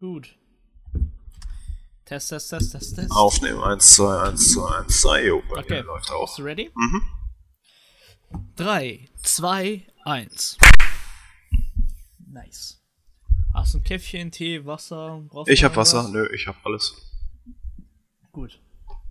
Gut. 0.00 0.36
Test, 2.04 2.28
Test, 2.28 2.50
Test, 2.50 2.72
Test, 2.72 2.96
Test. 2.96 3.10
Aufnehmen. 3.10 3.60
1, 3.62 3.96
2, 3.96 4.22
1, 4.28 4.52
2, 4.52 4.78
1, 4.78 5.00
2. 5.00 5.24
Jo, 5.26 5.42
bei 5.50 5.60
Okay. 5.60 5.80
mir 5.80 5.84
läuft 5.84 6.10
auch. 6.10 6.26
Bist 6.26 6.38
du 6.38 6.42
ready? 6.42 6.70
Mhm. 6.74 7.02
3, 8.56 9.08
2, 9.22 9.86
1. 10.04 10.58
Nice. 12.28 12.80
Hast 13.54 13.74
du 13.74 13.78
ein 13.78 13.84
Käffchen, 13.84 14.30
Tee, 14.30 14.64
Wasser? 14.66 15.22
Brauchst 15.28 15.50
Ich 15.50 15.64
hab 15.64 15.76
Wasser. 15.76 16.08
Nö, 16.10 16.28
ich 16.34 16.46
hab 16.46 16.56
alles. 16.66 16.94
Gut. 18.32 18.60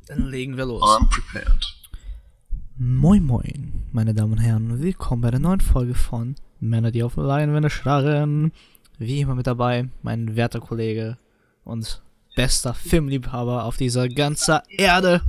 Dann 0.07 0.27
legen 0.27 0.55
wir 0.55 0.65
los. 0.65 0.83
I'm 0.83 1.09
prepared. 1.09 1.65
Moin 2.77 3.23
Moin, 3.23 3.88
meine 3.91 4.13
Damen 4.13 4.33
und 4.33 4.38
Herren, 4.39 4.81
willkommen 4.81 5.21
bei 5.21 5.31
der 5.31 5.39
neuen 5.39 5.61
Folge 5.61 5.95
von 5.95 6.36
Männer, 6.59 6.91
die 6.91 7.04
auf 7.04 7.15
Leinwände 7.15 7.70
starren. 7.70 8.52
Wie 8.98 9.20
immer 9.20 9.36
mit 9.36 9.46
dabei, 9.46 9.89
mein 10.04 10.38
werter 10.38 10.61
Kollege 10.61 11.18
und 11.66 12.02
bester 12.38 12.74
Filmliebhaber 12.74 13.65
auf 13.65 13.75
dieser 13.75 14.07
ganzen 14.07 14.60
Erde. 14.69 15.21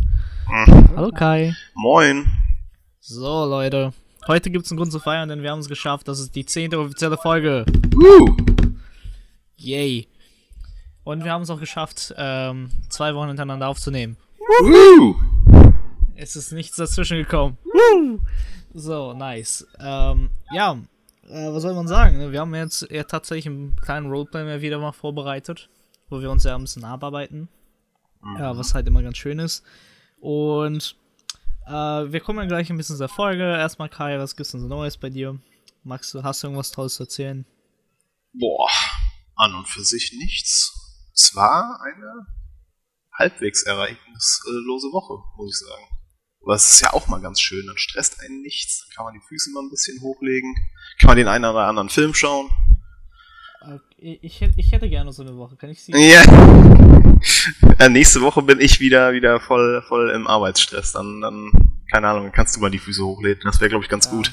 Hallo 0.47 1.11
Kai. 1.11 1.53
Moin. 1.75 2.27
So 3.01 3.45
Leute, 3.45 3.93
heute 4.29 4.51
gibt's 4.51 4.71
einen 4.71 4.79
Grund 4.79 4.93
zu 4.93 5.01
feiern, 5.01 5.29
denn 5.29 5.43
wir 5.43 5.51
haben 5.51 5.59
es 5.59 5.69
geschafft. 5.69 6.07
Das 6.07 6.21
ist 6.21 6.37
die 6.37 6.47
zehnte 6.47 6.79
offizielle 6.79 7.17
Folge. 7.17 7.67
Woo. 7.93 8.37
Yay. 9.57 10.07
Und 11.03 11.25
wir 11.25 11.33
haben 11.33 11.43
es 11.43 11.51
auch 11.51 11.61
geschafft, 11.61 12.15
ähm, 12.17 12.71
zwei 12.89 13.17
Wochen 13.17 13.29
hintereinander 13.29 13.67
aufzunehmen. 13.67 14.17
Woo. 14.39 15.17
Es 16.15 16.37
ist 16.37 16.53
nichts 16.53 16.77
dazwischen 16.77 17.19
gekommen. 17.19 17.59
Woo! 17.65 18.21
So, 18.75 19.13
nice. 19.13 19.67
Ähm, 19.81 20.31
ja, 20.53 20.79
äh, 21.29 21.53
was 21.53 21.63
soll 21.63 21.75
man 21.75 21.89
sagen? 21.89 22.19
ne? 22.19 22.33
Wir 22.33 22.41
haben 22.41 22.55
jetzt 22.55 22.83
eher 22.91 23.07
tatsächlich 23.07 23.47
einen 23.47 23.77
kleinen 23.77 24.11
Roleplay 24.11 24.45
mehr 24.45 24.63
wieder 24.63 24.79
mal 24.79 24.93
vorbereitet, 24.93 25.69
wo 26.09 26.21
wir 26.21 26.31
uns 26.31 26.45
ja 26.45 26.55
ein 26.55 26.63
bisschen 26.63 26.85
abarbeiten. 26.85 27.49
Ja, 28.39 28.57
was 28.57 28.75
halt 28.75 28.89
immer 28.89 29.03
ganz 29.03 29.19
schön 29.19 29.39
ist. 29.39 29.63
Und 30.19 30.97
äh, 31.67 31.71
wir 31.71 32.21
kommen 32.21 32.39
dann 32.39 32.49
gleich 32.49 32.71
ein 32.71 32.77
bisschen 32.77 32.97
zur 32.97 33.09
Folge. 33.09 33.45
Erstmal, 33.45 33.89
Kai, 33.89 34.19
was 34.19 34.35
gibt's 34.35 34.53
denn 34.53 34.61
so 34.61 34.67
Neues 34.67 34.97
bei 34.97 35.11
dir? 35.11 35.39
Du, 35.85 35.91
hast 35.93 36.13
du 36.13 36.49
irgendwas 36.49 36.73
Tolles 36.73 36.95
zu 36.95 37.05
erzählen? 37.05 37.47
Boah. 38.33 38.71
An 39.37 39.55
und 39.55 39.69
für 39.69 39.85
sich 39.85 40.13
nichts. 40.13 40.73
Es 41.15 41.37
war 41.37 41.81
eine 41.83 42.27
halbwegs 43.13 43.63
ereignislose 43.63 44.89
Woche, 44.93 45.23
muss 45.37 45.61
ich 45.61 45.69
sagen. 45.69 45.96
Aber 46.47 46.55
es 46.55 46.71
ist 46.75 46.81
ja 46.81 46.93
auch 46.93 47.09
mal 47.09 47.21
ganz 47.21 47.41
schön. 47.41 47.67
Dann 47.67 47.77
stresst 47.77 48.21
einen 48.21 48.41
nichts. 48.41 48.79
Dann 48.87 48.95
kann 48.97 49.05
man 49.07 49.15
die 49.15 49.27
Füße 49.27 49.51
mal 49.51 49.61
ein 49.63 49.69
bisschen 49.71 50.01
hochlegen. 50.01 50.55
Kann 51.01 51.09
man 51.09 51.17
den 51.17 51.27
einen 51.29 51.45
oder 51.45 51.67
anderen 51.67 51.89
Film 51.89 52.15
schauen. 52.15 52.49
Äh, 53.63 53.79
ich, 53.99 54.23
ich, 54.23 54.41
hätt- 54.41 54.55
ich 54.57 54.71
hätte 54.73 54.89
gerne 54.89 55.13
so 55.13 55.23
eine 55.23 55.37
Woche. 55.37 55.57
Kann 55.57 55.71
ich 55.71 55.83
sie? 55.83 55.91
Ja. 55.93 56.23
ja. 57.81 57.89
Nächste 57.89 58.21
Woche 58.21 58.43
bin 58.43 58.61
ich 58.61 58.79
wieder, 58.79 59.13
wieder 59.13 59.41
voll, 59.41 59.83
voll 59.89 60.11
im 60.11 60.27
Arbeitsstress. 60.29 60.93
Dann, 60.93 61.21
dann, 61.21 61.51
keine 61.91 62.07
Ahnung, 62.09 62.23
dann 62.25 62.33
kannst 62.33 62.55
du 62.57 62.61
mal 62.61 62.71
die 62.71 62.79
Füße 62.79 63.05
hochlegen. 63.05 63.43
Das 63.45 63.61
wäre, 63.61 63.69
glaube 63.71 63.85
ich, 63.85 63.91
ganz 63.91 64.09
gut. 64.09 64.31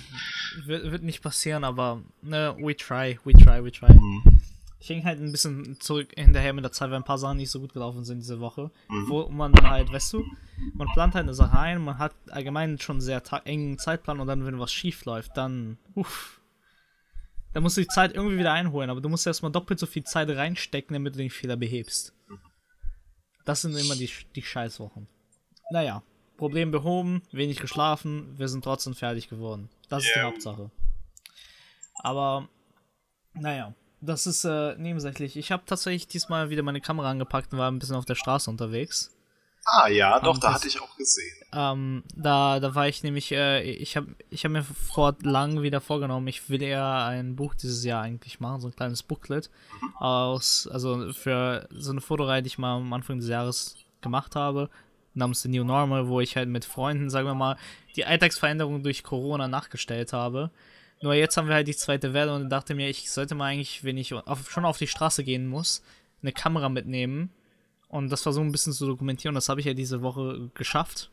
Ja, 0.62 0.68
wird, 0.68 0.92
wird 0.92 1.04
nicht 1.04 1.22
passieren, 1.24 1.64
aber 1.64 2.04
ne, 2.22 2.56
we 2.60 2.78
try, 2.78 3.20
we 3.24 3.34
try, 3.34 3.64
we 3.64 3.72
try. 3.72 3.92
Mhm. 3.92 4.40
Ich 4.84 4.90
hänge 4.90 5.06
halt 5.06 5.22
ein 5.22 5.32
bisschen 5.32 5.80
zurück 5.80 6.10
hinterher 6.14 6.52
mit 6.52 6.66
der 6.66 6.74
Zeit, 6.74 6.90
weil 6.90 6.98
ein 6.98 7.06
paar 7.06 7.18
Sachen 7.18 7.38
nicht 7.38 7.50
so 7.50 7.62
gut 7.62 7.72
gelaufen 7.72 8.04
sind 8.04 8.20
diese 8.20 8.42
Woche. 8.42 8.70
Mhm. 8.90 9.08
Wo 9.08 9.30
man 9.30 9.54
dann 9.54 9.70
halt, 9.70 9.90
weißt 9.90 10.12
du, 10.12 10.26
man 10.74 10.90
plant 10.90 11.16
halt 11.16 11.24
eine 11.24 11.34
Sache 11.34 11.58
ein, 11.58 11.82
man 11.82 12.00
hat 12.00 12.14
allgemein 12.30 12.78
schon 12.78 12.96
einen 12.96 13.02
sehr 13.02 13.24
engen 13.46 13.80
Zeitplan 13.80 14.20
und 14.20 14.28
dann, 14.28 14.46
wenn 14.46 14.60
was 14.60 14.74
schief 14.74 15.06
läuft, 15.06 15.38
dann, 15.38 15.78
uff. 15.96 16.42
Da 17.54 17.62
musst 17.62 17.78
du 17.78 17.82
die 17.82 17.88
Zeit 17.88 18.14
irgendwie 18.14 18.38
wieder 18.38 18.52
einholen, 18.52 18.90
aber 18.90 19.00
du 19.00 19.08
musst 19.08 19.26
erstmal 19.26 19.54
doppelt 19.54 19.80
so 19.80 19.86
viel 19.86 20.04
Zeit 20.04 20.30
reinstecken, 20.30 20.94
damit 20.94 21.14
du 21.14 21.20
den 21.20 21.30
Fehler 21.30 21.56
behebst. 21.56 22.14
Das 23.46 23.62
sind 23.62 23.78
immer 23.78 23.96
die, 23.96 24.10
die 24.36 24.42
Scheißwochen. 24.42 25.08
Naja, 25.72 26.04
Problem 26.36 26.72
behoben, 26.72 27.22
wenig 27.32 27.62
geschlafen, 27.62 28.38
wir 28.38 28.50
sind 28.50 28.66
trotzdem 28.66 28.96
fertig 28.96 29.30
geworden. 29.30 29.70
Das 29.88 30.04
ist 30.04 30.14
die. 30.14 30.20
Hauptsache. 30.20 30.72
Aber, 32.02 32.50
naja, 33.34 33.74
das 34.06 34.28
ist 34.28 34.44
äh, 34.46 34.76
nebensächlich. 34.78 35.38
Ich 35.38 35.52
habe 35.52 35.64
tatsächlich 35.66 36.08
diesmal 36.08 36.50
wieder 36.50 36.64
meine 36.64 36.82
Kamera 36.82 37.10
angepackt 37.10 37.54
und 37.54 37.60
war 37.60 37.72
ein 37.72 37.80
bisschen 37.80 37.96
auf 37.96 38.06
der 38.06 38.16
Straße 38.16 38.50
unterwegs. 38.50 39.10
Ah 39.66 39.88
ja, 39.88 40.20
doch, 40.20 40.34
Und 40.36 40.44
da 40.44 40.48
das- 40.50 40.56
hatte 40.58 40.68
ich 40.68 40.82
auch 40.82 40.96
gesehen. 40.98 41.38
Ähm, 41.54 42.04
da, 42.16 42.60
da 42.60 42.76
war 42.76 42.88
ich 42.88 43.02
nämlich, 43.04 43.32
äh, 43.32 43.62
ich 43.62 43.96
habe 43.96 44.08
ich 44.30 44.44
hab 44.44 44.52
mir 44.52 44.64
vor 44.64 45.16
lang 45.22 45.62
wieder 45.62 45.80
vorgenommen, 45.82 46.28
ich 46.28 46.50
will 46.50 46.62
eher 46.62 47.06
ein 47.06 47.36
Buch 47.36 47.54
dieses 47.56 47.84
Jahr 47.86 48.02
eigentlich 48.02 48.40
machen, 48.40 48.60
so 48.60 48.68
ein 48.68 48.76
kleines 48.76 49.04
Booklet 49.04 49.50
aus, 50.00 50.68
also 50.72 51.14
für 51.14 51.68
so 51.72 51.92
eine 51.92 52.02
Fotoreihe, 52.02 52.42
die 52.42 52.48
ich 52.48 52.58
mal 52.58 52.76
am 52.78 52.92
Anfang 52.92 53.20
des 53.20 53.30
Jahres 53.30 53.76
gemacht 54.02 54.36
habe, 54.36 54.70
namens 55.14 55.44
The 55.44 55.50
New 55.50 55.64
Normal, 55.64 56.08
wo 56.08 56.20
ich 56.20 56.36
halt 56.36 56.50
mit 56.50 56.66
Freunden, 56.66 57.10
sagen 57.10 57.28
wir 57.28 57.36
mal, 57.36 57.56
die 57.96 58.06
Alltagsveränderungen 58.06 58.84
durch 58.84 59.04
Corona 59.04 59.48
nachgestellt 59.48 60.12
habe. 60.12 60.50
Nur 61.04 61.14
jetzt 61.16 61.36
haben 61.36 61.50
wir 61.50 61.56
halt 61.56 61.68
die 61.68 61.76
zweite 61.76 62.14
Welle 62.14 62.34
und 62.34 62.50
dachte 62.50 62.76
mir, 62.76 62.88
ich 62.88 63.12
sollte 63.12 63.36
mal 63.36 63.48
eigentlich, 63.48 63.84
wenn 63.84 63.98
ich 63.98 64.14
auf, 64.14 64.50
schon 64.50 64.64
auf 64.64 64.78
die 64.78 64.88
Straße 64.88 65.26
gehen 65.26 65.48
muss, 65.48 65.84
eine 66.22 66.32
Kamera 66.32 66.70
mitnehmen 66.70 67.30
und 67.90 68.10
das 68.10 68.22
versuchen 68.22 68.48
ein 68.48 68.52
bisschen 68.54 68.72
zu 68.72 68.88
dokumentieren. 68.88 69.36
Das 69.36 69.50
habe 69.50 69.60
ich 69.60 69.66
ja 69.66 69.74
diese 69.74 70.02
Woche 70.02 70.50
geschafft. 70.54 71.12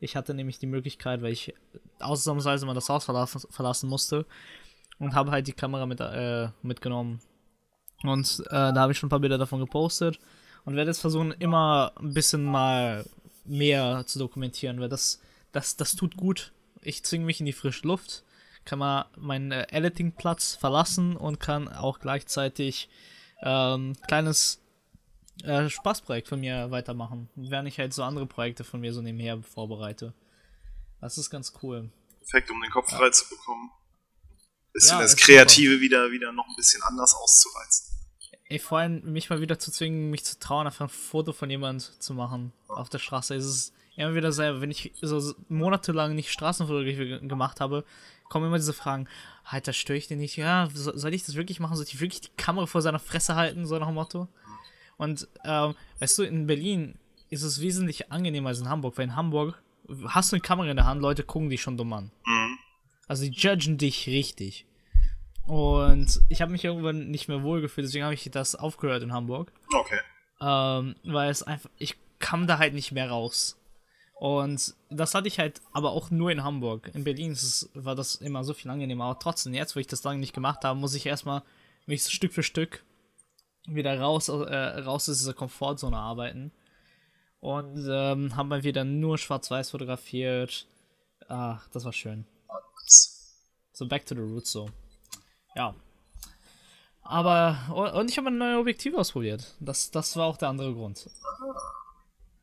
Ich 0.00 0.16
hatte 0.16 0.32
nämlich 0.32 0.58
die 0.58 0.66
Möglichkeit, 0.66 1.20
weil 1.20 1.34
ich 1.34 1.52
ausnahmsweise 1.98 2.64
mal 2.64 2.72
das 2.72 2.88
Haus 2.88 3.04
verlassen, 3.04 3.42
verlassen 3.50 3.90
musste 3.90 4.24
und 4.98 5.14
habe 5.14 5.32
halt 5.32 5.46
die 5.46 5.52
Kamera 5.52 5.84
mit, 5.84 6.00
äh, 6.00 6.48
mitgenommen. 6.62 7.20
Und 8.04 8.42
äh, 8.46 8.72
da 8.72 8.76
habe 8.76 8.92
ich 8.92 8.98
schon 8.98 9.08
ein 9.08 9.10
paar 9.10 9.20
Bilder 9.20 9.36
davon 9.36 9.60
gepostet 9.60 10.18
und 10.64 10.76
werde 10.76 10.92
jetzt 10.92 11.02
versuchen, 11.02 11.32
immer 11.32 11.92
ein 12.00 12.14
bisschen 12.14 12.42
mal 12.42 13.04
mehr 13.44 14.02
zu 14.06 14.18
dokumentieren, 14.18 14.80
weil 14.80 14.88
das, 14.88 15.20
das, 15.52 15.76
das 15.76 15.94
tut 15.94 16.16
gut. 16.16 16.52
Ich 16.80 17.04
zwinge 17.04 17.26
mich 17.26 17.40
in 17.40 17.46
die 17.46 17.52
frische 17.52 17.86
Luft, 17.86 18.22
kann 18.66 18.78
mal 18.80 19.06
meinen 19.16 19.52
äh, 19.52 19.66
Editingplatz 19.70 20.54
verlassen 20.56 21.16
und 21.16 21.40
kann 21.40 21.68
auch 21.68 21.98
gleichzeitig 22.00 22.90
ähm, 23.42 23.94
kleines 24.06 24.60
äh, 25.44 25.68
Spaßprojekt 25.68 26.28
von 26.28 26.40
mir 26.40 26.70
weitermachen, 26.70 27.30
während 27.34 27.68
ich 27.68 27.78
halt 27.78 27.94
so 27.94 28.02
andere 28.02 28.26
Projekte 28.26 28.64
von 28.64 28.80
mir 28.80 28.92
so 28.92 29.00
nebenher 29.00 29.42
vorbereite. 29.42 30.12
Das 31.00 31.16
ist 31.18 31.30
ganz 31.30 31.52
cool. 31.62 31.90
Perfekt, 32.20 32.50
um 32.50 32.60
den 32.60 32.70
Kopf 32.70 32.90
frei 32.90 33.10
zu 33.10 33.28
bekommen. 33.28 33.70
Bisschen 34.72 34.96
Ja, 34.96 35.02
das 35.02 35.16
Kreative 35.16 35.80
wieder, 35.80 36.10
wieder 36.10 36.32
noch 36.32 36.46
ein 36.46 36.56
bisschen 36.56 36.82
anders 36.82 37.14
auszureizen. 37.14 37.94
Vor 38.60 38.78
allem 38.78 39.12
mich 39.12 39.28
mal 39.28 39.40
wieder 39.40 39.58
zu 39.58 39.72
zwingen, 39.72 40.10
mich 40.10 40.24
zu 40.24 40.38
trauen, 40.38 40.66
einfach 40.66 40.86
ein 40.86 40.88
Foto 40.88 41.32
von 41.32 41.50
jemand 41.50 41.82
zu 42.02 42.14
machen 42.14 42.52
auf 42.68 42.88
der 42.88 42.98
Straße. 42.98 43.34
Es 43.34 43.44
ist 43.44 43.72
immer 43.96 44.14
wieder 44.14 44.30
selber, 44.32 44.60
wenn 44.60 44.70
ich 44.70 44.92
so 45.00 45.34
monatelang 45.48 46.14
nicht 46.14 46.30
Straßenfotografie 46.30 47.08
ge- 47.08 47.26
gemacht 47.26 47.60
habe, 47.60 47.84
kommen 48.28 48.46
immer 48.46 48.56
diese 48.56 48.72
Fragen, 48.72 49.08
Alter, 49.44 49.72
störe 49.72 49.96
ich 49.98 50.08
den 50.08 50.18
nicht? 50.18 50.36
Ja, 50.36 50.68
so- 50.74 50.96
soll 50.96 51.14
ich 51.14 51.24
das 51.24 51.34
wirklich 51.36 51.60
machen? 51.60 51.76
Soll 51.76 51.84
ich 51.86 52.00
wirklich 52.00 52.20
die 52.22 52.36
Kamera 52.36 52.66
vor 52.66 52.82
seiner 52.82 52.98
Fresse 52.98 53.36
halten? 53.36 53.66
So 53.66 53.78
nach 53.78 53.86
dem 53.86 53.94
Motto. 53.94 54.28
Und, 54.96 55.28
ähm, 55.44 55.74
weißt 56.00 56.18
du, 56.18 56.22
in 56.24 56.46
Berlin 56.46 56.98
ist 57.30 57.42
es 57.42 57.60
wesentlich 57.60 58.10
angenehmer 58.10 58.48
als 58.48 58.60
in 58.60 58.68
Hamburg, 58.68 58.96
weil 58.98 59.04
in 59.04 59.16
Hamburg 59.16 59.60
hast 60.08 60.32
du 60.32 60.36
eine 60.36 60.40
Kamera 60.42 60.68
in 60.70 60.76
der 60.76 60.86
Hand, 60.86 61.00
Leute 61.00 61.22
gucken 61.22 61.50
dich 61.50 61.62
schon 61.62 61.76
dumm 61.76 61.92
an. 61.92 62.10
Mhm. 62.24 62.58
Also 63.08 63.24
die 63.24 63.30
judgen 63.30 63.78
dich 63.78 64.06
richtig. 64.08 64.66
Und 65.46 66.20
ich 66.28 66.42
habe 66.42 66.50
mich 66.50 66.64
irgendwann 66.64 67.08
nicht 67.10 67.28
mehr 67.28 67.42
wohlgefühlt, 67.42 67.86
deswegen 67.86 68.04
habe 68.04 68.14
ich 68.14 68.28
das 68.32 68.56
aufgehört 68.56 69.02
in 69.02 69.12
Hamburg. 69.12 69.52
Okay. 69.72 69.98
Ähm, 70.40 70.96
weil 71.04 71.30
es 71.30 71.42
einfach, 71.44 71.70
ich 71.78 71.94
kam 72.18 72.46
da 72.48 72.58
halt 72.58 72.74
nicht 72.74 72.90
mehr 72.92 73.08
raus. 73.10 73.56
Und 74.18 74.74
das 74.88 75.14
hatte 75.14 75.28
ich 75.28 75.38
halt 75.38 75.60
aber 75.72 75.90
auch 75.90 76.10
nur 76.10 76.30
in 76.30 76.42
Hamburg. 76.42 76.90
In 76.94 77.04
Berlin 77.04 77.36
war 77.74 77.94
das 77.94 78.14
immer 78.16 78.44
so 78.44 78.54
viel 78.54 78.70
angenehmer. 78.70 79.04
Aber 79.04 79.18
trotzdem, 79.18 79.52
jetzt, 79.52 79.76
wo 79.76 79.80
ich 79.80 79.86
das 79.86 80.04
lange 80.04 80.20
nicht 80.20 80.32
gemacht 80.32 80.64
habe, 80.64 80.78
muss 80.78 80.94
ich 80.94 81.04
erstmal 81.04 81.42
mich 81.84 82.02
Stück 82.06 82.32
für 82.32 82.42
Stück 82.42 82.82
wieder 83.66 84.00
raus, 84.00 84.28
äh, 84.28 84.32
raus 84.32 85.08
aus 85.08 85.18
dieser 85.18 85.34
Komfortzone 85.34 85.96
arbeiten. 85.96 86.50
Und 87.40 87.86
ähm, 87.90 88.34
haben 88.34 88.48
mal 88.48 88.64
wieder 88.64 88.84
nur 88.84 89.18
schwarz-weiß 89.18 89.70
fotografiert. 89.70 90.66
Ach, 91.28 91.68
das 91.68 91.84
war 91.84 91.92
schön. 91.92 92.26
So 93.72 93.86
back 93.86 94.06
to 94.06 94.14
the 94.14 94.22
roots 94.22 94.50
so. 94.50 94.70
Ja. 95.54 95.74
Aber, 97.02 97.58
und 97.74 97.92
und 97.92 98.10
ich 98.10 98.16
habe 98.16 98.28
ein 98.28 98.38
neues 98.38 98.58
Objektiv 98.58 98.94
ausprobiert. 98.94 99.54
Das, 99.60 99.90
das 99.90 100.16
war 100.16 100.26
auch 100.26 100.38
der 100.38 100.48
andere 100.48 100.72
Grund. 100.72 101.08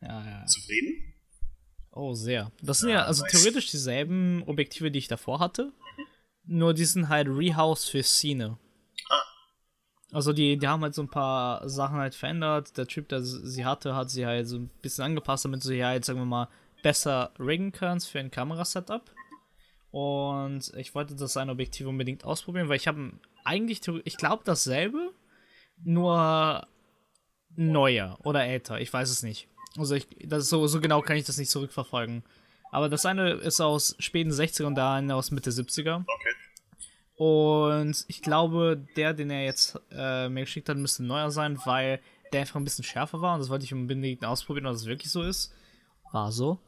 Ja, 0.02 0.24
ja. 0.24 0.46
Zufrieden? 0.46 1.13
Oh, 1.96 2.14
sehr. 2.14 2.52
Das 2.62 2.80
sind 2.80 2.90
ja, 2.90 3.04
also 3.06 3.24
theoretisch 3.26 3.68
dieselben 3.70 4.44
Objektive, 4.48 4.90
die 4.90 5.00
ich 5.00 5.08
davor 5.08 5.40
hatte. 5.40 5.72
Nur 6.46 6.74
die 6.74 6.86
sind 6.86 7.08
halt 7.08 7.28
rehoused 7.30 7.90
für 7.90 8.04
Szene. 8.04 8.58
Also 10.12 10.34
die, 10.34 10.58
die 10.58 10.68
haben 10.68 10.82
halt 10.82 10.96
so 10.96 11.04
ein 11.04 11.10
paar 11.10 11.68
Sachen 11.70 11.98
halt 11.98 12.16
verändert. 12.16 12.78
Der 12.78 12.88
Typ, 12.88 13.10
der 13.10 13.22
sie 13.22 13.66
hatte, 13.66 13.96
hat 13.96 14.10
sie 14.10 14.26
halt 14.26 14.48
so 14.48 14.58
ein 14.58 14.70
bisschen 14.82 15.06
angepasst, 15.06 15.46
damit 15.46 15.64
du 15.64 15.68
sie 15.68 15.86
halt, 15.86 16.04
sagen 16.04 16.20
wir 16.20 16.26
mal, 16.26 16.50
besser 16.82 17.32
riggen 17.40 17.72
kannst 17.72 18.10
für 18.10 18.20
ein 18.20 18.32
Kamerasetup. 18.32 19.12
Und 19.92 20.74
ich 20.76 20.96
wollte 20.96 21.16
das 21.16 21.38
ein 21.38 21.52
Objektiv 21.52 21.86
unbedingt 21.86 22.26
ausprobieren, 22.26 22.70
weil 22.70 22.78
ich 22.78 22.88
habe 22.88 23.12
eigentlich, 23.44 23.82
ich 24.04 24.18
glaube 24.18 24.42
dasselbe, 24.46 25.14
nur 25.84 26.68
neuer 27.56 28.18
oder 28.24 28.44
älter, 28.46 28.82
ich 28.82 28.92
weiß 28.92 29.12
es 29.12 29.22
nicht. 29.22 29.48
Also 29.78 29.96
ich, 29.96 30.08
das 30.26 30.50
so, 30.50 30.68
so 30.68 30.80
genau 30.80 31.02
kann 31.02 31.18
ich 31.18 31.26
das 31.26 31.38
nicht 31.38 31.50
zurückverfolgen. 31.50 32.24
Aber 32.72 32.90
das 32.90 33.06
eine 33.06 33.34
ist 33.34 33.62
aus 33.62 33.96
späten 34.00 34.32
60er 34.32 34.66
und 34.66 34.76
der 34.76 34.90
eine 34.90 35.16
aus 35.16 35.32
Mitte 35.32 35.52
70er. 35.52 36.02
Okay. 36.02 36.34
Und 37.16 38.06
ich 38.08 38.22
glaube, 38.22 38.84
der, 38.96 39.14
den 39.14 39.30
er 39.30 39.46
jetzt 39.46 39.80
äh, 39.92 40.28
mir 40.30 40.42
geschickt 40.42 40.70
hat, 40.70 40.78
müsste 40.78 41.04
neuer 41.04 41.30
sein, 41.30 41.60
weil 41.66 42.00
der 42.32 42.42
einfach 42.42 42.56
ein 42.56 42.64
bisschen 42.64 42.84
schärfer 42.84 43.22
war. 43.22 43.36
Und 43.36 43.40
das 43.40 43.50
wollte 43.50 43.66
ich 43.66 43.74
unbedingt 43.74 44.26
ausprobieren, 44.26 44.66
ob 44.66 44.74
das 44.74 44.86
wirklich 44.86 45.12
so 45.12 45.22
ist. 45.22 45.54
War 46.12 46.32
so. 46.32 46.60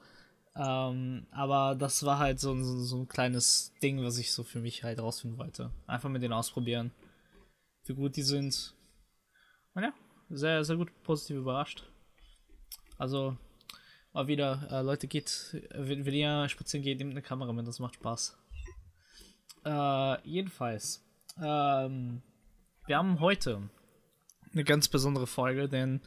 Ähm, 0.55 1.25
aber 1.31 1.75
das 1.75 2.05
war 2.05 2.19
halt 2.19 2.39
so, 2.39 2.55
so, 2.55 2.79
so, 2.79 2.97
ein 2.97 3.07
kleines 3.07 3.73
Ding, 3.81 4.01
was 4.03 4.17
ich 4.17 4.31
so 4.31 4.43
für 4.43 4.59
mich 4.59 4.83
halt 4.83 4.99
rausfinden 4.99 5.37
wollte. 5.37 5.71
Einfach 5.87 6.09
mit 6.09 6.21
denen 6.21 6.33
ausprobieren. 6.33 6.91
Wie 7.85 7.93
gut 7.93 8.15
die 8.15 8.21
sind. 8.21 8.73
Und 9.73 9.83
ja, 9.83 9.93
sehr, 10.29 10.63
sehr 10.63 10.77
gut 10.77 10.91
positiv 11.03 11.37
überrascht. 11.37 11.83
Also, 12.97 13.35
mal 14.13 14.27
wieder, 14.27 14.67
äh, 14.71 14.81
Leute, 14.81 15.07
geht, 15.07 15.55
wenn, 15.71 16.05
wenn 16.05 16.13
ihr 16.13 16.47
spazieren 16.49 16.83
geht, 16.83 16.99
nehmt 16.99 17.11
eine 17.11 17.21
Kamera 17.21 17.51
mit, 17.53 17.67
das 17.67 17.79
macht 17.79 17.95
Spaß. 17.95 18.37
Äh, 19.65 20.27
jedenfalls, 20.27 21.03
ähm, 21.41 22.21
wir 22.85 22.97
haben 22.97 23.19
heute 23.19 23.69
eine 24.53 24.63
ganz 24.63 24.87
besondere 24.87 25.27
Folge, 25.27 25.67
denn 25.67 26.01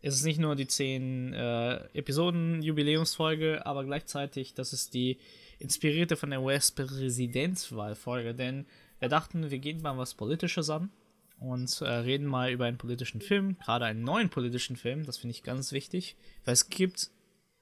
es 0.00 0.16
ist 0.16 0.24
nicht 0.24 0.40
nur 0.40 0.56
die 0.56 0.66
10 0.66 1.32
äh, 1.32 1.76
Episoden-Jubiläumsfolge, 1.94 3.64
aber 3.64 3.84
gleichzeitig, 3.84 4.54
das 4.54 4.72
ist 4.72 4.94
die 4.94 5.18
inspirierte 5.58 6.16
von 6.16 6.30
der 6.30 6.42
US-Präsidentswahl-Folge, 6.42 8.34
denn 8.34 8.66
wir 8.98 9.08
dachten, 9.08 9.50
wir 9.50 9.58
gehen 9.58 9.80
mal 9.82 9.96
was 9.96 10.14
Politisches 10.14 10.68
an 10.70 10.90
und 11.38 11.80
äh, 11.80 11.88
reden 11.88 12.26
mal 12.26 12.50
über 12.50 12.66
einen 12.66 12.78
politischen 12.78 13.20
Film, 13.20 13.58
gerade 13.58 13.84
einen 13.84 14.02
neuen 14.02 14.30
politischen 14.30 14.76
Film, 14.76 15.04
das 15.04 15.18
finde 15.18 15.32
ich 15.32 15.42
ganz 15.42 15.72
wichtig, 15.72 16.16
weil 16.44 16.54
es 16.54 16.68
gibt, 16.68 17.10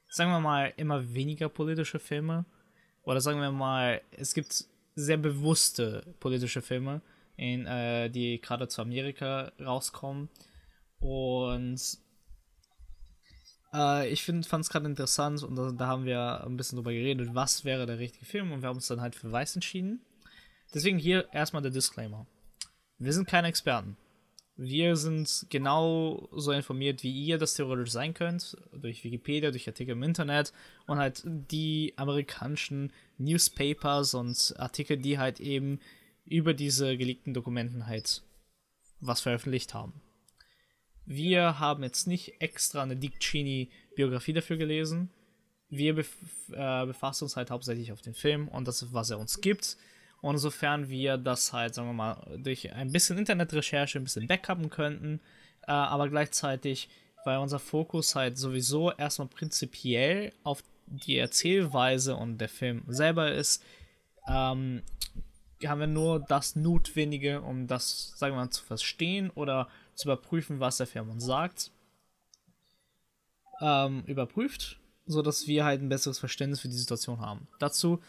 sagen 0.09 0.31
wir 0.31 0.41
mal, 0.41 0.73
immer 0.77 1.15
weniger 1.15 1.49
politische 1.49 1.99
Filme, 1.99 2.45
oder 3.03 3.21
sagen 3.21 3.41
wir 3.41 3.51
mal, 3.51 4.01
es 4.13 4.35
gibt 4.35 4.67
sehr 4.95 5.17
bewusste 5.17 6.15
politische 6.21 6.63
Filme, 6.63 7.01
in, 7.37 7.67
äh, 7.67 8.11
die 8.11 8.41
gerade 8.41 8.69
zu 8.69 8.83
Amerika 8.83 9.53
rauskommen 9.61 10.29
und 11.01 11.81
äh, 13.73 14.09
ich 14.09 14.23
fand 14.23 14.47
es 14.47 14.69
gerade 14.69 14.87
interessant 14.87 15.43
und 15.43 15.57
da, 15.57 15.73
da, 15.73 15.87
haben 15.87 16.05
wir 16.05 16.45
ein 16.45 16.57
bisschen 16.57 16.77
drüber 16.77 16.93
geredet, 16.93 17.31
was 17.33 17.65
wäre 17.65 17.87
der 17.87 17.99
richtige 17.99 18.25
Film 18.25 18.53
und 18.53 18.63
wir 18.63 18.69
haben 18.69 18.77
uns 18.77 18.87
dann 18.87 19.01
halt 19.01 19.15
für 19.15 19.33
Weiß 19.33 19.55
entschieden. 19.57 20.05
Deswegen 20.75 20.99
hier 20.99 21.29
erstmal 21.33 21.63
der 21.63 21.71
Disclaimer. 21.71 22.27
Wir 23.03 23.13
sind 23.13 23.27
keine 23.27 23.49
Experten. 23.49 23.97
Wir 24.57 24.95
sind 24.95 25.47
genau 25.51 26.29
so 26.31 26.53
informiert, 26.53 27.03
wie 27.03 27.11
ihr 27.11 27.37
das 27.37 27.55
theoretisch 27.55 27.91
sein 27.91 28.15
könnt, 28.15 28.57
durch 28.73 29.03
Wikipedia, 29.03 29.51
durch 29.51 29.67
Artikel 29.67 29.93
im 29.93 30.05
Internet 30.05 30.53
und 30.87 30.99
halt 30.99 31.23
die 31.25 31.95
amerikanischen 31.97 32.93
Newspapers 33.19 34.15
und 34.15 34.55
Artikel, 34.57 34.99
die 34.99 35.19
halt 35.19 35.41
eben 35.41 35.81
über 36.27 36.55
diese 36.55 36.97
geleakten 36.97 37.35
Dokumenten 37.35 37.87
halt 37.87 38.23
was 39.01 39.21
veröffentlicht 39.21 39.75
haben. 39.75 40.01
Wir 41.05 41.59
haben 41.59 41.83
jetzt 41.83 42.07
nicht 42.07 42.41
extra 42.41 42.85
eine 42.85 42.95
Dick 42.95 43.19
Cheney 43.19 43.69
Biografie 43.97 44.33
dafür 44.33 44.59
gelesen. 44.59 45.11
Wir 45.71 45.97
bef 45.97 46.15
äh, 46.53 46.87
befassen 46.87 47.25
uns 47.25 47.37
halt 47.37 47.51
hauptsächlich 47.51 47.91
auf 47.91 48.01
den 48.01 48.15
Film 48.15 48.47
und 48.47 48.69
das, 48.69 48.93
was 48.93 49.11
er 49.11 49.19
uns 49.19 49.41
gibt. 49.41 49.77
Und 50.23 50.37
insofern 50.37 50.89
wir 50.89 51.19
das 51.19 51.53
halt, 51.53 51.75
sagen 51.75 51.89
wir 51.89 51.95
mal, 51.95 52.39
durch 52.39 52.73
ein 52.73 52.93
bisschen 52.93 53.19
Internetrecherche 53.19 53.99
ein 53.99 54.05
bisschen 54.05 54.29
backuppen 54.29 54.71
könnten, 54.71 55.21
äh, 55.67 55.73
aber 55.73 56.09
gleichzeitig, 56.09 56.89
weil 57.25 57.39
unser 57.39 57.59
Fokus 57.59 58.15
halt 58.15 58.39
sowieso 58.39 58.93
erstmal 58.93 59.29
prinzipiell 59.29 60.33
auf 60.45 60.63
die 60.87 61.19
Erzählweise 61.19 62.17
und 62.17 62.39
der 62.39 62.49
Film 62.49 62.85
selber 62.87 63.33
ist, 63.33 63.65
ähm, 64.29 64.83
haben 65.67 65.81
wir 65.81 65.87
nur 65.89 66.21
das 66.21 66.57
Notwendige, 66.57 67.41
um 67.41 67.67
das, 67.67 68.13
sagen 68.17 68.35
wir 68.35 68.41
mal, 68.41 68.51
zu 68.51 68.65
verstehen 68.65 69.31
oder 69.31 69.69
zu 69.95 70.09
überprüfen, 70.09 70.61
was 70.61 70.77
der 70.77 70.87
Film 70.87 71.11
uns 71.11 71.25
sagt, 71.25 71.73
ähm, 73.61 74.05
überprüft, 74.07 74.79
sodass 75.07 75.47
wir 75.49 75.65
halt 75.65 75.83
ein 75.83 75.89
besseres 75.89 76.19
Verständnis 76.19 76.61
für 76.61 76.69
die 76.69 76.77
Situation 76.77 77.21
haben. 77.21 77.49
Dazu, 77.59 78.01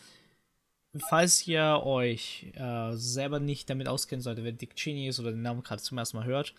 falls 0.98 1.48
ihr 1.48 1.82
euch 1.84 2.52
äh, 2.56 2.92
selber 2.94 3.40
nicht 3.40 3.70
damit 3.70 3.88
auskennen 3.88 4.22
solltet, 4.22 4.46
wer 4.46 4.52
Dick 4.52 4.76
Cheney 4.76 5.08
ist 5.08 5.20
oder 5.20 5.32
den 5.32 5.42
Namen 5.42 5.64
gerade 5.64 5.82
zum 5.82 5.98
ersten 5.98 6.18
Mal 6.18 6.26
hört, 6.26 6.54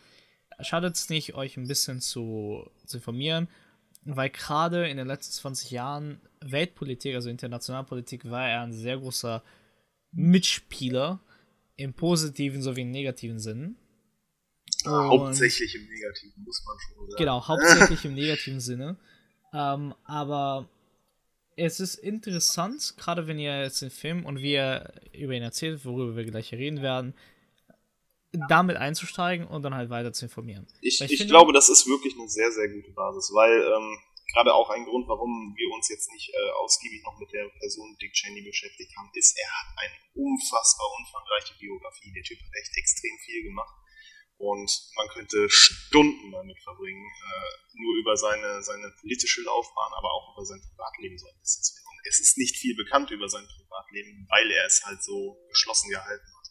schadet 0.60 0.96
es 0.96 1.08
nicht, 1.08 1.34
euch 1.34 1.56
ein 1.56 1.69
bisschen 1.69 2.00
zu, 2.00 2.69
zu 2.86 2.98
informieren, 2.98 3.48
weil 4.04 4.31
gerade 4.31 4.88
in 4.88 4.96
den 4.96 5.06
letzten 5.06 5.32
20 5.32 5.70
Jahren 5.70 6.20
Weltpolitik, 6.40 7.14
also 7.14 7.31
Internationalpolitik, 7.31 8.28
war 8.31 8.48
er 8.48 8.62
ein 8.62 8.72
sehr 8.72 8.98
großer 8.98 9.42
Mitspieler 10.12 11.20
im 11.76 11.94
positiven 11.94 12.62
sowie 12.62 12.82
im 12.82 12.90
negativen 12.90 13.38
Sinn. 13.38 13.76
hauptsächlich 14.84 15.75
im 15.75 15.88
negativen, 15.88 16.44
muss 16.44 16.64
man 16.66 16.76
schon 16.78 17.10
sagen. 17.10 17.19
Genau, 17.19 17.48
hauptsächlich 17.48 18.04
im 18.04 18.14
negativen 18.14 18.60
Sinne. 18.60 18.96
Ähm, 19.52 19.94
aber 20.04 20.69
es 21.56 21.80
ist 21.80 21.96
interessant, 21.96 22.94
gerade 22.96 23.26
wenn 23.26 23.38
ihr 23.38 23.62
jetzt 23.62 23.82
den 23.82 23.90
Film 23.90 24.26
und 24.26 24.40
wir 24.40 24.92
über 25.12 25.34
ihn 25.34 25.42
erzählt, 25.42 25.84
worüber 25.84 26.16
wir 26.16 26.24
gleich 26.24 26.52
reden 26.52 26.82
werden, 26.82 27.14
damit 28.48 28.76
einzusteigen 28.76 29.46
und 29.46 29.62
dann 29.62 29.74
halt 29.74 29.90
weiter 29.90 30.12
zu 30.12 30.26
informieren. 30.26 30.66
Ich, 30.80 31.00
ich, 31.00 31.12
ich 31.12 31.18
finde, 31.18 31.32
glaube, 31.32 31.52
das 31.52 31.68
ist 31.68 31.86
wirklich 31.86 32.14
eine 32.18 32.28
sehr, 32.28 32.50
sehr 32.50 32.68
gute 32.68 32.90
Basis, 32.90 33.30
weil 33.32 33.52
ähm, 33.52 33.98
gerade 34.32 34.52
auch 34.52 34.70
ein 34.70 34.84
Grund, 34.84 35.06
warum 35.06 35.54
wir 35.56 35.74
uns 35.74 35.88
jetzt 35.88 36.10
nicht 36.10 36.30
äh, 36.34 36.50
ausgiebig 36.62 37.02
noch 37.04 37.18
mit 37.18 37.32
der 37.32 37.48
Person 37.60 37.96
Dick 38.02 38.12
Cheney 38.12 38.42
beschäftigt 38.42 38.90
haben, 38.96 39.10
ist, 39.14 39.38
er 39.38 39.50
hat 39.50 39.78
eine 39.78 39.94
unfassbar 40.14 40.86
umfangreiche 40.98 41.54
Biografie. 41.60 42.12
Der 42.12 42.22
Typ 42.24 42.38
hat 42.38 42.50
echt 42.60 42.76
extrem 42.76 43.16
viel 43.24 43.44
gemacht. 43.44 43.76
Und 44.36 44.70
man 44.96 45.08
könnte 45.08 45.48
Stunden 45.48 46.32
damit 46.32 46.60
verbringen, 46.62 47.04
äh, 47.04 47.78
nur 47.81 47.96
über 47.96 48.16
seine, 48.16 48.62
seine 48.62 48.90
politische 49.00 49.42
Laufbahn, 49.42 49.92
aber 49.96 50.12
auch 50.12 50.34
über 50.36 50.44
sein 50.44 50.60
Privatleben 50.60 51.19
so 51.19 51.26
ein 51.28 51.38
bisschen 51.40 51.62
zu 51.62 51.75
reden. 51.75 51.84
Es 52.06 52.20
ist 52.20 52.36
nicht 52.36 52.56
viel 52.56 52.76
bekannt 52.76 53.10
über 53.10 53.28
sein 53.28 53.46
Privatleben, 53.46 54.26
weil 54.28 54.50
er 54.50 54.66
es 54.66 54.84
halt 54.84 55.02
so 55.02 55.38
geschlossen 55.48 55.90
gehalten 55.90 56.26
hat. 56.26 56.44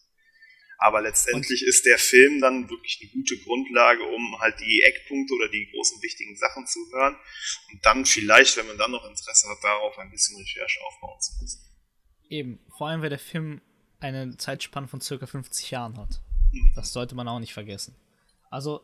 Aber 0.80 1.02
letztendlich 1.02 1.62
und 1.62 1.68
ist 1.68 1.86
der 1.86 1.98
Film 1.98 2.42
dann 2.42 2.70
wirklich 2.70 3.00
eine 3.02 3.12
gute 3.12 3.38
Grundlage, 3.38 4.04
um 4.04 4.40
halt 4.40 4.60
die 4.60 4.82
Eckpunkte 4.82 5.34
oder 5.36 5.48
die 5.48 5.70
großen 5.72 6.02
wichtigen 6.02 6.36
Sachen 6.36 6.66
zu 6.68 6.80
hören 6.92 7.16
und 7.72 7.86
dann 7.86 8.06
vielleicht, 8.06 8.58
wenn 8.58 8.68
man 8.68 8.78
dann 8.78 8.92
noch 8.92 9.06
Interesse 9.06 9.48
hat, 9.50 9.64
darauf 9.64 9.98
ein 9.98 10.12
bisschen 10.12 10.36
Recherche 10.38 10.80
aufbauen 10.82 11.22
zu 11.22 11.32
müssen. 11.42 11.62
Eben, 12.30 12.60
vor 12.78 12.90
allem 12.90 13.02
weil 13.02 13.10
der 13.10 13.20
Film 13.20 13.62
eine 14.00 14.36
Zeitspanne 14.38 14.88
von 14.88 15.00
circa 15.00 15.26
50 15.26 15.72
Jahren 15.72 15.98
hat. 15.98 16.22
Das 16.76 16.94
sollte 16.94 17.16
man 17.16 17.28
auch 17.28 17.40
nicht 17.40 17.54
vergessen. 17.54 17.96
Also, 18.50 18.82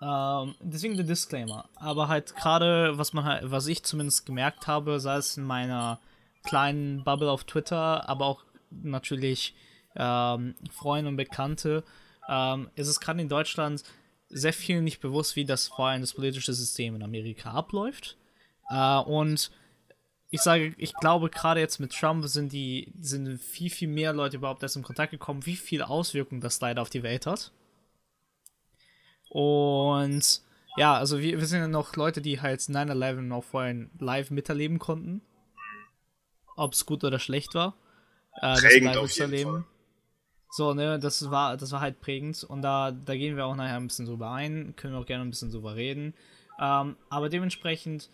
ähm, 0.00 0.54
deswegen 0.60 0.96
der 0.96 1.06
Disclaimer. 1.06 1.68
Aber 1.76 2.08
halt 2.08 2.34
gerade, 2.36 2.96
was 2.98 3.12
man 3.12 3.24
halt, 3.24 3.50
was 3.50 3.66
ich 3.66 3.82
zumindest 3.82 4.26
gemerkt 4.26 4.66
habe, 4.66 5.00
sei 5.00 5.16
es 5.16 5.36
in 5.36 5.44
meiner 5.44 5.98
kleinen 6.44 7.02
Bubble 7.04 7.30
auf 7.30 7.44
Twitter, 7.44 8.08
aber 8.08 8.26
auch 8.26 8.44
natürlich 8.70 9.54
ähm, 9.96 10.54
Freunde 10.70 11.10
und 11.10 11.16
Bekannte, 11.16 11.84
ähm, 12.28 12.70
ist 12.76 12.88
es 12.88 13.00
gerade 13.00 13.20
in 13.20 13.28
Deutschland 13.28 13.82
sehr 14.28 14.52
viel 14.52 14.82
nicht 14.82 15.00
bewusst, 15.00 15.36
wie 15.36 15.44
das 15.44 15.68
vor 15.68 15.88
allem 15.88 16.02
das 16.02 16.14
politische 16.14 16.52
System 16.52 16.94
in 16.94 17.02
Amerika 17.02 17.50
abläuft. 17.50 18.16
Äh, 18.70 18.98
und 18.98 19.50
ich 20.30 20.42
sage, 20.42 20.74
ich 20.76 20.92
glaube, 20.94 21.30
gerade 21.30 21.60
jetzt 21.60 21.78
mit 21.78 21.92
Trump 21.92 22.26
sind 22.26 22.52
die, 22.52 22.92
sind 23.00 23.40
viel, 23.40 23.70
viel 23.70 23.88
mehr 23.88 24.12
Leute 24.12 24.36
überhaupt 24.36 24.62
erst 24.62 24.76
in 24.76 24.82
Kontakt 24.82 25.10
gekommen, 25.10 25.46
wie 25.46 25.56
viele 25.56 25.88
Auswirkungen 25.88 26.40
das 26.40 26.60
leider 26.60 26.82
auf 26.82 26.90
die 26.90 27.02
Welt 27.02 27.26
hat. 27.26 27.52
Und 29.30 30.42
ja, 30.76 30.94
also 30.94 31.20
wir, 31.20 31.38
wir 31.38 31.46
sind 31.46 31.60
ja 31.60 31.68
noch 31.68 31.96
Leute, 31.96 32.20
die 32.20 32.40
halt 32.40 32.60
9-11 32.60 33.22
noch 33.22 33.42
vorhin 33.42 33.90
live 33.98 34.30
miterleben 34.30 34.78
konnten. 34.78 35.22
Ob 36.56 36.72
es 36.72 36.84
gut 36.84 37.04
oder 37.04 37.18
schlecht 37.18 37.54
war. 37.54 37.74
Äh, 38.34 38.60
das 38.60 38.80
live 38.80 39.10
zu 39.10 39.22
erleben. 39.22 39.66
So, 40.50 40.74
ne, 40.74 40.98
das 40.98 41.30
war, 41.30 41.56
das 41.56 41.72
war 41.72 41.80
halt 41.80 42.00
prägend 42.00 42.42
und 42.42 42.62
da, 42.62 42.90
da 42.90 43.14
gehen 43.14 43.36
wir 43.36 43.44
auch 43.44 43.54
nachher 43.54 43.76
ein 43.76 43.86
bisschen 43.86 44.06
drüber 44.06 44.30
ein, 44.30 44.74
können 44.76 44.94
wir 44.94 45.00
auch 45.00 45.06
gerne 45.06 45.24
ein 45.24 45.30
bisschen 45.30 45.50
drüber 45.50 45.76
reden. 45.76 46.14
Ähm, 46.58 46.96
aber 47.10 47.28
dementsprechend 47.28 48.08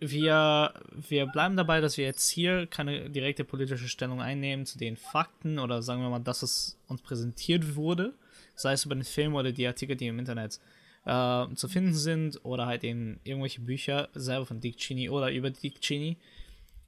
wir, 0.00 0.74
wir 0.92 1.26
bleiben 1.26 1.56
dabei, 1.56 1.80
dass 1.80 1.96
wir 1.96 2.04
jetzt 2.04 2.28
hier 2.28 2.66
keine 2.66 3.10
direkte 3.10 3.44
politische 3.44 3.88
Stellung 3.88 4.20
einnehmen 4.20 4.64
zu 4.64 4.78
den 4.78 4.96
Fakten 4.96 5.58
oder 5.58 5.82
sagen 5.82 6.02
wir 6.02 6.10
mal, 6.10 6.20
dass 6.20 6.42
es 6.42 6.78
uns 6.86 7.02
präsentiert 7.02 7.74
wurde, 7.74 8.14
sei 8.54 8.72
es 8.72 8.84
über 8.84 8.94
den 8.94 9.04
Film 9.04 9.34
oder 9.34 9.50
die 9.50 9.66
Artikel, 9.66 9.96
die 9.96 10.06
im 10.06 10.18
Internet 10.18 10.60
äh, 11.04 11.46
zu 11.54 11.68
finden 11.68 11.94
sind 11.94 12.44
oder 12.44 12.66
halt 12.66 12.84
eben 12.84 13.18
irgendwelche 13.24 13.60
Bücher 13.60 14.08
selber 14.14 14.46
von 14.46 14.60
Dick 14.60 14.76
Cheney 14.76 15.08
oder 15.08 15.32
über 15.32 15.50
Dick 15.50 15.80
Cheney. 15.80 16.16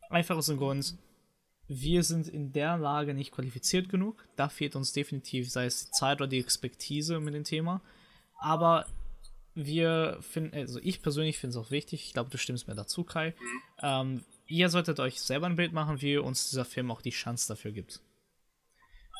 Einfach 0.09 0.37
aus 0.37 0.47
dem 0.47 0.59
Grund, 0.59 0.95
wir 1.67 2.03
sind 2.03 2.29
in 2.29 2.53
der 2.53 2.77
Lage 2.79 3.15
nicht 3.15 3.33
qualifiziert 3.33 3.89
genug. 3.89 4.25
Da 4.37 4.49
fehlt 4.49 4.77
uns 4.77 4.93
definitiv, 4.93 5.51
sei 5.51 5.67
es 5.67 5.87
die 5.87 5.91
Zeit 5.93 6.21
oder 6.21 6.29
die 6.29 6.41
Expertise 6.41 7.21
mit 7.21 7.35
dem 7.35 7.45
Thema. 7.45 7.81
Aber 8.39 8.87
wir 9.55 10.19
finden, 10.21 10.55
also 10.57 10.79
ich 10.83 11.03
persönlich 11.03 11.39
finde 11.39 11.59
es 11.59 11.65
auch 11.65 11.71
wichtig, 11.71 12.05
ich 12.07 12.13
glaube, 12.13 12.31
du 12.31 12.39
stimmst 12.39 12.69
mir 12.69 12.75
dazu, 12.75 13.05
Kai. 13.05 13.31
Mhm. 13.31 13.63
Ähm, 13.83 14.25
ihr 14.47 14.69
solltet 14.69 15.01
euch 15.01 15.21
selber 15.21 15.47
ein 15.47 15.57
Bild 15.57 15.73
machen, 15.73 16.01
wie 16.01 16.17
uns 16.19 16.51
dieser 16.51 16.65
Film 16.65 16.91
auch 16.91 17.03
die 17.03 17.11
Chance 17.11 17.49
dafür 17.49 17.73
gibt. 17.73 18.01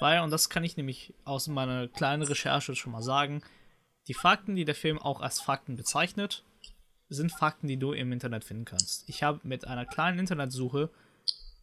Weil, 0.01 0.21
und 0.21 0.31
das 0.31 0.49
kann 0.49 0.65
ich 0.65 0.77
nämlich 0.77 1.15
aus 1.25 1.47
meiner 1.47 1.89
kleinen 1.89 2.23
Recherche 2.23 2.75
schon 2.75 2.93
mal 2.93 3.03
sagen, 3.03 3.43
die 4.09 4.15
Fakten, 4.15 4.57
die 4.57 4.65
der 4.65 4.75
Film 4.75 4.99
auch 4.99 5.21
als 5.21 5.41
Fakten 5.41 5.77
bezeichnet, 5.77 6.45
sind 7.09 7.33
Fakten, 7.33 7.69
die 7.69 7.77
du 7.77 7.93
im 7.93 8.13
Internet 8.13 8.45
finden 8.45 8.65
kannst. 8.65 9.09
Ich 9.09 9.23
habe 9.23 9.41
mit 9.43 9.67
einer 9.67 9.85
kleinen 9.85 10.19
Internetsuche 10.19 10.91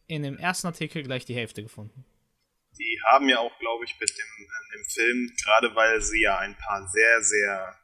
in 0.06 0.22
dem 0.22 0.38
ersten 0.38 0.66
Artikel 0.66 1.02
gleich 1.02 1.24
die 1.24 1.34
Hälfte 1.34 1.62
gefunden. 1.62 2.04
Die 2.78 3.00
haben 3.10 3.28
ja 3.28 3.40
auch, 3.40 3.58
glaube 3.58 3.84
ich, 3.84 3.98
mit 3.98 4.10
dem, 4.10 4.44
äh, 4.44 4.76
dem 4.76 4.84
Film, 4.84 5.32
gerade 5.42 5.74
weil 5.74 6.00
sie 6.00 6.22
ja 6.22 6.38
ein 6.38 6.56
paar 6.56 6.86
sehr, 6.88 7.22
sehr 7.22 7.76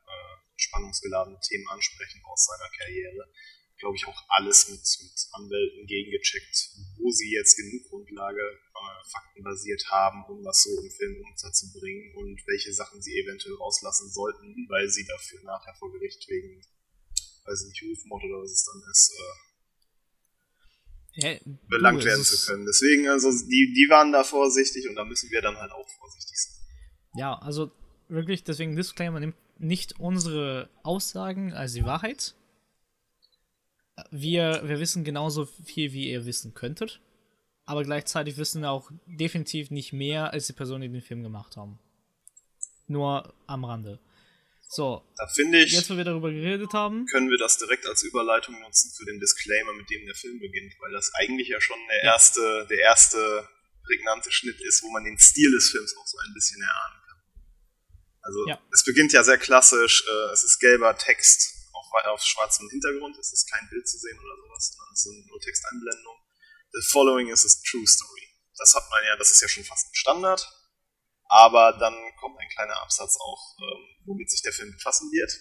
spannungsgeladene 0.74 1.38
Themen 1.40 1.68
ansprechen 1.68 2.20
aus 2.24 2.46
seiner 2.46 2.68
Karriere, 2.76 3.30
glaube 3.78 3.96
ich, 3.96 4.06
auch 4.06 4.22
alles 4.28 4.68
mit, 4.68 4.80
mit 4.80 5.18
Anwälten 5.32 5.86
gegengecheckt, 5.86 6.70
wo 6.98 7.10
sie 7.10 7.30
jetzt 7.32 7.56
genug 7.56 7.82
Grundlage 7.90 8.40
äh, 8.40 9.10
faktenbasiert 9.10 9.84
haben, 9.90 10.24
um 10.28 10.42
das 10.42 10.62
so 10.62 10.70
im 10.80 10.90
Film 10.90 11.22
unterzubringen 11.30 12.14
und 12.16 12.40
welche 12.46 12.72
Sachen 12.72 13.02
sie 13.02 13.18
eventuell 13.18 13.54
rauslassen 13.56 14.10
sollten, 14.10 14.66
weil 14.68 14.88
sie 14.88 15.04
dafür 15.04 15.42
nachher 15.44 15.74
vor 15.78 15.92
Gericht 15.92 16.28
wegen, 16.28 16.62
weiß 17.44 17.62
ich 17.62 17.68
nicht, 17.68 17.82
Rufmord 17.82 18.24
oder 18.24 18.42
was 18.42 18.52
es 18.52 18.64
dann 18.64 18.82
ist, 18.90 19.12
äh, 19.18 19.54
ja, 21.16 21.38
belangt 21.68 22.02
du, 22.02 22.06
werden 22.06 22.24
zu 22.24 22.44
können. 22.46 22.66
Deswegen, 22.66 23.08
also, 23.08 23.30
die, 23.30 23.72
die 23.72 23.86
waren 23.88 24.10
da 24.10 24.24
vorsichtig 24.24 24.88
und 24.88 24.96
da 24.96 25.04
müssen 25.04 25.30
wir 25.30 25.42
dann 25.42 25.56
halt 25.56 25.70
auch 25.70 25.88
vorsichtig 26.00 26.36
sein. 26.36 26.54
Ja, 27.16 27.38
also 27.38 27.70
wirklich, 28.08 28.42
deswegen 28.42 28.74
Disclaimer, 28.74 29.20
nimmt 29.20 29.36
nicht 29.58 29.98
unsere 30.00 30.68
Aussagen 30.82 31.52
als 31.52 31.72
die 31.74 31.84
Wahrheit, 31.84 32.34
wir, 34.10 34.62
wir 34.64 34.80
wissen 34.80 35.04
genauso 35.04 35.46
viel, 35.46 35.92
wie 35.92 36.10
ihr 36.10 36.26
wissen 36.26 36.54
könntet. 36.54 37.00
Aber 37.66 37.82
gleichzeitig 37.82 38.36
wissen 38.36 38.62
wir 38.62 38.70
auch 38.70 38.90
definitiv 39.06 39.70
nicht 39.70 39.92
mehr 39.92 40.32
als 40.32 40.46
die 40.46 40.52
Personen, 40.52 40.82
die 40.82 40.88
den 40.88 41.00
Film 41.00 41.22
gemacht 41.22 41.56
haben. 41.56 41.78
Nur 42.86 43.32
am 43.46 43.64
Rande. 43.64 44.00
So. 44.60 45.02
Da 45.16 45.26
finde 45.28 45.62
ich. 45.62 45.72
Jetzt, 45.72 45.88
wo 45.88 45.96
wir 45.96 46.04
darüber 46.04 46.30
geredet 46.30 46.72
haben. 46.74 47.06
Können 47.06 47.30
wir 47.30 47.38
das 47.38 47.56
direkt 47.56 47.86
als 47.86 48.02
Überleitung 48.02 48.60
nutzen 48.60 48.90
für 48.96 49.06
den 49.06 49.20
Disclaimer, 49.20 49.72
mit 49.72 49.88
dem 49.88 50.04
der 50.04 50.14
Film 50.14 50.40
beginnt, 50.40 50.74
weil 50.80 50.92
das 50.92 51.12
eigentlich 51.14 51.48
ja 51.48 51.60
schon 51.60 51.78
der 51.88 52.02
erste, 52.02 52.66
der 52.68 52.78
erste 52.80 53.48
prägnante 53.84 54.30
Schnitt 54.32 54.60
ist, 54.60 54.82
wo 54.82 54.90
man 54.90 55.04
den 55.04 55.18
Stil 55.18 55.50
des 55.52 55.70
Films 55.70 55.96
auch 55.96 56.06
so 56.06 56.18
ein 56.18 56.34
bisschen 56.34 56.60
kann. 56.60 57.03
Also, 58.24 58.40
ja. 58.48 58.58
es 58.72 58.84
beginnt 58.84 59.12
ja 59.12 59.22
sehr 59.22 59.38
klassisch, 59.38 60.04
äh, 60.08 60.32
es 60.32 60.44
ist 60.44 60.58
gelber 60.58 60.96
Text 60.96 61.54
auf 62.10 62.22
schwarzem 62.22 62.68
Hintergrund, 62.70 63.16
es 63.18 63.32
ist 63.32 63.48
kein 63.48 63.68
Bild 63.70 63.86
zu 63.86 63.96
sehen 63.98 64.18
oder 64.18 64.34
sowas, 64.34 64.74
sondern 64.74 64.92
es 64.92 65.02
sind 65.02 65.26
nur 65.28 65.40
Texteinblendungen. 65.40 66.22
The 66.72 66.82
following 66.90 67.28
is 67.28 67.44
a 67.46 67.50
true 67.70 67.86
story. 67.86 68.28
Das 68.58 68.74
hat 68.74 68.90
man 68.90 69.04
ja, 69.04 69.16
das 69.16 69.30
ist 69.30 69.40
ja 69.40 69.48
schon 69.48 69.64
fast 69.64 69.86
ein 69.86 69.94
Standard. 69.94 70.42
Aber 71.28 71.76
dann 71.78 71.94
kommt 72.18 72.38
ein 72.38 72.48
kleiner 72.48 72.82
Absatz 72.82 73.16
auch, 73.16 73.56
ähm, 73.60 74.06
womit 74.06 74.30
sich 74.30 74.42
der 74.42 74.52
Film 74.52 74.72
befassen 74.72 75.10
wird. 75.12 75.32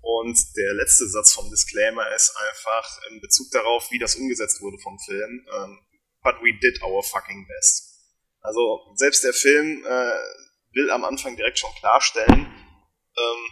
Und 0.00 0.38
der 0.56 0.74
letzte 0.74 1.08
Satz 1.08 1.34
vom 1.34 1.50
Disclaimer 1.50 2.08
ist 2.14 2.34
einfach 2.36 3.00
in 3.10 3.20
Bezug 3.20 3.50
darauf, 3.50 3.90
wie 3.90 3.98
das 3.98 4.14
umgesetzt 4.14 4.60
wurde 4.60 4.78
vom 4.78 4.98
Film. 4.98 5.46
Ähm, 5.52 5.80
But 6.22 6.36
we 6.42 6.52
did 6.52 6.82
our 6.82 7.02
fucking 7.02 7.46
best. 7.48 7.98
Also 8.42 8.92
selbst 8.94 9.24
der 9.24 9.32
Film 9.32 9.84
äh, 9.84 10.18
will 10.72 10.90
am 10.90 11.04
Anfang 11.04 11.36
direkt 11.36 11.58
schon 11.58 11.74
klarstellen, 11.76 12.46
ähm, 12.46 13.42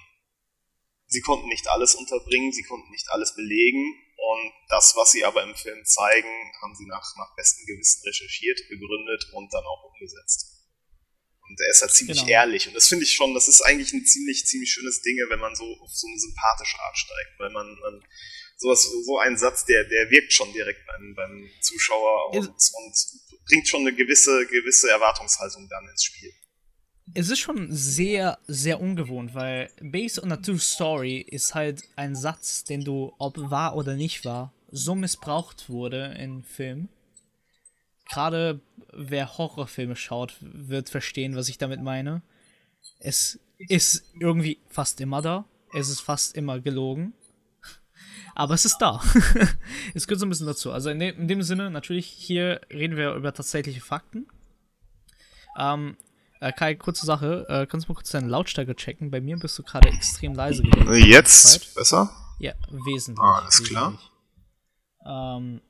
sie 1.06 1.20
konnten 1.20 1.48
nicht 1.48 1.68
alles 1.68 1.94
unterbringen, 1.94 2.52
sie 2.52 2.64
konnten 2.64 2.90
nicht 2.90 3.08
alles 3.10 3.34
belegen 3.34 3.94
und 4.16 4.52
das, 4.68 4.94
was 4.96 5.12
sie 5.12 5.24
aber 5.24 5.42
im 5.42 5.54
Film 5.54 5.84
zeigen, 5.84 6.52
haben 6.60 6.74
sie 6.74 6.86
nach, 6.86 7.16
nach 7.16 7.34
bestem 7.36 7.66
Gewissen 7.66 8.02
recherchiert, 8.06 8.60
begründet 8.68 9.30
und 9.32 9.52
dann 9.52 9.64
auch 9.64 9.84
umgesetzt. 9.92 10.54
Und 11.48 11.58
er 11.60 11.70
ist 11.70 11.80
halt 11.80 11.92
ziemlich 11.92 12.18
genau. 12.18 12.30
ehrlich. 12.30 12.68
Und 12.68 12.74
das 12.74 12.88
finde 12.88 13.04
ich 13.04 13.14
schon, 13.14 13.32
das 13.32 13.48
ist 13.48 13.62
eigentlich 13.62 13.92
ein 13.94 14.04
ziemlich, 14.04 14.44
ziemlich 14.44 14.70
schönes 14.70 15.00
Ding, 15.00 15.16
wenn 15.30 15.40
man 15.40 15.54
so 15.54 15.64
auf 15.64 15.90
so 15.90 16.06
eine 16.06 16.18
sympathische 16.18 16.78
Art 16.78 16.98
steigt. 16.98 17.38
Weil 17.38 17.50
man, 17.50 17.78
man 17.80 18.04
sowas, 18.58 18.82
so 18.82 19.18
ein 19.18 19.38
Satz, 19.38 19.64
der, 19.64 19.84
der 19.84 20.10
wirkt 20.10 20.32
schon 20.32 20.52
direkt 20.52 20.84
beim, 20.86 21.14
beim 21.14 21.50
Zuschauer 21.62 22.34
und, 22.34 22.48
und 22.48 22.94
bringt 23.46 23.66
schon 23.66 23.80
eine 23.80 23.94
gewisse, 23.94 24.46
gewisse 24.46 24.90
Erwartungshaltung 24.90 25.66
dann 25.70 25.88
ins 25.88 26.04
Spiel 26.04 26.34
es 27.14 27.30
ist 27.30 27.38
schon 27.38 27.68
sehr, 27.72 28.38
sehr 28.46 28.80
ungewohnt, 28.80 29.34
weil 29.34 29.70
Based 29.80 30.22
on 30.22 30.32
a 30.32 30.36
True 30.36 30.58
Story 30.58 31.18
ist 31.18 31.54
halt 31.54 31.82
ein 31.96 32.14
Satz, 32.14 32.64
den 32.64 32.84
du, 32.84 33.14
ob 33.18 33.38
wahr 33.38 33.76
oder 33.76 33.94
nicht 33.94 34.24
wahr, 34.24 34.52
so 34.70 34.94
missbraucht 34.94 35.68
wurde 35.68 36.14
in 36.18 36.42
Filmen. 36.42 36.88
Gerade 38.10 38.60
wer 38.92 39.38
Horrorfilme 39.38 39.96
schaut, 39.96 40.36
wird 40.40 40.88
verstehen, 40.88 41.36
was 41.36 41.48
ich 41.48 41.58
damit 41.58 41.82
meine. 41.82 42.22
Es 42.98 43.38
ist 43.58 44.04
irgendwie 44.18 44.58
fast 44.68 45.00
immer 45.00 45.20
da. 45.22 45.44
Es 45.74 45.88
ist 45.88 46.00
fast 46.00 46.36
immer 46.36 46.60
gelogen. 46.60 47.12
Aber 48.34 48.54
es 48.54 48.64
ist 48.64 48.78
da. 48.78 49.02
es 49.94 50.06
gehört 50.06 50.20
so 50.20 50.26
ein 50.26 50.30
bisschen 50.30 50.46
dazu. 50.46 50.72
Also 50.72 50.90
in 50.90 51.00
dem, 51.00 51.18
in 51.18 51.28
dem 51.28 51.42
Sinne, 51.42 51.70
natürlich, 51.70 52.06
hier 52.06 52.60
reden 52.70 52.96
wir 52.96 53.14
über 53.14 53.34
tatsächliche 53.34 53.80
Fakten. 53.80 54.26
Ähm, 55.58 55.96
äh, 56.40 56.52
Kai, 56.52 56.74
kurze 56.74 57.06
Sache. 57.06 57.46
Äh, 57.48 57.66
kannst 57.66 57.88
du 57.88 57.92
mal 57.92 57.96
kurz 57.96 58.10
deine 58.10 58.28
Lautstärke 58.28 58.74
checken? 58.74 59.10
Bei 59.10 59.20
mir 59.20 59.36
bist 59.36 59.58
du 59.58 59.62
gerade 59.62 59.88
extrem 59.88 60.34
leise 60.34 60.62
gewesen. 60.62 61.10
Jetzt? 61.10 61.74
Besser? 61.74 62.10
Ja, 62.38 62.52
wesentlich. 62.70 63.22
Ah, 63.22 63.40
alles 63.40 63.62
klar. 63.64 63.98
Ähm, 65.06 65.60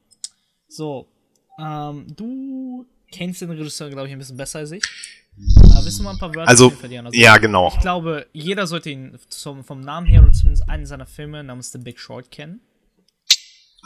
so. 0.69 1.09
Ähm, 1.59 2.07
du 2.15 2.87
kennst 3.11 3.41
den 3.41 3.51
Regisseur, 3.51 3.91
glaube 3.91 4.07
ich, 4.07 4.13
ein 4.13 4.19
bisschen 4.19 4.37
besser 4.37 4.61
als 4.61 4.71
ich. 4.71 4.83
Aber 5.71 5.85
willst 5.85 5.99
du 5.99 6.03
mal 6.03 6.13
ein 6.13 6.19
paar 6.19 6.35
Wörter 6.35 6.49
also, 6.49 6.71
verlieren? 6.71 7.07
Also, 7.07 7.19
ja, 7.19 7.39
genau. 7.39 7.69
Ich 7.69 7.81
glaube, 7.81 8.27
jeder 8.33 8.67
sollte 8.67 8.91
ihn 8.91 9.19
zum, 9.29 9.65
vom 9.65 9.81
Namen 9.81 10.07
her 10.07 10.23
oder 10.23 10.33
zumindest 10.33 10.69
einen 10.69 10.87
seiner 10.87 11.07
Filme 11.07 11.43
namens 11.45 11.73
The 11.73 11.79
Big 11.79 11.99
Short 11.99 12.31
kennen. 12.31 12.61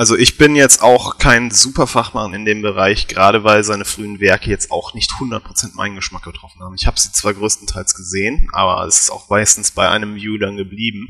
Also 0.02 0.16
ich 0.16 0.37
bin 0.37 0.56
jetzt 0.56 0.82
auch 0.82 1.18
kein 1.18 1.52
Superfachmann 1.52 2.35
in 2.35 2.44
dem 2.44 2.61
Bereich, 2.61 3.06
gerade 3.06 3.44
weil 3.44 3.62
seine 3.62 3.85
frühen 3.85 4.18
Werke 4.18 4.50
jetzt 4.50 4.73
auch 4.73 4.94
nicht 4.94 5.12
100% 5.12 5.76
meinen 5.76 5.94
Geschmack 5.94 6.25
getroffen 6.25 6.61
haben. 6.61 6.75
Ich 6.75 6.88
habe 6.88 6.99
sie 6.99 7.12
zwar 7.12 7.35
größtenteils 7.35 7.94
gesehen, 7.94 8.49
aber 8.50 8.85
es 8.85 8.99
ist 8.99 9.11
auch 9.12 9.30
meistens 9.30 9.71
bei 9.71 9.88
einem 9.88 10.16
View 10.16 10.38
dann 10.38 10.56
geblieben. 10.56 11.06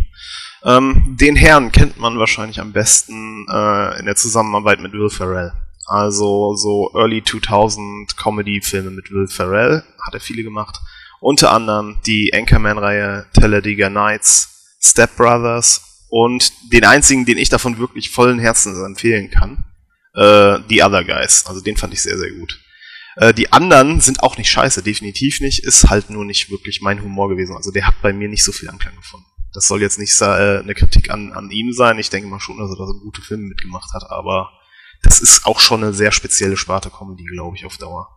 Ähm, 0.63 1.17
den 1.19 1.37
Herrn 1.37 1.73
kennt 1.73 1.99
man 1.99 2.19
wahrscheinlich 2.19 2.61
am 2.61 2.75
besten 2.75 3.47
äh, 3.51 3.99
in 3.99 4.05
der 4.05 4.17
Zusammenarbeit 4.17 4.83
mit 4.83 4.93
Will 4.93 5.09
Ferrell. 5.09 5.55
Also 5.87 6.55
so 6.55 6.91
Early 6.95 7.25
2000 7.25 8.19
Comedy-Filme 8.19 8.91
mit 8.91 9.11
Will 9.11 9.27
Ferrell 9.27 9.85
hat 10.03 10.13
er 10.13 10.21
viele 10.21 10.43
gemacht. 10.43 10.81
Unter 11.19 11.53
anderem 11.53 11.97
die 12.05 12.35
Anchorman-Reihe 12.35 13.25
Talladega 13.33 13.89
Nights, 13.89 14.77
Step 14.83 15.17
Brothers 15.17 15.92
und 16.13 16.53
den 16.71 16.85
einzigen, 16.85 17.25
den 17.25 17.39
ich 17.39 17.49
davon 17.49 17.79
wirklich 17.79 18.11
vollen 18.11 18.39
Herzens 18.39 18.77
empfehlen 18.85 19.31
kann, 19.31 19.65
äh, 20.13 20.59
The 20.69 20.83
Other 20.83 21.05
Guys. 21.05 21.47
Also 21.47 21.63
den 21.63 21.79
fand 21.79 21.95
ich 21.95 22.03
sehr, 22.03 22.19
sehr 22.19 22.33
gut. 22.33 22.61
Äh, 23.17 23.33
die 23.33 23.51
anderen 23.51 24.03
sind 24.03 24.23
auch 24.23 24.37
nicht 24.37 24.51
scheiße, 24.51 24.83
definitiv 24.83 25.41
nicht. 25.41 25.65
Ist 25.65 25.89
halt 25.89 26.11
nur 26.11 26.27
nicht 26.27 26.51
wirklich 26.51 26.83
mein 26.83 27.03
Humor 27.03 27.31
gewesen. 27.31 27.57
Also 27.57 27.71
der 27.71 27.87
hat 27.87 27.95
bei 28.03 28.13
mir 28.13 28.29
nicht 28.29 28.45
so 28.45 28.53
viel 28.53 28.69
Anklang 28.69 28.95
gefunden. 28.95 29.25
Das 29.55 29.67
soll 29.67 29.81
jetzt 29.81 29.99
nicht 29.99 30.21
äh, 30.21 30.59
eine 30.59 30.75
Kritik 30.75 31.11
an, 31.11 31.33
an 31.33 31.51
ihm 31.51 31.73
sein. 31.73 31.99
Ich 31.99 32.11
denke 32.11 32.29
mal 32.29 32.41
schon, 32.41 32.59
dass 32.59 32.69
er 32.69 32.77
da 32.77 32.87
so 32.87 33.01
gute 33.01 33.23
Filme 33.23 33.45
mitgemacht 33.45 33.95
hat, 33.95 34.11
aber 34.11 34.51
das 35.03 35.23
ist 35.23 35.47
auch 35.47 35.61
schon 35.61 35.83
eine 35.83 35.95
sehr 35.95 36.13
spezielle 36.13 36.59
Sparte 36.59 36.91
Comedy, 36.91 37.25
glaube 37.25 37.57
ich, 37.57 37.65
auf 37.65 37.79
Dauer. 37.79 38.11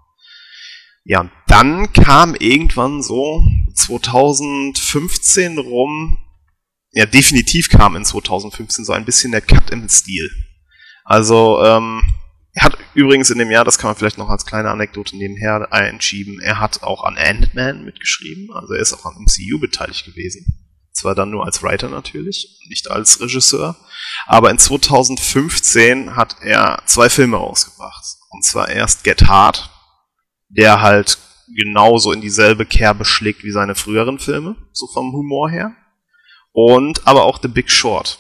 Ja, 1.05 1.31
dann 1.47 1.93
kam 1.93 2.35
irgendwann 2.35 3.01
so 3.01 3.41
2015 3.73 5.59
rum 5.59 6.17
ja, 6.95 7.05
definitiv 7.05 7.69
kam 7.69 7.97
in 7.97 8.05
2015 8.05 8.85
so 8.85 8.93
ein 8.93 9.03
bisschen 9.03 9.33
der 9.33 9.41
Cut 9.41 9.69
im 9.69 9.87
Stil. 9.89 10.31
Also, 11.03 11.61
ähm, 11.61 12.01
er 12.53 12.63
hat 12.63 12.77
übrigens 12.93 13.29
in 13.29 13.37
dem 13.37 13.51
Jahr, 13.51 13.65
das 13.65 13.77
kann 13.77 13.89
man 13.89 13.97
vielleicht 13.97 14.17
noch 14.17 14.29
als 14.29 14.45
kleine 14.45 14.71
Anekdote 14.71 15.17
nebenher 15.17 15.73
einschieben, 15.73 16.39
er 16.39 16.61
hat 16.61 16.83
auch 16.83 17.03
an 17.03 17.17
Ant-Man 17.17 17.83
mitgeschrieben, 17.83 18.49
also 18.53 18.73
er 18.73 18.79
ist 18.79 18.93
auch 18.93 19.05
an 19.05 19.21
MCU 19.21 19.59
beteiligt 19.59 20.05
gewesen. 20.05 20.45
Zwar 20.93 21.15
dann 21.15 21.31
nur 21.31 21.45
als 21.45 21.61
Writer 21.61 21.89
natürlich, 21.89 22.61
nicht 22.69 22.89
als 22.89 23.19
Regisseur, 23.19 23.75
aber 24.25 24.49
in 24.49 24.57
2015 24.57 26.15
hat 26.15 26.37
er 26.41 26.81
zwei 26.85 27.09
Filme 27.09 27.35
rausgebracht. 27.35 28.05
Und 28.29 28.45
zwar 28.45 28.69
erst 28.69 29.03
Get 29.03 29.27
Hard, 29.27 29.69
der 30.47 30.81
halt 30.81 31.17
genauso 31.53 32.13
in 32.13 32.21
dieselbe 32.21 32.65
Kerbe 32.65 33.03
schlägt 33.03 33.43
wie 33.43 33.51
seine 33.51 33.75
früheren 33.75 34.17
Filme, 34.17 34.55
so 34.71 34.87
vom 34.87 35.11
Humor 35.11 35.49
her 35.49 35.75
und 36.55 37.05
aber 37.05 37.25
auch 37.25 37.41
The 37.41 37.49
Big 37.49 37.69
Short. 37.69 38.17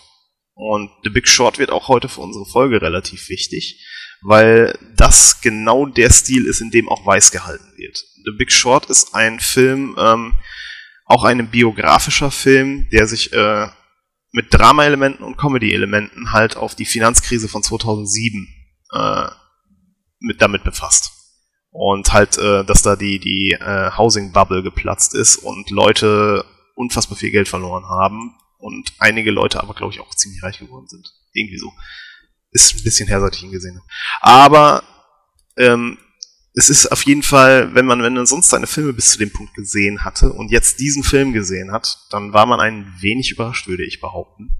Und 0.55 0.91
The 1.03 1.09
Big 1.09 1.25
Short 1.25 1.57
wird 1.57 1.71
auch 1.71 1.87
heute 1.87 2.09
für 2.09 2.19
unsere 2.19 2.45
Folge 2.45 2.81
relativ 2.81 3.29
wichtig, 3.29 3.81
weil 4.21 4.77
das 4.97 5.39
genau 5.39 5.85
der 5.85 6.09
Stil 6.11 6.45
ist, 6.45 6.59
in 6.59 6.69
dem 6.69 6.89
auch 6.89 7.05
weiß 7.05 7.31
gehalten 7.31 7.71
wird. 7.77 7.97
The 8.25 8.31
Big 8.37 8.51
Short 8.51 8.87
ist 8.87 9.15
ein 9.15 9.39
Film, 9.39 9.95
ähm, 9.97 10.33
auch 11.05 11.23
ein 11.23 11.49
biografischer 11.49 12.29
Film, 12.29 12.89
der 12.91 13.07
sich 13.07 13.31
äh, 13.31 13.67
mit 14.33 14.53
Drama-Elementen 14.53 15.23
und 15.23 15.37
Comedy-Elementen 15.37 16.33
halt 16.33 16.57
auf 16.57 16.75
die 16.75 16.85
Finanzkrise 16.85 17.47
von 17.47 17.63
2007 17.63 18.49
äh, 18.91 19.29
mit 20.19 20.41
damit 20.41 20.65
befasst. 20.65 21.11
Und 21.69 22.11
halt, 22.11 22.37
äh, 22.37 22.65
dass 22.65 22.81
da 22.81 22.97
die, 22.97 23.19
die 23.19 23.51
äh, 23.51 23.91
Housing-Bubble 23.91 24.61
geplatzt 24.61 25.13
ist 25.13 25.37
und 25.37 25.69
Leute 25.69 26.43
unfassbar 26.75 27.17
viel 27.17 27.31
Geld 27.31 27.47
verloren 27.47 27.85
haben 27.85 28.35
und 28.57 28.93
einige 28.99 29.31
Leute 29.31 29.61
aber, 29.61 29.73
glaube 29.73 29.93
ich, 29.93 29.99
auch 29.99 30.13
ziemlich 30.15 30.43
reich 30.43 30.59
geworden 30.59 30.87
sind. 30.87 31.11
Irgendwie 31.33 31.57
so. 31.57 31.73
Ist 32.51 32.75
ein 32.75 32.83
bisschen 32.83 33.07
her, 33.07 33.19
seit 33.19 33.35
ich 33.35 33.43
ihn 33.43 33.51
gesehen 33.51 33.77
habe. 33.77 33.87
Aber 34.21 34.83
ähm, 35.57 35.97
es 36.53 36.69
ist 36.69 36.87
auf 36.87 37.05
jeden 37.05 37.23
Fall, 37.23 37.75
wenn 37.75 37.85
man, 37.85 38.01
wenn 38.01 38.13
man 38.13 38.25
sonst 38.25 38.49
seine 38.49 38.67
Filme 38.67 38.93
bis 38.93 39.11
zu 39.11 39.17
dem 39.17 39.31
Punkt 39.31 39.53
gesehen 39.55 40.05
hatte 40.05 40.31
und 40.31 40.51
jetzt 40.51 40.79
diesen 40.79 41.03
Film 41.03 41.33
gesehen 41.33 41.71
hat, 41.71 41.97
dann 42.11 42.31
war 42.31 42.45
man 42.45 42.61
ein 42.61 42.93
wenig 42.99 43.31
überrascht, 43.31 43.67
würde 43.67 43.85
ich 43.85 43.99
behaupten. 43.99 44.57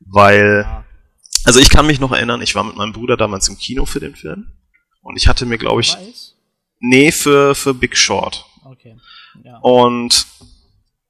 Weil, 0.00 0.84
also 1.44 1.60
ich 1.60 1.70
kann 1.70 1.86
mich 1.86 2.00
noch 2.00 2.12
erinnern, 2.12 2.42
ich 2.42 2.54
war 2.56 2.64
mit 2.64 2.76
meinem 2.76 2.92
Bruder 2.92 3.16
damals 3.16 3.48
im 3.48 3.58
Kino 3.58 3.86
für 3.86 4.00
den 4.00 4.16
Film 4.16 4.52
und 5.02 5.16
ich 5.16 5.28
hatte 5.28 5.46
mir, 5.46 5.56
glaube 5.56 5.82
ich, 5.82 5.94
Weiß? 5.94 6.34
nee, 6.80 7.12
für, 7.12 7.54
für 7.54 7.74
Big 7.74 7.96
Short. 7.96 8.44
Okay. 8.64 8.96
Ja. 9.44 9.58
Und 9.58 10.26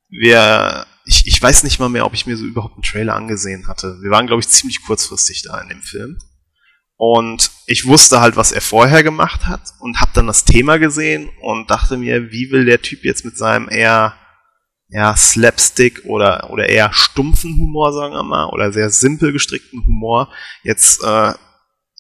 wir, 0.09 0.87
ich, 1.05 1.27
ich 1.27 1.41
weiß 1.41 1.63
nicht 1.63 1.79
mal 1.79 1.89
mehr, 1.89 2.07
ob 2.07 2.15
ich 2.15 2.27
mir 2.27 2.37
so 2.37 2.45
überhaupt 2.45 2.75
einen 2.75 2.83
Trailer 2.83 3.15
angesehen 3.15 3.69
hatte. 3.69 3.99
Wir 4.03 4.11
waren, 4.11 4.27
glaube 4.27 4.41
ich, 4.41 4.49
ziemlich 4.49 4.83
kurzfristig 4.83 5.43
da 5.43 5.61
in 5.61 5.69
dem 5.69 5.83
Film. 5.83 6.19
Und 6.99 7.51
ich 7.67 7.87
wusste 7.87 8.21
halt, 8.21 8.37
was 8.37 8.53
er 8.53 8.63
vorher 8.63 9.03
gemacht 9.03 9.47
hat 9.47 9.61
und 9.81 10.01
habe 10.01 10.13
dann 10.15 10.27
das 10.27 10.45
Thema 10.45 10.79
gesehen 10.79 11.29
und 11.43 11.71
dachte 11.71 11.99
mir, 11.99 12.31
wie 12.31 12.51
will 12.51 12.65
der 12.65 12.81
Typ 12.81 13.05
jetzt 13.05 13.25
mit 13.25 13.37
seinem 13.37 13.69
eher 13.69 14.15
ja, 14.89 15.15
Slapstick 15.17 16.05
oder, 16.05 16.51
oder 16.51 16.69
eher 16.69 16.93
stumpfen 16.93 17.55
Humor, 17.59 17.93
sagen 17.93 18.15
wir 18.15 18.23
mal, 18.23 18.47
oder 18.47 18.73
sehr 18.73 18.91
simpel 18.91 19.33
gestrickten 19.33 19.85
Humor 19.85 20.33
jetzt 20.63 21.03
äh, 21.03 21.35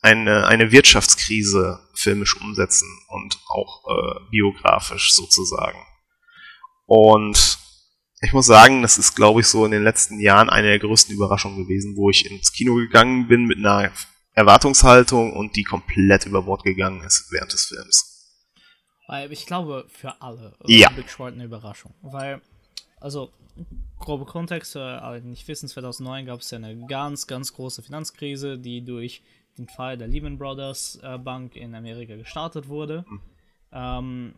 eine, 0.02 0.46
eine 0.46 0.70
Wirtschaftskrise 0.70 1.80
filmisch 1.94 2.40
umsetzen 2.40 2.88
und 3.08 3.38
auch 3.48 3.82
äh, 3.88 4.20
biografisch 4.30 5.12
sozusagen. 5.12 5.78
Und 6.86 7.55
ich 8.20 8.32
muss 8.32 8.46
sagen, 8.46 8.82
das 8.82 8.98
ist, 8.98 9.14
glaube 9.14 9.40
ich, 9.40 9.46
so 9.46 9.64
in 9.64 9.72
den 9.72 9.84
letzten 9.84 10.20
Jahren 10.20 10.48
eine 10.48 10.68
der 10.68 10.78
größten 10.78 11.14
Überraschungen 11.14 11.64
gewesen, 11.64 11.96
wo 11.96 12.10
ich 12.10 12.30
ins 12.30 12.52
Kino 12.52 12.74
gegangen 12.74 13.28
bin 13.28 13.44
mit 13.44 13.58
einer 13.58 13.90
Erwartungshaltung 14.32 15.34
und 15.34 15.56
die 15.56 15.64
komplett 15.64 16.26
über 16.26 16.42
Bord 16.42 16.62
gegangen 16.62 17.02
ist 17.04 17.30
während 17.30 17.52
des 17.52 17.66
Films. 17.66 18.16
Weil 19.06 19.30
ich 19.32 19.46
glaube, 19.46 19.86
für 19.88 20.20
alle 20.20 20.56
ja. 20.66 20.90
Short 21.06 21.34
eine 21.34 21.44
Überraschung. 21.44 21.94
Weil, 22.02 22.40
also, 23.00 23.30
grobe 23.98 24.24
Kontext, 24.24 24.76
alle 24.76 25.20
die 25.20 25.28
nicht 25.28 25.46
wissen, 25.46 25.68
2009 25.68 26.26
gab 26.26 26.40
es 26.40 26.50
ja 26.50 26.56
eine 26.56 26.86
ganz, 26.86 27.26
ganz 27.26 27.52
große 27.52 27.82
Finanzkrise, 27.82 28.58
die 28.58 28.84
durch 28.84 29.22
den 29.58 29.68
Fall 29.68 29.96
der 29.96 30.08
Lehman 30.08 30.38
Brothers 30.38 30.98
äh, 31.02 31.18
Bank 31.18 31.56
in 31.56 31.74
Amerika 31.74 32.16
gestartet 32.16 32.68
wurde. 32.68 33.04
Mhm. 33.08 33.20
Ähm, 33.72 34.34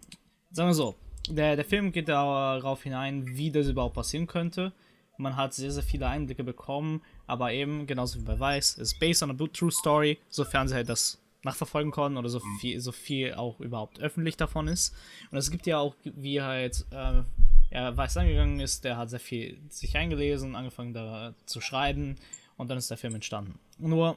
sagen 0.51 0.69
wir 0.69 0.75
so, 0.75 0.95
der, 1.29 1.57
der 1.57 1.65
Film 1.65 1.93
geht 1.93 2.09
darauf 2.09 2.83
hinein, 2.83 3.27
wie 3.37 3.51
das 3.51 3.69
überhaupt 3.69 3.95
passieren 3.95 4.27
könnte. 4.27 4.73
Man 5.17 5.37
hat 5.37 5.53
sehr, 5.53 5.73
sehr 5.73 5.83
viele 5.83 6.07
Einblicke 6.07 6.45
bekommen, 6.45 7.03
aber 7.27 7.53
eben, 7.53 7.87
genauso 7.87 8.21
wie 8.21 8.25
bei 8.25 8.39
Weiß, 8.39 8.75
ist 8.75 9.01
based 9.01 9.23
on 9.23 9.31
a 9.31 9.47
true 9.53 9.73
story, 9.73 10.19
sofern 10.29 10.69
sie 10.69 10.75
halt 10.75 10.89
das 10.89 11.19
nachverfolgen 11.43 11.91
konnten 11.91 12.19
oder 12.19 12.29
so 12.29 12.41
viel, 12.61 12.81
so 12.81 12.93
viel 12.93 13.35
auch 13.35 13.59
überhaupt 13.61 14.01
öffentlich 14.01 14.37
davon 14.37 14.69
ist. 14.69 14.95
Und 15.31 15.39
es 15.39 15.51
gibt 15.51 15.67
ja 15.67 15.79
auch, 15.79 15.95
wie 16.05 16.41
halt 16.41 16.85
äh, 16.91 17.23
er 17.71 17.97
Weiß 17.97 18.17
angegangen 18.17 18.61
ist, 18.61 18.85
der 18.85 18.97
hat 18.97 19.11
sehr 19.11 19.21
viel 19.21 19.59
sich 19.69 19.97
eingelesen, 19.97 20.55
angefangen 20.55 20.95
da 20.95 21.35
zu 21.47 21.61
schreiben 21.61 22.17
und 22.57 22.69
dann 22.69 22.79
ist 22.79 22.91
der 22.91 22.97
Film 22.97 23.15
entstanden. 23.15 23.59
Nur 23.79 24.17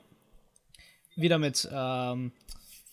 wieder 1.16 1.38
mit 1.38 1.68
ähm, 1.72 2.32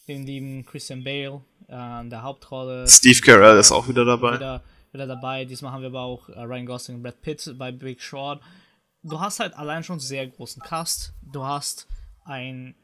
dem 0.09 0.25
lieben 0.25 0.65
Christian 0.65 1.05
Bale 1.05 1.43
in 1.69 2.11
der 2.11 2.23
Hauptrolle. 2.23 2.89
Steve 2.89 3.21
Carell 3.21 3.59
ist 3.59 3.73
auch 3.73 3.89
wieder 3.89 4.05
dabei. 4.05 4.37
Wieder, 4.37 4.63
wieder 4.93 5.07
dabei. 5.07 5.45
Diesmal 5.45 5.73
haben 5.73 5.83
wir 5.83 5.89
aber 5.89 6.01
auch 6.01 6.29
äh, 6.31 6.41
Ryan 6.41 6.67
Gosling 6.67 6.97
und 6.97 7.03
Brad 7.03 7.21
Pitt 7.21 7.55
bei 7.59 7.71
Big 7.71 8.01
Short. 8.01 8.43
Du 9.03 9.21
hast 9.21 9.41
halt 9.41 9.55
allein 9.55 9.85
schon 9.85 10.01
sehr 10.01 10.27
großen 10.27 10.63
Cast. 10.63 11.13
Du 11.23 11.45
hast 11.45 11.87
ein 12.25 12.75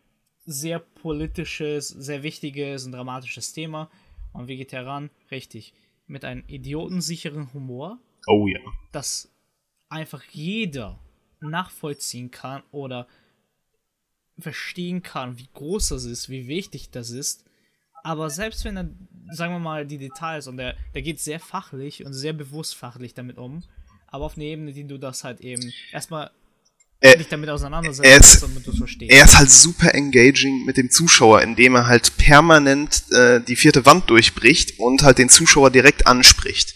sehr 0.45 0.79
politisches, 0.79 1.89
sehr 1.89 2.23
wichtiges 2.23 2.85
und 2.85 2.93
dramatisches 2.93 3.53
Thema. 3.53 3.91
Und 4.33 4.49
wie 4.49 4.57
geht 4.57 4.73
er 4.73 4.87
ran? 4.87 5.11
Richtig. 5.31 5.73
Mit 6.07 6.25
einem 6.25 6.45
idiotensicheren 6.47 7.53
Humor. 7.55 7.99
Oh 8.27 8.47
ja. 8.47 8.61
Das 8.93 9.31
einfach 9.89 10.23
jeder 10.31 10.99
nachvollziehen 11.41 12.31
kann 12.31 12.63
oder 12.71 13.07
verstehen 14.39 15.03
kann, 15.03 15.39
wie 15.39 15.49
groß 15.55 15.91
das 15.91 16.05
ist, 16.05 16.29
wie 16.29 16.49
wichtig 16.49 16.91
das 16.91 17.11
ist. 17.11 17.45
Aber 18.05 18.29
selbst 18.29 18.65
wenn 18.65 18.77
er, 18.77 18.89
sagen 19.33 19.55
wir 19.55 19.59
mal, 19.59 19.87
die 19.87 19.99
Details 19.99 20.47
und 20.47 20.59
der, 20.59 20.77
der 20.95 21.03
geht 21.03 21.21
sehr 21.21 21.41
fachlich 21.41 22.05
und 22.05 22.13
sehr 22.13 22.35
bewusst 22.35 22.77
fachlich 22.77 23.15
damit 23.15 23.39
um, 23.39 23.65
aber 24.07 24.27
auf 24.27 24.37
eine 24.37 24.45
Ebene, 24.45 24.73
die 24.73 24.87
du 24.87 24.99
das 24.99 25.25
halt 25.25 25.41
eben 25.41 25.73
erstmal 25.91 26.31
er, 27.01 27.17
dich 27.17 27.29
damit 27.29 27.49
auseinandersetzt, 27.49 28.09
er 28.09 28.21
ist, 28.21 28.43
damit 28.43 28.67
du 28.67 28.73
es 28.73 28.79
verstehst. 28.79 29.11
Er 29.11 29.25
ist 29.25 29.39
halt 29.39 29.51
super 29.51 29.95
engaging 29.95 30.67
mit 30.67 30.77
dem 30.77 30.91
Zuschauer, 30.91 31.43
indem 31.43 31.77
er 31.77 31.87
halt 31.87 32.17
permanent 32.19 33.11
äh, 33.13 33.41
die 33.41 33.57
vierte 33.57 33.87
Wand 33.87 34.09
durchbricht 34.11 34.79
und 34.79 35.03
halt 35.03 35.17
den 35.17 35.31
Zuschauer 35.31 35.71
direkt 35.71 36.07
anspricht. 36.07 36.75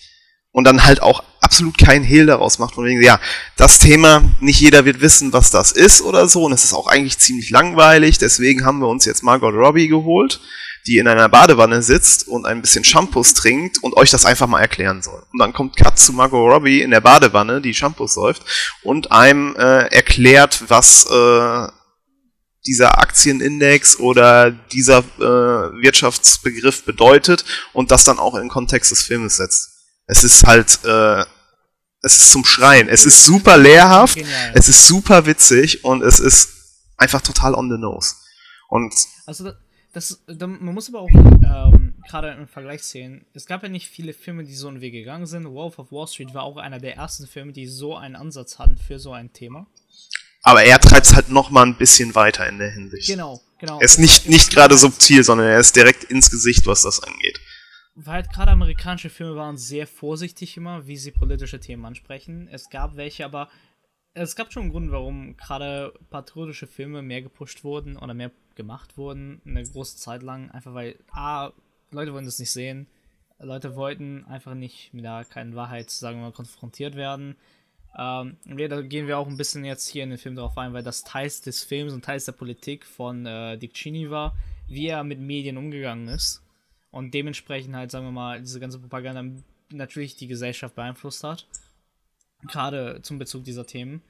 Und 0.50 0.64
dann 0.64 0.84
halt 0.84 1.02
auch 1.02 1.22
absolut 1.40 1.76
keinen 1.76 2.04
Hehl 2.04 2.24
daraus 2.24 2.58
macht, 2.58 2.74
von 2.74 2.86
wegen, 2.86 3.02
ja, 3.02 3.20
das 3.56 3.78
Thema, 3.78 4.24
nicht 4.40 4.60
jeder 4.60 4.86
wird 4.86 5.02
wissen, 5.02 5.32
was 5.34 5.50
das 5.50 5.72
ist 5.72 6.00
oder 6.00 6.26
so, 6.26 6.44
und 6.44 6.52
es 6.52 6.64
ist 6.64 6.72
auch 6.72 6.86
eigentlich 6.86 7.18
ziemlich 7.18 7.50
langweilig, 7.50 8.16
deswegen 8.16 8.64
haben 8.64 8.80
wir 8.80 8.88
uns 8.88 9.04
jetzt 9.04 9.22
Margot 9.22 9.54
Robbie 9.54 9.88
geholt 9.88 10.40
die 10.88 10.96
in 10.96 11.06
einer 11.06 11.28
Badewanne 11.28 11.82
sitzt 11.82 12.26
und 12.28 12.46
ein 12.46 12.62
bisschen 12.62 12.82
Shampoos 12.82 13.34
trinkt 13.34 13.82
und 13.82 13.94
euch 13.96 14.10
das 14.10 14.24
einfach 14.24 14.46
mal 14.46 14.60
erklären 14.60 15.02
soll. 15.02 15.22
Und 15.32 15.38
dann 15.38 15.52
kommt 15.52 15.76
Cut 15.76 15.98
zu 15.98 16.14
Margot 16.14 16.50
Robbie 16.50 16.80
in 16.80 16.90
der 16.90 17.02
Badewanne, 17.02 17.60
die 17.60 17.74
Shampoos 17.74 18.14
säuft 18.14 18.42
und 18.82 19.12
einem 19.12 19.54
äh, 19.56 19.94
erklärt, 19.94 20.64
was 20.68 21.04
äh, 21.04 21.68
dieser 22.66 22.98
Aktienindex 22.98 23.98
oder 23.98 24.50
dieser 24.50 24.98
äh, 25.00 25.82
Wirtschaftsbegriff 25.82 26.84
bedeutet 26.84 27.44
und 27.74 27.90
das 27.90 28.04
dann 28.04 28.18
auch 28.18 28.34
in 28.34 28.42
den 28.42 28.48
Kontext 28.50 28.90
des 28.90 29.02
Filmes 29.02 29.36
setzt. 29.36 29.68
Es 30.06 30.24
ist 30.24 30.46
halt, 30.46 30.80
äh, 30.84 31.24
es 32.00 32.16
ist 32.16 32.30
zum 32.30 32.46
Schreien. 32.46 32.88
Es 32.88 33.04
ist 33.04 33.26
super 33.26 33.58
lehrhaft, 33.58 34.14
Genial. 34.14 34.52
es 34.54 34.68
ist 34.68 34.86
super 34.86 35.26
witzig 35.26 35.84
und 35.84 36.02
es 36.02 36.18
ist 36.18 36.48
einfach 36.96 37.20
total 37.20 37.54
on 37.54 37.70
the 37.70 37.78
nose. 37.78 38.14
Und 38.68 38.94
also 39.26 39.52
das, 39.98 40.22
man 40.38 40.74
muss 40.74 40.88
aber 40.88 41.00
auch 41.00 41.10
ähm, 41.10 41.94
gerade 42.08 42.30
im 42.30 42.46
Vergleich 42.46 42.84
sehen, 42.84 43.24
es 43.34 43.46
gab 43.46 43.62
ja 43.64 43.68
nicht 43.68 43.88
viele 43.88 44.12
Filme, 44.12 44.44
die 44.44 44.54
so 44.54 44.68
einen 44.68 44.80
Weg 44.80 44.92
gegangen 44.92 45.26
sind. 45.26 45.50
Wolf 45.50 45.78
of 45.78 45.90
Wall 45.90 46.06
Street 46.06 46.34
war 46.34 46.44
auch 46.44 46.56
einer 46.56 46.78
der 46.78 46.96
ersten 46.96 47.26
Filme, 47.26 47.52
die 47.52 47.66
so 47.66 47.96
einen 47.96 48.14
Ansatz 48.14 48.58
hatten 48.58 48.76
für 48.76 48.98
so 48.98 49.12
ein 49.12 49.32
Thema. 49.32 49.66
Aber 50.42 50.62
er 50.62 50.78
treibt 50.78 51.06
es 51.06 51.16
halt 51.16 51.30
noch 51.30 51.50
mal 51.50 51.66
ein 51.66 51.76
bisschen 51.76 52.14
weiter 52.14 52.48
in 52.48 52.58
der 52.58 52.70
Hinsicht. 52.70 53.08
Genau, 53.08 53.40
genau. 53.58 53.80
Er 53.80 53.84
ist 53.84 53.98
nicht, 53.98 54.28
nicht 54.28 54.52
gerade 54.52 54.76
subtil, 54.76 55.24
sondern 55.24 55.48
er 55.48 55.58
ist 55.58 55.74
direkt 55.74 56.04
ins 56.04 56.30
Gesicht, 56.30 56.64
was 56.66 56.82
das 56.82 57.02
angeht. 57.02 57.40
Weil 57.96 58.14
halt 58.14 58.32
gerade 58.32 58.52
amerikanische 58.52 59.10
Filme 59.10 59.34
waren 59.34 59.56
sehr 59.56 59.88
vorsichtig 59.88 60.56
immer, 60.56 60.86
wie 60.86 60.96
sie 60.96 61.10
politische 61.10 61.58
Themen 61.58 61.84
ansprechen. 61.84 62.48
Es 62.52 62.70
gab 62.70 62.96
welche, 62.96 63.24
aber 63.24 63.48
es 64.22 64.36
gab 64.36 64.52
schon 64.52 64.64
einen 64.64 64.72
Grund, 64.72 64.90
warum 64.90 65.36
gerade 65.36 65.92
patriotische 66.10 66.66
Filme 66.66 67.02
mehr 67.02 67.22
gepusht 67.22 67.64
wurden 67.64 67.96
oder 67.96 68.14
mehr 68.14 68.30
gemacht 68.54 68.96
wurden, 68.96 69.40
eine 69.46 69.62
große 69.62 69.96
Zeit 69.96 70.22
lang, 70.22 70.50
einfach 70.50 70.74
weil 70.74 70.96
A, 71.10 71.52
Leute 71.90 72.12
wollen 72.12 72.24
das 72.24 72.38
nicht 72.38 72.50
sehen, 72.50 72.86
Leute 73.38 73.76
wollten 73.76 74.24
einfach 74.24 74.54
nicht 74.54 74.92
mit 74.92 75.04
der 75.04 75.24
keinen 75.24 75.54
Wahrheit, 75.54 75.90
sagen 75.90 76.18
wir 76.18 76.24
mal, 76.24 76.32
konfrontiert 76.32 76.96
werden. 76.96 77.36
Ähm, 77.96 78.36
da 78.44 78.82
gehen 78.82 79.06
wir 79.06 79.18
auch 79.18 79.28
ein 79.28 79.36
bisschen 79.36 79.64
jetzt 79.64 79.88
hier 79.88 80.04
in 80.04 80.10
den 80.10 80.18
Film 80.18 80.36
darauf 80.36 80.58
ein, 80.58 80.72
weil 80.72 80.82
das 80.82 81.04
Teils 81.04 81.40
des 81.40 81.64
Films 81.64 81.92
und 81.92 82.04
Teils 82.04 82.24
der 82.24 82.32
Politik 82.32 82.84
von 82.84 83.26
äh, 83.26 83.56
Dick 83.56 83.74
Cheney 83.74 84.10
war, 84.10 84.36
wie 84.66 84.88
er 84.88 85.04
mit 85.04 85.20
Medien 85.20 85.56
umgegangen 85.56 86.08
ist 86.08 86.42
und 86.90 87.14
dementsprechend 87.14 87.74
halt, 87.74 87.90
sagen 87.90 88.06
wir 88.06 88.12
mal, 88.12 88.40
diese 88.40 88.60
ganze 88.60 88.78
Propaganda 88.78 89.24
natürlich 89.70 90.16
die 90.16 90.26
Gesellschaft 90.26 90.74
beeinflusst 90.74 91.24
hat. 91.24 91.46
Gerade 92.46 93.00
zum 93.02 93.18
Bezug 93.18 93.44
dieser 93.44 93.66
Themen. 93.66 94.02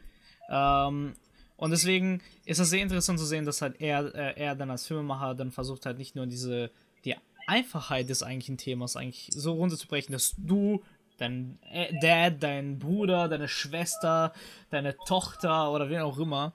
Ähm, 0.51 1.15
und 1.57 1.71
deswegen 1.71 2.23
ist 2.45 2.61
es 2.61 2.71
sehr 2.71 2.83
interessant 2.83 3.19
zu 3.19 3.27
sehen, 3.27 3.45
dass 3.45 3.63
halt 3.63 3.81
er, 3.81 4.15
äh, 4.15 4.41
er 4.41 4.55
dann 4.55 4.71
als 4.71 4.87
Filmemacher 4.87 5.35
dann 5.35 5.51
versucht 5.51 5.87
halt 5.87 5.99
nicht 5.99 6.15
nur 6.15 6.27
diese, 6.27 6.71
die 7.05 7.17
Einfachheit 7.47 8.09
des 8.09 8.23
eigentlichen 8.23 8.59
Themas 8.59 8.97
eigentlich 8.97 9.31
so 9.33 9.55
runterzubrechen, 9.55 10.13
dass 10.13 10.35
du, 10.37 10.85
dein 11.17 11.59
äh, 11.71 11.93
Dad, 12.01 12.43
dein 12.43 12.79
Bruder, 12.79 13.29
deine 13.29 13.49
Schwester, 13.49 14.33
deine 14.71 14.97
Tochter 15.07 15.73
oder 15.73 15.91
wen 15.91 16.01
auch 16.01 16.19
immer, 16.19 16.53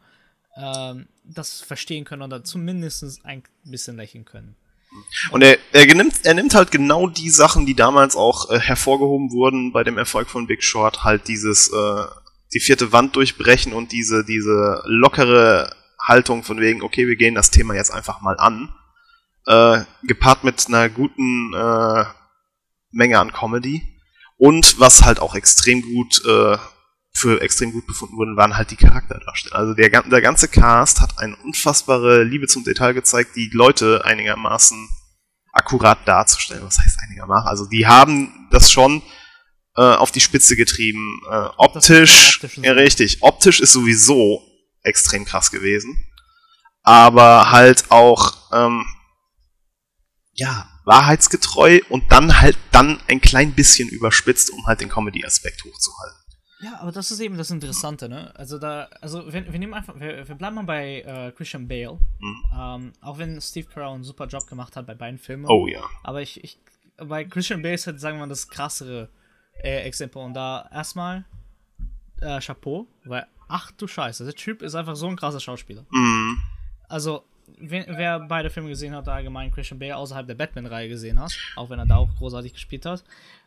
ähm, 0.56 1.08
das 1.24 1.62
verstehen 1.62 2.06
können 2.06 2.22
oder 2.22 2.44
zumindest 2.44 3.26
ein 3.26 3.44
bisschen 3.66 3.98
lächeln 3.98 4.26
können. 4.26 4.56
Und 5.32 5.44
er, 5.44 5.58
er, 5.72 5.86
nimmt, 5.94 6.14
er 6.24 6.34
nimmt 6.34 6.56
halt 6.56 6.72
genau 6.72 7.08
die 7.08 7.30
Sachen, 7.30 7.66
die 7.66 7.76
damals 7.76 8.16
auch 8.16 8.50
äh, 8.50 8.60
hervorgehoben 8.60 9.32
wurden 9.32 9.72
bei 9.72 9.84
dem 9.84 9.98
Erfolg 9.98 10.30
von 10.30 10.48
Big 10.48 10.64
Short, 10.64 11.04
halt 11.04 11.28
dieses, 11.28 11.70
äh, 11.70 12.06
die 12.54 12.60
vierte 12.60 12.92
Wand 12.92 13.16
durchbrechen 13.16 13.74
und 13.74 13.92
diese, 13.92 14.24
diese 14.26 14.82
lockere 14.86 15.76
Haltung 16.00 16.44
von 16.44 16.60
wegen, 16.60 16.82
okay, 16.82 17.08
wir 17.08 17.16
gehen 17.16 17.36
das 17.36 17.52
Thema 17.52 17.74
jetzt 17.76 17.92
einfach 17.92 18.22
mal 18.22 18.38
an, 18.38 18.74
äh, 19.46 19.84
gepaart 20.06 20.44
mit 20.44 20.66
einer 20.68 20.90
guten 20.90 21.54
äh, 21.54 22.06
Menge 22.92 23.20
an 23.20 23.34
Comedy. 23.34 23.90
Und 24.38 24.80
was 24.80 25.04
halt 25.04 25.20
auch 25.20 25.36
extrem 25.36 25.82
gut 25.82 26.22
äh, 26.26 26.58
für 27.16 27.42
extrem 27.42 27.72
gut 27.72 27.86
befunden 27.88 28.18
wurden, 28.18 28.38
waren 28.38 28.58
halt 28.58 28.72
die 28.72 28.76
Charakterdarsteller. 28.76 29.56
Also 29.56 29.74
der, 29.74 29.90
der 29.90 30.22
ganze 30.22 30.48
Cast 30.48 31.00
hat 31.02 31.20
eine 31.20 31.36
unfassbare 31.38 32.24
Liebe 32.24 32.48
zum 32.48 32.64
Detail 32.64 32.94
gezeigt, 32.94 33.36
die 33.36 33.50
Leute 33.54 34.04
einigermaßen 34.04 34.90
akkurat 35.52 36.08
darzustellen. 36.08 36.64
Was 36.64 36.80
heißt 36.80 37.00
einigermaßen? 37.04 37.48
Also 37.48 37.66
die 37.66 37.88
haben 37.88 38.48
das 38.52 38.72
schon 38.72 39.04
äh, 39.76 39.82
auf 39.82 40.12
die 40.12 40.22
Spitze 40.22 40.56
getrieben. 40.56 41.22
Äh, 41.30 41.50
optisch, 41.58 42.42
ja 42.58 42.74
richtig, 42.74 43.20
optisch 43.22 43.60
ist 43.60 43.74
sowieso 43.74 44.42
extrem 44.82 45.24
krass 45.26 45.52
gewesen. 45.52 46.08
Aber 46.82 47.52
halt 47.52 47.86
auch, 47.90 48.52
ähm, 48.52 48.86
ja, 50.34 50.68
wahrheitsgetreu 50.86 51.80
und 51.90 52.12
dann 52.12 52.42
halt 52.42 52.58
dann 52.72 53.00
ein 53.08 53.22
klein 53.22 53.54
bisschen 53.54 53.88
überspitzt, 53.88 54.50
um 54.50 54.66
halt 54.66 54.82
den 54.82 54.90
Comedy-Aspekt 54.90 55.64
hochzuhalten. 55.64 56.23
Ja, 56.64 56.80
aber 56.80 56.92
das 56.92 57.12
ist 57.12 57.20
eben 57.20 57.38
das 57.38 57.52
Interessante, 57.52 58.08
ne? 58.08 58.32
Also 58.36 58.58
da, 58.58 58.88
also 59.02 59.32
wir, 59.34 59.52
wir 59.52 59.60
nehmen 59.60 59.74
einfach, 59.74 60.00
wir, 60.00 60.28
wir 60.28 60.36
bleiben 60.36 60.56
mal 60.56 60.64
bei 60.64 61.02
äh, 61.02 61.32
Christian 61.32 61.68
Bale. 61.68 62.00
Mhm. 62.20 62.44
Ähm, 62.58 62.94
auch 63.02 63.18
wenn 63.18 63.42
Steve 63.42 63.68
Carell 63.68 63.94
einen 63.94 64.04
super 64.04 64.28
Job 64.28 64.48
gemacht 64.48 64.76
hat 64.76 64.88
bei 64.88 64.96
beiden 64.96 65.18
Filmen. 65.18 65.46
Oh 65.48 65.68
ja. 65.68 65.82
Aber 66.04 66.22
ich, 66.22 66.44
ich 66.44 66.58
bei 66.98 67.26
Christian 67.26 67.62
Bale 67.62 67.74
ist 67.74 67.88
halt, 67.88 68.00
sagen 68.00 68.18
wir 68.18 68.22
mal, 68.22 68.30
das 68.30 68.48
krassere 68.48 69.10
äh, 69.62 69.82
Exempel. 69.82 70.22
Und 70.22 70.36
da 70.36 70.70
erstmal 70.72 71.26
äh, 72.22 72.40
Chapeau, 72.40 72.88
weil, 73.04 73.26
ach 73.48 73.72
du 73.72 73.88
Scheiße, 73.88 74.24
der 74.24 74.36
Typ 74.36 74.62
ist 74.62 74.76
einfach 74.76 74.96
so 74.96 75.08
ein 75.08 75.16
krasser 75.16 75.40
Schauspieler. 75.40 75.86
Mhm. 75.92 76.42
Also, 76.88 77.24
wer, 77.58 77.86
wer, 77.90 78.20
beide 78.20 78.50
Filme 78.50 78.70
gesehen 78.70 78.96
hat, 78.96 79.08
allgemein 79.08 79.52
Christian 79.52 79.80
Bale 79.80 79.98
außerhalb 79.98 80.28
der 80.28 80.36
Batman-Reihe 80.36 80.90
gesehen 80.90 81.20
hat, 81.20 81.34
auch 81.56 81.70
wenn 81.70 81.80
er 81.80 81.86
da 81.86 81.98
auch 81.98 82.16
großartig 82.16 82.54
gespielt 82.54 82.86
hat, 82.86 83.04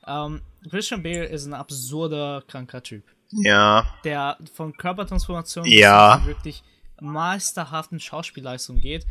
ähm, 0.06 0.42
Christian 0.70 1.02
Bale 1.02 1.26
ist 1.26 1.46
ein 1.46 1.54
absurder, 1.54 2.42
kranker 2.46 2.82
Typ. 2.82 3.04
Ja. 3.30 3.94
Der 4.04 4.38
von 4.54 4.72
Körpertransformation 4.76 5.64
ja. 5.66 6.24
wirklich 6.26 6.62
meisterhaften 7.00 8.00
Schauspielleistung 8.00 8.80
geht. 8.80 9.06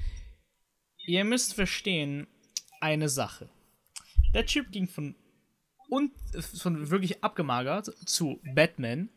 Ihr 1.05 1.23
müsst 1.23 1.53
verstehen, 1.53 2.27
eine 2.81 3.10
Sache. 3.10 3.49
Der 4.34 4.45
Typ 4.45 4.71
ging 4.71 4.88
von, 4.88 5.15
und, 5.89 6.12
von 6.60 6.89
wirklich 6.89 7.23
abgemagert 7.23 7.91
zu 8.05 8.39
Batman. 8.53 9.10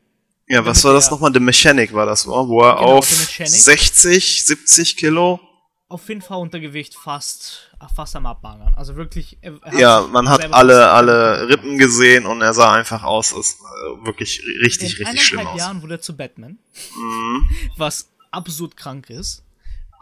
Ja, 0.48 0.64
was 0.64 0.82
war 0.84 0.94
das 0.94 1.10
nochmal? 1.10 1.32
The 1.32 1.40
Mechanic 1.40 1.92
war 1.92 2.06
das, 2.06 2.26
wo 2.26 2.60
er 2.62 2.76
genau, 2.76 2.98
auf 2.98 3.06
60, 3.06 4.46
70 4.46 4.96
Kilo 4.96 5.40
auf 5.88 6.06
jeden 6.08 6.20
Fall 6.20 6.38
Untergewicht 6.38 6.94
fast, 6.94 7.70
fast 7.94 8.14
am 8.14 8.26
Abmagern. 8.26 8.74
Also 8.74 8.96
wirklich. 8.96 9.38
ja, 9.72 10.06
man 10.12 10.28
hat 10.28 10.52
alle, 10.52 10.90
alle 10.90 11.48
Rippen 11.48 11.78
gesehen 11.78 12.26
und 12.26 12.42
er 12.42 12.52
sah 12.52 12.74
einfach 12.74 13.02
aus, 13.02 13.34
als 13.34 13.54
äh, 13.54 14.06
wirklich 14.06 14.42
richtig, 14.62 15.00
In 15.00 15.06
richtig 15.06 15.24
schlimm 15.24 15.46
aus. 15.46 15.52
In 15.52 15.58
Jahren 15.58 15.82
wurde 15.82 15.94
er 15.94 16.00
zu 16.00 16.16
Batman, 16.16 16.58
mhm. 16.94 17.50
was 17.76 18.10
absurd 18.30 18.76
krank 18.76 19.08
ist. 19.08 19.44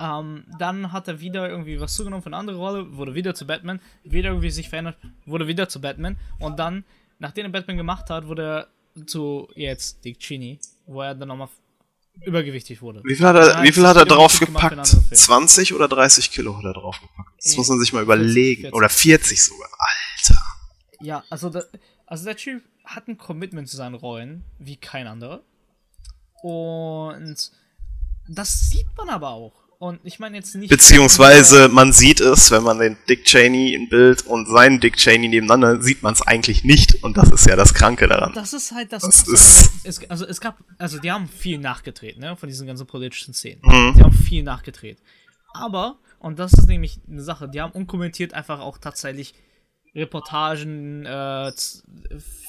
Ähm, 0.01 0.45
dann 0.59 0.93
hat 0.93 1.09
er 1.09 1.21
wieder 1.21 1.49
irgendwie 1.49 1.81
was 1.81 1.95
zugenommen 1.95 2.23
für 2.23 2.29
eine 2.29 2.37
andere 2.37 2.57
Rolle, 2.57 2.97
wurde 2.97 3.15
wieder 3.15 3.35
zu 3.35 3.47
Batman, 3.47 3.81
wieder 4.03 4.31
irgendwie 4.31 4.51
sich 4.51 4.69
verändert, 4.69 4.97
wurde 5.25 5.47
wieder 5.47 5.71
zu 5.71 5.81
Batman 5.81 6.19
und 6.39 6.59
dann, 6.59 6.85
nachdem 7.19 7.47
er 7.47 7.53
Batman 7.53 7.79
gemacht 7.79 8.11
hat, 8.11 8.27
wurde 8.27 8.69
er 8.97 9.07
zu 9.07 9.49
jetzt 9.55 10.05
Dick 10.05 10.19
Cheney, 10.19 10.59
wo 10.85 11.01
er 11.01 11.15
dann 11.15 11.29
nochmal 11.29 11.49
übergewichtig 12.25 12.83
wurde. 12.83 13.03
Wie 13.05 13.15
viel 13.15 13.27
hat 13.27 13.37
er, 13.37 13.63
wie 13.63 13.73
viel 13.73 13.87
hat 13.87 13.97
er 13.97 14.05
drauf 14.05 14.39
gepackt? 14.39 14.87
20 14.87 15.75
oder 15.75 15.89
30 15.89 16.31
Kilo 16.31 16.57
hat 16.57 16.65
er 16.65 16.73
drauf 16.73 17.01
gepackt? 17.01 17.33
Das 17.43 17.55
äh, 17.55 17.57
muss 17.57 17.69
man 17.69 17.79
sich 17.81 17.93
mal 17.93 18.03
überlegen. 18.03 18.63
40, 18.63 18.71
40. 18.71 18.75
Oder 18.75 18.89
40 18.89 19.45
sogar. 19.45 19.69
Alter. 19.79 20.43
Ja, 21.01 21.25
also, 21.31 21.51
da, 21.51 21.63
also 22.07 22.25
der 22.25 22.37
Typ 22.37 22.63
hat 22.85 23.09
ein 23.09 23.19
Commitment 23.19 23.69
zu 23.69 23.77
seinen 23.77 23.95
Rollen, 23.95 24.45
wie 24.59 24.77
kein 24.77 25.07
anderer. 25.07 25.43
Und 26.43 27.53
das 28.29 28.71
sieht 28.71 28.87
man 28.97 29.09
aber 29.09 29.31
auch. 29.31 29.66
Und 29.79 30.01
ich 30.05 30.19
meine 30.19 30.37
jetzt 30.37 30.55
nicht. 30.55 30.71
Beziehungsweise 30.71 31.69
man 31.69 31.93
sieht 31.93 32.21
es, 32.21 32.51
wenn 32.51 32.63
man 32.63 32.79
den 32.79 32.97
Dick 33.09 33.25
Cheney 33.25 33.75
im 33.75 33.89
Bild 33.89 34.25
und 34.27 34.47
seinen 34.47 34.81
Dick 34.81 34.97
Cheney 34.97 35.29
nebeneinander, 35.29 35.83
sieht 35.83 36.03
man 36.03 36.15
es 36.15 36.23
eigentlich 36.23 36.65
nicht. 36.65 37.03
Und 37.05 37.19
das 37.19 37.31
ist 37.31 37.47
ja 37.47 37.57
das 37.57 37.75
Kranke 37.75 38.09
daran. 38.09 38.33
Das 38.35 38.55
ist 38.55 38.73
halt 38.73 38.93
das. 38.93 39.03
das 39.03 39.29
ist 39.29 39.67
es, 39.87 40.11
also 40.11 40.27
es 40.27 40.41
gab, 40.41 40.59
also 40.79 40.99
die 40.99 41.13
haben 41.13 41.29
viel 41.29 41.59
nachgedreht, 41.59 42.19
ne, 42.19 42.37
von 42.37 42.49
diesen 42.49 42.67
ganzen 42.67 42.87
politischen 42.87 43.35
Szenen. 43.35 43.61
Mhm. 43.63 43.95
Die 43.97 44.03
haben 44.03 44.13
viel 44.13 44.43
nachgedreht. 44.43 44.99
Aber, 45.53 45.99
und 46.19 46.39
das 46.39 46.53
ist 46.53 46.67
nämlich 46.67 47.01
eine 47.09 47.23
Sache, 47.23 47.49
die 47.49 47.61
haben 47.61 47.73
unkommentiert 47.73 48.35
einfach 48.35 48.61
auch 48.61 48.79
tatsächlich 48.79 49.35
Reportagen, 49.95 51.07
äh, 51.07 51.53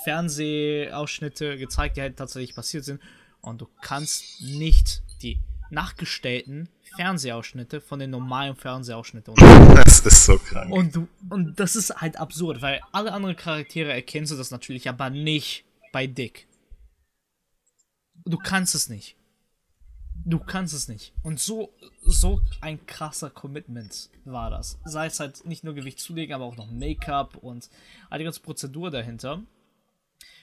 Fernsehausschnitte 0.04 1.58
gezeigt, 1.58 1.98
die 1.98 2.02
halt 2.02 2.18
tatsächlich 2.18 2.56
passiert 2.56 2.84
sind. 2.84 3.02
Und 3.42 3.62
du 3.62 3.68
kannst 3.82 4.42
nicht 4.42 5.04
die 5.22 5.40
nachgestellten 5.69 6.69
Fernsehausschnitte 6.95 7.82
von 7.82 7.99
den 7.99 8.12
normalen 8.12 8.56
Fernsehausschnitten. 8.56 9.36
Das 9.75 9.99
ist 10.01 10.25
so 10.25 10.38
krank. 10.38 10.71
Und, 10.71 10.95
du, 10.95 11.08
und 11.30 11.60
das 11.60 11.75
ist 11.75 11.95
halt 11.95 12.17
absurd, 12.17 12.62
weil 12.62 12.82
alle 12.91 13.13
anderen 13.13 13.36
Charaktere 13.36 13.91
erkennst 13.91 14.32
du 14.32 14.36
das 14.36 14.51
natürlich, 14.51 14.89
aber 14.89 15.10
nicht 15.10 15.65
bei 15.91 16.08
Dick. 16.08 16.47
Du 18.25 18.38
kannst 18.38 18.75
es 18.75 18.89
nicht. 18.89 19.15
Du 20.25 20.39
kannst 20.39 20.73
es 20.73 20.88
nicht. 20.88 21.13
Und 21.23 21.39
so, 21.39 21.73
so 22.03 22.41
ein 22.60 22.86
krasser 22.86 23.30
Commitment 23.30 24.10
war 24.25 24.49
das. 24.49 24.77
Sei 24.84 25.06
es 25.06 25.19
halt 25.19 25.45
nicht 25.45 25.63
nur 25.63 25.73
Gewicht 25.73 25.99
zulegen, 25.99 26.36
aber 26.36 26.45
auch 26.45 26.58
noch 26.58 26.69
Make-up 26.69 27.38
und 27.38 27.69
all 28.10 28.19
die 28.19 28.25
ganze 28.25 28.41
Prozedur 28.41 28.91
dahinter. 28.91 29.41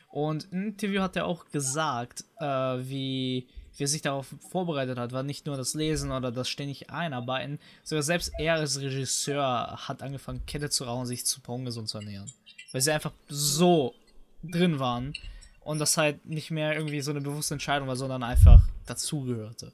Und 0.09 0.51
im 0.53 0.69
Interview 0.69 1.03
hat 1.03 1.17
er 1.17 1.27
auch 1.27 1.47
gesagt, 1.51 2.25
äh, 2.39 2.47
wie 2.47 3.49
wie 3.77 3.85
er 3.85 3.89
sich 3.89 4.03
darauf 4.03 4.35
vorbereitet 4.51 4.99
hat, 4.99 5.13
war 5.13 5.23
nicht 5.23 5.47
nur 5.47 5.57
das 5.57 5.75
Lesen 5.75 6.13
oder 6.13 6.31
das 6.31 6.49
ständig 6.49 6.91
Einarbeiten, 6.91 7.59
sogar 7.83 8.03
selbst 8.03 8.33
er 8.39 8.55
als 8.55 8.81
Regisseur 8.81 9.77
hat 9.89 10.03
angefangen, 10.03 10.47
Kette 10.47 10.71
zu 10.71 10.85
rauchen, 10.85 11.07
sich 11.07 11.27
zu 11.27 11.41
ungesund 11.47 11.89
zu 11.89 11.99
ernähren. 11.99 12.33
Weil 12.73 12.81
sie 12.81 12.93
einfach 12.93 13.13
so 13.29 13.95
drin 14.43 14.79
waren 14.79 15.15
und 15.61 15.79
das 15.79 15.97
halt 15.97 16.25
nicht 16.27 16.51
mehr 16.51 16.75
irgendwie 16.75 17.01
so 17.01 17.11
eine 17.11 17.21
bewusste 17.21 17.55
Entscheidung 17.55 17.89
war, 17.89 17.97
sondern 17.97 18.23
einfach 18.23 18.63
dazugehörte. 18.87 19.73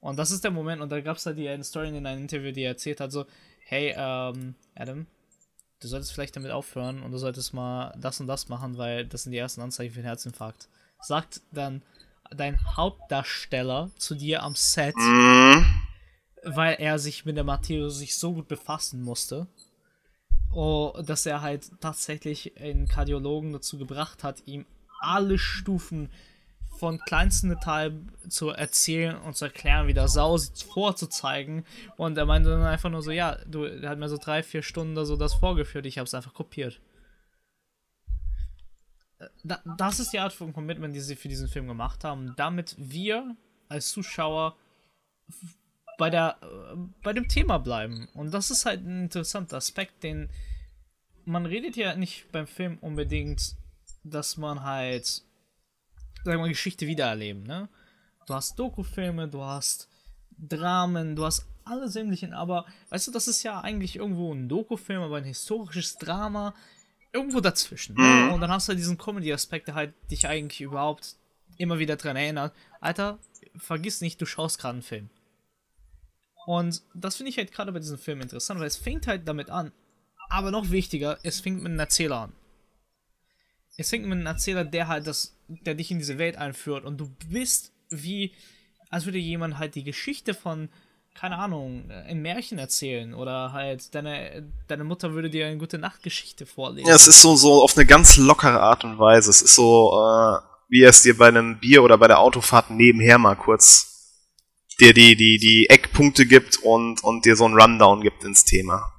Und 0.00 0.16
das 0.18 0.30
ist 0.30 0.44
der 0.44 0.50
Moment, 0.50 0.82
und 0.82 0.92
da 0.92 1.00
gab 1.00 1.16
es 1.16 1.26
halt 1.26 1.38
die 1.38 1.48
eine 1.48 1.64
Story 1.64 1.88
in 1.88 2.06
einem 2.06 2.22
Interview, 2.22 2.52
die 2.52 2.62
er 2.62 2.72
erzählt 2.72 3.00
hat, 3.00 3.10
so, 3.10 3.26
hey, 3.64 3.94
ähm, 3.96 4.54
Adam, 4.74 5.06
du 5.80 5.88
solltest 5.88 6.12
vielleicht 6.12 6.36
damit 6.36 6.52
aufhören 6.52 7.02
und 7.02 7.10
du 7.10 7.18
solltest 7.18 7.54
mal 7.54 7.92
das 7.98 8.20
und 8.20 8.26
das 8.26 8.48
machen, 8.48 8.78
weil 8.78 9.06
das 9.06 9.24
sind 9.24 9.32
die 9.32 9.38
ersten 9.38 9.62
Anzeichen 9.62 9.92
für 9.92 10.00
einen 10.00 10.06
Herzinfarkt. 10.06 10.68
Sagt 11.00 11.40
dann 11.50 11.82
dein 12.34 12.58
Hauptdarsteller 12.76 13.90
zu 13.96 14.14
dir 14.14 14.42
am 14.42 14.54
Set, 14.54 14.96
mhm. 14.96 15.64
weil 16.44 16.76
er 16.78 16.98
sich 16.98 17.24
mit 17.24 17.36
der 17.36 17.44
Materie 17.44 17.90
sich 17.90 18.16
so 18.16 18.34
gut 18.34 18.48
befassen 18.48 19.02
musste, 19.02 19.46
oh, 20.52 20.92
dass 21.04 21.26
er 21.26 21.42
halt 21.42 21.70
tatsächlich 21.80 22.60
einen 22.60 22.88
Kardiologen 22.88 23.52
dazu 23.52 23.78
gebracht 23.78 24.24
hat, 24.24 24.42
ihm 24.46 24.64
alle 25.00 25.38
Stufen 25.38 26.10
von 26.78 26.98
kleinsten 26.98 27.48
Detail 27.48 27.92
zu 28.28 28.50
erzählen 28.50 29.16
und 29.16 29.36
zu 29.36 29.46
erklären, 29.46 29.86
wie 29.86 29.94
der 29.94 30.08
Sau 30.08 30.36
sieht, 30.36 30.62
vorzuzeigen. 30.62 31.64
Und 31.96 32.18
er 32.18 32.26
meinte 32.26 32.50
dann 32.50 32.62
einfach 32.62 32.90
nur 32.90 33.02
so, 33.02 33.10
ja, 33.10 33.38
du, 33.46 33.64
er 33.64 33.88
hat 33.88 33.98
mir 33.98 34.10
so 34.10 34.18
drei, 34.18 34.42
vier 34.42 34.62
Stunden 34.62 35.02
so 35.06 35.16
das 35.16 35.34
vorgeführt, 35.34 35.86
ich 35.86 35.96
habe 35.98 36.06
es 36.06 36.14
einfach 36.14 36.34
kopiert 36.34 36.80
da, 39.44 39.60
das 39.78 40.00
ist 40.00 40.12
die 40.12 40.18
Art 40.18 40.32
von 40.32 40.52
Commitment, 40.52 40.94
die 40.94 41.00
sie 41.00 41.16
für 41.16 41.28
diesen 41.28 41.48
Film 41.48 41.68
gemacht 41.68 42.04
haben, 42.04 42.34
damit 42.36 42.74
wir 42.78 43.36
als 43.68 43.90
Zuschauer 43.90 44.56
bei 45.98 46.10
der 46.10 46.36
äh, 46.42 46.76
bei 47.02 47.12
dem 47.12 47.28
Thema 47.28 47.58
bleiben. 47.58 48.08
Und 48.14 48.32
das 48.32 48.50
ist 48.50 48.66
halt 48.66 48.84
ein 48.84 49.04
interessanter 49.04 49.56
Aspekt, 49.56 50.02
den 50.02 50.30
man 51.24 51.46
redet 51.46 51.76
ja 51.76 51.96
nicht 51.96 52.30
beim 52.30 52.46
Film 52.46 52.78
unbedingt, 52.80 53.56
dass 54.04 54.36
man 54.36 54.62
halt 54.62 55.22
sagen 56.24 56.42
wir 56.42 56.48
Geschichte 56.48 56.86
wiedererleben, 56.86 57.44
ne? 57.44 57.68
Du 58.26 58.34
hast 58.34 58.58
Dokufilme, 58.58 59.28
du 59.28 59.42
hast 59.42 59.88
Dramen, 60.36 61.16
du 61.16 61.24
hast 61.24 61.46
alle 61.64 61.88
sämtlichen, 61.88 62.32
aber 62.32 62.66
weißt 62.90 63.08
du, 63.08 63.12
das 63.12 63.28
ist 63.28 63.42
ja 63.42 63.60
eigentlich 63.60 63.96
irgendwo 63.96 64.32
ein 64.32 64.48
Dokufilm, 64.48 65.02
aber 65.02 65.16
ein 65.16 65.24
historisches 65.24 65.96
Drama 65.96 66.54
irgendwo 67.16 67.40
dazwischen. 67.40 67.96
Ne? 67.96 68.02
Mhm. 68.02 68.34
Und 68.34 68.40
dann 68.40 68.50
hast 68.50 68.68
du 68.68 68.70
halt 68.70 68.78
diesen 68.78 68.98
Comedy-Aspekt, 68.98 69.68
der 69.68 69.74
halt 69.74 69.94
dich 70.10 70.28
eigentlich 70.28 70.60
überhaupt 70.60 71.16
immer 71.58 71.78
wieder 71.78 71.96
dran 71.96 72.16
erinnert. 72.16 72.54
Alter, 72.80 73.18
vergiss 73.56 74.00
nicht, 74.00 74.20
du 74.20 74.26
schaust 74.26 74.58
gerade 74.58 74.74
einen 74.74 74.82
Film. 74.82 75.10
Und 76.46 76.82
das 76.94 77.16
finde 77.16 77.30
ich 77.30 77.38
halt 77.38 77.52
gerade 77.52 77.72
bei 77.72 77.80
diesem 77.80 77.98
Film 77.98 78.20
interessant, 78.20 78.60
weil 78.60 78.68
es 78.68 78.76
fängt 78.76 79.06
halt 79.06 79.26
damit 79.26 79.50
an. 79.50 79.72
Aber 80.28 80.50
noch 80.50 80.70
wichtiger, 80.70 81.18
es 81.22 81.40
fängt 81.40 81.58
mit 81.58 81.70
einem 81.70 81.78
Erzähler 81.78 82.20
an. 82.20 82.32
es 83.76 83.90
fängt 83.90 84.04
mit 84.04 84.12
einem 84.12 84.26
Erzähler, 84.26 84.64
der 84.64 84.88
halt 84.88 85.06
das, 85.06 85.36
der 85.48 85.74
dich 85.74 85.90
in 85.90 85.98
diese 85.98 86.18
Welt 86.18 86.36
einführt 86.36 86.84
und 86.84 86.98
du 86.98 87.10
bist 87.28 87.72
wie, 87.90 88.32
als 88.90 89.04
würde 89.04 89.18
jemand 89.18 89.58
halt 89.58 89.74
die 89.74 89.84
Geschichte 89.84 90.34
von, 90.34 90.68
keine 91.18 91.38
Ahnung, 91.38 91.90
ein 91.90 92.20
Märchen 92.20 92.58
erzählen 92.58 93.14
oder 93.14 93.52
halt 93.52 93.94
deine, 93.94 94.46
deine 94.68 94.84
Mutter 94.84 95.14
würde 95.14 95.30
dir 95.30 95.46
eine 95.46 95.56
gute 95.56 95.78
Nachtgeschichte 95.78 96.46
vorlesen. 96.46 96.88
Ja, 96.88 96.94
es 96.94 97.06
ist 97.06 97.22
so, 97.22 97.36
so 97.36 97.62
auf 97.62 97.76
eine 97.76 97.86
ganz 97.86 98.16
lockere 98.16 98.60
Art 98.60 98.84
und 98.84 98.98
Weise. 98.98 99.30
Es 99.30 99.42
ist 99.42 99.54
so, 99.54 99.92
äh, 99.92 100.38
wie 100.68 100.82
es 100.82 101.02
dir 101.02 101.16
bei 101.16 101.28
einem 101.28 101.58
Bier 101.58 101.82
oder 101.82 101.96
bei 101.98 102.08
der 102.08 102.20
Autofahrt 102.20 102.70
nebenher 102.70 103.18
mal 103.18 103.36
kurz 103.36 103.96
dir 104.78 104.92
die, 104.92 105.16
die, 105.16 105.38
die 105.38 105.70
Eckpunkte 105.70 106.26
gibt 106.26 106.58
und, 106.58 107.02
und 107.02 107.24
dir 107.24 107.34
so 107.34 107.46
einen 107.46 107.58
Rundown 107.58 108.02
gibt 108.02 108.24
ins 108.24 108.44
Thema. 108.44 108.92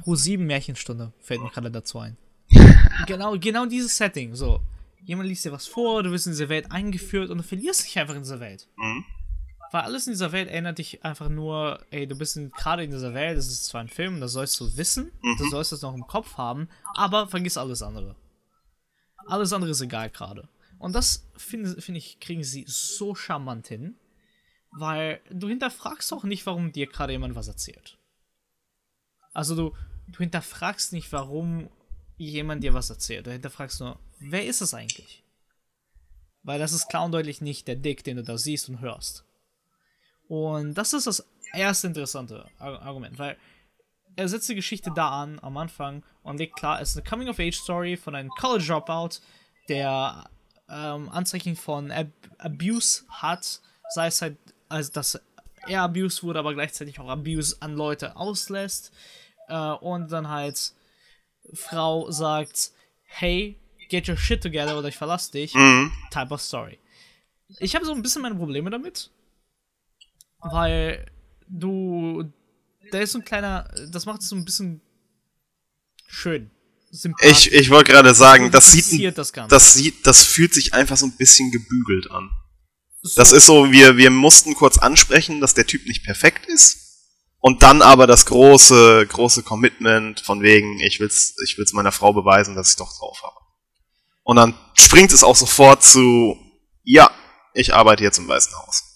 Pro 0.00 0.14
7 0.14 0.44
Märchenstunde 0.46 1.12
fällt 1.20 1.42
mir 1.42 1.50
gerade 1.50 1.70
dazu 1.70 1.98
ein. 1.98 2.16
genau, 3.06 3.36
genau 3.38 3.66
dieses 3.66 3.96
Setting. 3.96 4.34
So, 4.34 4.60
jemand 5.02 5.28
liest 5.28 5.44
dir 5.44 5.52
was 5.52 5.66
vor, 5.66 6.02
du 6.02 6.10
wirst 6.12 6.26
in 6.26 6.32
diese 6.32 6.48
Welt 6.48 6.70
eingeführt 6.70 7.30
und 7.30 7.38
du 7.38 7.44
verlierst 7.44 7.84
dich 7.84 7.98
einfach 7.98 8.14
in 8.14 8.22
dieser 8.22 8.40
Welt. 8.40 8.68
Mhm. 8.76 9.04
Weil 9.74 9.82
alles 9.82 10.06
in 10.06 10.12
dieser 10.12 10.30
Welt 10.30 10.48
erinnert 10.48 10.78
dich 10.78 11.04
einfach 11.04 11.28
nur, 11.28 11.84
ey, 11.90 12.06
du 12.06 12.16
bist 12.16 12.38
gerade 12.56 12.84
in 12.84 12.92
dieser 12.92 13.12
Welt, 13.12 13.36
das 13.36 13.48
ist 13.48 13.64
zwar 13.64 13.80
ein 13.80 13.88
Film, 13.88 14.20
das 14.20 14.30
sollst 14.30 14.60
du 14.60 14.76
wissen, 14.76 15.10
Mhm. 15.20 15.36
du 15.36 15.50
sollst 15.50 15.72
es 15.72 15.82
noch 15.82 15.94
im 15.94 16.06
Kopf 16.06 16.36
haben, 16.36 16.68
aber 16.94 17.26
vergiss 17.26 17.56
alles 17.56 17.82
andere. 17.82 18.14
Alles 19.26 19.52
andere 19.52 19.72
ist 19.72 19.80
egal 19.80 20.10
gerade. 20.10 20.48
Und 20.78 20.92
das 20.94 21.28
finde 21.36 21.82
find 21.82 21.98
ich, 21.98 22.20
kriegen 22.20 22.44
sie 22.44 22.64
so 22.68 23.16
charmant 23.16 23.66
hin, 23.66 23.96
weil 24.70 25.20
du 25.32 25.48
hinterfragst 25.48 26.12
auch 26.12 26.22
nicht, 26.22 26.46
warum 26.46 26.70
dir 26.70 26.86
gerade 26.86 27.12
jemand 27.12 27.34
was 27.34 27.48
erzählt. 27.48 27.98
Also 29.32 29.56
du, 29.56 29.76
du 30.06 30.18
hinterfragst 30.18 30.92
nicht, 30.92 31.10
warum 31.10 31.68
jemand 32.16 32.62
dir 32.62 32.74
was 32.74 32.90
erzählt. 32.90 33.26
Du 33.26 33.32
hinterfragst 33.32 33.80
nur, 33.80 33.98
wer 34.20 34.46
ist 34.46 34.60
es 34.60 34.72
eigentlich? 34.72 35.24
Weil 36.44 36.60
das 36.60 36.70
ist 36.72 36.88
klar 36.88 37.04
und 37.04 37.10
deutlich 37.10 37.40
nicht 37.40 37.66
der 37.66 37.74
Dick, 37.74 38.04
den 38.04 38.18
du 38.18 38.22
da 38.22 38.38
siehst 38.38 38.68
und 38.68 38.78
hörst. 38.78 39.24
Und 40.28 40.74
das 40.74 40.92
ist 40.92 41.06
das 41.06 41.26
erste 41.52 41.86
interessante 41.88 42.46
Ar- 42.58 42.82
Argument, 42.82 43.18
weil 43.18 43.36
er 44.16 44.28
setzt 44.28 44.48
die 44.48 44.54
Geschichte 44.54 44.90
da 44.94 45.22
an, 45.22 45.38
am 45.40 45.56
Anfang, 45.56 46.04
und 46.22 46.38
legt 46.38 46.56
klar, 46.56 46.80
es 46.80 46.90
ist 46.90 46.96
eine 46.96 47.04
Coming-of-Age-Story 47.08 47.96
von 47.96 48.14
einem 48.14 48.30
College-Dropout, 48.30 49.20
der 49.68 50.30
ähm, 50.68 51.08
Anzeichen 51.10 51.56
von 51.56 51.90
Ab 51.90 52.06
Abuse 52.38 53.04
hat, 53.08 53.60
sei 53.90 54.06
es 54.06 54.22
halt, 54.22 54.38
also 54.68 54.92
dass 54.92 55.20
er 55.66 55.82
abused 55.82 56.22
wurde, 56.22 56.38
aber 56.38 56.54
gleichzeitig 56.54 57.00
auch 57.00 57.08
Abuse 57.08 57.56
an 57.60 57.74
Leute 57.74 58.16
auslässt. 58.16 58.92
Äh, 59.48 59.56
und 59.56 60.10
dann 60.12 60.28
halt 60.28 60.72
Frau 61.52 62.10
sagt, 62.10 62.72
hey, 63.04 63.58
get 63.88 64.08
your 64.08 64.16
shit 64.16 64.42
together 64.42 64.78
oder 64.78 64.88
ich 64.88 64.96
verlasse 64.96 65.32
dich. 65.32 65.54
Mhm. 65.54 65.92
Type 66.10 66.32
of 66.32 66.40
Story. 66.40 66.78
Ich 67.58 67.74
habe 67.74 67.84
so 67.84 67.92
ein 67.92 68.02
bisschen 68.02 68.22
meine 68.22 68.34
Probleme 68.34 68.70
damit, 68.70 69.10
weil 70.50 71.06
du, 71.48 72.24
da 72.90 72.98
ist 73.00 73.12
so 73.12 73.18
ein 73.18 73.24
kleiner, 73.24 73.68
das 73.90 74.06
macht 74.06 74.22
es 74.22 74.28
so 74.28 74.36
ein 74.36 74.44
bisschen 74.44 74.80
schön. 76.06 76.50
Ich, 77.22 77.52
ich 77.52 77.70
wollte 77.70 77.90
gerade 77.90 78.14
sagen, 78.14 78.52
das 78.52 78.70
sieht, 78.70 79.18
das 79.18 79.32
Ganze. 79.32 79.52
das 79.52 79.74
sieht, 79.74 80.06
das 80.06 80.22
fühlt 80.22 80.54
sich 80.54 80.74
einfach 80.74 80.96
so 80.96 81.06
ein 81.06 81.16
bisschen 81.16 81.50
gebügelt 81.50 82.10
an. 82.10 82.30
Das 83.16 83.32
ist 83.32 83.46
so, 83.46 83.72
wir, 83.72 83.96
wir 83.96 84.10
mussten 84.10 84.54
kurz 84.54 84.78
ansprechen, 84.78 85.40
dass 85.40 85.54
der 85.54 85.66
Typ 85.66 85.86
nicht 85.86 86.04
perfekt 86.04 86.46
ist. 86.46 86.84
Und 87.38 87.62
dann 87.62 87.82
aber 87.82 88.06
das 88.06 88.24
große, 88.24 89.06
große 89.06 89.42
Commitment 89.42 90.20
von 90.20 90.40
wegen, 90.40 90.80
ich 90.80 91.00
will's, 91.00 91.34
ich 91.44 91.58
will's 91.58 91.74
meiner 91.74 91.92
Frau 91.92 92.14
beweisen, 92.14 92.54
dass 92.54 92.70
ich 92.70 92.76
doch 92.76 92.96
drauf 92.96 93.22
habe. 93.22 93.36
Und 94.22 94.36
dann 94.36 94.54
springt 94.72 95.12
es 95.12 95.22
auch 95.22 95.36
sofort 95.36 95.82
zu, 95.82 96.38
ja, 96.84 97.10
ich 97.52 97.74
arbeite 97.74 98.02
jetzt 98.02 98.18
im 98.18 98.28
Weißen 98.28 98.56
Haus. 98.56 98.93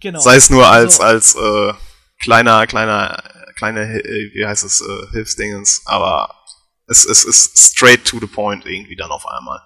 Genau. 0.00 0.20
Sei 0.20 0.36
es 0.36 0.50
nur 0.50 0.66
als, 0.66 0.96
So. 0.96 1.02
als 1.02 1.34
äh, 1.34 1.72
kleiner, 2.22 2.66
kleiner, 2.66 3.22
kleine, 3.56 4.02
äh, 4.02 4.34
wie 4.34 4.46
heißt 4.46 4.64
es, 4.64 4.80
äh, 4.80 5.06
Hilfsdingens, 5.12 5.82
aber 5.84 6.34
es, 6.86 7.04
es 7.04 7.24
ist 7.24 7.56
straight 7.58 8.04
to 8.04 8.18
the 8.18 8.26
point 8.26 8.66
irgendwie 8.66 8.96
dann 8.96 9.10
auf 9.10 9.26
einmal. 9.26 9.60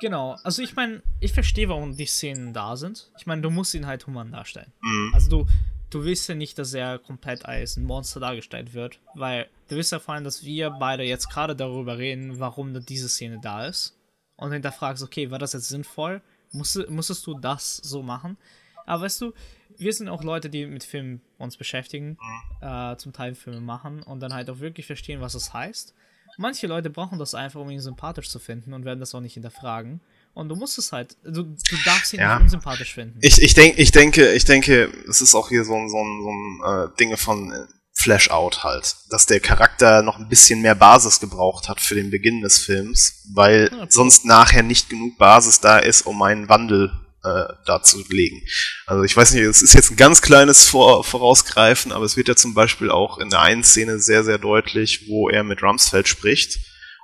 Genau, 0.00 0.36
also 0.44 0.62
ich 0.62 0.76
meine, 0.76 1.02
ich 1.20 1.32
verstehe, 1.32 1.68
warum 1.68 1.96
die 1.96 2.06
Szenen 2.06 2.52
da 2.52 2.76
sind. 2.76 3.10
Ich 3.18 3.26
meine, 3.26 3.42
du 3.42 3.50
musst 3.50 3.74
ihn 3.74 3.86
halt 3.86 4.06
human 4.06 4.30
darstellen. 4.30 4.72
Mhm. 4.82 5.10
Also 5.14 5.28
du, 5.30 5.46
du 5.90 6.04
willst 6.04 6.28
ja 6.28 6.34
nicht, 6.34 6.58
dass 6.58 6.74
er 6.74 6.98
komplett 6.98 7.46
als 7.46 7.76
ein 7.76 7.84
Monster 7.84 8.20
dargestellt 8.20 8.74
wird, 8.74 9.00
weil 9.14 9.48
du 9.68 9.76
wirst 9.76 9.92
ja 9.92 9.98
vor 9.98 10.14
allem, 10.14 10.24
dass 10.24 10.44
wir 10.44 10.70
beide 10.70 11.02
jetzt 11.02 11.30
gerade 11.30 11.56
darüber 11.56 11.96
reden, 11.98 12.38
warum 12.38 12.84
diese 12.84 13.08
Szene 13.08 13.40
da 13.42 13.66
ist. 13.66 13.94
Und 14.36 14.52
hinterfragst, 14.52 15.02
okay, 15.02 15.30
war 15.30 15.38
das 15.38 15.54
jetzt 15.54 15.68
sinnvoll? 15.68 16.20
Musste, 16.52 16.86
musstest 16.90 17.26
du 17.26 17.38
das 17.38 17.76
so 17.76 18.02
machen? 18.02 18.36
Aber 18.84 19.04
weißt 19.04 19.22
du, 19.22 19.32
wir 19.78 19.92
sind 19.92 20.08
auch 20.08 20.22
Leute, 20.22 20.48
die 20.50 20.66
mit 20.66 20.84
Filmen 20.84 21.20
uns 21.38 21.56
beschäftigen, 21.56 22.18
äh, 22.60 22.96
zum 22.96 23.12
Teil 23.12 23.34
Filme 23.34 23.60
machen 23.60 24.02
und 24.02 24.20
dann 24.20 24.32
halt 24.34 24.48
auch 24.50 24.60
wirklich 24.60 24.86
verstehen, 24.86 25.20
was 25.20 25.34
das 25.34 25.52
heißt. 25.52 25.94
Manche 26.38 26.66
Leute 26.66 26.90
brauchen 26.90 27.18
das 27.18 27.34
einfach, 27.34 27.60
um 27.60 27.70
ihn 27.70 27.80
sympathisch 27.80 28.28
zu 28.28 28.38
finden 28.38 28.74
und 28.74 28.84
werden 28.84 29.00
das 29.00 29.14
auch 29.14 29.20
nicht 29.20 29.34
hinterfragen. 29.34 30.00
Und 30.34 30.50
du 30.50 30.54
musst 30.56 30.76
es 30.78 30.92
halt, 30.92 31.16
du, 31.24 31.44
du 31.44 31.76
darfst 31.86 32.12
ihn 32.12 32.20
Ja. 32.20 32.34
nicht 32.34 32.42
unsympathisch 32.42 32.92
finden. 32.92 33.18
Ich, 33.22 33.40
ich, 33.40 33.54
denk, 33.54 33.78
ich 33.78 33.90
denke, 33.90 34.32
ich 34.32 34.44
denke, 34.44 34.92
es 35.08 35.22
ist 35.22 35.34
auch 35.34 35.48
hier 35.48 35.64
so 35.64 35.74
ein, 35.74 35.88
so 35.88 35.96
ein, 35.96 36.22
so 36.22 36.30
ein 36.30 36.88
äh, 36.92 36.96
Dinge 36.98 37.16
von 37.16 37.52
äh, 37.52 37.66
Flash-Out 37.94 38.62
halt, 38.64 38.96
dass 39.08 39.24
der 39.24 39.40
Charakter 39.40 40.02
noch 40.02 40.18
ein 40.18 40.28
bisschen 40.28 40.60
mehr 40.60 40.74
Basis 40.74 41.20
gebraucht 41.20 41.70
hat 41.70 41.80
für 41.80 41.94
den 41.94 42.10
Beginn 42.10 42.42
des 42.42 42.58
Films, 42.58 43.24
weil 43.32 43.70
Ja, 43.72 43.86
sonst 43.88 44.26
nachher 44.26 44.62
nicht 44.62 44.90
genug 44.90 45.16
Basis 45.16 45.60
da 45.60 45.78
ist, 45.78 46.02
um 46.02 46.20
einen 46.20 46.50
Wandel 46.50 46.92
äh, 47.26 47.52
darzulegen. 47.66 48.40
Also 48.86 49.02
ich 49.02 49.16
weiß 49.16 49.32
nicht, 49.32 49.42
es 49.42 49.62
ist 49.62 49.74
jetzt 49.74 49.90
ein 49.90 49.96
ganz 49.96 50.22
kleines 50.22 50.68
Vor 50.68 51.04
Vorausgreifen, 51.04 51.92
aber 51.92 52.04
es 52.04 52.16
wird 52.16 52.28
ja 52.28 52.36
zum 52.36 52.54
Beispiel 52.54 52.90
auch 52.90 53.18
in 53.18 53.30
der 53.30 53.40
einen 53.40 53.64
Szene 53.64 53.98
sehr, 53.98 54.24
sehr 54.24 54.38
deutlich, 54.38 55.08
wo 55.08 55.28
er 55.28 55.42
mit 55.42 55.62
Rumsfeld 55.62 56.08
spricht 56.08 56.58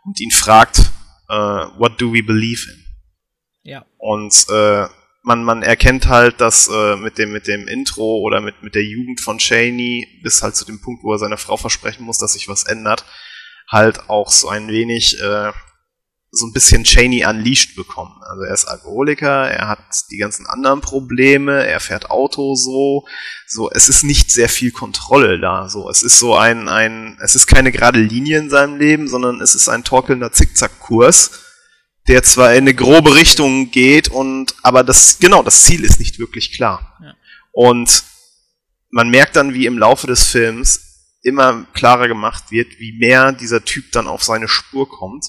und 0.04 0.20
ihn 0.20 0.30
fragt, 0.30 0.78
äh, 1.28 1.34
what 1.34 2.00
do 2.00 2.12
we 2.12 2.22
believe 2.22 2.70
in? 2.70 2.82
ja. 3.62 3.84
Und 3.98 4.46
äh, 4.50 4.86
man, 5.22 5.44
man 5.44 5.62
erkennt 5.62 6.06
halt, 6.06 6.40
dass 6.40 6.68
äh, 6.68 6.96
mit 6.96 7.18
dem 7.18 7.32
mit 7.32 7.46
dem 7.46 7.68
Intro 7.68 8.18
oder 8.18 8.40
mit 8.40 8.62
mit 8.62 8.74
der 8.74 8.82
Jugend 8.82 9.20
von 9.20 9.38
Cheney 9.38 10.20
bis 10.22 10.42
halt 10.42 10.56
zu 10.56 10.64
dem 10.64 10.80
Punkt, 10.80 11.04
wo 11.04 11.12
er 11.12 11.18
seiner 11.18 11.38
Frau 11.38 11.56
versprechen 11.56 12.04
muss, 12.04 12.18
dass 12.18 12.32
sich 12.32 12.48
was 12.48 12.64
ändert, 12.64 13.04
halt 13.70 14.10
auch 14.10 14.30
so 14.30 14.48
ein 14.48 14.68
wenig 14.68 15.20
äh, 15.20 15.52
so 16.34 16.46
ein 16.46 16.52
bisschen 16.52 16.84
Cheney 16.84 17.26
unleashed 17.26 17.76
bekommen. 17.76 18.18
Also 18.22 18.42
er 18.44 18.54
ist 18.54 18.64
Alkoholiker, 18.64 19.50
er 19.50 19.68
hat 19.68 19.80
die 20.10 20.16
ganzen 20.16 20.46
anderen 20.46 20.80
Probleme, 20.80 21.66
er 21.66 21.78
fährt 21.78 22.10
Auto 22.10 22.54
so, 22.54 23.06
so 23.46 23.70
es 23.70 23.90
ist 23.90 24.02
nicht 24.02 24.30
sehr 24.32 24.48
viel 24.48 24.72
Kontrolle 24.72 25.38
da. 25.38 25.68
So 25.68 25.90
es 25.90 26.02
ist 26.02 26.18
so 26.18 26.34
ein 26.34 26.68
ein 26.68 27.18
es 27.22 27.34
ist 27.34 27.46
keine 27.46 27.70
gerade 27.70 28.00
Linie 28.00 28.38
in 28.38 28.48
seinem 28.50 28.78
Leben, 28.78 29.08
sondern 29.08 29.42
es 29.42 29.54
ist 29.54 29.68
ein 29.68 29.84
torkelnder 29.84 30.32
Zickzackkurs 30.32 31.30
der 32.08 32.22
zwar 32.24 32.52
in 32.54 32.64
eine 32.64 32.74
grobe 32.74 33.14
Richtung 33.14 33.70
geht 33.70 34.08
und 34.08 34.56
aber 34.62 34.82
das 34.82 35.18
genau 35.20 35.42
das 35.42 35.62
Ziel 35.62 35.84
ist 35.84 36.00
nicht 36.00 36.18
wirklich 36.18 36.52
klar 36.52 36.98
Ja. 37.00 37.14
und 37.52 38.02
man 38.90 39.08
merkt 39.08 39.36
dann 39.36 39.54
wie 39.54 39.66
im 39.66 39.78
Laufe 39.78 40.06
des 40.08 40.26
Films 40.26 40.80
immer 41.22 41.64
klarer 41.74 42.08
gemacht 42.08 42.50
wird 42.50 42.80
wie 42.80 42.98
mehr 42.98 43.30
dieser 43.32 43.64
Typ 43.64 43.92
dann 43.92 44.08
auf 44.08 44.24
seine 44.24 44.48
Spur 44.48 44.88
kommt 44.88 45.26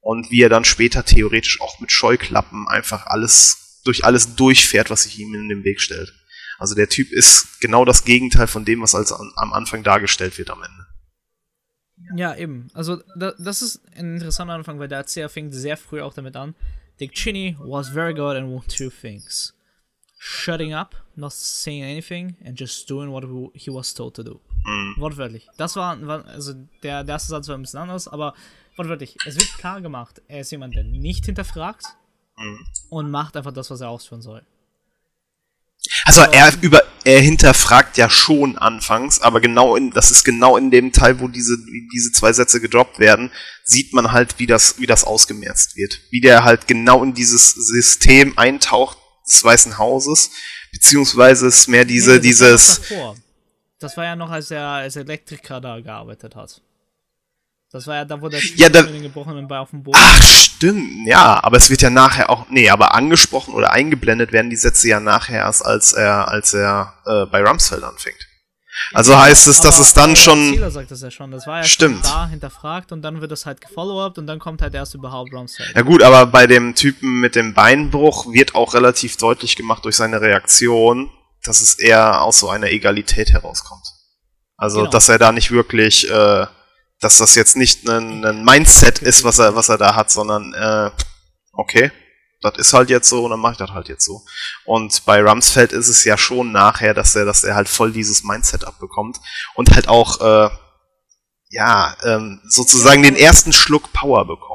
und 0.00 0.30
wie 0.30 0.42
er 0.42 0.48
dann 0.48 0.64
später 0.64 1.04
theoretisch 1.04 1.60
auch 1.60 1.80
mit 1.80 1.92
Scheuklappen 1.92 2.66
einfach 2.68 3.06
alles 3.06 3.80
durch 3.84 4.04
alles 4.04 4.34
durchfährt 4.36 4.90
was 4.90 5.04
sich 5.04 5.18
ihm 5.18 5.34
in 5.34 5.48
den 5.48 5.64
Weg 5.64 5.80
stellt 5.80 6.12
also 6.58 6.74
der 6.74 6.88
Typ 6.88 7.10
ist 7.12 7.60
genau 7.60 7.84
das 7.84 8.04
Gegenteil 8.04 8.46
von 8.46 8.64
dem 8.64 8.82
was 8.82 8.94
als 8.94 9.12
an, 9.12 9.32
am 9.36 9.52
Anfang 9.52 9.82
dargestellt 9.82 10.38
wird 10.38 10.50
am 10.50 10.62
Ende 10.62 10.86
Ja, 12.16 12.34
eben. 12.34 12.68
Also, 12.74 13.02
da, 13.16 13.34
das 13.38 13.62
ist 13.62 13.80
ein 13.94 14.14
interessanter 14.14 14.54
Anfang, 14.54 14.78
weil 14.78 14.88
der 14.88 14.98
Erzähler 14.98 15.28
fängt 15.28 15.54
sehr 15.54 15.76
früh 15.76 16.00
auch 16.00 16.14
damit 16.14 16.36
an. 16.36 16.54
Dick 16.98 17.12
Cheney 17.12 17.56
was 17.58 17.88
very 17.88 18.12
good 18.12 18.36
one 18.36 18.62
two 18.68 18.90
things. 18.90 19.54
Shutting 20.18 20.74
up, 20.74 20.96
not 21.16 21.32
saying 21.32 21.82
anything, 21.82 22.36
and 22.44 22.58
just 22.58 22.88
doing 22.90 23.10
what 23.10 23.24
he 23.54 23.70
was 23.70 23.94
told 23.94 24.14
to 24.16 24.22
do. 24.22 24.40
Mhm. 24.64 24.94
Wortwörtlich. 24.98 25.48
Das 25.56 25.76
war, 25.76 26.00
war 26.06 26.24
also 26.26 26.54
der, 26.82 27.04
der 27.04 27.14
erste 27.14 27.30
Satz 27.30 27.48
war 27.48 27.56
ein 27.56 27.62
bisschen 27.62 27.80
anders, 27.80 28.08
aber 28.08 28.34
wortwörtlich. 28.76 29.16
Es 29.26 29.36
wird 29.36 29.58
klar 29.58 29.80
gemacht, 29.80 30.20
er 30.28 30.40
ist 30.40 30.50
jemand, 30.50 30.74
der 30.74 30.84
nicht 30.84 31.24
hinterfragt 31.26 31.84
Mhm. 32.36 32.66
und 32.88 33.10
macht 33.10 33.36
einfach 33.36 33.52
das, 33.52 33.70
was 33.70 33.80
er 33.82 33.90
ausführen 33.90 34.22
soll. 34.22 34.42
Also 36.04 36.22
er 36.22 36.52
über 36.62 36.82
er 37.04 37.20
hinterfragt 37.20 37.96
ja 37.96 38.10
schon 38.10 38.58
anfangs, 38.58 39.20
aber 39.22 39.40
genau 39.40 39.76
in 39.76 39.90
das 39.90 40.10
ist 40.10 40.24
genau 40.24 40.56
in 40.58 40.70
dem 40.70 40.92
Teil, 40.92 41.20
wo 41.20 41.28
diese 41.28 41.56
diese 41.94 42.12
zwei 42.12 42.32
Sätze 42.32 42.60
gedroppt 42.60 42.98
werden, 42.98 43.30
sieht 43.64 43.94
man 43.94 44.12
halt, 44.12 44.38
wie 44.38 44.46
das 44.46 44.78
wie 44.78 44.86
das 44.86 45.04
ausgemerzt 45.04 45.76
wird, 45.76 46.00
wie 46.10 46.20
der 46.20 46.44
halt 46.44 46.66
genau 46.68 47.02
in 47.02 47.14
dieses 47.14 47.52
System 47.52 48.36
eintaucht 48.36 48.98
des 49.26 49.42
Weißen 49.42 49.78
Hauses, 49.78 50.30
beziehungsweise 50.72 51.46
es 51.46 51.66
mehr 51.68 51.84
diese 51.86 52.12
Nee, 52.14 52.20
dieses. 52.20 52.80
Das 53.80 53.96
war 53.96 54.04
ja 54.04 54.14
noch, 54.16 54.30
als 54.30 54.50
er 54.50 54.64
als 54.66 54.96
Elektriker 54.96 55.60
da 55.60 55.80
gearbeitet 55.80 56.36
hat. 56.36 56.60
Das 57.72 57.86
war 57.86 57.94
ja 57.96 58.04
da, 58.04 58.20
wo 58.20 58.28
der 58.28 58.40
Ja, 58.56 58.68
da- 58.68 58.82
mit 58.82 58.94
den 58.94 59.02
gebrochenen 59.02 59.46
Bein 59.46 59.58
auf 59.60 59.70
dem 59.70 59.82
Boden. 59.82 59.96
Ach, 60.00 60.22
stimmt, 60.22 61.06
ja, 61.06 61.42
aber 61.42 61.56
es 61.56 61.70
wird 61.70 61.82
ja 61.82 61.90
nachher 61.90 62.28
auch, 62.28 62.48
nee, 62.50 62.68
aber 62.68 62.94
angesprochen 62.94 63.54
oder 63.54 63.72
eingeblendet 63.72 64.32
werden 64.32 64.50
die 64.50 64.56
Sätze 64.56 64.88
ja 64.88 64.98
nachher 65.00 65.38
erst, 65.38 65.64
als 65.64 65.92
er, 65.92 66.28
als 66.28 66.52
er 66.52 66.94
äh, 67.06 67.26
bei 67.26 67.42
Rumsfeld 67.42 67.82
anfängt. 67.84 68.26
Also 68.92 69.16
heißt 69.16 69.46
es, 69.46 69.60
dass 69.60 69.78
es 69.78 69.94
dann 69.94 70.16
schon, 70.16 70.48
Erzähler 70.48 70.70
sagt 70.70 70.90
das 70.90 71.02
ja 71.02 71.10
schon. 71.10 71.30
Das 71.30 71.46
war 71.46 71.58
ja 71.58 71.64
Stimmt. 71.64 72.04
da 72.04 72.26
hinterfragt 72.28 72.92
und 72.92 73.02
dann 73.02 73.20
wird 73.20 73.30
das 73.30 73.46
halt 73.46 73.60
gefollowupt 73.60 74.18
und 74.18 74.26
dann 74.26 74.38
kommt 74.40 74.62
halt 74.62 74.74
erst 74.74 74.94
überhaupt 74.94 75.32
Rumsfeld. 75.32 75.74
ja 75.76 75.82
gut, 75.82 76.02
aber 76.02 76.26
bei 76.26 76.46
dem 76.48 76.74
Typen 76.74 77.20
mit 77.20 77.34
dem 77.36 77.54
Beinbruch 77.54 78.32
wird 78.32 78.54
auch 78.54 78.74
relativ 78.74 79.16
deutlich 79.16 79.54
gemacht 79.56 79.84
durch 79.84 79.96
seine 79.96 80.20
Reaktion, 80.20 81.08
dass 81.44 81.60
es 81.60 81.78
eher 81.78 82.22
aus 82.22 82.38
so 82.40 82.48
einer 82.50 82.68
Egalität 82.68 83.30
herauskommt. 83.32 83.84
Also, 84.56 84.80
Genau. 84.80 84.90
dass 84.90 85.08
er 85.08 85.18
da 85.18 85.32
nicht 85.32 85.50
wirklich, 85.50 86.08
äh, 86.10 86.46
dass 87.00 87.16
das 87.18 87.34
jetzt 87.34 87.56
nicht 87.56 87.88
ein, 87.88 88.24
ein 88.24 88.44
Mindset 88.44 88.98
ist, 88.98 89.24
was 89.24 89.38
er, 89.38 89.56
was 89.56 89.68
er 89.70 89.78
da 89.78 89.94
hat, 89.94 90.10
sondern, 90.10 90.52
äh, 90.54 90.90
okay, 91.52 91.90
das 92.42 92.54
ist 92.56 92.72
halt 92.72 92.90
jetzt 92.90 93.08
so 93.08 93.24
und 93.24 93.30
dann 93.30 93.40
mache 93.40 93.52
ich 93.52 93.58
das 93.58 93.70
halt 93.70 93.88
jetzt 93.88 94.04
so. 94.04 94.22
Und 94.64 95.04
bei 95.04 95.22
Rumsfeld 95.22 95.72
ist 95.72 95.88
es 95.88 96.04
ja 96.04 96.16
schon 96.16 96.52
nachher, 96.52 96.94
dass 96.94 97.14
er, 97.14 97.24
dass 97.24 97.44
er 97.44 97.54
halt 97.54 97.68
voll 97.68 97.92
dieses 97.92 98.22
Mindset 98.24 98.64
abbekommt 98.64 99.18
und 99.54 99.74
halt 99.74 99.88
auch, 99.88 100.20
äh, 100.20 100.50
ja, 101.52 101.96
ähm, 102.04 102.40
sozusagen 102.48 103.02
den 103.02 103.16
ersten 103.16 103.52
Schluck 103.52 103.92
Power 103.92 104.26
bekommt. 104.26 104.49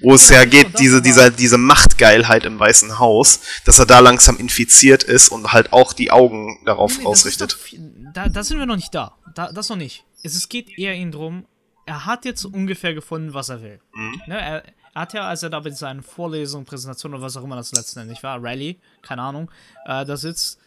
Wo 0.00 0.14
es 0.14 0.28
ja 0.28 0.44
geht, 0.44 0.74
das 0.74 0.80
diese, 0.80 0.96
aber- 0.96 1.02
dieser, 1.02 1.30
diese 1.30 1.58
Machtgeilheit 1.58 2.44
im 2.44 2.58
Weißen 2.58 2.98
Haus, 2.98 3.40
dass 3.64 3.78
er 3.78 3.86
da 3.86 3.98
langsam 3.98 4.36
infiziert 4.36 5.02
ist 5.02 5.28
und 5.30 5.52
halt 5.52 5.72
auch 5.72 5.92
die 5.92 6.10
Augen 6.10 6.58
darauf 6.64 6.98
Nee, 6.98 7.04
ausrichtet. 7.04 7.52
doch 7.52 7.78
Da, 8.14 8.28
da 8.28 8.44
sind 8.44 8.58
wir 8.58 8.66
noch 8.66 8.76
nicht 8.76 8.94
da. 8.94 9.16
da. 9.34 9.50
Das 9.52 9.68
noch 9.68 9.76
nicht. 9.76 10.04
Es, 10.22 10.48
geht 10.48 10.78
eher 10.78 10.94
ihn 10.94 11.10
drum, 11.12 11.46
er 11.86 12.04
hat 12.06 12.24
jetzt 12.24 12.44
ungefähr 12.44 12.94
gefunden, 12.94 13.34
was 13.34 13.48
er 13.48 13.62
will. 13.62 13.80
Mhm. 13.94 14.22
Ne, 14.26 14.40
er, 14.40 14.64
er 14.94 15.00
hat 15.00 15.12
ja, 15.14 15.22
als 15.28 15.42
er 15.42 15.50
da 15.50 15.60
bei 15.60 15.70
seinen 15.70 16.02
Vorlesungen, 16.02 16.64
Präsentationen 16.66 17.16
oder 17.18 17.24
was 17.26 17.36
auch 17.36 17.44
immer 17.44 17.56
das 17.56 17.72
letztendlich 17.72 18.22
war, 18.22 18.42
Rally, 18.42 18.78
keine 19.02 19.22
Ahnung, 19.22 19.50
äh, 19.86 20.04
da 20.04 20.16
sitzt, 20.16 20.58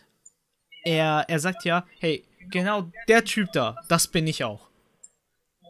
er, 0.83 1.25
er 1.27 1.39
sagt 1.39 1.63
ja, 1.65 1.85
hey, 1.99 2.23
genau 2.49 2.91
der 3.07 3.23
Typ 3.23 3.51
da, 3.53 3.75
das 3.87 4.07
bin 4.07 4.25
ich 4.27 4.43
auch. 4.43 4.67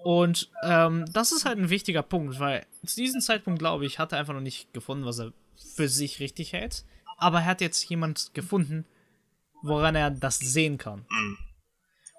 Und 0.03 0.49
ähm, 0.63 1.05
das 1.13 1.31
ist 1.31 1.45
halt 1.45 1.57
ein 1.59 1.69
wichtiger 1.69 2.01
Punkt, 2.01 2.39
weil 2.39 2.65
zu 2.85 2.95
diesem 2.95 3.21
Zeitpunkt, 3.21 3.59
glaube 3.59 3.85
ich, 3.85 3.99
hat 3.99 4.11
er 4.11 4.19
einfach 4.19 4.33
noch 4.33 4.41
nicht 4.41 4.73
gefunden, 4.73 5.05
was 5.05 5.19
er 5.19 5.31
für 5.75 5.87
sich 5.87 6.19
richtig 6.19 6.53
hält. 6.53 6.85
Aber 7.17 7.39
er 7.39 7.45
hat 7.45 7.61
jetzt 7.61 7.87
jemand 7.87 8.33
gefunden, 8.33 8.85
woran 9.61 9.95
er 9.95 10.09
das 10.09 10.39
sehen 10.39 10.77
kann. 10.79 11.05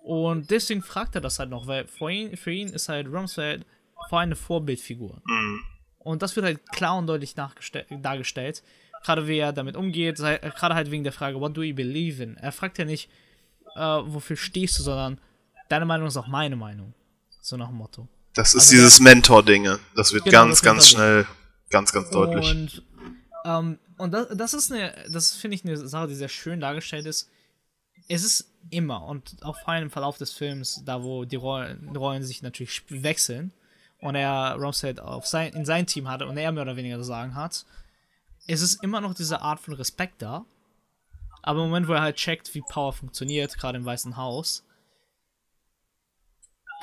Und 0.05 0.51
deswegen 0.51 0.83
fragt 0.83 1.15
er 1.17 1.21
das 1.21 1.39
halt 1.39 1.51
noch, 1.51 1.67
weil 1.67 1.87
für 1.87 2.11
ihn, 2.11 2.37
für 2.37 2.53
ihn 2.53 2.69
ist 2.69 2.89
halt 2.89 3.09
Rumsfeld 3.09 3.67
vor 4.09 4.19
allem 4.21 4.29
eine 4.29 4.37
Vorbildfigur. 4.37 5.21
Und 5.99 6.23
das 6.23 6.35
wird 6.37 6.47
halt 6.47 6.71
klar 6.73 6.99
und 6.99 7.07
deutlich 7.07 7.35
dargestellt. 7.35 8.63
Gerade 9.05 9.27
wie 9.27 9.39
er 9.39 9.53
damit 9.53 9.77
umgeht, 9.77 10.17
gerade 10.19 10.75
halt 10.75 10.91
wegen 10.93 11.05
der 11.05 11.13
Frage, 11.13 11.41
what 11.41 11.57
do 11.57 11.63
you 11.63 11.75
believe 11.75 12.23
in? 12.23 12.37
Er 12.37 12.53
fragt 12.53 12.79
ja 12.79 12.85
nicht, 12.85 13.11
äh, 13.75 13.81
wofür 13.81 14.37
stehst 14.37 14.79
du, 14.79 14.83
sondern 14.85 15.21
deine 15.69 15.85
Meinung 15.85 16.07
ist 16.07 16.17
auch 16.17 16.29
meine 16.29 16.57
Meinung. 16.57 16.95
So 17.43 17.57
nach 17.57 17.69
dem 17.69 17.77
Motto. 17.77 18.09
Das 18.35 18.55
ist 18.55 18.63
Also 18.63 18.77
dieses 18.77 19.01
Mentor-Dinge. 19.01 19.79
Das 19.95 20.13
wird 20.13 20.25
Genau, 20.25 20.45
ganz, 20.45 20.61
das 20.61 20.63
ganz 20.63 20.89
schnell, 20.89 21.27
ganz, 21.69 21.93
ganz 21.93 22.09
deutlich. 22.11 22.51
Und, 22.51 22.83
ähm, 23.45 23.79
und 23.99 24.13
das, 24.13 24.29
das 24.35 24.55
ist 24.55 24.73
eine, 24.73 24.95
das 25.13 25.35
finde 25.35 25.57
ich 25.57 25.65
eine 25.65 25.77
Sache, 25.77 26.09
die 26.09 26.15
sehr 26.15 26.29
schön 26.29 26.61
dargestellt 26.61 27.05
ist. 27.05 27.29
Es 28.09 28.25
ist 28.25 28.49
immer 28.71 29.05
und 29.05 29.37
auch 29.43 29.59
vor 29.59 29.71
allem 29.71 29.85
im 29.85 29.91
Verlauf 29.91 30.19
des 30.19 30.33
Films, 30.33 30.83
da 30.87 31.03
wo 31.03 31.25
die 31.25 31.37
Rollen, 31.37 31.95
Rollen 31.97 32.23
sich 32.23 32.43
natürlich 32.43 32.83
wechseln 32.89 33.53
und 34.01 34.15
er 34.15 34.57
Rumsfeld 34.59 35.01
auf 35.01 35.27
sein, 35.27 35.53
in 35.53 35.65
sein 35.65 35.87
Team 35.87 36.09
hatte 36.09 36.27
und 36.27 36.37
er 36.37 36.53
mehr 36.53 36.63
oder 36.63 36.77
weniger 36.77 36.99
das 36.99 37.07
Sagen 37.09 37.35
hat, 37.35 37.65
es 38.47 38.63
ist 38.63 38.83
immer 38.83 39.01
noch 39.01 39.15
diese 39.15 39.43
Art 39.43 39.61
von 39.61 39.75
Respekt 39.75 40.23
da. 40.23 40.45
Aber 41.43 41.61
im 41.63 41.71
Moment, 41.71 41.89
wo 41.89 41.93
er 41.93 42.03
halt 42.03 42.17
checkt, 42.17 42.55
wie 42.55 42.63
Power 42.63 42.93
funktioniert, 42.93 43.59
gerade 43.59 43.79
im 43.79 43.85
Weißen 43.85 44.17
Haus, 44.17 44.65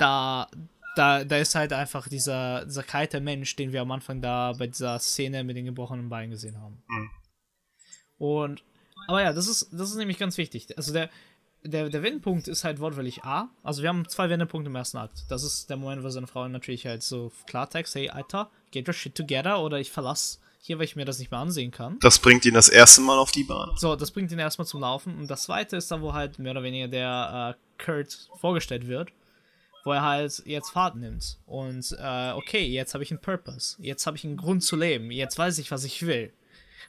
da, 0.00 0.48
da, 0.96 1.24
da 1.24 1.36
ist 1.36 1.54
halt 1.54 1.72
einfach 1.72 2.08
dieser, 2.08 2.64
dieser 2.64 2.82
kalte 2.82 3.20
Mensch, 3.20 3.54
den 3.56 3.72
wir 3.72 3.82
am 3.82 3.90
Anfang 3.90 4.20
da 4.20 4.52
bei 4.52 4.66
dieser 4.66 4.98
Szene 4.98 5.44
mit 5.44 5.56
den 5.56 5.66
gebrochenen 5.66 6.08
Beinen 6.08 6.30
gesehen 6.30 6.60
haben. 6.60 6.82
Mhm. 6.88 7.10
Und, 8.18 8.64
aber 9.06 9.22
ja, 9.22 9.32
das 9.32 9.48
ist, 9.48 9.68
das 9.72 9.90
ist 9.90 9.96
nämlich 9.96 10.18
ganz 10.18 10.36
wichtig. 10.38 10.66
Also 10.76 10.92
der, 10.92 11.10
der, 11.62 11.88
der 11.88 12.02
Wendepunkt 12.02 12.48
ist 12.48 12.64
halt 12.64 12.80
wortwörtlich 12.80 13.24
A. 13.24 13.48
Also 13.62 13.82
wir 13.82 13.88
haben 13.88 14.08
zwei 14.08 14.30
Wendepunkte 14.30 14.70
im 14.70 14.76
ersten 14.76 14.98
Akt. 14.98 15.24
Das 15.28 15.42
ist 15.42 15.68
der 15.68 15.76
Moment, 15.76 16.02
wo 16.02 16.08
seine 16.08 16.26
Frau 16.26 16.46
natürlich 16.48 16.86
halt 16.86 17.02
so 17.02 17.32
Klartext, 17.46 17.94
hey 17.94 18.10
Alter, 18.10 18.50
get 18.70 18.88
your 18.88 18.94
shit 18.94 19.14
together 19.14 19.60
oder 19.60 19.78
ich 19.78 19.90
verlasse 19.90 20.38
hier, 20.62 20.78
weil 20.78 20.84
ich 20.84 20.96
mir 20.96 21.06
das 21.06 21.18
nicht 21.18 21.30
mehr 21.30 21.40
ansehen 21.40 21.70
kann. 21.70 21.98
Das 22.00 22.18
bringt 22.18 22.44
ihn 22.44 22.54
das 22.54 22.68
erste 22.68 23.00
Mal 23.00 23.18
auf 23.18 23.32
die 23.32 23.44
Bahn. 23.44 23.70
So, 23.76 23.96
das 23.96 24.10
bringt 24.10 24.30
ihn 24.30 24.38
erstmal 24.38 24.66
zum 24.66 24.80
Laufen. 24.80 25.18
Und 25.18 25.30
das 25.30 25.44
zweite 25.44 25.76
ist 25.76 25.90
dann, 25.90 26.02
wo 26.02 26.12
halt 26.12 26.38
mehr 26.38 26.52
oder 26.52 26.62
weniger 26.62 26.88
der 26.88 27.56
äh, 27.56 27.82
Kurt 27.82 28.28
vorgestellt 28.38 28.86
wird, 28.86 29.10
wo 29.84 29.92
er 29.92 30.02
halt 30.02 30.42
jetzt 30.46 30.70
Fahrt 30.70 30.96
nimmt. 30.96 31.38
Und 31.46 31.96
äh, 31.98 32.32
okay, 32.32 32.66
jetzt 32.66 32.94
habe 32.94 33.04
ich 33.04 33.10
einen 33.10 33.20
Purpose. 33.20 33.76
Jetzt 33.78 34.06
habe 34.06 34.16
ich 34.16 34.24
einen 34.24 34.36
Grund 34.36 34.62
zu 34.62 34.76
leben. 34.76 35.10
Jetzt 35.10 35.38
weiß 35.38 35.58
ich, 35.58 35.70
was 35.70 35.84
ich 35.84 36.06
will. 36.06 36.32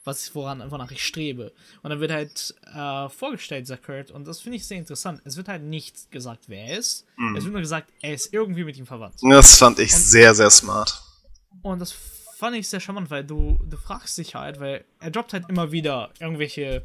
Was 0.04 0.26
ich, 0.26 0.34
woran, 0.34 0.72
wonach 0.72 0.90
ich 0.92 1.06
strebe. 1.06 1.54
Und 1.84 1.92
dann 1.92 2.00
wird 2.00 2.12
halt 2.12 2.56
äh, 2.74 3.08
vorgestellt, 3.10 3.66
dieser 3.66 3.78
Kurt. 3.78 4.10
Und 4.10 4.26
das 4.26 4.42
finde 4.42 4.58
ich 4.58 4.66
sehr 4.66 4.78
interessant. 4.78 5.22
Es 5.26 5.38
wird 5.38 5.48
halt 5.48 5.62
nicht 5.62 6.10
gesagt, 6.12 6.46
wer 6.48 6.66
er 6.66 6.80
ist. 6.80 7.06
Es 7.38 7.44
wird 7.44 7.54
nur 7.54 7.62
gesagt, 7.62 7.92
er 8.02 8.14
ist 8.14 8.34
irgendwie 8.34 8.64
mit 8.64 8.78
ihm 8.78 8.88
verwandt. 8.88 9.16
Das 9.22 9.56
fand 9.58 9.78
ich 9.78 9.94
sehr, 9.94 10.34
sehr 10.34 10.50
smart. 10.50 11.02
Und 11.62 11.80
das 11.80 11.92
fand 12.42 12.56
ich 12.56 12.68
sehr 12.68 12.80
charmant, 12.80 13.12
weil 13.12 13.24
du, 13.24 13.60
du 13.70 13.78
fragst 13.78 14.18
dich 14.18 14.34
halt, 14.34 14.60
weil 14.60 14.84
er 15.00 15.12
droppt 15.12 15.34
halt 15.34 15.48
immer 15.48 15.72
wieder 15.72 16.10
irgendwelche 16.20 16.84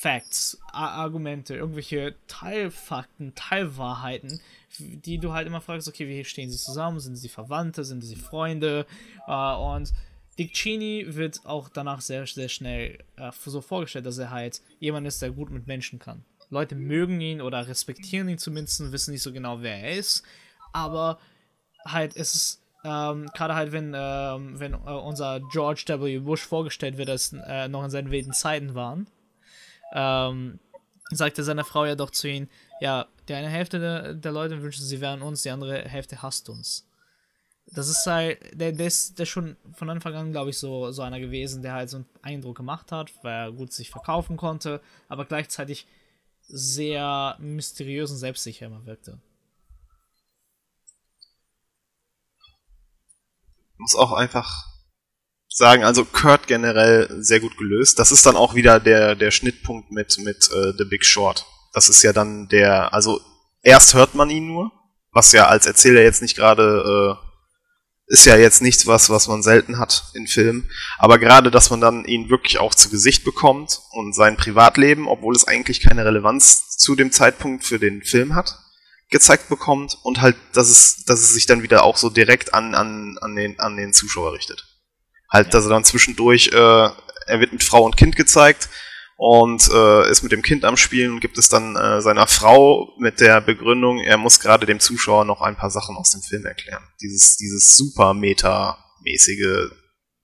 Facts, 0.00 0.58
Argumente, 0.72 1.54
irgendwelche 1.54 2.16
Teilfakten, 2.26 3.34
Teilwahrheiten, 3.36 4.40
die 4.78 5.18
du 5.18 5.32
halt 5.32 5.46
immer 5.46 5.60
fragst, 5.60 5.88
okay, 5.88 6.06
wie 6.08 6.24
stehen 6.24 6.50
sie 6.50 6.58
zusammen? 6.58 7.00
Sind 7.00 7.16
sie 7.16 7.28
Verwandte? 7.28 7.84
Sind 7.84 8.02
sie 8.02 8.16
Freunde? 8.16 8.86
Äh, 9.26 9.54
und 9.54 9.92
Dick 10.38 10.54
Cheney 10.54 11.04
wird 11.08 11.44
auch 11.44 11.68
danach 11.68 12.00
sehr, 12.00 12.26
sehr 12.26 12.48
schnell 12.48 12.98
äh, 13.16 13.30
so 13.44 13.60
vorgestellt, 13.60 14.06
dass 14.06 14.18
er 14.18 14.30
halt 14.30 14.62
jemand 14.78 15.06
ist, 15.06 15.20
der 15.20 15.30
gut 15.30 15.50
mit 15.50 15.66
Menschen 15.66 15.98
kann. 15.98 16.24
Leute 16.50 16.74
mögen 16.74 17.20
ihn 17.20 17.40
oder 17.40 17.68
respektieren 17.68 18.28
ihn 18.28 18.38
zumindest, 18.38 18.92
wissen 18.92 19.12
nicht 19.12 19.22
so 19.22 19.32
genau, 19.32 19.62
wer 19.62 19.82
er 19.82 19.98
ist, 19.98 20.24
aber 20.72 21.18
halt, 21.84 22.16
es 22.16 22.34
ist 22.34 22.62
ähm, 22.84 23.26
gerade 23.34 23.54
halt, 23.54 23.72
wenn, 23.72 23.92
ähm, 23.94 24.58
wenn 24.58 24.72
äh, 24.72 24.76
unser 24.76 25.40
George 25.52 25.84
W. 25.86 26.18
Bush 26.20 26.42
vorgestellt 26.42 26.96
wird, 26.96 27.08
dass 27.08 27.32
äh, 27.32 27.68
noch 27.68 27.84
in 27.84 27.90
seinen 27.90 28.10
wilden 28.10 28.32
Zeiten 28.32 28.74
waren, 28.74 29.06
ähm, 29.92 30.58
sagte 31.16 31.44
seine 31.44 31.64
Frau 31.64 31.84
ja 31.84 31.94
doch 31.94 32.10
zu 32.10 32.28
ihm, 32.28 32.48
ja, 32.80 33.06
die 33.28 33.34
eine 33.34 33.48
Hälfte 33.48 33.78
der, 33.78 34.14
der 34.14 34.32
Leute 34.32 34.62
wünschen, 34.62 34.84
sie 34.84 35.00
wären 35.00 35.22
uns, 35.22 35.42
die 35.42 35.50
andere 35.50 35.82
Hälfte 35.88 36.22
hasst 36.22 36.48
uns. 36.48 36.86
Das 37.66 37.88
ist 37.88 38.04
halt, 38.06 38.38
der, 38.58 38.72
der 38.72 38.86
ist 38.86 39.18
der 39.18 39.26
schon 39.26 39.56
von 39.74 39.90
Anfang 39.90 40.14
an, 40.14 40.32
glaube 40.32 40.50
ich, 40.50 40.58
so, 40.58 40.90
so 40.90 41.02
einer 41.02 41.20
gewesen, 41.20 41.62
der 41.62 41.74
halt 41.74 41.90
so 41.90 41.98
einen 41.98 42.06
Eindruck 42.22 42.56
gemacht 42.56 42.90
hat, 42.90 43.12
weil 43.22 43.32
er 43.32 43.52
gut 43.52 43.72
sich 43.72 43.90
verkaufen 43.90 44.36
konnte, 44.36 44.80
aber 45.08 45.24
gleichzeitig 45.24 45.86
sehr 46.42 47.36
mysteriös 47.38 48.10
und 48.10 48.16
selbstsicher 48.16 48.66
immer 48.66 48.84
wirkte. 48.86 49.18
muss 53.80 53.96
auch 53.96 54.12
einfach 54.12 54.69
sagen, 55.52 55.84
also 55.84 56.04
Kurt 56.04 56.46
generell 56.46 57.08
sehr 57.22 57.40
gut 57.40 57.56
gelöst. 57.58 57.98
Das 57.98 58.12
ist 58.12 58.24
dann 58.24 58.36
auch 58.36 58.54
wieder 58.54 58.80
der, 58.80 59.14
der 59.16 59.30
Schnittpunkt 59.30 59.90
mit, 59.90 60.18
mit 60.18 60.48
äh, 60.52 60.72
The 60.78 60.84
Big 60.84 61.04
Short. 61.04 61.44
Das 61.72 61.88
ist 61.88 62.02
ja 62.02 62.12
dann 62.12 62.48
der, 62.48 62.94
also 62.94 63.20
erst 63.62 63.94
hört 63.94 64.14
man 64.14 64.30
ihn 64.30 64.46
nur, 64.46 64.72
was 65.12 65.32
ja 65.32 65.46
als 65.48 65.66
Erzähler 65.66 66.02
jetzt 66.02 66.22
nicht 66.22 66.36
gerade, 66.36 67.18
äh, 67.18 68.12
ist 68.12 68.26
ja 68.26 68.36
jetzt 68.36 68.62
nichts 68.62 68.86
was, 68.86 69.10
was 69.10 69.28
man 69.28 69.42
selten 69.42 69.78
hat 69.78 70.04
in 70.14 70.26
Filmen. 70.26 70.68
Aber 70.98 71.18
gerade, 71.18 71.50
dass 71.50 71.70
man 71.70 71.80
dann 71.80 72.04
ihn 72.04 72.28
wirklich 72.28 72.58
auch 72.58 72.74
zu 72.74 72.88
Gesicht 72.90 73.24
bekommt 73.24 73.80
und 73.90 74.14
sein 74.14 74.36
Privatleben, 74.36 75.06
obwohl 75.06 75.34
es 75.34 75.46
eigentlich 75.46 75.80
keine 75.80 76.04
Relevanz 76.04 76.76
zu 76.76 76.96
dem 76.96 77.12
Zeitpunkt 77.12 77.64
für 77.64 77.78
den 77.78 78.02
Film 78.02 78.34
hat, 78.34 78.58
gezeigt 79.10 79.48
bekommt 79.48 79.98
und 80.02 80.20
halt, 80.20 80.36
dass 80.54 80.70
es, 80.70 81.04
dass 81.04 81.20
es 81.20 81.34
sich 81.34 81.46
dann 81.46 81.62
wieder 81.62 81.84
auch 81.84 81.96
so 81.96 82.10
direkt 82.10 82.54
an, 82.54 82.74
an, 82.74 83.18
an, 83.20 83.34
den, 83.36 83.58
an 83.60 83.76
den 83.76 83.92
Zuschauer 83.92 84.32
richtet. 84.32 84.69
Halt, 85.32 85.46
Ja. 85.46 85.52
dass 85.52 85.64
er 85.64 85.70
dann 85.70 85.84
zwischendurch, 85.84 86.48
äh, 86.48 86.56
er 86.56 87.40
wird 87.40 87.52
mit 87.52 87.62
Frau 87.62 87.84
und 87.84 87.96
Kind 87.96 88.16
gezeigt 88.16 88.68
und 89.16 89.68
äh, 89.72 90.10
ist 90.10 90.22
mit 90.22 90.32
dem 90.32 90.42
Kind 90.42 90.64
am 90.64 90.76
Spielen 90.76 91.12
und 91.12 91.20
gibt 91.20 91.38
es 91.38 91.48
dann 91.48 91.76
äh, 91.76 92.00
seiner 92.00 92.26
Frau 92.26 92.94
mit 92.98 93.20
der 93.20 93.40
Begründung, 93.40 93.98
er 93.98 94.16
muss 94.16 94.40
gerade 94.40 94.66
dem 94.66 94.80
Zuschauer 94.80 95.24
noch 95.24 95.40
ein 95.40 95.56
paar 95.56 95.70
Sachen 95.70 95.96
aus 95.96 96.10
dem 96.12 96.22
Film 96.22 96.44
erklären. 96.46 96.82
Dieses, 97.00 97.36
dieses 97.36 97.76
super 97.76 98.14
meta-mäßige 98.14 99.70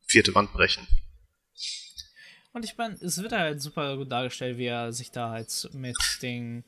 vierte 0.07 0.35
Wand 0.35 0.53
brechen. 0.53 0.87
Und 2.53 2.65
ich 2.65 2.77
meine, 2.79 2.95
es 2.95 3.23
wird 3.23 3.33
halt 3.33 3.61
super 3.61 3.97
gut 3.99 4.11
dargestellt, 4.11 4.57
wie 4.57 4.65
er 4.67 4.93
sich 4.93 5.11
da 5.11 5.31
halt 5.31 5.69
mit 5.75 5.97
den 6.23 6.65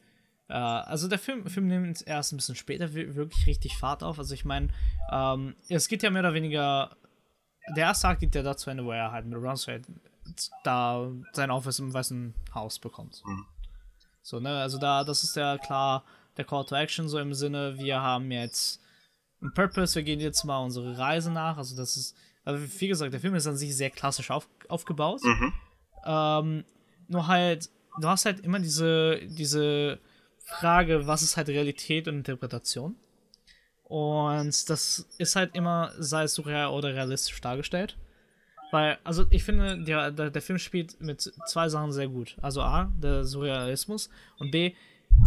Äh, 0.51 0.55
also 0.55 1.09
der 1.09 1.19
Film, 1.19 1.47
Film 1.47 1.67
nimmt 1.67 2.07
erst 2.07 2.33
ein 2.33 2.37
bisschen 2.37 2.57
später 2.57 2.93
wirklich 2.95 3.47
richtig 3.47 3.77
Fahrt 3.77 4.03
auf. 4.03 4.19
Also 4.19 4.35
ich 4.35 4.45
meine, 4.45 4.69
ähm, 5.13 5.55
es 5.69 5.89
geht 5.89 6.03
ja 6.03 6.11
mehr 6.11 6.21
oder 6.21 6.35
weniger. 6.35 6.97
Der 7.77 7.87
erste 7.87 8.09
Tag 8.09 8.21
geht 8.21 8.35
ja 8.35 8.43
dazu 8.43 8.71
Ende, 8.71 8.85
wo 8.85 8.93
er 8.93 9.13
halt 9.13 9.27
mit 9.27 9.39
Rumsfeld 9.41 9.87
da 10.65 11.11
sein 11.33 11.51
Office 11.51 11.79
im 11.79 11.93
Weißen 11.93 12.35
Haus 12.55 12.79
bekommt. 12.79 13.23
Mhm. 13.25 13.47
So, 14.23 14.41
ne, 14.41 14.61
also 14.61 14.79
da, 14.79 15.05
das 15.05 15.25
ist 15.25 15.37
ja 15.37 15.59
klar 15.59 16.05
der 16.37 16.45
Call 16.45 16.65
to 16.65 16.75
Action, 16.75 17.09
so 17.09 17.19
im 17.19 17.35
Sinne, 17.35 17.79
wir 17.79 18.01
haben 18.01 18.31
jetzt 18.31 18.81
einen 19.41 19.53
Purpose, 19.55 19.95
wir 19.95 20.03
gehen 20.03 20.21
jetzt 20.21 20.45
mal 20.45 20.59
unsere 20.59 20.99
Reise 20.99 21.33
nach. 21.33 21.57
Also 21.57 21.77
das 21.77 21.97
ist, 21.97 22.17
also 22.45 22.63
wie 22.81 22.89
gesagt, 22.89 23.13
der 23.13 23.21
Film 23.21 23.35
ist 23.35 23.47
an 23.47 23.57
sich 23.57 23.77
sehr 23.77 23.91
klassisch 23.91 24.31
auf, 24.31 24.49
aufgebaut. 24.69 25.21
Mhm. 25.23 25.53
Ähm, 26.05 26.65
nur 27.09 27.27
halt, 27.27 27.71
du 28.01 28.09
hast 28.09 28.25
halt 28.25 28.41
immer 28.41 28.59
diese, 28.61 29.21
diese 29.27 29.99
Frage, 30.45 31.07
was 31.07 31.23
ist 31.23 31.37
halt 31.37 31.49
Realität 31.49 32.09
und 32.09 32.17
Interpretation. 32.17 32.97
Und 33.89 34.69
das 34.69 35.07
ist 35.17 35.35
halt 35.35 35.55
immer, 35.55 35.93
sei 35.99 36.25
es 36.25 36.35
surreal 36.35 36.69
oder 36.69 36.95
realistisch 36.95 37.41
dargestellt. 37.41 37.97
Weil, 38.71 38.99
also 39.03 39.25
ich 39.31 39.45
finde, 39.45 39.83
der, 39.83 40.11
der, 40.11 40.31
der, 40.31 40.43
Film 40.43 40.59
spielt 40.59 41.01
mit 41.01 41.33
zwei 41.47 41.71
Sachen 41.71 41.91
sehr 41.91 42.09
gut. 42.09 42.37
Also 42.43 42.61
A, 42.61 42.93
der 42.99 43.25
Surrealismus 43.25 44.11
und 44.39 44.51
B, 44.51 44.75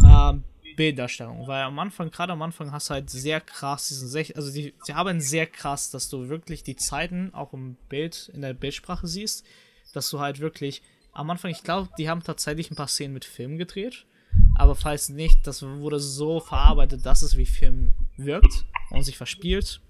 äh, 0.04 0.32
Bilddarstellung. 0.76 1.46
Weil 1.48 1.64
am 1.64 1.78
Anfang, 1.80 2.10
gerade 2.10 2.32
am 2.32 2.42
Anfang, 2.42 2.70
hast 2.70 2.88
du 2.88 2.94
halt 2.94 3.10
sehr 3.10 3.40
krass 3.40 3.88
diesen 3.88 4.08
Sech 4.08 4.36
also 4.36 4.52
die, 4.52 4.74
sie 4.84 4.94
haben 4.94 5.20
sehr 5.20 5.46
krass, 5.46 5.90
dass 5.90 6.08
du 6.08 6.28
wirklich 6.28 6.62
die 6.62 6.76
Zeiten 6.76 7.34
auch 7.34 7.52
im 7.52 7.76
Bild, 7.88 8.30
in 8.32 8.42
der 8.42 8.54
Bildsprache 8.54 9.08
siehst, 9.08 9.44
dass 9.92 10.08
du 10.10 10.20
halt 10.20 10.38
wirklich 10.38 10.82
am 11.12 11.28
Anfang, 11.28 11.50
ich 11.50 11.64
glaube, 11.64 11.90
die 11.98 12.08
haben 12.08 12.22
tatsächlich 12.22 12.70
ein 12.70 12.76
paar 12.76 12.88
Szenen 12.88 13.12
mit 13.12 13.24
Film 13.24 13.58
gedreht. 13.58 14.06
Aber 14.54 14.74
falls 14.74 15.08
nicht, 15.08 15.46
das 15.46 15.62
wurde 15.62 15.98
so 15.98 16.40
verarbeitet, 16.40 17.04
dass 17.04 17.22
es 17.22 17.36
wie 17.36 17.44
Film 17.44 17.92
wirkt 18.16 18.66
und 18.90 19.02
sich 19.02 19.16
verspielt. 19.16 19.80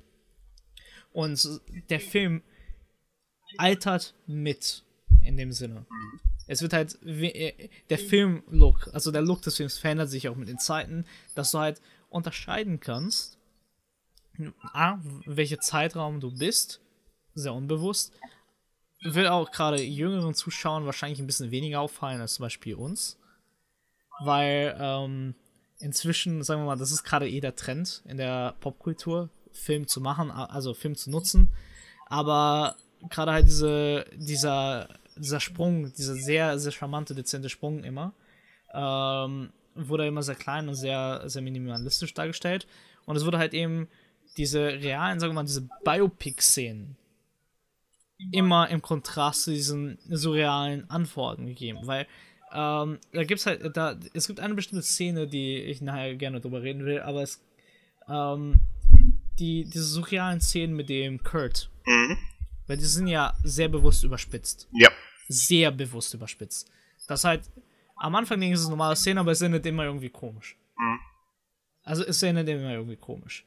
Und 1.12 1.60
der 1.90 2.00
Film 2.00 2.42
altert 3.58 4.14
mit 4.26 4.84
in 5.22 5.36
dem 5.36 5.52
Sinne. 5.52 5.86
Es 6.46 6.62
wird 6.62 6.72
halt 6.72 6.98
äh, 7.04 7.68
der 7.90 7.98
Film-Look, 7.98 8.90
also 8.92 9.10
der 9.10 9.22
Look 9.22 9.42
des 9.42 9.56
Films 9.56 9.78
verändert 9.78 10.10
sich 10.10 10.28
auch 10.28 10.36
mit 10.36 10.48
den 10.48 10.58
Zeiten, 10.58 11.04
dass 11.34 11.52
du 11.52 11.58
halt 11.58 11.80
unterscheiden 12.08 12.80
kannst, 12.80 13.38
A, 14.72 14.98
welcher 15.26 15.60
Zeitraum 15.60 16.20
du 16.20 16.36
bist, 16.36 16.80
sehr 17.34 17.54
unbewusst. 17.54 18.12
Wird 19.02 19.28
auch 19.28 19.50
gerade 19.50 19.82
jüngeren 19.82 20.34
Zuschauern 20.34 20.86
wahrscheinlich 20.86 21.20
ein 21.20 21.26
bisschen 21.26 21.50
weniger 21.50 21.80
auffallen 21.80 22.20
als 22.20 22.34
zum 22.34 22.44
Beispiel 22.44 22.74
uns. 22.74 23.18
Weil 24.20 24.76
ähm, 24.78 25.34
inzwischen, 25.82 26.42
sagen 26.42 26.62
wir 26.62 26.66
mal, 26.66 26.76
das 26.76 26.92
ist 26.92 27.04
gerade 27.04 27.28
eh 27.28 27.40
der 27.40 27.56
Trend 27.56 28.02
in 28.06 28.16
der 28.16 28.54
Popkultur, 28.60 29.28
Film 29.52 29.86
zu 29.86 30.00
machen, 30.00 30.30
also 30.30 30.74
Film 30.74 30.96
zu 30.96 31.10
nutzen. 31.10 31.50
Aber 32.06 32.76
gerade 33.10 33.32
halt 33.32 33.46
diese, 33.46 34.06
dieser, 34.14 34.88
dieser 35.16 35.40
Sprung, 35.40 35.92
dieser 35.92 36.14
sehr, 36.14 36.58
sehr 36.58 36.72
charmante, 36.72 37.14
dezente 37.14 37.48
Sprung 37.48 37.84
immer, 37.84 38.14
ähm, 38.72 39.52
wurde 39.74 40.06
immer 40.06 40.22
sehr 40.22 40.34
klein 40.34 40.68
und 40.68 40.74
sehr, 40.74 41.22
sehr 41.26 41.42
minimalistisch 41.42 42.14
dargestellt. 42.14 42.66
Und 43.04 43.16
es 43.16 43.24
wurde 43.24 43.38
halt 43.38 43.54
eben 43.54 43.88
diese 44.36 44.60
realen, 44.60 45.20
sagen 45.20 45.32
wir 45.32 45.36
mal, 45.36 45.44
diese 45.44 45.68
Biopic-Szenen 45.84 46.96
immer 48.30 48.68
im 48.68 48.80
Kontrast 48.82 49.44
zu 49.44 49.50
diesen 49.50 49.98
surrealen 50.08 50.88
Antworten 50.88 51.46
gegeben, 51.46 51.80
weil 51.84 52.06
ähm, 52.52 52.98
da 53.12 53.24
gibt's 53.24 53.46
halt, 53.46 53.76
da, 53.76 53.96
es 54.12 54.26
gibt 54.26 54.40
eine 54.40 54.54
bestimmte 54.54 54.82
Szene, 54.82 55.26
die 55.26 55.56
ich 55.56 55.80
nachher 55.80 56.14
gerne 56.16 56.40
drüber 56.40 56.62
reden 56.62 56.84
will, 56.84 57.00
aber 57.00 57.22
es, 57.22 57.42
ähm, 58.08 58.60
die, 59.38 59.64
diese 59.64 59.84
surrealen 59.84 60.40
Szenen 60.40 60.76
mit 60.76 60.88
dem 60.88 61.22
Kurt, 61.22 61.70
mhm. 61.86 62.18
weil 62.66 62.76
die 62.76 62.84
sind 62.84 63.06
ja 63.06 63.34
sehr 63.42 63.68
bewusst 63.68 64.04
überspitzt. 64.04 64.68
Ja. 64.72 64.90
Sehr 65.28 65.70
bewusst 65.70 66.12
überspitzt. 66.12 66.70
Das 67.08 67.24
halt, 67.24 67.42
am 67.96 68.14
Anfang 68.14 68.38
denke 68.38 68.52
ich, 68.52 68.56
es 68.56 68.60
ist 68.60 68.66
eine 68.66 68.76
normale 68.76 68.96
Szene, 68.96 69.20
aber 69.20 69.32
es 69.32 69.40
endet 69.40 69.64
immer 69.64 69.84
irgendwie 69.84 70.10
komisch. 70.10 70.56
Mhm. 70.76 70.98
Also 71.84 72.04
es 72.04 72.22
endet 72.22 72.48
immer 72.48 72.72
irgendwie 72.72 72.96
komisch. 72.96 73.46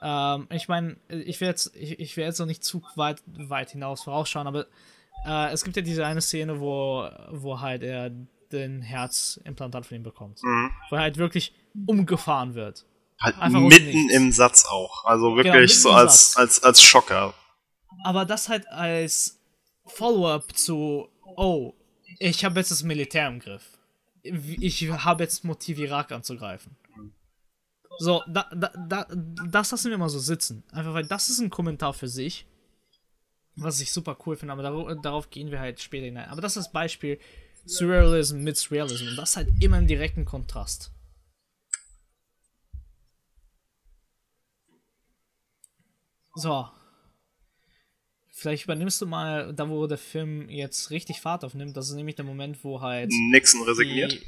Ähm, 0.00 0.48
ich 0.50 0.68
meine, 0.68 0.96
ich 1.08 1.40
werde 1.40 1.50
jetzt, 1.50 1.76
ich, 1.76 1.98
ich 2.00 2.16
will 2.16 2.24
jetzt 2.24 2.38
noch 2.38 2.46
nicht 2.46 2.64
zu 2.64 2.82
weit, 2.96 3.22
weit 3.26 3.70
hinaus 3.70 4.02
vorausschauen, 4.04 4.46
aber 4.46 4.66
äh, 5.26 5.52
es 5.52 5.64
gibt 5.64 5.76
ja 5.76 5.82
diese 5.82 6.06
eine 6.06 6.20
Szene, 6.20 6.60
wo, 6.60 7.08
wo 7.30 7.60
halt 7.60 7.82
er 7.82 8.10
den 8.52 8.82
Herzimplantat 8.82 9.86
von 9.86 9.96
ihm 9.96 10.02
bekommt. 10.02 10.42
Mhm. 10.42 10.70
Wo 10.90 10.96
er 10.96 11.02
halt 11.02 11.16
wirklich 11.16 11.52
umgefahren 11.86 12.54
wird. 12.54 12.86
Halt 13.20 13.38
Einfach 13.38 13.60
mitten 13.60 14.10
im 14.10 14.30
Satz 14.32 14.66
auch. 14.66 15.04
Also 15.04 15.32
genau, 15.34 15.54
wirklich 15.54 15.72
genau, 15.72 15.82
so 15.82 15.90
als, 15.92 16.36
als, 16.36 16.62
als 16.62 16.82
Schocker. 16.82 17.34
Aber 18.04 18.24
das 18.24 18.48
halt 18.48 18.68
als 18.68 19.40
Follow-up 19.86 20.54
zu, 20.56 21.08
oh, 21.36 21.72
ich 22.18 22.44
habe 22.44 22.58
jetzt 22.60 22.70
das 22.70 22.82
Militär 22.82 23.28
im 23.28 23.38
Griff. 23.38 23.78
Ich 24.22 24.90
habe 24.90 25.22
jetzt 25.22 25.44
Motiv, 25.44 25.78
Irak 25.78 26.12
anzugreifen. 26.12 26.76
So, 27.98 28.22
da, 28.26 28.50
da, 28.54 28.72
da, 28.76 29.06
das 29.48 29.70
lassen 29.70 29.90
wir 29.90 29.98
mal 29.98 30.08
so 30.08 30.18
sitzen. 30.18 30.64
Einfach 30.72 30.92
weil 30.92 31.06
das 31.06 31.28
ist 31.28 31.38
ein 31.38 31.48
Kommentar 31.48 31.94
für 31.94 32.08
sich, 32.08 32.46
was 33.54 33.80
ich 33.80 33.92
super 33.92 34.18
cool 34.26 34.36
finde, 34.36 34.52
aber 34.52 34.62
darauf, 34.62 35.00
darauf 35.02 35.30
gehen 35.30 35.50
wir 35.50 35.60
halt 35.60 35.80
später 35.80 36.04
hinein. 36.04 36.28
Aber 36.28 36.42
das 36.42 36.56
ist 36.56 36.66
das 36.66 36.72
Beispiel, 36.72 37.18
Surrealism 37.66 38.38
mit 38.38 38.56
Surrealism. 38.56 39.08
Und 39.08 39.16
das 39.16 39.36
halt 39.36 39.48
immer 39.60 39.78
im 39.78 39.86
direkten 39.86 40.24
Kontrast. 40.24 40.92
So. 46.34 46.68
Vielleicht 48.30 48.64
übernimmst 48.64 49.00
du 49.00 49.06
mal 49.06 49.54
da, 49.54 49.68
wo 49.68 49.86
der 49.86 49.96
Film 49.96 50.50
jetzt 50.50 50.90
richtig 50.90 51.20
Fahrt 51.20 51.42
aufnimmt. 51.42 51.76
Das 51.76 51.88
ist 51.88 51.94
nämlich 51.94 52.16
der 52.16 52.24
Moment, 52.24 52.62
wo 52.62 52.82
halt. 52.82 53.10
Nixon 53.30 53.62
resigniert. 53.62 54.12
Die, 54.12 54.20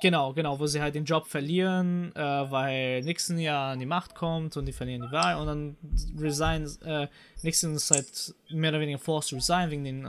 genau, 0.00 0.32
genau, 0.32 0.58
wo 0.58 0.66
sie 0.66 0.80
halt 0.80 0.94
den 0.94 1.04
Job 1.04 1.26
verlieren, 1.26 2.16
äh, 2.16 2.50
weil 2.50 3.02
Nixon 3.02 3.38
ja 3.38 3.72
an 3.72 3.78
die 3.78 3.86
Macht 3.86 4.14
kommt 4.14 4.56
und 4.56 4.64
die 4.64 4.72
verlieren 4.72 5.02
die 5.02 5.12
Wahl 5.12 5.36
und 5.36 5.46
dann 5.46 5.76
resign. 6.18 6.66
Äh, 6.82 7.08
Nixon 7.42 7.74
ist 7.74 7.90
halt 7.90 8.34
mehr 8.48 8.70
oder 8.70 8.80
weniger 8.80 8.98
forced 8.98 9.30
to 9.30 9.36
resign 9.36 9.70
wegen 9.70 9.84
den 9.84 10.06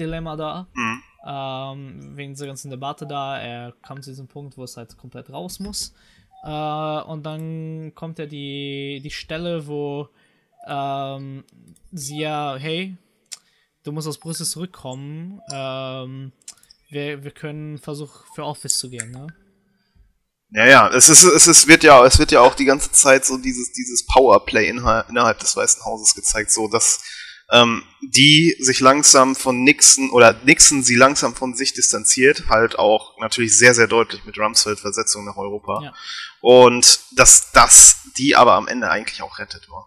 Watergate-Dilemma 0.00 0.36
da. 0.36 0.66
Mhm 0.74 1.02
ähm, 1.26 2.16
wegen 2.16 2.32
dieser 2.32 2.46
ganzen 2.46 2.70
Debatte 2.70 3.06
da. 3.06 3.38
Er 3.38 3.72
kam 3.82 4.02
zu 4.02 4.10
diesem 4.10 4.28
Punkt, 4.28 4.56
wo 4.56 4.64
es 4.64 4.76
halt 4.76 4.96
komplett 4.96 5.30
raus 5.30 5.60
muss. 5.60 5.92
Äh, 6.44 6.48
und 6.48 7.24
dann 7.24 7.92
kommt 7.94 8.18
ja 8.18 8.26
die, 8.26 9.00
die 9.02 9.10
Stelle, 9.10 9.66
wo 9.66 10.08
ähm, 10.66 11.44
sie 11.92 12.20
ja, 12.20 12.56
hey, 12.56 12.96
du 13.82 13.92
musst 13.92 14.08
aus 14.08 14.18
Brüssel 14.18 14.46
zurückkommen. 14.46 15.40
Ähm, 15.52 16.32
wir, 16.88 17.22
wir 17.22 17.30
können 17.30 17.78
versuchen, 17.78 18.24
für 18.34 18.44
Office 18.44 18.78
zu 18.78 18.90
gehen, 18.90 19.10
ne? 19.10 19.26
Ja, 20.52 20.66
ja, 20.66 20.88
es 20.88 21.08
ist, 21.08 21.22
es 21.22 21.46
ist, 21.46 21.68
wird 21.68 21.84
ja, 21.84 22.04
es 22.04 22.18
wird 22.18 22.32
ja 22.32 22.40
auch 22.40 22.56
die 22.56 22.64
ganze 22.64 22.90
Zeit 22.90 23.24
so 23.24 23.38
dieses, 23.38 23.70
dieses 23.70 24.04
Powerplay 24.04 24.68
innerhalb 24.68 25.38
des 25.38 25.54
Weißen 25.54 25.84
Hauses 25.84 26.12
gezeigt, 26.16 26.50
so 26.50 26.66
dass 26.66 27.04
ähm, 27.52 27.82
die 28.02 28.56
sich 28.60 28.80
langsam 28.80 29.34
von 29.34 29.62
Nixon 29.62 30.10
oder 30.10 30.34
Nixon 30.44 30.82
sie 30.82 30.96
langsam 30.96 31.34
von 31.34 31.54
sich 31.54 31.74
distanziert, 31.74 32.44
halt 32.48 32.78
auch 32.78 33.18
natürlich 33.18 33.56
sehr, 33.56 33.74
sehr 33.74 33.88
deutlich 33.88 34.24
mit 34.24 34.38
Rumsfeld 34.38 34.78
Versetzung 34.78 35.24
nach 35.24 35.36
Europa. 35.36 35.82
Ja. 35.82 35.94
Und 36.40 37.00
dass 37.16 37.50
das 37.52 37.96
die 38.16 38.36
aber 38.36 38.54
am 38.54 38.68
Ende 38.68 38.90
eigentlich 38.90 39.22
auch 39.22 39.38
rettet 39.38 39.68
war. 39.68 39.86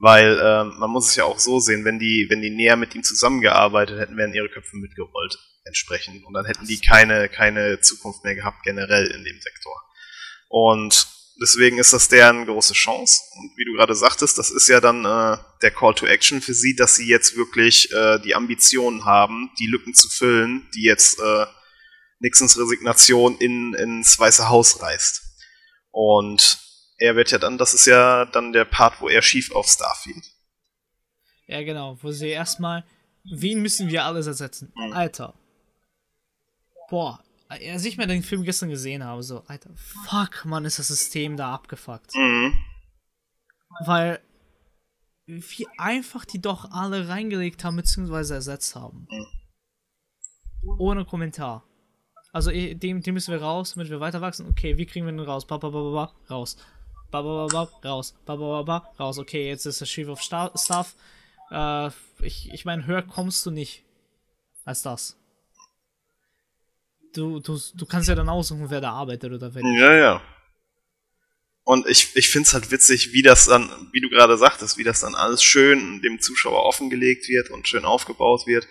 Weil 0.00 0.40
ähm, 0.40 0.78
man 0.78 0.90
muss 0.90 1.08
es 1.08 1.16
ja 1.16 1.24
auch 1.24 1.40
so 1.40 1.58
sehen, 1.58 1.84
wenn 1.84 1.98
die, 1.98 2.26
wenn 2.30 2.40
die 2.40 2.50
näher 2.50 2.76
mit 2.76 2.94
ihm 2.94 3.02
zusammengearbeitet 3.02 3.98
hätten, 3.98 4.16
wären 4.16 4.32
ihre 4.32 4.48
Köpfe 4.48 4.76
mitgerollt 4.76 5.38
entsprechend. 5.64 6.24
Und 6.24 6.34
dann 6.34 6.44
hätten 6.44 6.66
die 6.66 6.80
keine, 6.80 7.28
keine 7.28 7.80
Zukunft 7.80 8.22
mehr 8.22 8.36
gehabt, 8.36 8.62
generell 8.62 9.06
in 9.06 9.24
dem 9.24 9.40
Sektor. 9.40 9.74
Und 10.48 11.08
Deswegen 11.40 11.78
ist 11.78 11.92
das 11.92 12.08
deren 12.08 12.46
große 12.46 12.74
Chance. 12.74 13.22
Und 13.36 13.56
wie 13.56 13.64
du 13.64 13.72
gerade 13.74 13.94
sagtest, 13.94 14.38
das 14.38 14.50
ist 14.50 14.68
ja 14.68 14.80
dann 14.80 15.04
äh, 15.04 15.38
der 15.62 15.70
Call 15.70 15.94
to 15.94 16.06
Action 16.06 16.40
für 16.40 16.54
sie, 16.54 16.74
dass 16.74 16.96
sie 16.96 17.06
jetzt 17.06 17.36
wirklich 17.36 17.92
äh, 17.92 18.18
die 18.20 18.34
Ambitionen 18.34 19.04
haben, 19.04 19.50
die 19.60 19.66
Lücken 19.66 19.94
zu 19.94 20.08
füllen, 20.08 20.68
die 20.74 20.82
jetzt 20.82 21.20
äh, 21.20 21.46
Nixons 22.18 22.58
Resignation 22.58 23.38
in, 23.38 23.74
ins 23.74 24.18
Weiße 24.18 24.48
Haus 24.48 24.82
reißt. 24.82 25.22
Und 25.90 26.58
er 26.98 27.14
wird 27.14 27.30
ja 27.30 27.38
dann, 27.38 27.56
das 27.56 27.74
ist 27.74 27.86
ja 27.86 28.24
dann 28.26 28.52
der 28.52 28.64
Part, 28.64 29.00
wo 29.00 29.08
er 29.08 29.22
schief 29.22 29.52
auf 29.52 29.68
Starfield. 29.68 30.24
Ja, 31.46 31.62
genau, 31.62 31.96
wo 32.02 32.10
sie 32.10 32.28
erstmal, 32.28 32.84
wen 33.24 33.62
müssen 33.62 33.88
wir 33.88 34.04
alles 34.04 34.26
ersetzen? 34.26 34.72
Mhm. 34.74 34.92
Alter. 34.92 35.34
Boah, 36.90 37.22
als 37.48 37.84
ich 37.84 37.96
mir 37.96 38.06
den 38.06 38.22
Film 38.22 38.44
gestern 38.44 38.68
gesehen 38.68 39.02
habe, 39.02 39.22
so, 39.22 39.42
Alter, 39.46 39.70
fuck, 39.74 40.44
man, 40.44 40.64
ist 40.64 40.78
das 40.78 40.88
System 40.88 41.36
da 41.36 41.54
abgefuckt. 41.54 42.14
Mhm. 42.14 42.54
Weil, 43.84 44.20
wie 45.26 45.66
einfach 45.78 46.24
die 46.24 46.40
doch 46.40 46.70
alle 46.70 47.08
reingelegt 47.08 47.64
haben, 47.64 47.76
beziehungsweise 47.76 48.34
ersetzt 48.34 48.76
haben. 48.76 49.06
Mhm. 49.10 49.26
Ohne 50.78 51.04
Kommentar. 51.04 51.64
Also 52.32 52.50
dem, 52.50 53.02
dem 53.02 53.14
müssen 53.14 53.32
wir 53.32 53.40
raus, 53.40 53.74
damit 53.74 53.88
wir 53.90 54.00
weiter 54.00 54.20
wachsen. 54.20 54.46
Okay, 54.48 54.76
wie 54.76 54.86
kriegen 54.86 55.06
wir 55.06 55.12
den 55.12 55.20
raus? 55.20 55.46
Ba, 55.46 55.56
ba, 55.56 55.70
ba, 55.70 55.90
ba, 55.90 56.12
raus. 56.28 56.56
Ba, 57.10 57.22
ba, 57.22 57.46
ba, 57.46 57.64
ba, 57.64 57.88
raus. 57.88 58.14
Ba, 58.26 58.36
ba, 58.36 58.62
ba, 58.62 58.80
ba, 58.80 58.94
raus. 58.98 59.18
Okay, 59.18 59.48
jetzt 59.48 59.64
ist 59.64 59.80
der 59.80 59.86
Chief 59.88 60.08
of 60.08 60.20
Staff. 60.20 60.94
Äh, 61.50 61.88
ich 62.20 62.52
ich 62.52 62.64
meine, 62.66 62.86
höher 62.86 63.02
kommst 63.02 63.46
du 63.46 63.50
nicht 63.50 63.84
als 64.64 64.82
das. 64.82 65.17
Du, 67.18 67.40
du, 67.40 67.58
du 67.74 67.84
kannst 67.84 68.08
ja 68.08 68.14
dann 68.14 68.28
aussuchen, 68.28 68.70
wer 68.70 68.80
da 68.80 68.92
arbeitet 68.92 69.32
oder 69.32 69.52
wer 69.52 69.62
nicht. 69.62 69.80
Ja, 69.80 69.92
ja. 69.92 70.22
Und 71.64 71.88
ich, 71.88 72.14
ich 72.14 72.30
finde 72.30 72.46
es 72.46 72.54
halt 72.54 72.70
witzig, 72.70 73.12
wie 73.12 73.22
das 73.22 73.46
dann, 73.46 73.68
wie 73.92 74.00
du 74.00 74.08
gerade 74.08 74.38
sagtest, 74.38 74.78
wie 74.78 74.84
das 74.84 75.00
dann 75.00 75.16
alles 75.16 75.42
schön 75.42 76.00
dem 76.00 76.20
Zuschauer 76.20 76.62
offengelegt 76.62 77.28
wird 77.28 77.50
und 77.50 77.66
schön 77.66 77.84
aufgebaut 77.84 78.46
wird. 78.46 78.68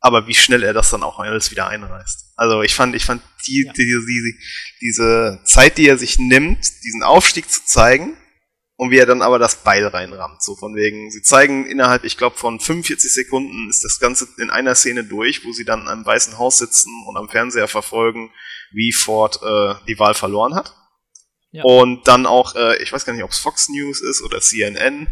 Aber 0.00 0.26
wie 0.26 0.34
schnell 0.34 0.62
er 0.62 0.72
das 0.72 0.88
dann 0.88 1.02
auch 1.02 1.18
alles 1.18 1.50
wieder 1.50 1.68
einreißt. 1.68 2.32
Also 2.36 2.62
ich 2.62 2.74
fand, 2.74 2.96
ich 2.96 3.04
fand 3.04 3.22
die, 3.46 3.64
ja. 3.66 3.72
die, 3.74 3.84
die, 3.84 4.06
die, 4.06 4.38
diese 4.80 5.42
Zeit, 5.44 5.76
die 5.76 5.86
er 5.86 5.98
sich 5.98 6.18
nimmt, 6.18 6.64
diesen 6.82 7.02
Aufstieg 7.02 7.50
zu 7.50 7.62
zeigen, 7.66 8.16
und 8.76 8.90
wie 8.90 8.98
er 8.98 9.06
dann 9.06 9.22
aber 9.22 9.38
das 9.38 9.62
Beil 9.62 9.86
reinrammt. 9.86 10.42
So 10.42 10.56
von 10.56 10.74
wegen, 10.74 11.10
sie 11.10 11.22
zeigen 11.22 11.66
innerhalb, 11.66 12.04
ich 12.04 12.16
glaube, 12.16 12.36
von 12.36 12.58
45 12.58 13.12
Sekunden 13.12 13.68
ist 13.70 13.84
das 13.84 14.00
Ganze 14.00 14.26
in 14.38 14.50
einer 14.50 14.74
Szene 14.74 15.04
durch, 15.04 15.44
wo 15.44 15.52
sie 15.52 15.64
dann 15.64 15.86
am 15.88 16.04
Weißen 16.04 16.38
Haus 16.38 16.58
sitzen 16.58 16.90
und 17.06 17.16
am 17.16 17.28
Fernseher 17.28 17.68
verfolgen, 17.68 18.32
wie 18.72 18.92
Ford 18.92 19.40
äh, 19.42 19.74
die 19.86 19.98
Wahl 19.98 20.14
verloren 20.14 20.54
hat. 20.54 20.74
Ja. 21.52 21.62
Und 21.62 22.08
dann 22.08 22.26
auch, 22.26 22.56
äh, 22.56 22.82
ich 22.82 22.92
weiß 22.92 23.04
gar 23.04 23.12
nicht, 23.12 23.22
ob 23.22 23.30
es 23.30 23.38
Fox 23.38 23.68
News 23.68 24.00
ist 24.00 24.22
oder 24.22 24.40
CNN, 24.40 25.06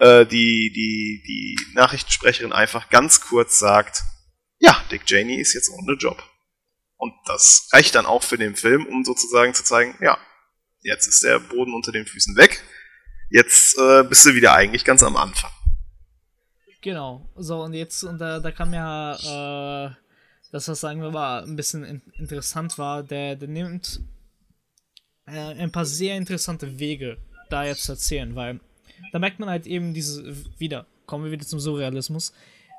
äh, 0.00 0.26
die, 0.26 0.70
die, 0.70 1.22
die 1.26 1.58
Nachrichtensprecherin 1.74 2.52
einfach 2.52 2.90
ganz 2.90 3.22
kurz 3.22 3.58
sagt, 3.58 4.02
ja, 4.58 4.76
Dick 4.90 5.06
Cheney 5.06 5.40
ist 5.40 5.54
jetzt 5.54 5.70
ohne 5.70 5.94
Job. 5.94 6.22
Und 6.96 7.14
das 7.26 7.68
reicht 7.72 7.94
dann 7.94 8.06
auch 8.06 8.22
für 8.22 8.36
den 8.36 8.54
Film, 8.54 8.84
um 8.84 9.04
sozusagen 9.04 9.54
zu 9.54 9.64
zeigen, 9.64 9.96
ja, 10.02 10.18
jetzt 10.80 11.06
ist 11.06 11.22
der 11.22 11.38
Boden 11.38 11.72
unter 11.72 11.92
den 11.92 12.06
Füßen 12.06 12.36
weg. 12.36 12.62
Jetzt 13.30 13.78
äh, 13.78 14.04
bist 14.04 14.24
du 14.24 14.34
wieder 14.34 14.54
eigentlich 14.54 14.84
ganz 14.84 15.02
am 15.02 15.16
Anfang. 15.16 15.50
Genau. 16.80 17.28
So, 17.36 17.62
und 17.62 17.74
jetzt, 17.74 18.02
und 18.04 18.18
da, 18.18 18.40
da 18.40 18.50
kam 18.50 18.72
ja 18.72 19.14
äh, 19.86 19.90
das, 20.52 20.68
was 20.68 20.80
sagen 20.80 21.02
wir 21.02 21.10
mal 21.10 21.42
ein 21.42 21.56
bisschen 21.56 21.84
in, 21.84 22.02
interessant 22.14 22.78
war, 22.78 23.02
der, 23.02 23.36
der 23.36 23.48
nimmt 23.48 24.00
äh, 25.26 25.54
ein 25.54 25.72
paar 25.72 25.84
sehr 25.84 26.16
interessante 26.16 26.78
Wege, 26.78 27.18
da 27.50 27.64
jetzt 27.64 27.84
zu 27.84 27.92
erzählen, 27.92 28.34
weil 28.34 28.60
da 29.12 29.18
merkt 29.18 29.40
man 29.40 29.50
halt 29.50 29.66
eben 29.66 29.92
diese, 29.94 30.34
wieder, 30.58 30.86
kommen 31.06 31.24
wir 31.24 31.32
wieder 31.32 31.46
zum 31.46 31.60
Surrealismus. 31.60 32.32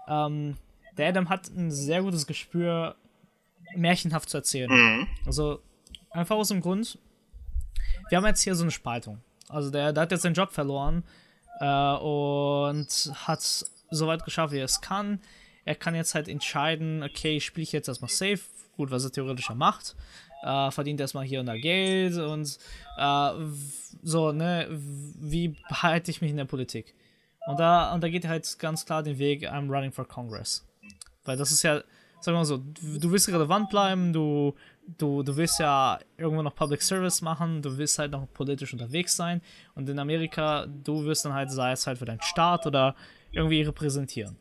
Ähm, 0.08 0.58
der 0.98 1.10
Adam 1.10 1.30
hat 1.30 1.50
ein 1.50 1.72
sehr 1.72 2.02
gutes 2.02 2.28
Gespür, 2.28 2.96
märchenhaft 3.76 4.30
zu 4.30 4.38
erzählen. 4.38 4.70
Mhm. 4.70 5.08
Also, 5.26 5.62
einfach 6.10 6.36
aus 6.36 6.50
dem 6.50 6.62
Grund, 6.62 6.98
wir 8.10 8.18
haben 8.18 8.26
jetzt 8.26 8.42
hier 8.42 8.56
so 8.56 8.64
eine 8.64 8.72
Spaltung. 8.72 9.22
Also, 9.50 9.70
der, 9.70 9.92
der 9.92 10.04
hat 10.04 10.12
jetzt 10.12 10.22
seinen 10.22 10.34
Job 10.34 10.52
verloren 10.52 11.04
äh, 11.60 11.94
und 11.96 13.12
hat 13.16 13.42
so 13.42 14.08
weit 14.08 14.24
geschafft, 14.24 14.54
wie 14.54 14.60
er 14.60 14.66
es 14.66 14.80
kann. 14.80 15.20
Er 15.66 15.76
kann 15.76 15.94
jetzt 15.96 16.16
halt 16.16 16.28
entscheiden, 16.30 17.04
okay, 17.04 17.42
spiele 17.42 17.64
ich 17.64 17.74
jetzt 17.74 17.88
erstmal 17.88 18.10
safe, 18.10 18.40
gut, 18.78 18.92
was 18.92 19.04
er 19.04 19.12
theoretisch 19.12 19.50
macht 19.50 19.96
äh, 20.42 20.72
verdient 20.72 21.00
erstmal 21.00 21.26
hier 21.26 21.40
und 21.40 21.48
da 21.48 21.58
Geld 21.58 22.18
und 22.18 22.58
äh, 22.98 23.32
so, 24.04 24.32
ne, 24.32 24.68
wie 24.70 25.56
behalte 25.68 26.12
ich 26.12 26.22
mich 26.22 26.32
in 26.32 26.38
der 26.38 26.46
Politik? 26.46 26.96
Und 27.48 27.60
da, 27.60 27.94
und 27.94 28.02
da 28.02 28.10
geht 28.10 28.28
halt 28.28 28.60
ganz 28.60 28.86
klar 28.86 29.04
den 29.04 29.18
Weg, 29.18 29.50
I'm 29.50 29.70
running 29.70 29.92
for 29.92 30.08
Congress. 30.08 30.66
Weil 31.26 31.38
das 31.38 31.52
ist 31.52 31.64
ja, 31.64 31.82
wir 32.24 32.34
mal 32.34 32.46
so, 32.46 32.58
du 32.58 33.12
willst 33.12 33.28
relevant 33.30 33.70
bleiben, 33.70 34.14
du, 34.14 34.56
du, 34.98 35.24
du 35.24 35.36
willst 35.36 35.60
ja 35.60 36.00
irgendwo 36.18 36.42
noch 36.42 36.56
Public 36.56 36.82
Service 36.82 37.22
machen, 37.22 37.62
du 37.62 37.78
willst 37.78 38.00
halt 38.00 38.12
noch 38.12 38.32
politisch 38.34 38.74
unterwegs 38.74 39.16
sein 39.16 39.42
und 39.76 39.88
in 39.90 40.00
Amerika, 40.00 40.66
du 40.66 41.04
wirst 41.06 41.26
dann 41.26 41.34
halt, 41.34 41.52
sei 41.52 41.72
es 41.72 41.86
halt 41.88 41.98
für 41.98 42.06
deinen 42.06 42.22
Staat 42.22 42.66
oder 42.66 42.96
irgendwie 43.32 43.62
repräsentieren. 43.62 44.38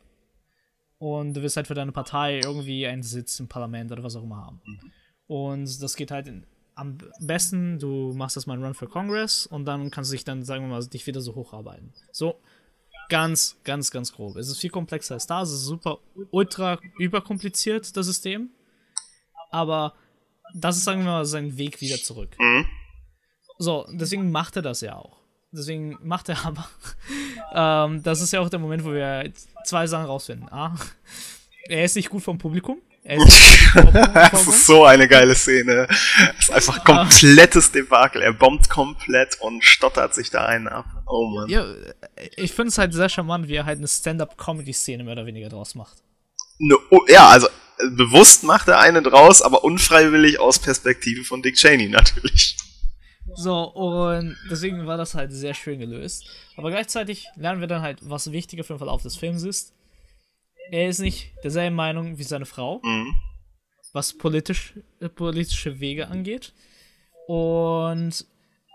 Und 0.98 1.34
du 1.34 1.42
wirst 1.42 1.56
halt 1.56 1.68
für 1.68 1.74
deine 1.74 1.92
Partei 1.92 2.40
irgendwie 2.40 2.86
einen 2.86 3.02
Sitz 3.02 3.38
im 3.38 3.48
Parlament 3.48 3.92
oder 3.92 4.02
was 4.02 4.16
auch 4.16 4.24
immer 4.24 4.44
haben. 4.44 4.60
Und 5.28 5.82
das 5.82 5.94
geht 5.94 6.10
halt 6.10 6.26
in, 6.26 6.44
am 6.74 6.98
besten, 7.20 7.78
du 7.78 8.12
machst 8.14 8.36
das 8.36 8.46
mal 8.46 8.54
einen 8.54 8.64
Run 8.64 8.74
für 8.74 8.88
Congress 8.88 9.46
und 9.46 9.64
dann 9.64 9.90
kannst 9.90 10.10
du 10.10 10.16
dich 10.16 10.24
dann, 10.24 10.42
sagen 10.42 10.64
wir 10.64 10.70
mal, 10.70 10.84
dich 10.84 11.06
wieder 11.06 11.20
so 11.20 11.34
hocharbeiten. 11.34 11.92
So, 12.10 12.40
ganz, 13.08 13.58
ganz, 13.64 13.90
ganz 13.90 14.12
grob. 14.12 14.36
Es 14.36 14.48
ist 14.48 14.58
viel 14.58 14.70
komplexer 14.70 15.14
als 15.14 15.26
da, 15.26 15.42
es 15.42 15.52
ist 15.52 15.64
super, 15.64 15.98
ultra 16.30 16.78
überkompliziert, 16.98 17.96
das 17.96 18.06
System. 18.06 18.50
Aber 19.50 19.94
das 20.54 20.76
ist, 20.76 20.84
sagen 20.84 21.00
wir 21.00 21.10
mal, 21.10 21.24
sein 21.24 21.56
Weg 21.56 21.80
wieder 21.80 21.96
zurück. 21.96 22.36
Mhm. 22.38 22.66
So, 23.58 23.86
deswegen 23.90 24.30
macht 24.30 24.56
er 24.56 24.62
das 24.62 24.80
ja 24.80 24.96
auch. 24.96 25.18
Deswegen 25.50 25.98
macht 26.02 26.28
er 26.28 26.44
aber. 26.44 26.68
ähm, 27.54 28.02
das 28.02 28.20
ist 28.20 28.32
ja 28.32 28.40
auch 28.40 28.48
der 28.48 28.58
Moment, 28.58 28.84
wo 28.84 28.92
wir 28.92 29.32
zwei 29.64 29.86
Sachen 29.86 30.06
rausfinden. 30.06 30.48
A, 30.52 30.76
er 31.68 31.84
ist 31.84 31.96
nicht 31.96 32.10
gut 32.10 32.22
vom 32.22 32.38
Publikum. 32.38 32.80
das 34.14 34.46
ist 34.46 34.66
so 34.66 34.84
eine 34.84 35.08
geile 35.08 35.34
Szene. 35.34 35.86
Das 35.88 36.40
ist 36.40 36.50
einfach 36.50 36.84
komplettes 36.84 37.72
Debakel. 37.72 38.20
Er 38.20 38.34
bombt 38.34 38.68
komplett 38.68 39.40
und 39.40 39.64
stottert 39.64 40.14
sich 40.14 40.28
da 40.28 40.44
einen 40.44 40.68
ab. 40.68 40.84
Oh 41.06 41.26
Mann. 41.26 41.48
Ja, 41.48 41.64
ich 42.36 42.52
finde 42.52 42.68
es 42.68 42.76
halt 42.76 42.92
sehr 42.92 43.08
charmant, 43.08 43.48
wie 43.48 43.54
er 43.54 43.64
halt 43.64 43.78
eine 43.78 43.88
Stand-up-Comedy-Szene 43.88 45.04
mehr 45.04 45.14
oder 45.14 45.24
weniger 45.24 45.48
draus 45.48 45.74
macht. 45.74 46.02
No, 46.58 46.76
oh, 46.90 47.00
ja, 47.08 47.28
also 47.28 47.48
bewusst 47.90 48.44
macht 48.44 48.68
er 48.68 48.80
eine 48.80 49.02
draus, 49.02 49.42
aber 49.42 49.64
unfreiwillig 49.64 50.40
aus 50.40 50.58
Perspektive 50.58 51.24
von 51.24 51.42
Dick 51.42 51.56
Cheney 51.56 51.88
natürlich. 51.88 52.56
So, 53.34 53.62
und 53.62 54.36
deswegen 54.50 54.86
war 54.86 54.96
das 54.96 55.14
halt 55.14 55.32
sehr 55.32 55.54
schön 55.54 55.78
gelöst. 55.78 56.24
Aber 56.56 56.70
gleichzeitig 56.70 57.26
lernen 57.36 57.60
wir 57.60 57.68
dann 57.68 57.82
halt, 57.82 57.98
was 58.02 58.32
wichtiger 58.32 58.64
für 58.64 58.74
den 58.74 58.78
Verlauf 58.78 59.02
des 59.02 59.16
Films 59.16 59.42
ist 59.42 59.72
er 60.70 60.88
ist 60.88 60.98
nicht 60.98 61.32
derselben 61.42 61.76
Meinung 61.76 62.18
wie 62.18 62.22
seine 62.22 62.46
Frau, 62.46 62.80
mhm. 62.82 63.14
was 63.92 64.16
politisch, 64.16 64.74
äh, 65.00 65.08
politische 65.08 65.80
Wege 65.80 66.08
angeht. 66.08 66.52
Und 67.26 68.26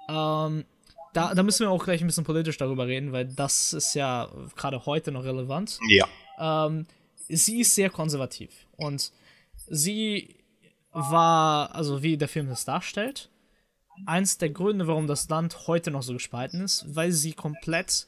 ähm, 0.10 0.66
da, 1.14 1.34
da 1.36 1.44
müssen 1.44 1.66
wir 1.66 1.72
auch 1.72 1.84
gleich 1.84 2.02
ein 2.02 2.08
bisschen 2.08 2.24
politisch 2.24 2.58
darüber 2.58 2.88
reden, 2.88 3.12
weil 3.12 3.26
das 3.26 3.74
ist 3.74 3.94
ja 3.96 4.30
gerade 4.56 4.86
heute 4.86 5.12
noch 5.12 5.24
relevant. 5.24 5.80
Ja. 5.88 6.08
Ähm, 6.40 6.86
sie 7.28 7.62
ist 7.62 7.76
sehr 7.76 7.90
konservativ 7.90 8.52
und 8.84 9.12
sie 9.68 10.36
war, 10.92 11.74
also 11.76 12.04
wie 12.04 12.18
der 12.18 12.28
Film 12.28 12.48
das 12.48 12.66
darstellt, 12.66 13.30
eins 14.06 14.38
der 14.38 14.50
Gründe, 14.50 14.88
warum 14.88 15.08
das 15.08 15.30
Land 15.30 15.68
heute 15.68 15.92
noch 15.92 16.04
so 16.04 16.14
gespalten 16.14 16.62
ist, 16.62 16.86
weil 16.96 17.12
sie 17.12 17.34
komplett 17.34 18.08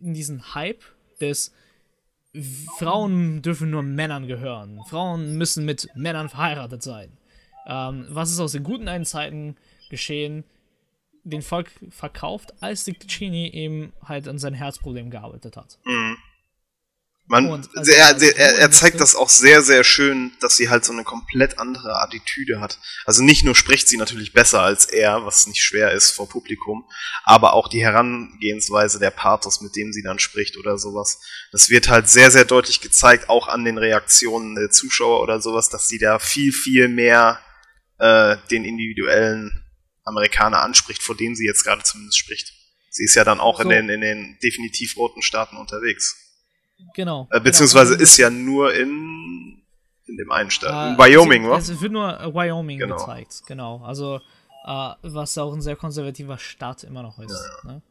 in 0.00 0.14
diesen 0.14 0.54
Hype 0.54 0.82
des 1.20 1.52
Frauen 2.78 3.42
dürfen 3.42 3.70
nur 3.70 3.82
Männern 3.82 4.26
gehören. 4.26 4.80
Frauen 4.88 5.36
müssen 5.36 5.64
mit 5.64 5.88
Männern 5.94 6.28
verheiratet 6.28 6.82
sein. 6.82 7.12
Ähm, 7.66 8.06
was 8.08 8.30
ist 8.30 8.40
aus 8.40 8.52
den 8.52 8.64
guten 8.64 8.88
alten 8.88 9.04
Zeiten 9.04 9.56
geschehen? 9.90 10.44
Den 11.24 11.42
Volk 11.42 11.70
verkauft, 11.90 12.54
als 12.60 12.84
Dick 12.84 13.06
Cheney 13.06 13.48
eben 13.48 13.92
halt 14.02 14.26
an 14.26 14.38
sein 14.38 14.54
Herzproblem 14.54 15.10
gearbeitet 15.10 15.56
hat. 15.56 15.78
Mhm. 15.84 16.16
Man, 17.26 17.48
und, 17.50 17.68
also, 17.76 17.92
er, 17.92 18.20
er, 18.20 18.58
er, 18.58 18.70
zeigt 18.70 19.00
das 19.00 19.14
auch 19.14 19.28
sehr, 19.28 19.62
sehr 19.62 19.84
schön, 19.84 20.32
dass 20.40 20.56
sie 20.56 20.68
halt 20.68 20.84
so 20.84 20.92
eine 20.92 21.04
komplett 21.04 21.58
andere 21.58 22.02
Attitüde 22.02 22.60
hat. 22.60 22.78
Also 23.06 23.22
nicht 23.22 23.44
nur 23.44 23.54
spricht 23.54 23.88
sie 23.88 23.96
natürlich 23.96 24.32
besser 24.32 24.60
als 24.60 24.84
er, 24.84 25.24
was 25.24 25.46
nicht 25.46 25.62
schwer 25.62 25.92
ist 25.92 26.10
vor 26.10 26.28
Publikum, 26.28 26.84
aber 27.24 27.54
auch 27.54 27.68
die 27.68 27.82
Herangehensweise 27.82 28.98
der 28.98 29.12
Pathos, 29.12 29.60
mit 29.60 29.76
dem 29.76 29.92
sie 29.92 30.02
dann 30.02 30.18
spricht 30.18 30.58
oder 30.58 30.78
sowas. 30.78 31.20
Das 31.52 31.70
wird 31.70 31.88
halt 31.88 32.08
sehr, 32.08 32.30
sehr 32.30 32.44
deutlich 32.44 32.80
gezeigt, 32.80 33.30
auch 33.30 33.48
an 33.48 33.64
den 33.64 33.78
Reaktionen 33.78 34.56
der 34.56 34.70
Zuschauer 34.70 35.22
oder 35.22 35.40
sowas, 35.40 35.68
dass 35.68 35.86
sie 35.88 35.98
da 35.98 36.18
viel, 36.18 36.52
viel 36.52 36.88
mehr 36.88 37.40
äh, 37.98 38.36
den 38.50 38.64
individuellen 38.64 39.64
Amerikaner 40.04 40.60
anspricht, 40.60 41.02
vor 41.02 41.16
dem 41.16 41.36
sie 41.36 41.46
jetzt 41.46 41.62
gerade 41.62 41.82
zumindest 41.84 42.18
spricht. 42.18 42.52
Sie 42.90 43.04
ist 43.04 43.14
ja 43.14 43.24
dann 43.24 43.40
auch 43.40 43.58
so. 43.58 43.62
in, 43.62 43.70
den, 43.70 43.88
in 43.88 44.00
den 44.00 44.38
definitiv 44.42 44.96
roten 44.96 45.22
Staaten 45.22 45.56
unterwegs. 45.56 46.21
Genau. 46.94 47.28
Äh, 47.30 47.40
beziehungsweise 47.40 47.92
genau. 47.92 48.02
ist 48.02 48.16
ja 48.16 48.30
nur 48.30 48.74
in, 48.74 49.62
in 50.06 50.16
dem 50.16 50.30
einen 50.30 50.50
Staat. 50.50 50.72
Äh, 50.72 50.92
in 50.92 50.98
Wyoming, 50.98 51.48
wa? 51.48 51.58
Es 51.58 51.80
wird 51.80 51.92
nur 51.92 52.20
äh, 52.20 52.34
Wyoming 52.34 52.78
genau. 52.78 52.96
gezeigt, 52.96 53.42
genau. 53.46 53.82
Also, 53.84 54.20
äh, 54.64 54.90
was 55.02 55.36
auch 55.38 55.52
ein 55.52 55.62
sehr 55.62 55.76
konservativer 55.76 56.38
Staat 56.38 56.84
immer 56.84 57.02
noch 57.02 57.18
ist. 57.18 57.50
Ja, 57.64 57.70
ja. 57.70 57.72
Ne? 57.72 57.82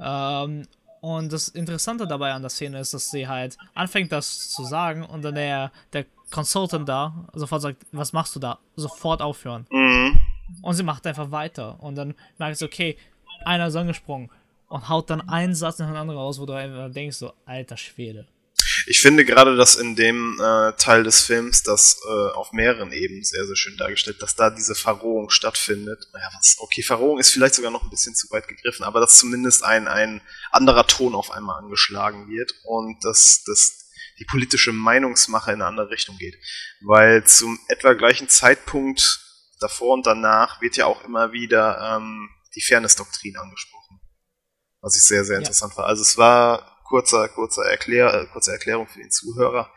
Ähm, 0.00 0.66
und 1.00 1.32
das 1.32 1.48
Interessante 1.48 2.06
dabei 2.06 2.32
an 2.32 2.42
der 2.42 2.50
Szene 2.50 2.80
ist, 2.80 2.92
dass 2.92 3.10
sie 3.10 3.28
halt 3.28 3.56
anfängt, 3.74 4.10
das 4.10 4.50
zu 4.50 4.64
sagen 4.64 5.04
und 5.04 5.22
dann 5.22 5.36
der, 5.36 5.70
der 5.92 6.06
Consultant 6.30 6.88
da 6.88 7.28
sofort 7.34 7.62
sagt, 7.62 7.86
was 7.92 8.12
machst 8.12 8.34
du 8.34 8.40
da? 8.40 8.58
Sofort 8.76 9.22
aufhören. 9.22 9.66
Mhm. 9.70 10.18
Und 10.62 10.74
sie 10.74 10.82
macht 10.82 11.06
einfach 11.06 11.30
weiter. 11.30 11.80
Und 11.80 11.94
dann 11.94 12.14
merkt 12.38 12.58
sie, 12.58 12.64
okay, 12.64 12.96
einer 13.44 13.68
ist 13.68 13.76
angesprungen 13.76 14.30
und 14.68 14.88
haut 14.88 15.10
dann 15.10 15.28
einen 15.28 15.54
Satz 15.54 15.78
nach 15.78 15.86
dem 15.86 15.96
anderen 15.96 16.18
raus, 16.18 16.40
wo 16.40 16.46
du 16.46 16.52
einfach 16.52 16.90
denkst, 16.92 17.16
so, 17.16 17.32
alter 17.46 17.76
Schwede. 17.76 18.26
Ich 18.90 19.02
finde 19.02 19.26
gerade, 19.26 19.54
dass 19.54 19.74
in 19.74 19.96
dem 19.96 20.40
äh, 20.40 20.72
Teil 20.72 21.04
des 21.04 21.20
Films 21.20 21.62
das 21.62 22.00
äh, 22.08 22.30
auf 22.32 22.52
mehreren 22.52 22.90
Ebenen 22.90 23.22
sehr, 23.22 23.44
sehr 23.44 23.54
schön 23.54 23.76
dargestellt, 23.76 24.22
dass 24.22 24.34
da 24.34 24.48
diese 24.48 24.74
Verrohung 24.74 25.28
stattfindet. 25.28 26.08
Naja, 26.14 26.30
was, 26.34 26.56
okay, 26.58 26.82
Verrohung 26.82 27.18
ist 27.18 27.30
vielleicht 27.30 27.54
sogar 27.54 27.70
noch 27.70 27.82
ein 27.82 27.90
bisschen 27.90 28.14
zu 28.14 28.30
weit 28.30 28.48
gegriffen, 28.48 28.84
aber 28.84 29.00
dass 29.00 29.18
zumindest 29.18 29.62
ein, 29.62 29.88
ein 29.88 30.22
anderer 30.52 30.86
Ton 30.86 31.14
auf 31.14 31.30
einmal 31.30 31.58
angeschlagen 31.62 32.30
wird 32.30 32.54
und 32.64 33.04
dass, 33.04 33.44
dass 33.44 33.90
die 34.20 34.24
politische 34.24 34.72
Meinungsmache 34.72 35.52
in 35.52 35.60
eine 35.60 35.66
andere 35.66 35.90
Richtung 35.90 36.16
geht. 36.16 36.38
Weil 36.80 37.24
zum 37.24 37.58
etwa 37.68 37.92
gleichen 37.92 38.30
Zeitpunkt 38.30 39.20
davor 39.60 39.94
und 39.94 40.06
danach 40.06 40.62
wird 40.62 40.78
ja 40.78 40.86
auch 40.86 41.04
immer 41.04 41.32
wieder 41.32 41.96
ähm, 41.96 42.30
die 42.54 42.62
Fairness-Doktrin 42.62 43.36
angesprochen. 43.36 44.00
Was 44.80 44.96
ich 44.96 45.04
sehr, 45.04 45.26
sehr 45.26 45.34
ja. 45.34 45.40
interessant 45.40 45.76
war. 45.76 45.84
Also 45.84 46.00
es 46.00 46.16
war 46.16 46.77
kurzer, 46.88 47.28
kurzer, 47.28 47.64
Erklär, 47.64 48.12
äh, 48.14 48.26
kurze 48.32 48.52
Erklärung 48.52 48.86
für 48.86 48.98
den 48.98 49.10
Zuhörer. 49.10 49.72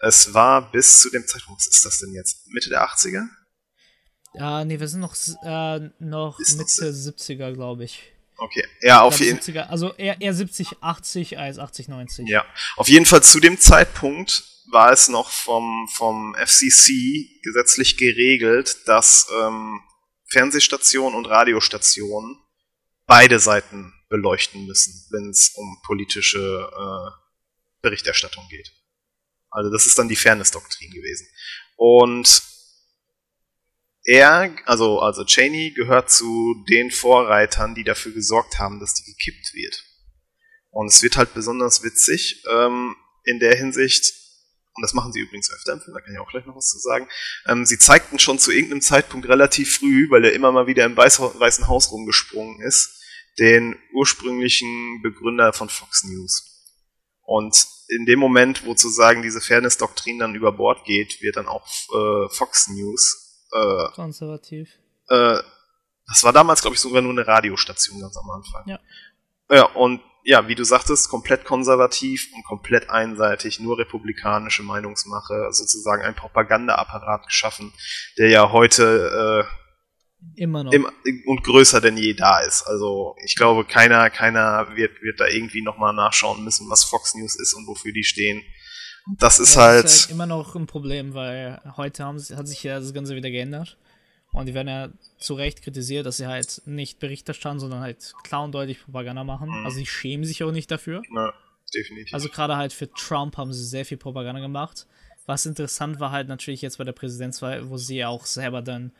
Es 0.00 0.34
war 0.34 0.70
bis 0.70 1.00
zu 1.00 1.10
dem 1.10 1.26
Zeitpunkt, 1.26 1.60
was 1.60 1.66
ist 1.66 1.84
das 1.84 1.98
denn 1.98 2.12
jetzt? 2.12 2.46
Mitte 2.48 2.68
der 2.68 2.86
80er? 2.86 3.26
Ja, 4.34 4.64
nee, 4.64 4.80
wir 4.80 4.88
sind 4.88 5.00
noch, 5.00 5.14
äh, 5.44 5.90
noch 5.98 6.38
Mitte 6.38 6.92
70er, 6.92 7.52
glaube 7.52 7.84
ich. 7.84 8.12
Okay, 8.36 8.66
ja, 8.80 9.02
auf 9.02 9.20
jeden 9.20 9.40
Fall. 9.40 9.58
Also 9.64 9.94
eher, 9.94 10.20
eher 10.20 10.34
70, 10.34 10.82
80 10.82 11.38
als 11.38 11.58
80, 11.58 11.88
90. 11.88 12.28
Ja, 12.28 12.44
auf 12.76 12.88
jeden 12.88 13.06
Fall 13.06 13.22
zu 13.22 13.38
dem 13.38 13.60
Zeitpunkt 13.60 14.42
war 14.72 14.92
es 14.92 15.08
noch 15.08 15.30
vom, 15.30 15.88
vom 15.94 16.34
FCC 16.34 17.40
gesetzlich 17.42 17.96
geregelt, 17.96 18.88
dass 18.88 19.28
ähm, 19.40 19.80
Fernsehstationen 20.30 21.16
und 21.16 21.26
Radiostationen 21.26 22.38
beide 23.06 23.38
Seiten 23.38 23.92
beleuchten 24.08 24.66
müssen, 24.66 25.06
wenn 25.10 25.30
es 25.30 25.50
um 25.56 25.80
politische 25.84 26.38
äh, 26.38 27.10
Berichterstattung 27.82 28.46
geht. 28.48 28.72
Also 29.50 29.70
das 29.70 29.86
ist 29.86 29.98
dann 29.98 30.08
die 30.08 30.16
Fairness-Doktrin 30.16 30.90
gewesen. 30.90 31.26
Und 31.76 32.42
er, 34.04 34.54
also, 34.66 35.00
also 35.00 35.24
Cheney, 35.24 35.72
gehört 35.72 36.10
zu 36.10 36.64
den 36.68 36.90
Vorreitern, 36.90 37.74
die 37.74 37.84
dafür 37.84 38.12
gesorgt 38.12 38.58
haben, 38.58 38.80
dass 38.80 38.94
die 38.94 39.04
gekippt 39.04 39.54
wird. 39.54 39.84
Und 40.70 40.88
es 40.88 41.02
wird 41.02 41.16
halt 41.16 41.34
besonders 41.34 41.82
witzig 41.82 42.42
ähm, 42.50 42.96
in 43.24 43.38
der 43.38 43.56
Hinsicht, 43.56 44.12
und 44.74 44.82
das 44.82 44.94
machen 44.94 45.12
sie 45.12 45.20
übrigens 45.20 45.50
öfter 45.52 45.72
im 45.72 45.80
Film, 45.80 45.94
da 45.94 46.00
kann 46.00 46.12
ich 46.12 46.20
auch 46.20 46.30
gleich 46.30 46.46
noch 46.46 46.56
was 46.56 46.68
zu 46.68 46.78
sagen, 46.78 47.08
ähm, 47.46 47.64
sie 47.64 47.78
zeigten 47.78 48.18
schon 48.18 48.38
zu 48.38 48.50
irgendeinem 48.50 48.80
Zeitpunkt 48.80 49.28
relativ 49.28 49.76
früh, 49.76 50.10
weil 50.10 50.24
er 50.24 50.32
immer 50.32 50.52
mal 50.52 50.66
wieder 50.66 50.84
im 50.84 50.96
Weißen 50.96 51.68
Haus 51.68 51.92
rumgesprungen 51.92 52.60
ist, 52.60 53.00
den 53.38 53.76
ursprünglichen 53.92 55.02
Begründer 55.02 55.52
von 55.52 55.68
Fox 55.68 56.04
News. 56.04 56.50
Und 57.22 57.66
in 57.88 58.06
dem 58.06 58.18
Moment, 58.18 58.64
wo 58.64 58.70
sozusagen 58.70 59.22
diese 59.22 59.40
Fairness-Doktrin 59.40 60.18
dann 60.18 60.34
über 60.34 60.52
Bord 60.52 60.84
geht, 60.84 61.20
wird 61.22 61.36
dann 61.36 61.46
auch 61.46 61.66
äh, 61.66 62.28
Fox 62.34 62.68
News 62.68 63.46
äh, 63.52 63.88
konservativ. 63.94 64.68
Äh, 65.08 65.38
das 66.06 66.22
war 66.22 66.32
damals, 66.32 66.60
glaube 66.60 66.74
ich, 66.74 66.80
sogar 66.80 67.02
nur 67.02 67.12
eine 67.12 67.26
Radiostation 67.26 68.00
ganz 68.00 68.16
am 68.16 68.30
Anfang. 68.30 68.64
Ja. 68.66 68.80
Ja, 69.50 69.64
und 69.72 70.00
ja, 70.24 70.48
wie 70.48 70.54
du 70.54 70.64
sagtest, 70.64 71.10
komplett 71.10 71.44
konservativ 71.44 72.28
und 72.34 72.44
komplett 72.44 72.88
einseitig, 72.90 73.60
nur 73.60 73.78
republikanische 73.78 74.62
Meinungsmache, 74.62 75.48
sozusagen 75.50 76.02
ein 76.02 76.16
Propagandaapparat 76.16 77.26
geschaffen, 77.26 77.72
der 78.18 78.30
ja 78.30 78.50
heute 78.50 79.44
äh, 79.44 79.54
Immer 80.36 80.64
noch. 80.64 80.72
Im, 80.72 80.86
und 81.26 81.44
größer 81.44 81.82
denn 81.82 81.98
je 81.98 82.14
da 82.14 82.40
ist. 82.40 82.62
Also 82.62 83.14
ich 83.24 83.36
glaube, 83.36 83.66
keiner, 83.66 84.08
keiner 84.08 84.68
wird, 84.74 85.02
wird 85.02 85.20
da 85.20 85.26
irgendwie 85.26 85.60
nochmal 85.62 85.92
nachschauen 85.92 86.42
müssen, 86.42 86.70
was 86.70 86.84
Fox 86.84 87.14
News 87.14 87.38
ist 87.38 87.52
und 87.52 87.66
wofür 87.66 87.92
die 87.92 88.04
stehen. 88.04 88.42
Das 89.18 89.38
ist, 89.38 89.54
ja, 89.54 89.60
halt, 89.60 89.84
ist 89.84 90.04
halt 90.04 90.12
immer 90.12 90.24
noch 90.24 90.54
ein 90.54 90.66
Problem, 90.66 91.12
weil 91.12 91.60
heute 91.76 92.04
haben, 92.04 92.18
hat 92.18 92.48
sich 92.48 92.62
ja 92.62 92.80
das 92.80 92.94
Ganze 92.94 93.14
wieder 93.14 93.30
geändert. 93.30 93.76
Und 94.34 94.46
die 94.46 94.54
werden 94.54 94.68
ja 94.68 94.88
zu 95.16 95.34
Recht 95.34 95.62
kritisiert, 95.62 96.06
dass 96.06 96.16
sie 96.16 96.26
halt 96.26 96.60
nicht 96.66 96.98
Bericht 96.98 97.26
erstatten, 97.28 97.60
sondern 97.60 97.80
halt 97.80 98.12
klar 98.24 98.42
und 98.42 98.52
deutlich 98.52 98.84
Propaganda 98.84 99.22
machen. 99.22 99.48
Mhm. 99.48 99.64
Also 99.64 99.76
sie 99.76 99.86
schämen 99.86 100.26
sich 100.26 100.42
auch 100.42 100.50
nicht 100.50 100.70
dafür. 100.70 101.02
Ja, 101.14 101.32
definitiv. 101.72 102.12
Also 102.12 102.28
gerade 102.28 102.56
halt 102.56 102.72
für 102.72 102.92
Trump 102.92 103.36
haben 103.36 103.52
sie 103.52 103.64
sehr 103.64 103.84
viel 103.84 103.96
Propaganda 103.96 104.40
gemacht. 104.40 104.86
Was 105.26 105.46
interessant 105.46 106.00
war 106.00 106.10
halt 106.10 106.26
natürlich 106.28 106.62
jetzt 106.62 106.78
bei 106.78 106.84
der 106.84 106.92
Präsidentswahl, 106.92 107.70
wo 107.70 107.78
sie 107.78 108.04
auch 108.04 108.26
selber 108.26 108.60
dann 108.60 108.90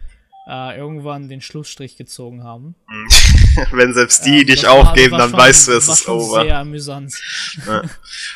äh, 0.47 0.78
irgendwann 0.78 1.28
den 1.28 1.41
Schlussstrich 1.41 1.97
gezogen 1.97 2.45
haben. 2.45 2.76
Wenn 3.72 3.93
selbst 3.93 4.24
die 4.24 4.43
ähm, 4.43 4.47
dich 4.47 4.68
aufgeben, 4.68 5.12
war, 5.12 5.18
dann 5.18 5.30
schon, 5.30 5.39
weißt 5.41 5.68
du, 5.68 5.72
es 5.72 5.89
ist 5.89 6.09
over. 6.09 6.45
Sehr 6.45 6.59
amüsant. 6.59 7.12
Ja. 7.66 7.82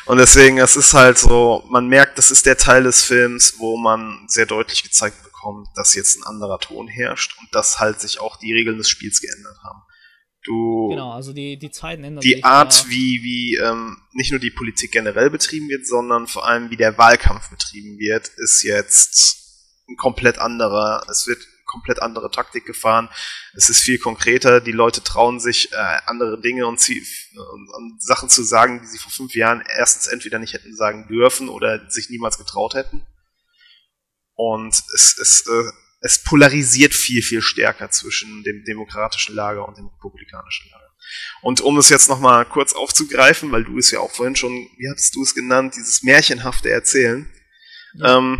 Und 0.05 0.17
deswegen, 0.17 0.59
es 0.59 0.75
ist 0.75 0.93
halt 0.93 1.17
so, 1.17 1.63
man 1.69 1.87
merkt, 1.87 2.17
das 2.17 2.31
ist 2.31 2.45
der 2.45 2.57
Teil 2.57 2.83
des 2.83 3.03
Films, 3.03 3.55
wo 3.57 3.77
man 3.77 4.25
sehr 4.27 4.45
deutlich 4.45 4.81
gezeigt 4.81 5.17
bekommt, 5.39 5.67
dass 5.75 5.95
jetzt 5.95 6.17
ein 6.17 6.23
anderer 6.23 6.59
Ton 6.59 6.87
herrscht 6.87 7.37
und 7.39 7.53
dass 7.53 7.79
halt 7.79 7.99
sich 7.99 8.19
auch 8.19 8.37
die 8.37 8.53
Regeln 8.53 8.77
des 8.77 8.89
Spiels 8.89 9.21
geändert 9.21 9.57
haben. 9.63 9.81
Du, 10.43 10.89
genau, 10.89 11.11
also 11.11 11.33
die, 11.33 11.57
die 11.57 11.69
Zeiten 11.69 12.03
ändern 12.03 12.21
die 12.21 12.29
sich. 12.29 12.37
Die 12.37 12.43
Art, 12.43 12.73
ja. 12.73 12.89
wie, 12.89 13.23
wie 13.23 13.55
ähm, 13.57 13.97
nicht 14.13 14.31
nur 14.31 14.39
die 14.39 14.51
Politik 14.51 14.91
generell 14.91 15.29
betrieben 15.29 15.67
wird, 15.67 15.85
sondern 15.85 16.27
vor 16.27 16.47
allem 16.47 16.69
wie 16.71 16.77
der 16.77 16.97
Wahlkampf 16.97 17.49
betrieben 17.49 17.99
wird, 17.99 18.29
ist 18.37 18.63
jetzt 18.63 19.37
ein 19.89 19.97
komplett 19.97 20.39
anderer. 20.39 21.05
Es 21.09 21.27
wird 21.27 21.39
komplett 21.65 22.01
andere 22.01 22.31
Taktik 22.31 22.65
gefahren. 22.65 23.09
Es 23.53 23.69
ist 23.69 23.81
viel 23.81 23.99
konkreter. 23.99 24.61
Die 24.61 24.71
Leute 24.71 25.03
trauen 25.03 25.39
sich 25.39 25.71
äh, 25.73 25.97
andere 26.05 26.39
Dinge 26.41 26.65
und, 26.67 26.79
sie, 26.79 27.05
und, 27.35 27.69
und, 27.69 28.01
Sachen 28.01 28.29
zu 28.29 28.41
sagen, 28.43 28.79
die 28.81 28.87
sie 28.87 28.97
vor 28.97 29.11
fünf 29.11 29.35
Jahren 29.35 29.61
erstens 29.67 30.07
entweder 30.07 30.39
nicht 30.39 30.53
hätten 30.53 30.75
sagen 30.75 31.07
dürfen 31.07 31.49
oder 31.49 31.89
sich 31.91 32.09
niemals 32.09 32.37
getraut 32.37 32.75
hätten. 32.75 33.05
Und 34.41 34.73
es, 34.95 35.17
es, 35.17 35.45
äh, 35.47 35.71
es 35.99 36.23
polarisiert 36.23 36.93
viel, 36.93 37.21
viel 37.21 37.41
stärker 37.41 37.91
zwischen 37.91 38.41
dem 38.43 38.63
demokratischen 38.63 39.35
Lager 39.35 39.67
und 39.67 39.77
dem 39.77 39.87
republikanischen 39.87 40.71
Lager. 40.71 40.89
Und 41.41 41.59
um 41.59 41.77
es 41.77 41.89
jetzt 41.89 42.07
nochmal 42.07 42.45
kurz 42.45 42.71
aufzugreifen, 42.71 43.51
weil 43.51 43.65
du 43.65 43.77
es 43.77 43.91
ja 43.91 43.99
auch 43.99 44.11
vorhin 44.11 44.37
schon, 44.37 44.53
wie 44.77 44.89
hattest 44.89 45.13
du 45.13 45.23
es 45.23 45.35
genannt, 45.35 45.75
dieses 45.75 46.03
märchenhafte 46.03 46.69
Erzählen. 46.69 47.29
Ja. 47.95 48.17
Ähm, 48.17 48.39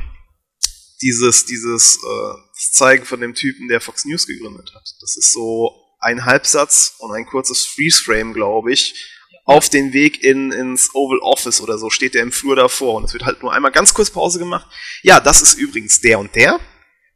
dieses, 1.01 1.43
dieses 1.45 1.97
äh, 1.97 2.33
das 2.53 2.71
Zeigen 2.71 3.03
von 3.03 3.19
dem 3.19 3.33
Typen, 3.33 3.67
der 3.67 3.81
Fox 3.81 4.05
News 4.05 4.25
gegründet 4.25 4.71
hat. 4.73 4.87
Das 5.01 5.17
ist 5.17 5.33
so 5.33 5.75
ein 5.99 6.23
Halbsatz 6.23 6.95
und 6.99 7.11
ein 7.11 7.25
kurzes 7.25 7.65
Freeze-Frame, 7.65 8.33
glaube 8.33 8.71
ich. 8.71 9.18
Auf 9.49 9.67
den 9.67 9.93
Weg 9.93 10.23
in, 10.23 10.51
ins 10.51 10.93
Oval 10.93 11.17
Office 11.19 11.59
oder 11.59 11.79
so 11.79 11.89
steht 11.89 12.13
der 12.13 12.21
im 12.21 12.31
Flur 12.31 12.55
davor 12.55 12.95
und 12.95 13.05
es 13.05 13.13
wird 13.13 13.25
halt 13.25 13.41
nur 13.41 13.51
einmal 13.51 13.71
ganz 13.71 13.95
kurz 13.95 14.11
Pause 14.11 14.37
gemacht. 14.37 14.67
Ja, 15.01 15.19
das 15.19 15.41
ist 15.41 15.55
übrigens 15.55 16.01
der 16.01 16.19
und 16.19 16.35
der. 16.35 16.59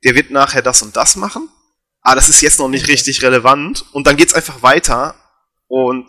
Der 0.03 0.15
wird 0.15 0.31
nachher 0.31 0.63
das 0.63 0.81
und 0.81 0.95
das 0.95 1.15
machen. 1.15 1.47
Ah, 2.01 2.15
das 2.15 2.29
ist 2.29 2.41
jetzt 2.41 2.57
noch 2.57 2.69
nicht 2.69 2.88
richtig 2.88 3.21
relevant. 3.21 3.86
Und 3.91 4.07
dann 4.07 4.17
geht's 4.17 4.34
einfach 4.34 4.63
weiter. 4.63 5.15
Und 5.67 6.07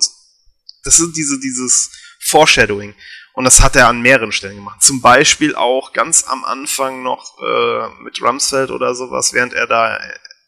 das 0.85 0.99
ist 0.99 1.13
diese, 1.15 1.39
dieses 1.41 1.91
Foreshadowing. 2.21 2.95
Und 3.35 3.45
das 3.45 3.61
hat 3.61 3.77
er 3.77 3.89
an 3.89 4.01
mehreren 4.01 4.33
Stellen 4.33 4.57
gemacht. 4.57 4.83
Zum 4.83 5.03
Beispiel 5.03 5.55
auch 5.55 5.93
ganz 5.93 6.25
am 6.25 6.43
Anfang 6.45 7.03
noch 7.03 7.37
äh, 7.39 8.03
mit 8.03 8.23
Rumsfeld 8.23 8.71
oder 8.71 8.95
sowas, 8.95 9.35
während 9.35 9.53
er 9.53 9.67
da 9.67 10.01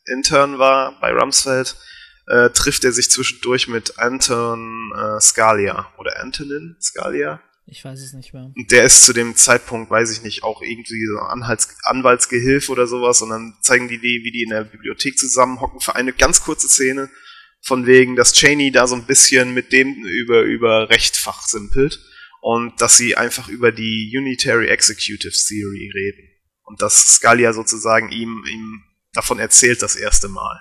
Intern 0.07 0.59
war 0.59 0.99
bei 1.01 1.13
Rumsfeld, 1.13 1.77
äh, 2.27 2.51
trifft 2.51 2.85
er 2.85 2.93
sich 2.93 3.11
zwischendurch 3.11 3.69
mit 3.69 3.99
Anton 3.99 4.93
äh, 4.97 5.21
Scalia 5.21 5.93
oder 5.99 6.21
Antonin 6.21 6.77
Scalia. 6.81 7.41
Ich 7.69 7.85
weiß 7.85 8.01
es 8.01 8.13
nicht 8.13 8.33
mehr. 8.33 8.53
Und 8.55 8.71
der 8.71 8.85
ist 8.85 9.05
zu 9.05 9.13
dem 9.13 9.35
Zeitpunkt, 9.35 9.91
weiß 9.91 10.13
ich 10.13 10.23
nicht, 10.23 10.45
auch 10.45 10.63
irgendwie 10.63 11.05
so 11.07 11.19
Anhalts 11.19 11.77
Anwaltsgehilfe 11.83 12.71
oder 12.71 12.87
sowas 12.87 13.23
und 13.23 13.31
dann 13.31 13.57
zeigen 13.61 13.89
die, 13.89 13.99
die, 13.99 14.23
wie 14.23 14.31
die 14.31 14.45
in 14.45 14.51
der 14.51 14.65
Bibliothek 14.65 15.19
zusammenhocken 15.19 15.81
für 15.81 15.97
eine 15.97 16.13
ganz 16.13 16.43
kurze 16.43 16.69
Szene 16.69 17.11
von 17.63 17.87
wegen, 17.87 18.15
dass 18.15 18.33
Cheney 18.33 18.71
da 18.71 18.87
so 18.87 18.95
ein 18.95 19.07
bisschen 19.07 19.53
mit 19.53 19.73
dem 19.73 20.05
über, 20.05 20.43
über 20.43 20.91
Recht 20.91 21.17
fachsimpelt 21.17 22.01
und 22.41 22.81
dass 22.81 22.97
sie 22.97 23.17
einfach 23.17 23.49
über 23.49 23.73
die 23.73 24.13
Unitary 24.17 24.69
Executive 24.69 25.33
Theory 25.33 25.91
reden. 25.93 26.29
Und 26.63 26.83
dass 26.83 27.17
Scalia 27.17 27.53
sozusagen 27.53 28.11
ihm, 28.11 28.45
ihm 28.49 28.85
davon 29.13 29.41
erzählt 29.41 29.83
das 29.83 29.97
erste 29.97 30.29
Mal. 30.29 30.61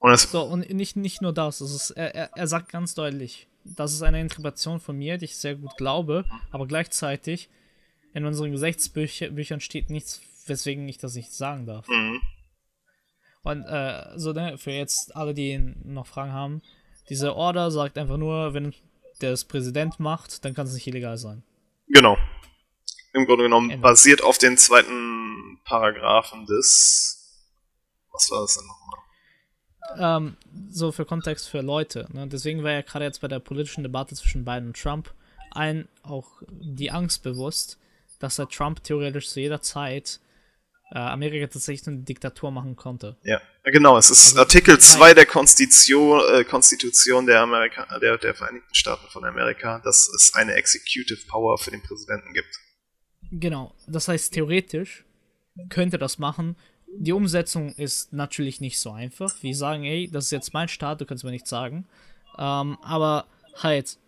Und 0.00 0.18
so, 0.18 0.42
und 0.42 0.68
nicht, 0.70 0.96
nicht 0.96 1.20
nur 1.20 1.34
das, 1.34 1.58
das 1.58 1.74
ist, 1.74 1.90
er, 1.90 2.14
er, 2.34 2.46
sagt 2.46 2.70
ganz 2.70 2.94
deutlich, 2.94 3.48
das 3.64 3.92
ist 3.92 4.02
eine 4.02 4.20
Interpretation 4.20 4.80
von 4.80 4.96
mir, 4.96 5.18
die 5.18 5.26
ich 5.26 5.36
sehr 5.36 5.56
gut 5.56 5.76
glaube, 5.76 6.24
aber 6.50 6.66
gleichzeitig 6.66 7.50
in 8.14 8.24
unseren 8.24 8.50
Gesetzbüchern 8.50 9.60
steht 9.60 9.90
nichts, 9.90 10.22
weswegen 10.46 10.88
ich 10.88 10.96
das 10.96 11.14
nicht 11.14 11.32
sagen 11.34 11.66
darf. 11.66 11.86
Mhm. 11.86 12.22
Und 13.42 13.64
äh, 13.64 14.18
so, 14.18 14.32
ne, 14.32 14.56
für 14.56 14.70
jetzt 14.70 15.14
alle, 15.14 15.34
die 15.34 15.58
noch 15.58 16.06
Fragen 16.06 16.32
haben, 16.32 16.62
diese 17.10 17.36
Order 17.36 17.70
sagt 17.70 17.98
einfach 17.98 18.16
nur, 18.16 18.54
wenn 18.54 18.74
der 19.20 19.32
es 19.32 19.44
Präsident 19.44 20.00
macht, 20.00 20.46
dann 20.46 20.54
kann 20.54 20.66
es 20.66 20.72
nicht 20.72 20.86
illegal 20.86 21.18
sein. 21.18 21.42
Genau. 21.88 22.16
Im 23.12 23.26
Grunde 23.26 23.44
genommen 23.44 23.70
Ende. 23.70 23.82
basiert 23.82 24.22
auf 24.22 24.38
den 24.38 24.56
zweiten 24.56 25.60
Paragraphen 25.64 26.46
des. 26.46 27.38
Was 28.12 28.30
war 28.30 28.40
das 28.42 28.56
denn 28.56 28.66
nochmal? 28.66 29.09
Ähm, 29.98 30.36
so 30.70 30.92
für 30.92 31.04
Kontext 31.04 31.48
für 31.48 31.60
Leute. 31.60 32.06
Ne? 32.12 32.26
Deswegen 32.28 32.62
war 32.62 32.72
ja 32.72 32.82
gerade 32.82 33.04
jetzt 33.04 33.20
bei 33.20 33.28
der 33.28 33.40
politischen 33.40 33.82
Debatte 33.82 34.14
zwischen 34.14 34.44
Biden 34.44 34.68
und 34.68 34.80
Trump 34.80 35.12
ein 35.52 35.88
auch 36.02 36.42
die 36.48 36.90
Angst 36.90 37.22
bewusst, 37.22 37.78
dass 38.18 38.36
der 38.36 38.48
Trump 38.48 38.84
theoretisch 38.84 39.28
zu 39.28 39.40
jeder 39.40 39.60
Zeit 39.60 40.20
äh, 40.92 40.98
Amerika 40.98 41.46
tatsächlich 41.46 41.86
eine 41.86 41.98
Diktatur 41.98 42.50
machen 42.50 42.76
konnte. 42.76 43.16
Ja, 43.22 43.40
genau. 43.64 43.96
Es 43.96 44.10
ist 44.10 44.30
also, 44.30 44.40
Artikel 44.40 44.78
2 44.78 45.14
der 45.14 45.26
Konstitution, 45.26 46.20
äh, 46.32 46.44
Konstitution 46.44 47.26
der, 47.26 47.40
Amerika 47.40 47.86
der, 47.98 48.18
der 48.18 48.34
Vereinigten 48.34 48.74
Staaten 48.74 49.06
von 49.08 49.24
Amerika, 49.24 49.80
dass 49.84 50.08
es 50.08 50.32
eine 50.34 50.54
Executive 50.54 51.26
Power 51.28 51.58
für 51.58 51.70
den 51.70 51.82
Präsidenten 51.82 52.32
gibt. 52.32 52.58
Genau. 53.32 53.74
Das 53.86 54.08
heißt, 54.08 54.34
theoretisch 54.34 55.04
könnte 55.68 55.98
das 55.98 56.18
machen. 56.18 56.56
Die 56.98 57.12
Umsetzung 57.12 57.72
ist 57.74 58.12
natürlich 58.12 58.60
nicht 58.60 58.78
so 58.78 58.90
einfach. 58.90 59.34
Wir 59.42 59.54
sagen, 59.54 59.84
ey, 59.84 60.08
das 60.10 60.26
ist 60.26 60.30
jetzt 60.32 60.54
mein 60.54 60.68
Staat, 60.68 61.00
du 61.00 61.06
kannst 61.06 61.24
mir 61.24 61.30
nichts 61.30 61.50
sagen. 61.50 61.86
Ähm, 62.38 62.78
aber 62.82 63.26
halt, 63.62 63.98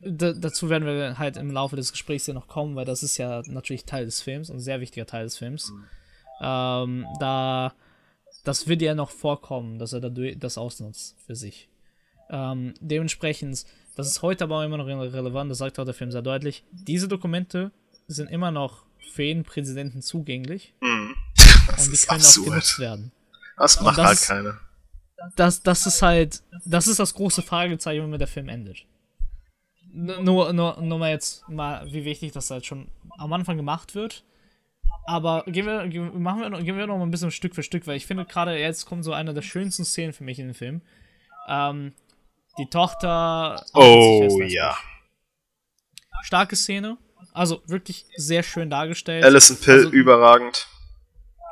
dazu 0.00 0.68
werden 0.68 0.86
wir 0.86 1.18
halt 1.18 1.36
im 1.36 1.50
Laufe 1.50 1.76
des 1.76 1.92
Gesprächs 1.92 2.26
hier 2.26 2.34
noch 2.34 2.48
kommen, 2.48 2.76
weil 2.76 2.84
das 2.84 3.02
ist 3.02 3.16
ja 3.16 3.42
natürlich 3.46 3.84
Teil 3.84 4.04
des 4.04 4.20
Films, 4.20 4.50
ein 4.50 4.60
sehr 4.60 4.80
wichtiger 4.80 5.06
Teil 5.06 5.24
des 5.24 5.38
Films. 5.38 5.70
Mhm. 5.70 5.84
Ähm, 6.42 7.06
da, 7.18 7.74
das 8.44 8.68
wird 8.68 8.82
ja 8.82 8.94
noch 8.94 9.10
vorkommen, 9.10 9.78
dass 9.78 9.92
er 9.92 10.00
das 10.00 10.58
ausnutzt 10.58 11.16
für 11.26 11.36
sich. 11.36 11.68
Ähm, 12.30 12.74
dementsprechend, 12.80 13.64
das 13.96 14.06
ist 14.06 14.22
heute 14.22 14.44
aber 14.44 14.64
immer 14.64 14.76
noch 14.76 14.86
relevant, 14.86 15.50
das 15.50 15.58
sagt 15.58 15.78
auch 15.78 15.84
der 15.84 15.94
Film 15.94 16.12
sehr 16.12 16.22
deutlich. 16.22 16.64
Diese 16.70 17.08
Dokumente 17.08 17.72
sind 18.06 18.30
immer 18.30 18.50
noch 18.50 18.84
für 19.12 19.24
jeden 19.24 19.44
Präsidenten 19.44 20.02
zugänglich. 20.02 20.74
Mhm. 20.80 21.14
Und 21.78 21.92
die 21.92 21.96
können 21.96 22.20
absurd. 22.20 22.46
auch 22.46 22.50
genutzt 22.50 22.78
werden. 22.78 23.12
Das 23.56 23.80
macht 23.80 23.98
das 23.98 24.06
halt 24.06 24.20
keiner. 24.22 24.60
Das, 25.36 25.62
das 25.62 25.86
ist 25.86 26.02
halt, 26.02 26.42
das 26.64 26.86
ist 26.86 26.98
das 26.98 27.14
große 27.14 27.42
Fragezeichen, 27.42 28.10
wenn 28.10 28.18
der 28.18 28.28
Film 28.28 28.48
endet. 28.48 28.86
Nur, 29.92 30.52
nur, 30.52 30.80
nur 30.80 30.98
mal 30.98 31.10
jetzt 31.10 31.46
mal, 31.48 31.84
wie 31.92 32.04
wichtig 32.04 32.32
das 32.32 32.50
halt 32.50 32.64
schon 32.64 32.88
am 33.18 33.32
Anfang 33.32 33.56
gemacht 33.56 33.94
wird. 33.94 34.24
Aber 35.06 35.44
gehen 35.46 35.66
wir, 35.66 35.84
machen 36.12 36.40
wir, 36.40 36.62
gehen 36.62 36.76
wir 36.76 36.86
noch 36.86 36.96
mal 36.96 37.04
ein 37.04 37.10
bisschen 37.10 37.30
Stück 37.30 37.54
für 37.54 37.62
Stück, 37.62 37.86
weil 37.86 37.96
ich 37.96 38.06
finde 38.06 38.24
gerade 38.24 38.56
jetzt 38.56 38.86
kommt 38.86 39.04
so 39.04 39.12
eine 39.12 39.34
der 39.34 39.42
schönsten 39.42 39.84
Szenen 39.84 40.12
für 40.12 40.24
mich 40.24 40.38
in 40.38 40.46
dem 40.46 40.54
Film. 40.54 40.82
Ähm, 41.48 41.92
die 42.58 42.66
Tochter. 42.66 43.64
Oh 43.74 44.40
ja. 44.42 44.76
Starke 46.22 46.56
Szene. 46.56 46.96
Also 47.32 47.62
wirklich 47.66 48.06
sehr 48.16 48.42
schön 48.42 48.70
dargestellt. 48.70 49.24
Alison 49.24 49.56
Pill, 49.58 49.74
also, 49.74 49.90
überragend. 49.90 50.66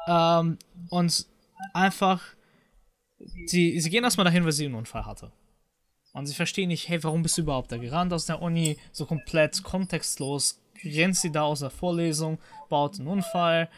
Ähm, 0.08 0.58
und 0.90 1.26
einfach. 1.74 2.22
Sie, 3.46 3.80
sie 3.80 3.90
gehen 3.90 4.04
erstmal 4.04 4.24
dahin, 4.24 4.44
weil 4.44 4.52
sie 4.52 4.66
einen 4.66 4.76
Unfall 4.76 5.04
hatte. 5.04 5.32
Und 6.12 6.26
sie 6.26 6.34
verstehen 6.34 6.68
nicht, 6.68 6.88
hey, 6.88 7.02
warum 7.02 7.22
bist 7.22 7.36
du 7.36 7.42
überhaupt 7.42 7.70
da 7.70 7.76
gerannt 7.76 8.12
aus 8.12 8.26
der 8.26 8.40
Uni? 8.40 8.78
So 8.92 9.06
komplett 9.06 9.62
kontextlos 9.62 10.60
rennt 10.84 11.16
sie 11.16 11.30
da 11.30 11.42
aus 11.42 11.60
der 11.60 11.70
Vorlesung, 11.70 12.38
baut 12.68 12.98
einen 12.98 13.08
Unfall, 13.08 13.68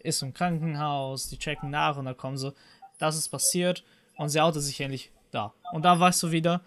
ist 0.00 0.22
im 0.22 0.32
Krankenhaus, 0.32 1.28
die 1.28 1.38
checken 1.38 1.70
nach 1.70 1.96
und 1.96 2.04
da 2.04 2.14
kommen 2.14 2.36
sie, 2.36 2.52
das 2.98 3.16
ist 3.16 3.28
passiert 3.28 3.84
und 4.16 4.28
sie 4.28 4.40
outet 4.40 4.62
sich 4.62 4.80
endlich 4.80 5.10
da. 5.30 5.52
Und 5.72 5.84
da 5.84 5.98
weißt 5.98 6.22
du 6.22 6.30
wieder, 6.30 6.62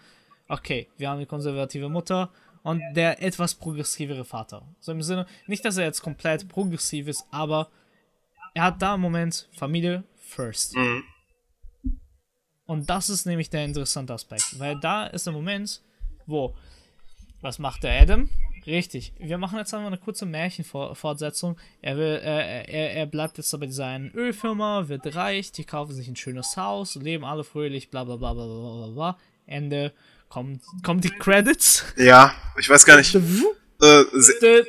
okay, 0.48 0.88
wir 0.96 1.10
haben 1.10 1.20
die 1.20 1.26
konservative 1.26 1.88
Mutter 1.88 2.30
und 2.62 2.82
der 2.94 3.22
etwas 3.22 3.54
progressivere 3.54 4.24
Vater. 4.24 4.62
So 4.80 4.92
im 4.92 5.02
Sinne, 5.02 5.26
nicht, 5.46 5.64
dass 5.64 5.76
er 5.76 5.84
jetzt 5.84 6.02
komplett 6.02 6.48
progressiv 6.48 7.08
ist, 7.08 7.26
aber 7.30 7.68
er 8.54 8.62
hat 8.62 8.80
da 8.80 8.94
im 8.94 9.00
Moment 9.00 9.48
Familie 9.52 10.04
first. 10.18 10.76
Mhm. 10.76 11.02
Und 12.66 12.88
das 12.88 13.10
ist 13.10 13.26
nämlich 13.26 13.50
der 13.50 13.64
interessante 13.64 14.14
Aspekt, 14.14 14.58
weil 14.58 14.78
da 14.80 15.06
ist 15.06 15.26
der 15.26 15.32
Moment, 15.32 15.82
wo, 16.26 16.56
was 17.42 17.58
macht 17.58 17.82
der 17.82 18.00
Adam? 18.00 18.30
Richtig. 18.66 19.12
Wir 19.18 19.36
machen 19.36 19.58
jetzt 19.58 19.74
einmal 19.74 19.88
eine 19.88 19.98
kurze 19.98 20.24
Märchenfortsetzung. 20.24 21.58
Er, 21.82 21.98
will, 21.98 22.20
äh, 22.22 22.64
er, 22.64 22.94
er 22.94 23.06
bleibt 23.06 23.36
jetzt 23.36 23.58
bei 23.60 23.84
einen 23.84 24.10
Ölfirma, 24.12 24.88
wird 24.88 25.14
reich, 25.14 25.52
die 25.52 25.64
kaufen 25.64 25.92
sich 25.92 26.08
ein 26.08 26.16
schönes 26.16 26.56
Haus, 26.56 26.94
leben 26.94 27.26
alle 27.26 27.44
fröhlich, 27.44 27.90
bla 27.90 28.04
bla 28.04 28.16
bla 28.16 28.32
bla 28.32 28.46
bla 28.46 28.86
bla. 28.94 29.18
Ende. 29.46 29.92
Kommen, 30.30 30.62
kommen 30.82 31.02
die 31.02 31.10
Credits. 31.10 31.84
Ja, 31.98 32.34
ich 32.58 32.70
weiß 32.70 32.86
gar 32.86 32.96
nicht. 32.96 33.14
Äh, 33.84 34.04
sehr, 34.12 34.64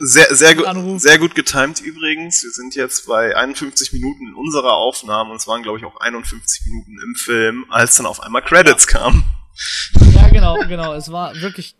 sehr, 0.00 0.34
sehr, 0.34 0.54
gut, 0.56 1.00
sehr 1.00 1.18
gut 1.20 1.36
getimt 1.36 1.80
übrigens. 1.80 2.42
Wir 2.42 2.50
sind 2.50 2.74
jetzt 2.74 3.06
bei 3.06 3.36
51 3.36 3.92
Minuten 3.92 4.26
in 4.26 4.34
unserer 4.34 4.72
Aufnahme 4.72 5.30
und 5.30 5.36
es 5.36 5.46
waren, 5.46 5.62
glaube 5.62 5.78
ich, 5.78 5.84
auch 5.84 6.00
51 6.00 6.66
Minuten 6.66 6.98
im 7.00 7.14
Film, 7.14 7.64
als 7.70 7.96
dann 7.96 8.06
auf 8.06 8.20
einmal 8.20 8.42
Credits 8.42 8.86
ja. 8.90 8.98
kamen. 8.98 9.24
Ja, 10.16 10.28
genau, 10.30 10.58
genau. 10.66 10.94
Es 10.94 11.12
war 11.12 11.40
wirklich 11.40 11.76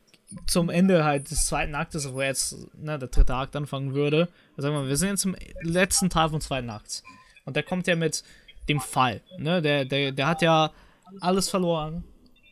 zum 0.46 0.70
Ende 0.70 1.02
halt 1.02 1.28
des 1.32 1.46
zweiten 1.46 1.74
Aktes, 1.74 2.12
wo 2.12 2.22
jetzt 2.22 2.55
ne, 2.74 3.00
der 3.00 3.09
dritte 3.09 3.34
Akt 3.34 3.57
anfangen 3.57 3.92
würde. 3.92 4.28
Sagen 4.57 4.76
wir, 4.76 4.86
wir 4.86 4.96
sind 4.96 5.09
jetzt 5.09 5.24
im 5.24 5.34
letzten 5.62 6.09
Teil 6.09 6.28
vom 6.28 6.40
zweiten 6.40 6.70
Akt. 6.70 7.02
Und 7.46 7.57
der 7.57 7.64
kommt 7.64 7.88
ja 7.88 7.96
mit 7.96 8.22
dem 8.68 8.80
Fall. 8.80 9.22
Ne? 9.38 9.61
Der, 9.61 9.84
der, 9.84 10.12
der 10.12 10.26
hat 10.28 10.40
ja 10.40 10.70
alles 11.20 11.48
verloren. 11.48 12.05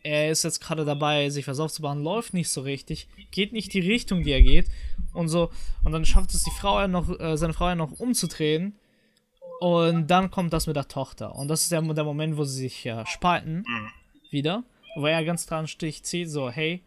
Er 0.02 0.30
ist 0.30 0.42
jetzt 0.42 0.60
gerade 0.60 0.84
dabei, 0.84 1.30
sich 1.30 1.46
was 1.46 1.60
aufzubauen, 1.60 2.02
läuft 2.02 2.34
nicht 2.34 2.48
so 2.48 2.62
richtig, 2.62 3.08
geht 3.30 3.52
nicht 3.52 3.72
die 3.72 3.80
Richtung, 3.80 4.24
die 4.24 4.32
er 4.32 4.42
geht. 4.42 4.66
Und 5.12 5.28
so, 5.28 5.50
und 5.84 5.92
dann 5.92 6.04
schafft 6.04 6.34
es 6.34 6.42
die 6.42 6.50
Frau 6.50 6.80
ja 6.80 6.88
noch, 6.88 7.08
äh, 7.20 7.36
seine 7.36 7.52
Frau 7.52 7.68
ja 7.68 7.74
noch 7.74 7.92
umzudrehen. 8.00 8.76
Und 9.60 10.08
dann 10.08 10.32
kommt 10.32 10.52
das 10.52 10.66
mit 10.66 10.74
der 10.74 10.88
Tochter. 10.88 11.36
Und 11.36 11.46
das 11.46 11.62
ist 11.62 11.70
ja 11.70 11.80
der 11.80 12.04
Moment, 12.04 12.36
wo 12.36 12.42
sie 12.42 12.62
sich 12.62 12.82
ja 12.82 13.06
spalten. 13.06 13.64
Wieder. 14.30 14.64
Wo 14.96 15.06
er 15.06 15.24
ganz 15.24 15.46
dran 15.46 15.68
sticht, 15.68 16.04
zieht, 16.04 16.30
so, 16.30 16.50
hey, 16.50 16.82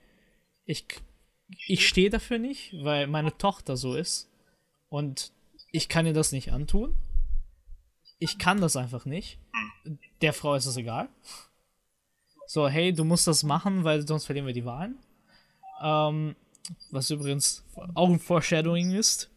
ich, 0.65 0.85
ich 1.67 1.87
stehe 1.87 2.09
dafür 2.09 2.37
nicht, 2.37 2.73
weil 2.83 3.07
meine 3.07 3.37
Tochter 3.37 3.77
so 3.77 3.95
ist. 3.95 4.29
Und 4.89 5.31
ich 5.71 5.87
kann 5.87 6.05
ihr 6.05 6.13
das 6.13 6.33
nicht 6.33 6.51
antun. 6.51 6.95
Ich 8.19 8.37
kann 8.37 8.59
das 8.59 8.75
einfach 8.75 9.05
nicht. 9.05 9.39
Der 10.21 10.33
Frau 10.33 10.55
ist 10.55 10.65
es 10.65 10.77
egal. 10.77 11.07
So, 12.55 12.69
hey, 12.69 12.93
du 12.93 13.03
musst 13.03 13.27
das 13.27 13.43
machen, 13.43 13.83
weil 13.83 14.07
sonst 14.07 14.27
verlieren 14.27 14.47
wir 14.47 14.53
die 14.53 14.63
Wahlen. 14.63 14.97
Ähm, 15.83 16.37
was 16.89 17.09
übrigens 17.09 17.65
auch 17.95 18.07
ein 18.07 18.17
Foreshadowing 18.17 18.91
ist. 18.91 19.29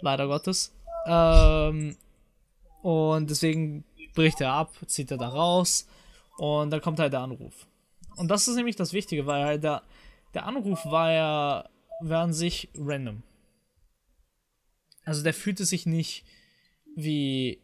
Leider 0.00 0.26
Gottes. 0.26 0.74
Ähm, 1.06 1.96
und 2.82 3.30
deswegen 3.30 3.84
bricht 4.16 4.40
er 4.40 4.54
ab, 4.54 4.72
zieht 4.88 5.12
er 5.12 5.18
da 5.18 5.28
raus. 5.28 5.86
Und 6.36 6.70
dann 6.72 6.80
kommt 6.80 6.98
halt 6.98 7.12
der 7.12 7.20
Anruf. 7.20 7.68
Und 8.16 8.26
das 8.26 8.48
ist 8.48 8.56
nämlich 8.56 8.74
das 8.74 8.92
Wichtige, 8.92 9.24
weil 9.26 9.44
halt 9.44 9.62
der, 9.62 9.82
der 10.34 10.46
Anruf 10.46 10.84
war 10.84 11.12
ja, 11.12 11.68
war 12.00 12.24
an 12.24 12.32
sich 12.32 12.68
random. 12.76 13.22
Also 15.04 15.22
der 15.22 15.32
fühlte 15.32 15.64
sich 15.64 15.86
nicht 15.86 16.24
wie 16.96 17.60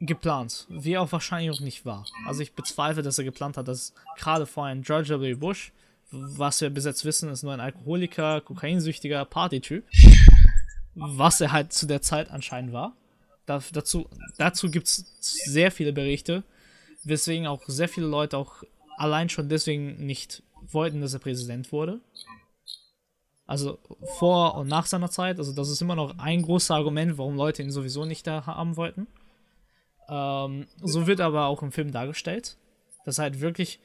geplant, 0.00 0.66
wie 0.68 0.96
auch 0.96 1.10
wahrscheinlich 1.10 1.50
auch 1.50 1.60
nicht 1.60 1.84
war. 1.84 2.06
Also 2.26 2.40
ich 2.42 2.52
bezweifle, 2.52 3.02
dass 3.02 3.18
er 3.18 3.24
geplant 3.24 3.56
hat, 3.56 3.68
dass 3.68 3.92
gerade 4.16 4.46
vorhin 4.46 4.82
George 4.82 5.20
W. 5.20 5.34
Bush, 5.34 5.72
was 6.10 6.60
wir 6.60 6.70
bis 6.70 6.84
jetzt 6.84 7.04
wissen, 7.04 7.28
ist 7.30 7.42
nur 7.42 7.52
ein 7.52 7.60
Alkoholiker, 7.60 8.40
kokainsüchtiger 8.40 9.24
Partytyp, 9.24 9.84
was 10.94 11.40
er 11.40 11.52
halt 11.52 11.72
zu 11.72 11.86
der 11.86 12.00
Zeit 12.00 12.30
anscheinend 12.30 12.72
war. 12.72 12.94
Da, 13.46 13.62
dazu 13.72 14.08
dazu 14.36 14.70
gibt 14.70 14.86
es 14.86 15.04
sehr 15.20 15.70
viele 15.70 15.92
Berichte, 15.92 16.44
weswegen 17.04 17.46
auch 17.46 17.62
sehr 17.66 17.88
viele 17.88 18.06
Leute 18.06 18.36
auch 18.36 18.62
allein 18.96 19.28
schon 19.28 19.48
deswegen 19.48 20.04
nicht 20.06 20.42
wollten, 20.70 21.00
dass 21.00 21.14
er 21.14 21.20
Präsident 21.20 21.72
wurde. 21.72 22.00
Also 23.46 23.78
vor 24.18 24.56
und 24.56 24.68
nach 24.68 24.86
seiner 24.86 25.10
Zeit. 25.10 25.38
Also 25.38 25.52
das 25.52 25.70
ist 25.70 25.80
immer 25.80 25.96
noch 25.96 26.18
ein 26.18 26.42
großes 26.42 26.70
Argument, 26.70 27.16
warum 27.16 27.36
Leute 27.36 27.62
ihn 27.62 27.70
sowieso 27.70 28.04
nicht 28.04 28.26
da 28.26 28.44
haben 28.44 28.76
wollten. 28.76 29.06
Ähm, 30.08 30.66
so 30.82 31.06
wird 31.06 31.20
aber 31.20 31.46
auch 31.46 31.62
im 31.62 31.72
Film 31.72 31.92
dargestellt. 31.92 32.56
Das 33.04 33.18
halt 33.18 33.40
wirklich, 33.40 33.80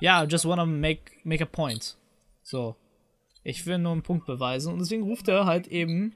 ja, 0.00 0.20
yeah, 0.20 0.28
just 0.28 0.44
wanna 0.44 0.66
make, 0.66 1.12
make 1.24 1.42
a 1.42 1.46
point. 1.46 1.96
So. 2.42 2.76
Ich 3.44 3.64
will 3.66 3.78
nur 3.78 3.92
einen 3.92 4.02
Punkt 4.02 4.26
beweisen. 4.26 4.72
Und 4.72 4.80
deswegen 4.80 5.04
ruft 5.04 5.28
er 5.28 5.46
halt 5.46 5.68
eben 5.68 6.14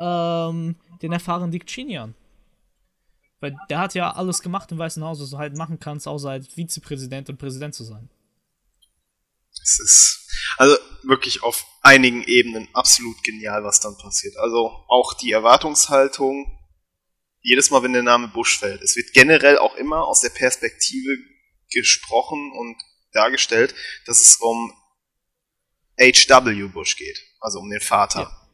ähm, 0.00 0.76
den 1.00 1.12
erfahrenen 1.12 1.50
Dick 1.50 1.66
Cheney 1.66 1.98
an. 1.98 2.14
Weil 3.40 3.56
der 3.70 3.78
hat 3.78 3.94
ja 3.94 4.12
alles 4.12 4.42
gemacht 4.42 4.70
im 4.70 4.78
Weißen 4.78 5.02
Haus, 5.02 5.20
was 5.20 5.30
du 5.30 5.38
halt 5.38 5.56
machen 5.56 5.80
kannst, 5.80 6.06
außer 6.06 6.30
halt 6.30 6.46
Vizepräsident 6.46 7.28
und 7.28 7.38
Präsident 7.38 7.74
zu 7.74 7.84
sein. 7.84 8.08
Es 9.62 9.78
ist 9.80 10.30
also 10.58 10.76
wirklich 11.02 11.42
auf 11.42 11.64
einigen 11.82 12.22
Ebenen 12.24 12.68
absolut 12.72 13.22
genial, 13.24 13.64
was 13.64 13.80
dann 13.80 13.96
passiert. 13.96 14.36
Also 14.36 14.84
auch 14.88 15.14
die 15.14 15.32
Erwartungshaltung, 15.32 16.58
jedes 17.42 17.70
Mal, 17.70 17.82
wenn 17.82 17.92
der 17.92 18.02
Name 18.02 18.28
Bush 18.28 18.58
fällt. 18.58 18.82
Es 18.82 18.96
wird 18.96 19.12
generell 19.12 19.58
auch 19.58 19.74
immer 19.76 20.06
aus 20.06 20.20
der 20.20 20.30
Perspektive 20.30 21.16
gesprochen 21.70 22.52
und 22.52 22.76
dargestellt, 23.12 23.74
dass 24.06 24.20
es 24.20 24.36
um 24.36 24.72
H.W. 26.00 26.68
Bush 26.68 26.96
geht, 26.96 27.20
also 27.40 27.58
um 27.58 27.70
den 27.70 27.80
Vater. 27.80 28.20
Ja. 28.20 28.48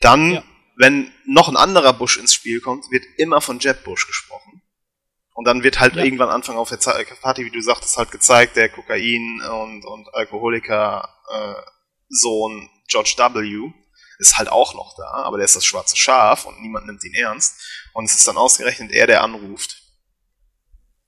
Dann, 0.00 0.32
ja. 0.32 0.44
wenn 0.76 1.12
noch 1.24 1.48
ein 1.48 1.56
anderer 1.56 1.92
Bush 1.92 2.16
ins 2.18 2.34
Spiel 2.34 2.60
kommt, 2.60 2.90
wird 2.90 3.04
immer 3.16 3.40
von 3.40 3.58
Jeb 3.58 3.84
Bush 3.84 4.06
gesprochen. 4.06 4.62
Und 5.34 5.44
dann 5.44 5.62
wird 5.62 5.80
halt 5.80 5.96
ja. 5.96 6.04
irgendwann 6.04 6.30
Anfang 6.30 6.56
auf 6.56 6.70
der 6.70 6.78
Party, 7.20 7.44
wie 7.44 7.50
du 7.50 7.60
sagtest, 7.60 7.96
halt 7.96 8.10
gezeigt, 8.10 8.56
der 8.56 8.70
Kokain 8.70 9.42
und, 9.42 9.84
und 9.84 10.14
Alkoholiker, 10.14 11.14
äh, 11.30 11.62
Sohn 12.08 12.70
George 12.88 13.14
W. 13.18 13.72
ist 14.18 14.36
halt 14.36 14.48
auch 14.48 14.74
noch 14.74 14.96
da, 14.96 15.24
aber 15.24 15.36
der 15.36 15.44
ist 15.44 15.56
das 15.56 15.64
schwarze 15.64 15.96
Schaf 15.96 16.46
und 16.46 16.60
niemand 16.60 16.86
nimmt 16.86 17.04
ihn 17.04 17.14
ernst. 17.14 17.60
Und 17.92 18.04
es 18.06 18.14
ist 18.14 18.26
dann 18.26 18.36
ausgerechnet 18.36 18.92
er, 18.92 19.06
der 19.06 19.22
anruft. 19.22 19.82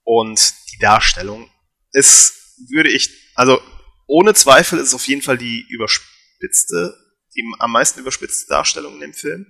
Und 0.05 0.55
die 0.73 0.79
Darstellung 0.79 1.51
ist, 1.93 2.57
würde 2.71 2.91
ich, 2.91 3.11
also 3.35 3.61
ohne 4.07 4.35
Zweifel 4.35 4.79
ist 4.79 4.89
es 4.89 4.95
auf 4.95 5.07
jeden 5.07 5.23
Fall 5.23 5.39
die 5.39 5.67
überspitzte, 5.69 6.97
die 7.37 7.45
am 7.59 7.73
meisten 7.73 8.01
überspitzte 8.01 8.49
Darstellung 8.49 8.95
in 8.95 9.01
dem 9.01 9.15
Film, 9.15 9.47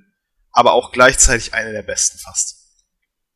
aber 0.50 0.72
auch 0.72 0.90
gleichzeitig 0.92 1.54
eine 1.54 1.72
der 1.72 1.82
besten 1.82 2.18
fast. 2.18 2.56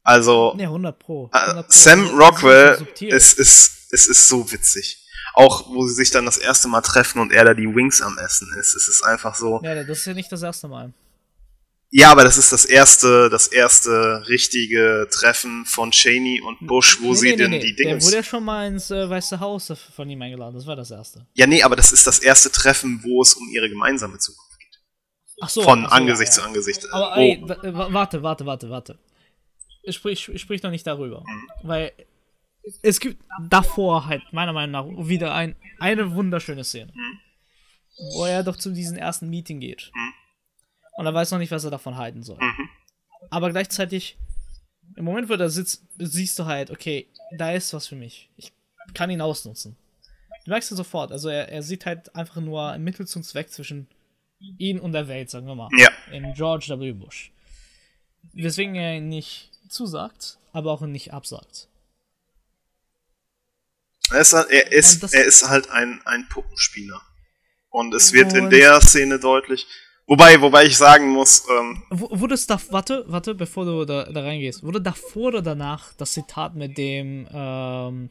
Also, 0.03 0.55
ja, 0.59 0.67
100 0.67 0.99
Pro. 0.99 1.31
100 1.33 1.59
äh, 1.59 1.63
Pro. 1.63 1.73
Sam 1.73 2.19
Rockwell 2.19 2.89
ist, 3.01 3.39
ist, 3.39 3.93
ist, 3.93 4.07
ist 4.09 4.29
so 4.29 4.51
witzig. 4.51 5.02
Auch 5.35 5.69
wo 5.69 5.87
sie 5.87 5.95
sich 5.95 6.11
dann 6.11 6.27
das 6.27 6.39
erste 6.39 6.69
Mal 6.69 6.83
treffen 6.83 7.21
und 7.21 7.33
er 7.33 7.45
da 7.45 7.55
die 7.55 7.75
Wings 7.75 8.03
am 8.03 8.19
Essen 8.19 8.49
ist. 8.59 8.75
Es 8.75 8.89
ist 8.89 9.03
einfach 9.03 9.35
so. 9.35 9.61
Ja, 9.63 9.75
das 9.75 9.99
ist 9.99 10.07
ja 10.07 10.15
nicht 10.15 10.31
das 10.31 10.43
erste 10.43 10.69
Mal. 10.69 10.93
Ja, 11.95 12.11
aber 12.11 12.25
das 12.25 12.39
ist 12.39 12.53
das 12.53 12.65
erste, 12.65 13.29
das 13.29 13.49
erste 13.49 14.27
richtige 14.27 15.09
Treffen 15.11 15.67
von 15.67 15.91
Cheney 15.91 16.41
und 16.41 16.67
Bush, 16.67 17.03
wo 17.03 17.09
nee, 17.09 17.15
sie 17.15 17.31
nee, 17.31 17.37
denn 17.37 17.51
nee, 17.51 17.59
die 17.59 17.77
Dinge. 17.77 17.99
Der 17.99 18.03
wurde 18.03 18.17
ja 18.17 18.23
schon 18.23 18.45
mal 18.45 18.67
ins 18.67 18.91
äh, 18.91 19.11
Weiße 19.11 19.39
Haus 19.41 19.71
von 19.95 20.09
ihm 20.09 20.23
eingeladen. 20.23 20.55
Das 20.55 20.67
war 20.67 20.75
das 20.75 20.91
erste. 20.91 21.27
Ja, 21.35 21.47
nee, 21.47 21.63
aber 21.63 21.77
das 21.77 21.93
ist 21.93 22.07
das 22.07 22.19
erste 22.19 22.51
Treffen, 22.51 23.03
wo 23.05 23.21
es 23.21 23.35
um 23.35 23.47
ihre 23.51 23.69
gemeinsame 23.69 24.17
Zukunft 24.17 24.59
geht. 24.59 24.81
Ach 25.43 25.51
so. 25.51 25.63
Von 25.63 25.85
ach 25.85 25.91
so, 25.91 25.97
Angesicht 25.97 26.33
ja, 26.33 26.37
zu 26.37 26.43
Angesicht. 26.43 26.91
Aber 26.93 27.13
oh. 27.15 27.21
ey, 27.21 27.43
warte, 27.45 28.23
warte, 28.23 28.47
warte, 28.47 28.71
warte. 28.71 28.99
Sprich, 29.91 30.31
sprich 30.37 30.63
noch 30.63 30.71
nicht 30.71 30.87
darüber. 30.87 31.21
Mhm. 31.21 31.49
Weil 31.63 31.93
es 32.83 33.01
gibt 33.01 33.23
davor 33.49 34.07
halt, 34.07 34.23
meiner 34.33 34.53
Meinung 34.53 34.71
nach, 34.97 35.09
wieder 35.09 35.35
ein, 35.35 35.57
eine 35.79 36.15
wunderschöne 36.15 36.65
Szene. 36.65 36.93
Mhm. 36.95 37.19
Wo 38.15 38.25
er 38.25 38.43
doch 38.43 38.57
zu 38.57 38.73
diesem 38.73 38.97
ersten 38.97 39.29
Meeting 39.29 39.61
geht. 39.61 39.91
Mhm 39.95 40.13
und 40.93 41.07
er 41.07 41.15
weiß 41.15 41.31
noch 41.31 41.39
nicht, 41.39 41.51
was 41.51 41.65
er 41.65 41.71
davon 41.71 41.97
halten 41.97 42.23
soll. 42.23 42.39
Mhm. 42.39 42.69
Aber 43.31 43.51
gleichzeitig, 43.51 44.17
im 44.97 45.05
Moment, 45.05 45.29
wo 45.29 45.35
er 45.35 45.51
sitzt, 45.51 45.85
siehst 45.99 46.39
du 46.39 46.45
halt, 46.45 46.71
okay, 46.71 47.09
da 47.37 47.53
ist 47.53 47.73
was 47.73 47.87
für 47.87 47.97
mich. 47.97 48.31
Ich 48.37 48.53
kann 48.95 49.11
ihn 49.11 49.21
ausnutzen. 49.21 49.77
Du 50.45 50.51
merkst 50.51 50.71
ja 50.71 50.77
sofort, 50.77 51.13
also 51.13 51.29
er, 51.29 51.49
er 51.49 51.63
sieht 51.63 51.87
halt 51.87 52.15
einfach 52.15 52.41
nur 52.41 52.71
ein 52.71 52.83
Mittel 52.83 53.07
zum 53.07 53.23
Zweck 53.23 53.51
zwischen 53.51 53.87
ihn 54.59 54.81
und 54.81 54.93
der 54.93 55.09
Welt, 55.09 55.31
sagen 55.31 55.47
wir 55.47 55.55
mal. 55.55 55.69
Ja. 55.79 55.89
In 56.11 56.35
George 56.35 56.75
W. 56.79 56.93
Bush. 56.93 57.33
Weswegen 58.33 58.75
er 58.75 58.97
ihn 58.97 59.09
nicht 59.09 59.51
zusagt, 59.69 60.39
aber 60.53 60.73
auch 60.73 60.81
nicht 60.83 61.13
absagt. 61.13 61.69
Er 64.13 64.21
ist, 64.21 64.33
halt, 64.33 64.51
er 64.51 64.73
ist, 64.73 65.15
er 65.15 65.25
ist 65.25 65.49
halt 65.49 65.71
ein, 65.71 66.01
ein 66.05 66.29
Puppenspieler. 66.29 67.01
Und 67.69 67.95
es 67.95 68.13
wird 68.13 68.33
in 68.35 68.51
der 68.51 68.81
Szene 68.81 69.19
deutlich, 69.19 69.67
Wobei, 70.07 70.41
wobei 70.41 70.65
ich 70.65 70.77
sagen 70.77 71.09
muss. 71.09 71.47
Ähm, 71.49 71.83
wurde 71.91 72.35
es 72.35 72.47
da, 72.47 72.61
warte, 72.71 73.05
warte, 73.07 73.35
bevor 73.35 73.65
du 73.65 73.85
da, 73.85 74.05
da 74.05 74.21
reingehst, 74.21 74.63
wurde 74.63 74.81
davor 74.81 75.29
oder 75.29 75.43
danach 75.43 75.95
das 75.95 76.13
Zitat 76.13 76.55
mit 76.55 76.77
dem, 76.77 77.27
ähm, 77.33 78.11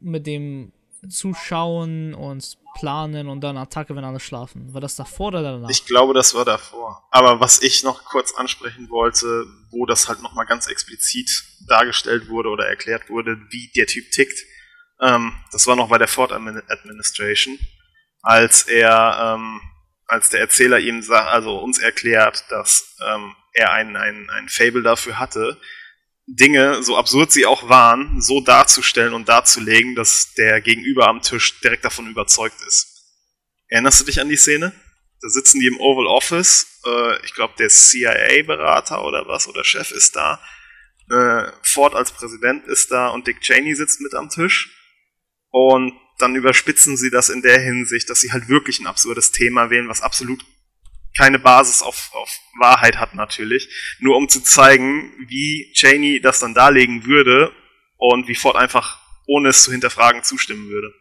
mit 0.00 0.26
dem 0.26 0.72
Zuschauen 1.08 2.14
und 2.14 2.58
Planen 2.76 3.28
und 3.28 3.40
dann 3.40 3.56
Attacke, 3.56 3.96
wenn 3.96 4.04
alle 4.04 4.20
schlafen? 4.20 4.72
War 4.74 4.82
das 4.82 4.96
davor 4.96 5.28
oder 5.28 5.42
danach? 5.42 5.70
Ich 5.70 5.86
glaube, 5.86 6.12
das 6.12 6.34
war 6.34 6.44
davor. 6.44 7.08
Aber 7.10 7.40
was 7.40 7.62
ich 7.62 7.82
noch 7.82 8.04
kurz 8.04 8.34
ansprechen 8.34 8.90
wollte, 8.90 9.46
wo 9.70 9.86
das 9.86 10.08
halt 10.08 10.20
nochmal 10.20 10.44
ganz 10.44 10.66
explizit 10.66 11.30
dargestellt 11.66 12.28
wurde 12.28 12.50
oder 12.50 12.66
erklärt 12.68 13.08
wurde, 13.08 13.38
wie 13.50 13.70
der 13.74 13.86
Typ 13.86 14.10
tickt, 14.10 14.38
ähm, 15.00 15.32
das 15.52 15.66
war 15.66 15.74
noch 15.74 15.88
bei 15.88 15.98
der 15.98 16.08
Ford 16.08 16.32
Administration, 16.32 17.58
als 18.20 18.62
er, 18.64 19.36
ähm, 19.36 19.60
als 20.06 20.28
der 20.28 20.40
Erzähler 20.40 20.78
ihm 20.78 21.02
also 21.10 21.58
uns 21.58 21.78
erklärt, 21.78 22.44
dass 22.50 22.96
ähm, 23.06 23.34
er 23.54 23.72
ein, 23.72 23.96
ein, 23.96 24.28
ein 24.30 24.48
Fable 24.48 24.82
dafür 24.82 25.18
hatte, 25.18 25.58
Dinge, 26.26 26.82
so 26.82 26.96
absurd 26.96 27.30
sie 27.30 27.46
auch 27.46 27.68
waren, 27.68 28.20
so 28.20 28.40
darzustellen 28.40 29.14
und 29.14 29.28
darzulegen, 29.28 29.94
dass 29.94 30.34
der 30.34 30.60
Gegenüber 30.60 31.08
am 31.08 31.22
Tisch 31.22 31.60
direkt 31.60 31.84
davon 31.84 32.08
überzeugt 32.08 32.60
ist. 32.66 32.88
Erinnerst 33.68 34.00
du 34.00 34.04
dich 34.04 34.20
an 34.20 34.28
die 34.28 34.36
Szene? 34.36 34.72
Da 35.22 35.28
sitzen 35.28 35.60
die 35.60 35.66
im 35.66 35.80
Oval 35.80 36.06
Office, 36.06 36.80
äh, 36.84 37.24
ich 37.24 37.34
glaube 37.34 37.54
der 37.58 37.68
CIA-Berater 37.68 39.04
oder 39.04 39.26
was, 39.26 39.46
oder 39.48 39.64
Chef 39.64 39.90
ist 39.92 40.16
da, 40.16 40.40
äh, 41.10 41.50
Ford 41.62 41.94
als 41.94 42.12
Präsident 42.12 42.66
ist 42.66 42.90
da 42.90 43.08
und 43.08 43.26
Dick 43.26 43.40
Cheney 43.40 43.74
sitzt 43.74 44.00
mit 44.00 44.14
am 44.14 44.28
Tisch 44.28 44.76
und 45.50 45.94
dann 46.18 46.34
überspitzen 46.34 46.96
sie 46.96 47.10
das 47.10 47.28
in 47.28 47.42
der 47.42 47.60
Hinsicht, 47.60 48.10
dass 48.10 48.20
sie 48.20 48.32
halt 48.32 48.48
wirklich 48.48 48.80
ein 48.80 48.86
absurdes 48.86 49.32
Thema 49.32 49.70
wählen, 49.70 49.88
was 49.88 50.02
absolut 50.02 50.44
keine 51.16 51.38
Basis 51.38 51.82
auf, 51.82 52.10
auf 52.12 52.30
Wahrheit 52.58 52.96
hat 52.96 53.14
natürlich, 53.14 53.68
nur 53.98 54.16
um 54.16 54.28
zu 54.28 54.42
zeigen, 54.42 55.12
wie 55.28 55.70
Cheney 55.74 56.20
das 56.20 56.40
dann 56.40 56.54
darlegen 56.54 57.06
würde 57.06 57.52
und 57.96 58.28
wie 58.28 58.34
Ford 58.34 58.56
einfach, 58.56 59.00
ohne 59.26 59.50
es 59.50 59.62
zu 59.62 59.72
hinterfragen, 59.72 60.22
zustimmen 60.22 60.68
würde. 60.68 60.92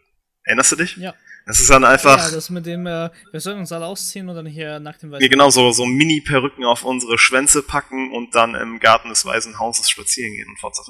Erinnerst 0.44 0.72
du 0.74 0.76
dich? 0.78 0.98
Ja. 0.98 1.14
Das 1.48 1.60
ist 1.60 1.70
dann 1.70 1.84
einfach. 1.84 2.18
Ja, 2.18 2.32
das 2.32 2.50
mit 2.50 2.66
dem, 2.66 2.88
äh, 2.88 3.12
wir 3.32 3.40
sollen 3.40 3.60
uns 3.60 3.72
alle 3.72 3.86
ausziehen 3.86 4.28
und 4.28 4.36
dann 4.36 4.48
hier 4.48 4.80
nach 4.80 4.98
dem 4.98 5.12
Weißen 5.12 5.22
Ja, 5.22 5.28
genau, 5.28 5.52
so, 5.52 5.72
so 5.72 5.86
Mini-Perücken 5.86 6.66
auf 6.66 6.84
unsere 6.84 7.20
Schwänze 7.20 7.62
packen 7.62 8.12
und 8.12 8.34
dann 8.34 8.56
im 8.56 8.80
Garten 8.80 9.10
des 9.10 9.26
Weißen 9.26 9.60
Hauses 9.60 9.88
spazieren 9.90 10.34
gehen 10.34 10.48
und 10.48 10.60
Ford 10.60 10.76
sagt, 10.76 10.90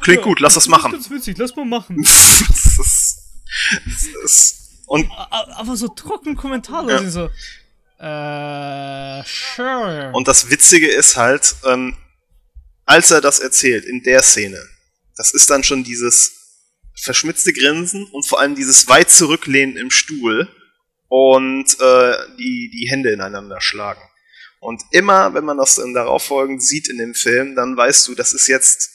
klingt 0.00 0.20
ja, 0.20 0.24
gut, 0.24 0.40
lass 0.40 0.54
das, 0.54 0.64
das 0.64 0.70
machen. 0.70 0.92
Das 0.92 1.02
ist 1.02 1.10
witzig, 1.10 1.36
lass 1.36 1.54
mal 1.56 1.66
machen. 1.66 1.96
das 2.02 3.18
ist 4.24 4.62
und 4.86 5.10
aber 5.10 5.76
so 5.76 5.88
trocken 5.88 6.36
Kommentare 6.36 6.92
ja. 6.92 7.10
so. 7.10 7.30
Äh, 8.02 9.22
sure. 9.24 10.10
Und 10.12 10.26
das 10.26 10.50
Witzige 10.50 10.88
ist 10.88 11.16
halt, 11.16 11.54
ähm, 11.64 11.96
als 12.84 13.12
er 13.12 13.20
das 13.20 13.38
erzählt 13.38 13.84
in 13.84 14.02
der 14.02 14.22
Szene, 14.22 14.58
das 15.16 15.32
ist 15.32 15.48
dann 15.50 15.62
schon 15.62 15.84
dieses 15.84 16.32
verschmitzte 17.00 17.52
Grinsen 17.52 18.04
und 18.06 18.26
vor 18.26 18.40
allem 18.40 18.56
dieses 18.56 18.88
weit 18.88 19.08
zurücklehnen 19.08 19.76
im 19.76 19.92
Stuhl 19.92 20.48
und 21.06 21.78
äh, 21.78 22.16
die, 22.38 22.70
die 22.74 22.88
Hände 22.90 23.12
ineinander 23.12 23.60
schlagen. 23.60 24.02
Und 24.58 24.82
immer, 24.90 25.34
wenn 25.34 25.44
man 25.44 25.58
das 25.58 25.76
dann 25.76 25.94
darauf 25.94 26.24
folgend 26.24 26.62
sieht 26.62 26.88
in 26.88 26.98
dem 26.98 27.14
Film, 27.14 27.54
dann 27.54 27.76
weißt 27.76 28.08
du, 28.08 28.16
das 28.16 28.32
ist 28.32 28.48
jetzt 28.48 28.90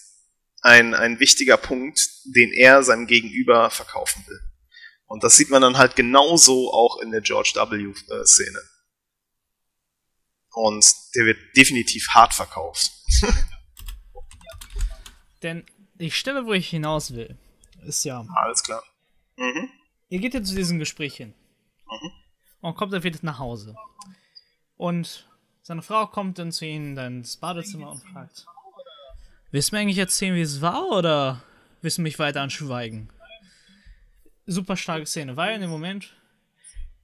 ein, 0.61 0.93
ein 0.93 1.21
wichtiger 1.21 1.55
Punkt, 1.55 2.09
den 2.25 2.51
er 2.51 2.83
seinem 2.83 3.07
Gegenüber 3.07 3.69
verkaufen 3.69 4.21
will. 4.27 4.39
Und 5.05 5.23
das 5.23 5.37
sieht 5.37 5.49
man 5.49 5.61
dann 5.61 5.77
halt 5.77 5.95
genauso 5.95 6.73
auch 6.73 7.01
in 7.01 7.11
der 7.11 7.21
George 7.21 7.53
W-Szene. 7.55 8.59
Und 10.57 10.85
der 11.15 11.25
wird 11.25 11.37
definitiv 11.55 12.07
hart 12.09 12.33
verkauft. 12.33 12.91
Denn 15.43 15.63
die 15.95 16.09
Stelle, 16.09 16.45
wo 16.45 16.53
ich 16.53 16.69
hinaus 16.69 17.13
will, 17.13 17.37
ist 17.85 18.03
ja. 18.03 18.25
Alles 18.35 18.63
klar. 18.63 18.83
Mhm. 19.37 19.69
Ihr 20.09 20.19
geht 20.19 20.33
ja 20.33 20.41
zu 20.41 20.55
diesem 20.55 20.79
Gespräch 20.79 21.15
hin. 21.15 21.35
Mhm. 21.89 22.11
Und 22.61 22.75
kommt 22.75 22.91
dann 22.91 23.03
wieder 23.03 23.19
nach 23.21 23.37
Hause. 23.37 23.75
Und 24.77 25.27
seine 25.61 25.83
Frau 25.83 26.07
kommt 26.07 26.39
dann 26.39 26.51
zu 26.51 26.65
ihnen 26.65 26.95
dann 26.95 27.19
ins 27.19 27.37
Badezimmer 27.37 27.91
und 27.91 28.01
fragt: 28.11 28.45
Willst 29.51 29.71
du 29.71 29.75
mir 29.75 29.81
eigentlich 29.81 29.99
erzählen, 29.99 30.35
wie 30.35 30.41
es 30.41 30.61
war, 30.61 30.89
oder 30.89 31.43
willst 31.81 31.99
du 31.99 32.01
mich 32.01 32.17
weiter 32.17 32.41
anschweigen? 32.41 33.11
super 34.47 34.77
starke 34.77 35.05
Szene, 35.05 35.37
weil 35.37 35.55
in 35.55 35.61
dem 35.61 35.69
Moment, 35.69 36.15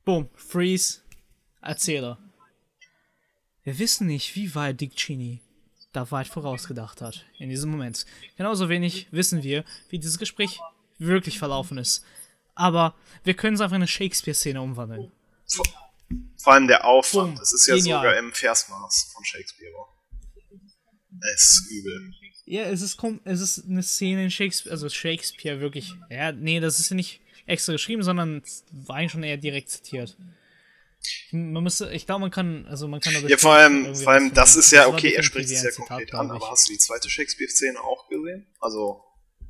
boom, 0.06 0.30
Freeze, 0.34 1.02
Erzähler. 1.62 2.18
Wir 3.64 3.80
wissen 3.80 4.08
nicht, 4.08 4.36
wie 4.36 4.54
weit 4.56 4.82
Dick 4.82 4.96
Cheney 4.96 5.40
da 5.94 6.10
weit 6.12 6.28
vorausgedacht 6.28 7.02
hat 7.02 7.24
in 7.38 7.50
diesem 7.50 7.72
Moment. 7.72 8.06
Genauso 8.36 8.68
wenig 8.68 9.08
wissen 9.12 9.44
wir, 9.44 9.64
wie 9.90 10.00
dieses 10.00 10.18
Gespräch 10.18 10.60
wirklich 10.98 11.40
verlaufen 11.40 11.78
ist. 11.78 12.04
Aber 12.56 12.96
wir 13.24 13.36
können 13.36 13.56
es 13.56 13.62
einfach 13.62 13.76
in 13.76 13.82
eine 13.82 13.88
Shakespeare-Szene 13.88 14.62
umwandeln. 14.62 15.12
Vor, 15.48 15.66
vor, 16.38 16.54
allem 16.54 16.68
der 16.68 16.86
Aufwand. 16.86 17.40
Das 17.40 17.54
ist 17.54 17.68
ja 17.68 17.76
Genial. 17.76 18.00
sogar 18.00 18.18
im 18.18 18.34
Versmaß 18.34 19.12
von 19.14 19.24
Shakespeare. 19.24 19.72
Es 21.34 21.42
ist 21.44 21.72
übel. 21.72 22.14
Ja, 22.46 22.64
es 22.64 22.82
ist, 22.82 23.00
es 23.24 23.40
ist 23.40 23.66
eine 23.66 23.84
Szene 23.84 24.26
in 24.26 24.32
Shakespeare, 24.32 24.74
also 24.74 24.90
Shakespeare 24.90 25.62
wirklich. 25.62 25.94
Ja, 26.10 26.32
nee, 26.32 26.60
das 26.60 26.80
ist 26.80 26.90
ja 26.90 26.96
nicht 26.96 27.22
extra 27.46 27.72
geschrieben, 27.72 28.04
sondern 28.04 28.44
war 28.72 28.98
eigentlich 28.98 29.12
schon 29.12 29.24
eher 29.24 29.38
direkt 29.38 29.70
zitiert. 29.70 30.18
Man 31.32 31.64
müsste, 31.64 31.92
ich 31.92 32.06
glaube, 32.06 32.22
man 32.22 32.32
kann, 32.32 32.66
also 32.68 32.88
man 32.88 33.02
kann 33.02 33.28
Ja, 33.28 33.38
vor 33.38 33.54
allem, 33.54 33.96
vor 33.96 34.14
allem, 34.14 34.34
das 34.34 34.56
ist 34.56 34.72
ja, 34.72 34.88
okay, 34.88 35.14
er 35.14 35.24
spricht 35.24 35.50
es 35.50 35.64
ja 35.64 35.72
konkret 35.72 36.14
an, 36.14 36.32
aber 36.32 36.50
hast 36.50 36.70
du 36.70 36.74
die 36.74 36.80
zweite 36.80 37.10
Shakespeare-Szene 37.10 37.80
auch 37.80 38.08
gesehen? 38.08 38.48
Also, 38.60 39.04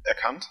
erkannt? 0.03 0.49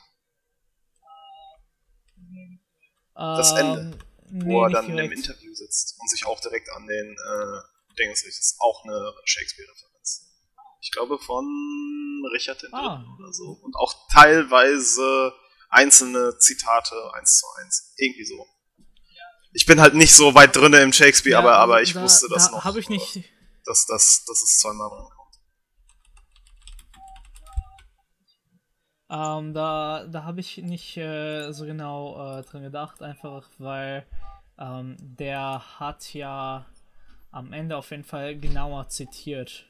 Das 3.14 3.53
ähm, 3.53 3.59
Ende, 3.59 3.98
wo 4.30 4.44
nee, 4.44 4.62
er 4.62 4.70
dann 4.70 4.90
in 4.90 4.98
einem 4.98 5.12
Interview 5.12 5.53
sitzt 5.55 5.96
und 6.00 6.09
sich 6.09 6.24
auch 6.24 6.40
direkt 6.40 6.70
an 6.70 6.86
den 6.86 7.12
äh, 7.12 7.96
Dings 7.98 8.24
richtet. 8.24 8.40
ist 8.40 8.57
auch 8.61 8.84
eine 8.84 9.12
Shakespeare-Referenz. 9.24 10.28
Ich 10.80 10.90
glaube 10.90 11.18
von 11.18 11.44
Richard 12.32 12.62
III. 12.62 12.70
Ah. 12.72 13.05
oder 13.18 13.32
so. 13.32 13.59
Und 13.62 13.76
auch 13.76 13.94
teilweise 14.12 15.32
einzelne 15.68 16.38
Zitate 16.38 16.94
eins 17.14 17.38
zu 17.38 17.46
eins. 17.61 17.94
Irgendwie 17.96 18.24
so. 18.24 18.46
Ich 19.53 19.66
bin 19.66 19.80
halt 19.80 19.94
nicht 19.94 20.14
so 20.14 20.34
weit 20.34 20.57
drinne 20.57 20.80
im 20.80 20.92
Shakespeare, 20.92 21.34
Ja, 21.34 21.38
aber, 21.40 21.57
aber 21.59 21.82
ich 21.82 21.92
da, 21.92 22.03
wusste 22.03 22.26
das 22.30 22.46
da 22.50 22.57
noch. 22.57 22.64
habe 22.64 22.80
ich 22.80 22.88
nicht. 22.88 23.24
Dass, 23.64 23.86
dass, 23.86 24.24
dass 24.24 24.42
es 24.42 24.59
zweimal 24.59 24.88
rankommt. 24.88 25.18
Ähm, 29.11 29.53
da 29.53 30.07
da 30.07 30.24
habe 30.24 30.40
ich 30.40 30.57
nicht 30.59 30.96
äh, 30.96 31.53
so 31.53 31.66
genau 31.66 32.38
äh, 32.38 32.42
dran 32.44 32.62
gedacht, 32.62 33.03
einfach 33.03 33.46
weil 33.59 34.07
ähm, 34.59 34.96
der 35.00 35.62
hat 35.78 36.14
ja 36.14 36.64
am 37.30 37.53
Ende 37.53 37.76
auf 37.76 37.90
jeden 37.90 38.05
Fall 38.05 38.38
genauer 38.38 38.88
zitiert. 38.88 39.66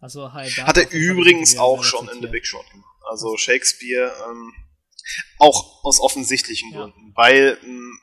Also 0.00 0.32
halt. 0.32 0.56
Hat 0.66 0.78
er 0.78 0.90
übrigens 0.90 1.56
auch 1.58 1.84
schon 1.84 2.06
in 2.08 2.14
The 2.14 2.14
zitiert. 2.14 2.32
Big 2.32 2.46
Short 2.46 2.68
gemacht. 2.70 2.96
Also 3.08 3.36
Shakespeare, 3.36 4.12
ähm, 4.28 4.52
auch 5.38 5.84
aus 5.84 6.00
offensichtlichen 6.00 6.72
Ja. 6.72 6.80
Gründen. 6.80 7.12
Weil, 7.14 7.58
ähm, 7.62 7.98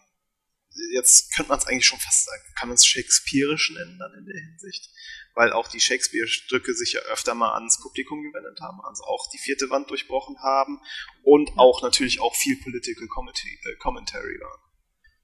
jetzt 0.94 1.34
könnte 1.36 1.50
man 1.50 1.60
es 1.60 1.68
eigentlich 1.68 1.86
schon 1.86 2.00
fast 2.00 2.26
sagen, 2.26 2.42
kann 2.58 2.70
man 2.70 2.76
es 2.76 2.86
Shakespeareisch 2.86 3.72
nennen 3.72 3.98
dann 4.00 4.14
in 4.20 4.26
der 4.26 4.40
Hinsicht. 4.40 4.90
Weil 5.36 5.54
auch 5.54 5.68
die 5.68 5.80
Shakespeare-Stücke 5.80 6.74
sich 6.74 6.94
ja 6.94 7.02
öfter 7.02 7.36
mal 7.36 7.54
ans 7.54 7.80
Publikum 7.80 8.24
gewendet 8.24 8.60
haben, 8.62 8.82
also 8.82 9.04
auch 9.04 9.30
die 9.32 9.38
vierte 9.38 9.70
Wand 9.70 9.90
durchbrochen 9.90 10.40
haben 10.40 10.80
und 11.24 11.52
auch 11.58 11.84
natürlich 11.84 12.20
auch 12.20 12.36
viel 12.36 12.58
Political 12.58 13.08
Commentary, 13.08 13.60
äh, 13.66 13.76
Commentary 13.78 14.40
waren. 14.40 14.62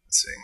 Deswegen. 0.07 0.43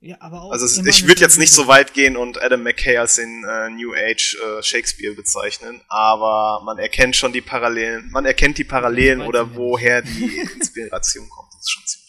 Ja, 0.00 0.16
aber 0.18 0.42
auch 0.42 0.50
Also 0.50 0.84
ich 0.84 1.06
würde 1.06 1.20
jetzt 1.20 1.38
nicht 1.38 1.52
so 1.52 1.68
weit 1.68 1.94
gehen 1.94 2.16
und 2.16 2.42
Adam 2.42 2.64
McKay 2.64 2.96
als 2.96 3.14
den 3.14 3.44
äh, 3.44 3.70
New 3.70 3.94
Age 3.94 4.34
äh, 4.34 4.60
Shakespeare 4.60 5.14
bezeichnen, 5.14 5.80
aber 5.86 6.60
man 6.64 6.78
erkennt 6.78 7.14
schon 7.14 7.32
die 7.32 7.40
Parallelen, 7.40 8.10
man 8.10 8.26
erkennt 8.26 8.58
die 8.58 8.64
Parallelen 8.64 9.20
oder 9.20 9.54
woher 9.54 10.02
die 10.02 10.38
Inspiration 10.58 11.28
kommt. 11.28 11.52
Das 11.54 11.60
ist 11.60 11.70
schon 11.70 11.86
ziemlich 11.86 12.01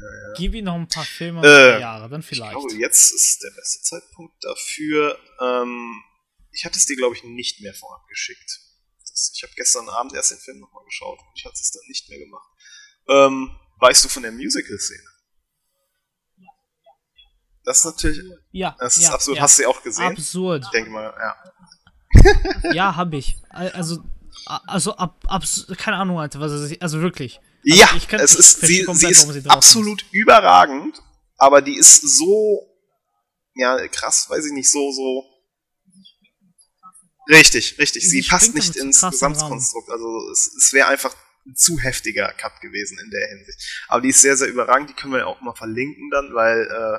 gut. 0.00 0.36
Gib 0.36 0.54
ihm 0.54 0.64
noch 0.64 0.74
ein 0.74 0.88
paar 0.88 1.04
Filme 1.04 1.42
Äh, 1.46 1.80
Jahre, 1.80 2.08
dann 2.08 2.20
Ich 2.20 2.26
vielleicht. 2.26 2.52
glaube, 2.52 2.74
jetzt 2.74 3.12
ist 3.12 3.42
der 3.42 3.50
beste 3.50 3.82
Zeitpunkt 3.82 4.42
dafür. 4.44 5.18
Ähm, 5.40 6.02
ich 6.52 6.64
hatte 6.64 6.76
es 6.78 6.86
dir, 6.86 6.96
glaube 6.96 7.14
ich, 7.14 7.22
nicht 7.24 7.60
mehr 7.60 7.74
vorab 7.74 8.06
geschickt. 8.08 8.60
Das, 9.00 9.32
ich 9.34 9.42
habe 9.42 9.52
gestern 9.56 9.88
Abend 9.88 10.14
erst 10.14 10.30
den 10.32 10.38
Film 10.38 10.58
nochmal 10.60 10.84
geschaut 10.84 11.18
und 11.18 11.28
ich 11.36 11.44
hatte 11.44 11.54
es 11.60 11.70
dann 11.70 11.82
nicht 11.88 12.08
mehr 12.08 12.18
gemacht. 12.18 12.48
Ähm, 13.08 13.56
weißt 13.80 14.04
du 14.04 14.08
von 14.08 14.22
der 14.22 14.32
Musical-Szene? 14.32 15.02
Das 17.64 17.78
ist 17.78 17.84
natürlich, 17.84 18.20
ja, 18.52 18.74
das 18.78 18.96
ist 18.96 19.04
ja, 19.04 19.12
absurd. 19.14 19.36
Ja. 19.36 19.42
Hast 19.42 19.58
du 19.58 19.62
sie 19.62 19.66
auch 19.66 19.82
gesehen? 19.82 20.04
Absurd. 20.06 20.64
Ich 20.64 20.70
denke 20.70 20.90
mal, 20.90 21.12
ja. 21.18 22.72
Ja, 22.72 22.96
hab 22.96 23.12
ich. 23.12 23.36
Al- 23.50 23.70
Also, 23.72 24.02
also 24.46 24.96
ab, 24.96 25.22
abs 25.28 25.66
keine 25.76 25.98
Ahnung, 25.98 26.18
Alter, 26.18 26.40
was 26.40 26.52
es 26.52 26.70
ist. 26.72 26.82
Also 26.82 27.00
wirklich. 27.00 27.38
Ja, 27.62 27.90
ich 27.96 28.08
kann- 28.08 28.20
es 28.20 28.34
ist, 28.34 28.60
sie, 28.60 28.86
sie 28.94 29.08
ist 29.10 29.28
sie 29.28 29.48
absolut 29.48 30.04
überragend, 30.12 31.02
aber 31.36 31.60
die 31.62 31.76
ist 31.76 32.00
so, 32.18 32.66
ja, 33.54 33.86
krass, 33.88 34.28
weiß 34.30 34.46
ich 34.46 34.52
nicht, 34.52 34.70
so, 34.70 34.90
so. 34.92 35.24
Richtig, 37.28 37.78
richtig. 37.78 38.02
Sie, 38.08 38.22
Sie 38.22 38.28
passt 38.28 38.54
nicht 38.54 38.76
ins. 38.76 39.00
Gesamtkonstrukt. 39.02 39.88
Also 39.90 40.30
es, 40.32 40.52
es 40.56 40.72
wäre 40.72 40.88
einfach 40.88 41.14
ein 41.46 41.54
zu 41.54 41.78
heftiger 41.78 42.32
Cut 42.32 42.60
gewesen 42.60 42.98
in 43.02 43.10
der 43.10 43.28
Hinsicht. 43.28 43.84
Aber 43.88 44.00
die 44.00 44.08
ist 44.08 44.20
sehr, 44.20 44.36
sehr 44.36 44.48
überragend. 44.48 44.90
Die 44.90 44.94
können 44.94 45.12
wir 45.12 45.20
ja 45.20 45.26
auch 45.26 45.40
mal 45.40 45.54
verlinken 45.54 46.10
dann, 46.10 46.34
weil 46.34 46.62
äh, 46.66 46.98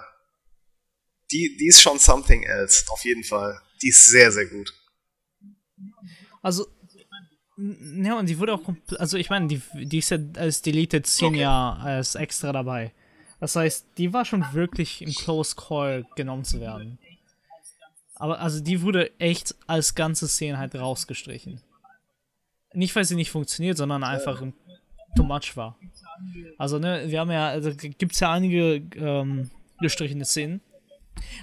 die, 1.32 1.58
die 1.58 1.68
ist 1.68 1.82
schon 1.82 2.00
something 2.00 2.44
else, 2.44 2.86
auf 2.90 3.04
jeden 3.04 3.24
Fall. 3.24 3.60
Die 3.82 3.90
ist 3.90 4.06
sehr, 4.10 4.32
sehr 4.32 4.46
gut. 4.46 4.74
Also, 6.42 6.68
ja, 8.04 8.18
und 8.18 8.28
die 8.28 8.40
wurde 8.40 8.54
auch 8.54 8.64
komplett, 8.64 9.00
also 9.00 9.18
ich 9.18 9.30
meine, 9.30 9.48
die, 9.48 9.62
die 9.74 10.00
ist 10.00 10.10
ja 10.10 10.18
als 10.38 10.62
Deleted 10.62 11.06
Scene 11.06 11.32
Okay. 11.32 11.42
ja 11.42 11.74
als 11.74 12.16
extra 12.16 12.52
dabei. 12.52 12.92
Das 13.40 13.56
heißt, 13.56 13.88
die 13.98 14.14
war 14.14 14.26
schon 14.26 14.46
wirklich 14.54 15.02
im 15.02 15.14
Close 15.14 15.56
Call 15.56 16.06
genommen 16.16 16.44
zu 16.44 16.60
werden. 16.60 17.00
Aber 18.16 18.40
also 18.40 18.64
die 18.64 18.82
wurde 18.84 19.12
echt 19.20 19.56
als 19.66 19.96
ganze 19.96 20.28
Szene 20.28 20.60
halt 20.60 20.76
rausgestrichen. 20.76 21.60
Nicht, 22.74 22.96
weil 22.96 23.04
sie 23.04 23.16
nicht 23.16 23.32
funktioniert, 23.32 23.78
sondern 23.78 24.04
einfach 24.04 24.42
too 25.16 25.24
much 25.24 25.58
war. 25.58 25.78
Also, 26.58 26.78
ne, 26.80 27.04
wir 27.08 27.20
haben 27.20 27.32
ja, 27.32 27.48
also 27.48 27.72
gibt 27.74 28.14
es 28.14 28.20
ja 28.20 28.32
einige 28.32 28.84
ähm, 28.96 29.50
gestrichene 29.80 30.24
Szenen. 30.24 30.62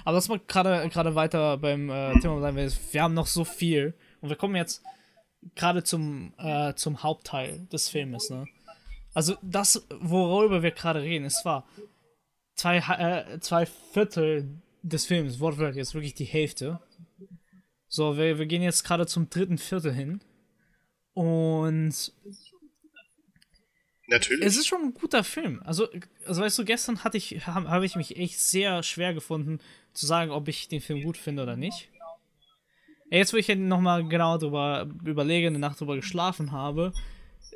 Aber 0.05 0.15
das 0.15 0.27
mal 0.27 0.39
gerade 0.47 0.87
gerade 0.89 1.15
weiter 1.15 1.57
beim 1.57 1.89
äh, 1.89 2.19
Thema 2.19 2.41
weil 2.41 2.71
wir 2.91 3.03
haben 3.03 3.13
noch 3.13 3.27
so 3.27 3.43
viel. 3.43 3.93
Und 4.21 4.29
wir 4.29 4.35
kommen 4.37 4.55
jetzt 4.55 4.81
gerade 5.55 5.83
zum, 5.83 6.33
äh, 6.37 6.73
zum 6.75 7.03
Hauptteil 7.03 7.67
des 7.71 7.89
Filmes, 7.89 8.29
ne? 8.29 8.45
Also 9.13 9.35
das, 9.41 9.85
worüber 9.89 10.61
wir 10.61 10.71
gerade 10.71 11.01
reden, 11.01 11.25
ist 11.25 11.41
zwar 11.41 11.67
zwei, 12.55 12.77
äh, 12.77 13.39
zwei 13.39 13.65
Viertel 13.65 14.49
des 14.81 15.05
Films, 15.05 15.39
wortwörtlich 15.39 15.81
ist 15.81 15.93
wirklich 15.93 16.13
die 16.13 16.25
Hälfte. 16.25 16.79
So, 17.87 18.17
wir, 18.17 18.37
wir 18.37 18.45
gehen 18.45 18.61
jetzt 18.61 18.83
gerade 18.83 19.07
zum 19.07 19.29
dritten 19.29 19.57
Viertel 19.57 19.93
hin. 19.93 20.21
Und 21.13 22.13
Natürlich. 24.07 24.45
es 24.45 24.57
ist 24.57 24.67
schon 24.67 24.81
ein 24.81 24.93
guter 24.93 25.23
Film. 25.23 25.61
Also, 25.65 25.87
also 26.25 26.41
weißt 26.41 26.59
du, 26.59 26.65
gestern 26.65 27.03
hatte 27.03 27.17
ich, 27.17 27.47
habe 27.47 27.69
hab 27.69 27.83
ich 27.83 27.95
mich 27.95 28.17
echt 28.17 28.39
sehr 28.39 28.83
schwer 28.83 29.13
gefunden, 29.13 29.59
zu 29.93 30.05
sagen, 30.05 30.31
ob 30.31 30.47
ich 30.47 30.67
den 30.67 30.81
Film 30.81 31.01
gut 31.01 31.17
finde 31.17 31.43
oder 31.43 31.55
nicht. 31.57 31.89
Jetzt, 33.09 33.33
wo 33.33 33.37
ich 33.37 33.47
nochmal 33.47 34.07
genau 34.07 34.37
drüber 34.37 34.87
überlege, 35.03 35.47
eine 35.47 35.59
Nacht 35.59 35.79
drüber 35.79 35.95
geschlafen 35.95 36.51
habe, 36.51 36.93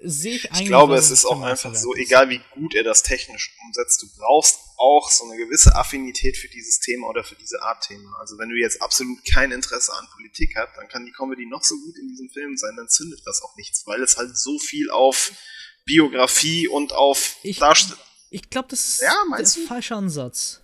sehe 0.02 0.36
ich 0.36 0.50
eigentlich. 0.52 0.62
Ich 0.64 0.68
glaube, 0.68 0.96
es 0.96 1.12
ist 1.12 1.26
auch 1.26 1.42
einfach 1.42 1.76
so, 1.76 1.94
egal 1.96 2.30
wie 2.30 2.42
gut 2.56 2.74
er 2.76 2.84
das 2.84 3.04
technisch 3.04 3.56
umsetzt, 3.66 4.02
du 4.02 4.08
brauchst 4.18 4.60
auch 4.78 5.10
so 5.10 5.26
eine 5.26 5.38
gewisse 5.38 5.76
Affinität 5.76 6.36
für 6.38 6.48
dieses 6.50 6.80
Thema 6.80 7.08
oder 7.08 7.24
für 7.24 7.36
diese 7.36 7.62
Art 7.62 7.84
Thema. 7.88 8.18
Also 8.20 8.38
wenn 8.38 8.50
du 8.50 8.56
jetzt 8.56 8.82
absolut 8.82 9.20
kein 9.32 9.52
Interesse 9.52 9.94
an 9.94 10.06
Politik 10.16 10.56
hast, 10.58 10.76
dann 10.76 10.88
kann 10.90 11.06
die 11.06 11.12
Comedy 11.12 11.46
noch 11.46 11.64
so 11.64 11.76
gut 11.76 11.98
in 11.98 12.08
diesem 12.10 12.30
Film 12.30 12.58
sein, 12.58 12.74
dann 12.76 12.90
zündet 12.90 13.22
das 13.26 13.42
auch 13.44 13.56
nichts, 13.56 13.86
weil 13.86 14.02
es 14.02 14.18
halt 14.18 14.36
so 14.36 14.58
viel 14.60 14.90
auf 14.90 15.32
Biografie 15.86 16.68
und 16.68 16.94
auf 16.94 17.38
Ich- 17.44 17.60
Darstellung. 17.60 18.02
Ich 18.32 18.50
glaube, 18.50 18.68
das 18.70 18.88
ist 18.88 19.02
Ja, 19.02 19.14
der 19.38 19.46
falsche 19.68 19.96
Ansatz. 19.96 20.60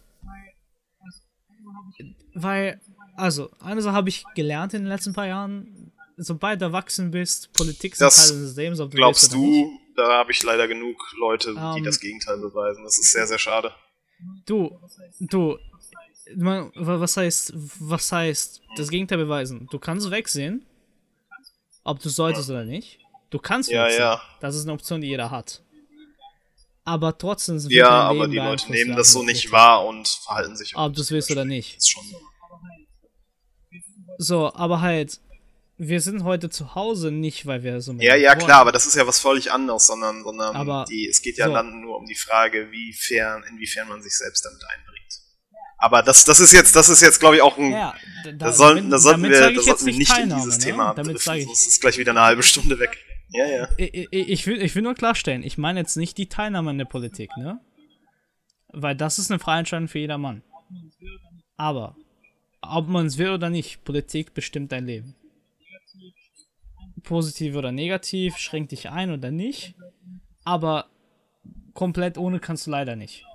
Weil, 2.33 2.81
also, 3.19 3.49
eine 3.59 3.81
Sache 3.81 3.93
habe 3.95 4.09
ich 4.09 4.23
gelernt 4.35 4.73
in 4.73 4.81
den 4.83 4.89
letzten 4.89 5.13
paar 5.13 5.27
Jahren. 5.27 5.91
Sobald 6.17 6.59
du 6.59 6.65
erwachsen 6.65 7.11
bist, 7.11 7.53
Politik 7.53 7.93
ist 7.93 8.01
Das 8.01 8.15
Teil 8.27 8.35
deines 8.37 8.55
Lebens, 8.55 8.79
ob 8.79 8.91
du 8.91 8.97
Glaubst 8.97 9.31
du, 9.33 9.71
da 9.95 10.17
habe 10.17 10.31
ich 10.31 10.43
leider 10.43 10.67
genug 10.67 10.97
Leute, 11.17 11.53
die 11.53 11.79
Ähm, 11.79 11.83
das 11.83 11.99
Gegenteil 11.99 12.37
beweisen. 12.39 12.83
Das 12.83 12.97
ist 12.97 13.11
sehr, 13.11 13.25
sehr 13.25 13.39
schade. 13.39 13.71
Du, 14.45 14.77
du, 15.19 15.57
man, 16.35 16.71
was 16.75 17.15
heißt, 17.15 17.53
was 17.55 18.11
heißt 18.11 18.61
das 18.75 18.89
Gegenteil 18.89 19.17
beweisen? 19.17 19.67
Du 19.71 19.79
kannst 19.79 20.11
wegsehen, 20.11 20.65
ob 21.85 22.01
du 22.01 22.09
solltest 22.09 22.49
oder 22.49 22.65
nicht. 22.65 22.99
Du 23.29 23.39
kannst 23.39 23.71
Ja, 23.71 23.85
wegsehen. 23.85 24.01
ja. 24.01 24.21
Das 24.41 24.55
ist 24.55 24.63
eine 24.63 24.73
Option, 24.73 24.99
die 24.99 25.07
jeder 25.07 25.31
hat. 25.31 25.61
Aber 26.83 27.17
trotzdem 27.17 27.61
wird 27.61 27.71
Ja, 27.71 27.87
aber 27.89 28.27
die 28.27 28.37
Leute 28.37 28.71
nehmen 28.71 28.95
das 28.95 29.11
so 29.11 29.23
nicht 29.23 29.51
wahr 29.51 29.85
und 29.85 30.07
verhalten 30.07 30.55
sich 30.57 30.75
auch 30.75 30.87
Ob 30.87 30.95
du 30.95 31.01
es 31.01 31.11
willst 31.11 31.29
oder 31.31 31.45
nicht. 31.45 31.77
Ist 31.77 31.89
schon 31.91 32.03
So, 32.03 32.17
aber 34.53 34.81
halt, 34.81 35.19
wir 35.77 36.01
sind 36.01 36.23
heute 36.25 36.49
zu 36.49 36.75
Hause 36.75 37.09
nicht, 37.09 37.45
weil 37.45 37.63
wir 37.63 37.79
so 37.79 37.93
Ja, 37.93 38.15
ja, 38.15 38.35
klar, 38.35 38.59
aber 38.59 38.73
das 38.73 38.85
ist 38.85 38.95
ja 38.95 39.07
was 39.07 39.19
völlig 39.19 39.51
anderes, 39.51 39.87
sondern, 39.87 40.23
sondern 40.23 40.55
Aber 40.55 40.85
die, 40.89 41.07
es 41.07 41.21
geht 41.21 41.37
ja 41.37 41.47
so. 41.47 41.53
dann 41.53 41.79
nur 41.81 41.97
um 41.97 42.05
die 42.05 42.15
Frage, 42.15 42.69
wie 42.71 42.93
fern, 42.93 43.43
inwiefern 43.49 43.87
man 43.87 44.01
sich 44.01 44.17
selbst 44.17 44.43
damit 44.45 44.61
einbringt. 44.63 44.99
Aber 45.77 46.03
das, 46.03 46.25
das 46.25 46.41
ist 46.41 46.51
jetzt, 46.51 46.75
das 46.75 46.89
ist 46.89 47.01
jetzt, 47.01 47.21
glaube 47.21 47.37
ich, 47.37 47.41
auch 47.41 47.57
ein. 47.57 47.71
Ja, 47.71 47.95
da, 48.25 48.31
da, 48.33 48.51
sollten, 48.51 48.89
da 48.89 48.99
sollten 48.99 49.23
wir, 49.23 49.53
da 49.53 49.61
sollten 49.61 49.85
wir 49.85 49.93
nicht 49.93 50.09
in 50.09 50.15
Teilnahme, 50.15 50.41
dieses 50.41 50.57
ne? 50.57 50.63
Thema 50.65 50.93
Damit 50.93 51.21
sonst 51.21 51.67
ist 51.67 51.79
gleich 51.79 51.97
wieder 51.97 52.11
eine 52.11 52.21
halbe 52.21 52.43
Stunde 52.43 52.77
weg. 52.79 52.97
Ja, 53.29 53.45
ja. 53.45 53.69
ich, 53.77 53.93
ich, 53.93 54.29
ich, 54.29 54.47
will, 54.47 54.61
ich 54.61 54.75
will 54.75 54.81
nur 54.81 54.95
klarstellen, 54.95 55.43
ich 55.43 55.57
meine 55.57 55.79
jetzt 55.79 55.95
nicht 55.95 56.17
die 56.17 56.27
Teilnahme 56.27 56.71
an 56.71 56.77
der 56.77 56.85
Politik, 56.85 57.29
ne? 57.37 57.61
Weil 58.73 58.95
das 58.95 59.17
ist 59.17 59.31
eine 59.31 59.39
freie 59.39 59.59
Entscheidung 59.59 59.87
für 59.87 59.99
jedermann. 59.99 60.43
Aber, 61.55 61.95
ob 62.61 62.87
man 62.87 63.05
es 63.05 63.17
will 63.17 63.29
oder 63.29 63.49
nicht, 63.49 63.83
Politik 63.83 64.33
bestimmt 64.33 64.71
dein 64.71 64.85
Leben. 64.85 65.15
Positiv 67.03 67.55
oder 67.55 67.71
negativ, 67.71 68.37
schränkt 68.37 68.71
dich 68.71 68.89
ein 68.89 69.11
oder 69.11 69.31
nicht. 69.31 69.75
Aber 70.43 70.87
komplett 71.73 72.17
ohne 72.17 72.39
kannst 72.39 72.67
du 72.67 72.71
leider 72.71 72.95
nicht. 72.95 73.25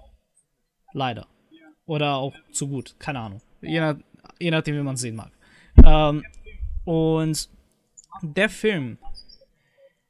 Leider. 0.92 1.26
Oder 1.86 2.16
auch 2.16 2.34
zu 2.52 2.68
gut, 2.68 2.94
keine 2.98 3.20
Ahnung. 3.20 3.40
Je, 3.60 3.80
nach, 3.80 3.96
je 4.38 4.50
nachdem, 4.50 4.76
wie 4.76 4.82
man 4.82 4.94
es 4.94 5.00
sehen 5.00 5.16
mag. 5.16 5.32
Ähm, 5.84 6.24
und 6.84 7.48
der 8.22 8.48
Film 8.48 8.98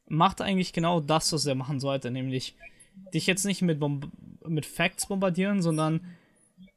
macht 0.06 0.40
eigentlich 0.40 0.72
genau 0.72 1.00
das, 1.00 1.32
was 1.32 1.46
er 1.46 1.54
machen 1.54 1.80
sollte, 1.80 2.10
nämlich 2.10 2.54
dich 3.12 3.26
jetzt 3.26 3.44
nicht 3.44 3.62
mit, 3.62 3.80
Bomb 3.80 4.08
mit 4.46 4.66
Facts 4.66 5.06
bombardieren, 5.06 5.62
sondern 5.62 6.00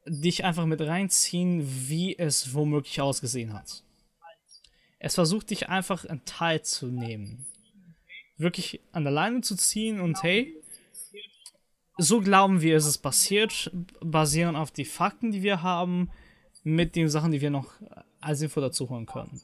dich 0.08 0.43
einfach 0.43 0.66
mit 0.66 0.82
reinziehen, 0.82 1.64
wie 1.88 2.18
es 2.18 2.53
womöglich 2.53 3.01
ausgesehen 3.01 3.53
hat. 3.53 3.84
Es 4.99 5.16
versucht 5.16 5.49
dich 5.49 5.70
einfach 5.70 6.05
einen 6.05 6.26
Teil 6.26 6.62
zu 6.64 6.88
nehmen. 6.88 7.45
Wirklich 8.38 8.82
an 8.91 9.03
der 9.03 9.14
Leine 9.14 9.41
zu 9.41 9.55
ziehen 9.55 9.99
und 9.99 10.24
hey, 10.24 10.55
so 11.97 12.22
glauben 12.22 12.62
wir, 12.62 12.78
ist 12.78 12.86
es 12.86 12.97
passiert, 12.97 13.72
basieren 13.99 14.55
auf 14.55 14.72
die 14.72 14.86
Fakten, 14.86 15.32
die 15.32 15.41
wir 15.43 15.64
haben, 15.64 16.10
mit 16.64 16.95
den 16.95 17.10
Sachen, 17.10 17.32
die 17.32 17.41
wir 17.41 17.49
noch 17.49 17.74
als 18.22 18.41
Info 18.41 18.62
dazu 18.62 18.89
holen 18.89 19.05
können. 19.05 19.41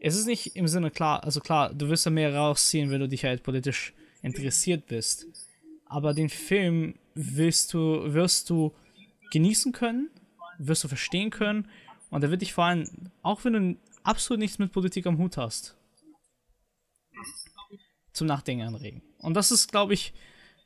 Es 0.00 0.16
ist 0.16 0.26
nicht 0.26 0.56
im 0.56 0.66
Sinne 0.66 0.90
klar, 0.90 1.22
also 1.22 1.40
klar, 1.40 1.72
du 1.72 1.88
wirst 1.88 2.04
ja 2.04 2.10
mehr 2.10 2.34
rausziehen, 2.34 2.90
wenn 2.90 3.00
du 3.00 3.08
dich 3.08 3.24
halt 3.24 3.42
politisch 3.42 3.94
interessiert 4.22 4.86
bist. 4.86 5.26
Aber 5.86 6.12
den 6.12 6.28
Film 6.28 6.96
willst 7.14 7.72
du, 7.72 8.12
wirst 8.12 8.50
du 8.50 8.72
genießen 9.32 9.72
können, 9.72 10.10
wirst 10.58 10.84
du 10.84 10.88
verstehen 10.88 11.30
können 11.30 11.68
und 12.10 12.22
er 12.22 12.30
wird 12.30 12.42
dich 12.42 12.52
vor 12.52 12.64
allem, 12.64 12.88
auch 13.22 13.44
wenn 13.44 13.52
du 13.52 13.76
absolut 14.04 14.38
nichts 14.38 14.58
mit 14.58 14.70
Politik 14.70 15.06
am 15.06 15.18
Hut 15.18 15.36
hast, 15.36 15.76
zum 18.12 18.26
Nachdenken 18.26 18.66
anregen. 18.66 19.02
Und 19.18 19.34
das 19.34 19.50
ist, 19.50 19.72
glaube 19.72 19.94
ich, 19.94 20.12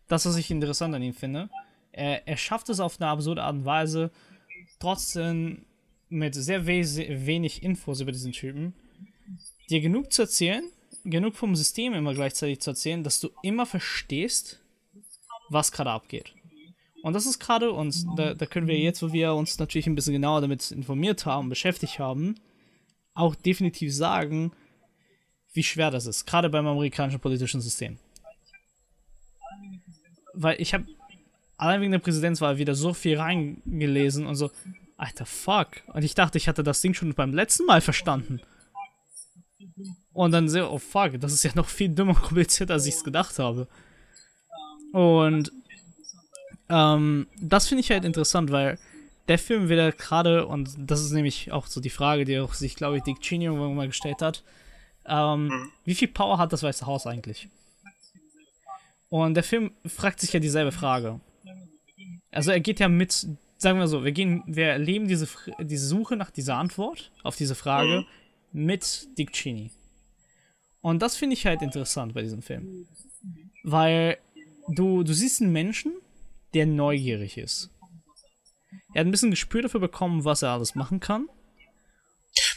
das, 0.08 0.26
was 0.26 0.36
ich 0.36 0.50
interessant 0.50 0.94
an 0.94 1.02
ihm 1.02 1.14
finde. 1.14 1.48
Er, 1.92 2.26
er 2.26 2.36
schafft 2.36 2.68
es 2.68 2.80
auf 2.80 3.00
eine 3.00 3.08
absurde 3.08 3.42
Art 3.42 3.54
und 3.54 3.64
Weise, 3.64 4.10
trotzdem 4.80 5.64
mit 6.08 6.34
sehr 6.34 6.66
we 6.66 6.82
wenig 7.26 7.62
Infos 7.62 8.00
über 8.00 8.12
diesen 8.12 8.32
Typen, 8.32 8.74
dir 9.70 9.80
genug 9.80 10.12
zu 10.12 10.22
erzählen, 10.22 10.68
genug 11.04 11.36
vom 11.36 11.54
System 11.54 11.94
immer 11.94 12.14
gleichzeitig 12.14 12.60
zu 12.60 12.70
erzählen, 12.70 13.04
dass 13.04 13.20
du 13.20 13.30
immer 13.42 13.66
verstehst, 13.66 14.60
was 15.48 15.72
gerade 15.72 15.90
abgeht. 15.90 16.34
Und 17.07 17.12
das 17.12 17.24
ist 17.24 17.38
gerade 17.38 17.70
uns, 17.70 18.04
da, 18.16 18.34
da, 18.34 18.46
können 18.46 18.66
wir 18.66 18.76
jetzt, 18.80 19.00
wo 19.00 19.12
wir 19.12 19.32
uns 19.34 19.61
natürlich 19.61 19.86
ein 19.86 19.94
bisschen 19.94 20.14
genauer 20.14 20.40
damit 20.40 20.72
informiert 20.72 21.24
haben, 21.24 21.48
beschäftigt 21.48 22.00
haben, 22.00 22.34
auch 23.14 23.36
definitiv 23.36 23.94
sagen, 23.94 24.50
wie 25.52 25.62
schwer 25.62 25.92
das 25.92 26.07
ist, 26.07 26.26
gerade 26.26 26.50
beim 26.50 26.66
amerikanischen 26.66 27.20
politischen 27.20 27.61
System. 27.61 28.00
Weil 30.34 30.61
ich 30.61 30.74
habe 30.74 30.84
allein 31.57 31.80
wegen 31.80 31.92
der 31.92 32.00
Präsidentswahl 32.00 32.59
wieder 32.59 32.74
so 32.74 32.92
viel 32.92 33.16
reingelesen 33.16 34.26
und 34.26 34.34
so, 34.34 34.50
alter 34.96 35.26
Fuck. 35.26 35.82
Und 35.86 36.02
ich 36.02 36.16
dachte, 36.16 36.38
ich 36.38 36.48
hatte 36.48 36.64
das 36.64 36.80
Ding 36.80 36.92
schon 36.92 37.14
beim 37.14 37.32
letzten 37.32 37.66
Mal 37.66 37.82
verstanden. 37.82 38.40
Und 40.12 40.32
dann 40.32 40.48
sehe 40.48 40.68
oh 40.68 40.78
fuck, 40.78 41.20
das 41.20 41.32
ist 41.32 41.44
ja 41.44 41.52
noch 41.54 41.68
viel 41.68 41.90
dümmer 41.90 42.14
kompliziert, 42.14 42.72
als 42.72 42.84
ich 42.84 42.94
es 42.96 43.04
gedacht 43.04 43.38
habe. 43.38 43.68
Und 44.92 45.52
ähm, 46.68 47.26
das 47.40 47.68
finde 47.68 47.80
ich 47.80 47.90
halt 47.90 48.04
interessant, 48.04 48.50
weil 48.50 48.78
der 49.28 49.38
Film 49.38 49.68
wieder 49.68 49.92
gerade, 49.92 50.46
und 50.46 50.70
das 50.78 51.02
ist 51.02 51.12
nämlich 51.12 51.52
auch 51.52 51.66
so 51.66 51.80
die 51.80 51.90
Frage, 51.90 52.24
die 52.24 52.38
auch 52.38 52.54
sich, 52.54 52.76
glaube 52.76 52.98
ich, 52.98 53.02
Dick 53.02 53.20
Cheney 53.20 53.46
irgendwann 53.46 53.74
mal 53.74 53.88
gestellt 53.88 54.22
hat, 54.22 54.42
ähm, 55.06 55.48
mhm. 55.48 55.70
wie 55.84 55.94
viel 55.94 56.08
Power 56.08 56.38
hat 56.38 56.52
das 56.52 56.62
Weiße 56.62 56.86
Haus 56.86 57.06
eigentlich? 57.06 57.48
Und 59.08 59.34
der 59.34 59.44
Film 59.44 59.72
fragt 59.86 60.20
sich 60.20 60.32
ja 60.32 60.40
dieselbe 60.40 60.72
Frage. 60.72 61.20
Also 62.32 62.50
er 62.50 62.60
geht 62.60 62.80
ja 62.80 62.88
mit, 62.88 63.12
sagen 63.56 63.78
wir 63.78 63.88
so, 63.88 64.04
wir 64.04 64.12
gehen, 64.12 64.42
wir 64.46 64.66
erleben 64.66 65.08
diese, 65.08 65.28
diese 65.60 65.86
Suche 65.86 66.16
nach 66.16 66.30
dieser 66.30 66.56
Antwort 66.56 67.12
auf 67.22 67.36
diese 67.36 67.54
Frage 67.54 68.04
mhm. 68.52 68.64
mit 68.64 69.08
Dick 69.16 69.32
Cheney. 69.32 69.70
Und 70.80 71.02
das 71.02 71.16
finde 71.16 71.34
ich 71.34 71.46
halt 71.46 71.62
interessant 71.62 72.14
bei 72.14 72.22
diesem 72.22 72.42
Film. 72.42 72.86
Weil 73.64 74.18
du, 74.68 75.02
du 75.02 75.12
siehst 75.12 75.40
einen 75.40 75.52
Menschen, 75.52 75.92
der 76.57 76.64
neugierig 76.64 77.36
ist. 77.36 77.68
Er 78.94 79.00
hat 79.00 79.07
ein 79.07 79.11
bisschen 79.11 79.30
Gespür 79.30 79.61
dafür 79.61 79.80
bekommen, 79.80 80.24
was 80.24 80.40
er 80.40 80.50
alles 80.50 80.74
machen 80.74 81.00
kann. 81.00 81.28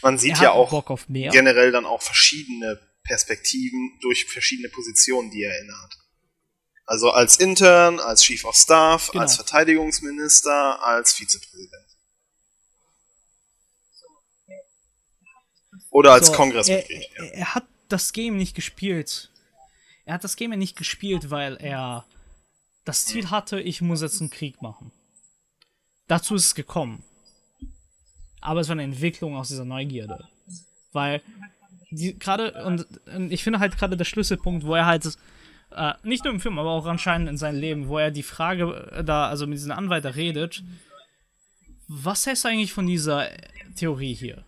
Man 0.01 0.17
sieht 0.17 0.39
ja 0.39 0.51
auch 0.51 0.71
generell 1.07 1.71
dann 1.73 1.85
auch 1.85 2.01
verschiedene 2.01 2.79
Perspektiven 3.03 3.97
durch 4.01 4.25
verschiedene 4.25 4.69
Positionen, 4.69 5.31
die 5.31 5.43
er 5.43 5.59
innehat. 5.59 5.97
Also 6.85 7.11
als 7.11 7.37
Intern, 7.39 7.99
als 7.99 8.23
Chief 8.23 8.45
of 8.45 8.55
Staff, 8.55 9.09
genau. 9.11 9.23
als 9.23 9.35
Verteidigungsminister, 9.35 10.81
als 10.81 11.13
Vizepräsident. 11.13 11.85
Oder 15.91 16.13
als 16.13 16.27
so, 16.27 16.33
Kongressmitglied. 16.33 17.09
Er, 17.15 17.33
er, 17.33 17.55
hat 17.55 17.67
das 17.89 18.13
Game 18.13 18.37
nicht 18.37 18.55
gespielt. 18.55 19.29
Er 20.05 20.13
hat 20.13 20.23
das 20.23 20.37
Game 20.37 20.51
nicht 20.51 20.77
gespielt, 20.77 21.29
weil 21.29 21.57
er 21.57 22.05
das 22.89 23.05
Ziel 23.05 23.29
hatte, 23.29 23.61
ich 23.61 23.81
muss 23.81 24.01
jetzt 24.01 24.19
einen 24.19 24.31
Krieg 24.31 24.63
machen. 24.63 24.91
Dazu 26.07 26.33
ist 26.33 26.45
es 26.47 26.55
gekommen. 26.55 27.03
Aber 28.41 28.61
es 28.61 28.67
war 28.67 28.73
eine 28.73 28.81
Entwicklung 28.81 29.35
aus 29.35 29.49
dieser 29.49 29.63
Neugierde. 29.63 30.27
Weil 30.91 31.21
gerade, 31.91 32.63
und, 32.65 32.87
und, 33.13 33.31
ich 33.31 33.43
finde 33.43 33.59
halt 33.59 33.77
gerade 33.77 33.95
der 33.95 34.05
Schlüsselpunkt, 34.05 34.65
wo 34.65 34.73
er 34.73 34.87
halt, 34.87 35.05
äh, 35.69 35.93
nicht 36.01 36.23
nur 36.23 36.33
im 36.33 36.39
Film, 36.39 36.57
aber 36.57 36.71
auch 36.71 36.87
anscheinend 36.87 37.29
in 37.29 37.37
seinem 37.37 37.59
Leben, 37.59 37.89
wo 37.89 37.99
er 37.99 38.09
die 38.09 38.23
Frage 38.23 38.91
äh, 38.91 39.03
da, 39.03 39.27
also 39.27 39.45
mit 39.45 39.59
diesem 39.59 39.71
Anwalt 39.71 40.03
da 40.03 40.09
redet, 40.09 40.63
was 41.87 42.23
du 42.23 42.31
eigentlich 42.47 42.73
von 42.73 42.87
dieser 42.87 43.29
Theorie 43.75 44.15
hier? 44.15 44.45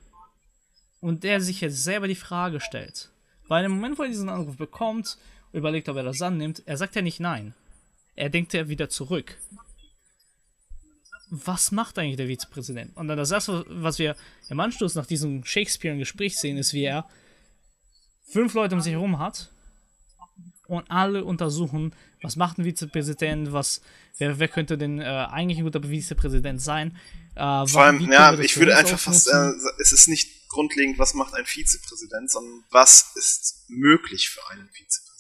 Und 1.00 1.24
der 1.24 1.42
sich 1.42 1.62
jetzt 1.62 1.84
selber 1.84 2.08
die 2.08 2.16
Frage 2.16 2.60
stellt. 2.60 3.12
Weil 3.48 3.66
im 3.66 3.74
Moment, 3.74 4.00
wo 4.00 4.04
er 4.04 4.10
diesen 4.10 4.30
Anruf 4.30 4.58
bekommt, 4.58 5.20
überlegt, 5.54 5.90
ob 5.90 5.98
er 5.98 6.04
das 6.04 6.24
annimmt, 6.24 6.64
er 6.66 6.78
sagt 6.78 6.96
ja 6.96 7.04
nicht 7.04 7.20
nein. 7.20 7.54
Er 8.22 8.30
denkt 8.30 8.54
ja 8.54 8.70
wieder 8.70 8.88
zurück 8.90 9.38
was 11.32 11.72
macht 11.72 11.98
eigentlich 11.98 12.18
der 12.18 12.28
Vizepräsident? 12.28 12.96
Und 12.98 13.08
dann 13.08 13.18
das 13.18 13.32
erste, 13.32 13.66
was 13.70 13.98
wir 13.98 14.18
im 14.50 14.60
Anschluss 14.60 14.96
nach 14.96 15.06
diesem 15.06 15.46
Shakespeare-Gespräch 15.46 16.38
sehen, 16.38 16.58
ist, 16.58 16.74
wie 16.74 16.84
er 16.84 17.10
fünf 18.28 18.54
Leute 18.54 18.76
um 18.76 18.82
sich 18.82 18.92
herum 18.92 19.18
hat 19.18 19.50
und 20.68 20.92
alle 20.92 21.24
untersuchen, 21.24 21.96
was 22.22 22.36
macht 22.36 22.58
ein 22.58 22.66
Vizepräsident, 22.66 23.54
was, 23.54 23.82
wer, 24.18 24.40
wer 24.40 24.50
könnte 24.50 24.78
denn 24.78 25.00
äh, 25.00 25.06
eigentlich 25.06 25.60
ein 25.60 25.64
guter 25.64 25.82
Vizepräsident 25.82 26.62
sein. 26.62 26.98
Äh, 27.36 27.66
Vor 27.66 27.84
allem, 27.84 28.12
ja, 28.12 28.38
ich 28.38 28.58
würde 28.58 28.76
einfach 28.76 29.00
fast, 29.00 29.30
äh, 29.30 29.52
es 29.80 29.94
ist 29.94 30.10
nicht 30.10 30.50
grundlegend, 30.50 31.00
was 31.00 31.14
macht 31.14 31.34
ein 31.34 31.46
Vizepräsident, 31.46 32.30
sondern 32.30 32.66
was 32.72 33.14
ist 33.16 33.64
möglich 33.70 34.30
für 34.30 34.46
einen 34.50 34.68
Vizepräsidenten, 34.68 35.11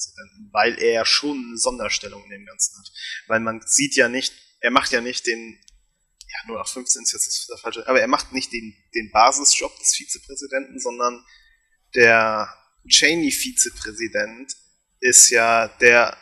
weil 0.51 0.77
er 0.79 0.91
ja 0.91 1.05
schon 1.05 1.37
eine 1.47 1.57
Sonderstellung 1.57 2.23
in 2.25 2.29
dem 2.29 2.45
Ganzen 2.45 2.77
hat. 2.77 2.91
Weil 3.27 3.39
man 3.39 3.61
sieht 3.65 3.95
ja 3.95 4.09
nicht, 4.09 4.33
er 4.59 4.71
macht 4.71 4.91
ja 4.91 5.01
nicht 5.01 5.27
den 5.27 5.59
ja, 6.31 6.47
nur 6.47 6.57
nach 6.59 6.67
15 6.67 7.03
ist 7.03 7.13
jetzt 7.13 7.49
das 7.49 7.59
falsche, 7.59 7.87
aber 7.87 7.99
er 7.99 8.07
macht 8.07 8.31
nicht 8.31 8.53
den, 8.53 8.73
den 8.95 9.11
Basisjob 9.11 9.77
des 9.79 9.95
Vizepräsidenten, 9.95 10.79
sondern 10.79 11.25
der 11.93 12.53
Cheney-Vizepräsident 12.87 14.55
ist 14.99 15.29
ja 15.29 15.67
der, 15.67 16.17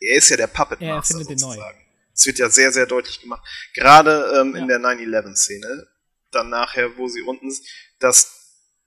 er 0.00 0.16
ist 0.16 0.30
ja 0.30 0.36
der 0.36 0.48
Puppet 0.48 0.80
Master 0.80 1.18
er 1.18 1.24
sozusagen. 1.24 1.78
Es 2.14 2.26
wird 2.26 2.38
ja 2.38 2.50
sehr, 2.50 2.72
sehr 2.72 2.86
deutlich 2.86 3.20
gemacht. 3.20 3.46
Gerade 3.74 4.40
ähm, 4.40 4.54
ja. 4.54 4.62
in 4.62 4.68
der 4.68 4.78
9-11-Szene, 4.80 5.88
dann 6.30 6.50
nachher, 6.50 6.96
wo 6.96 7.08
sie 7.08 7.22
unten 7.22 7.48
ist, 7.48 7.64
dass 8.00 8.32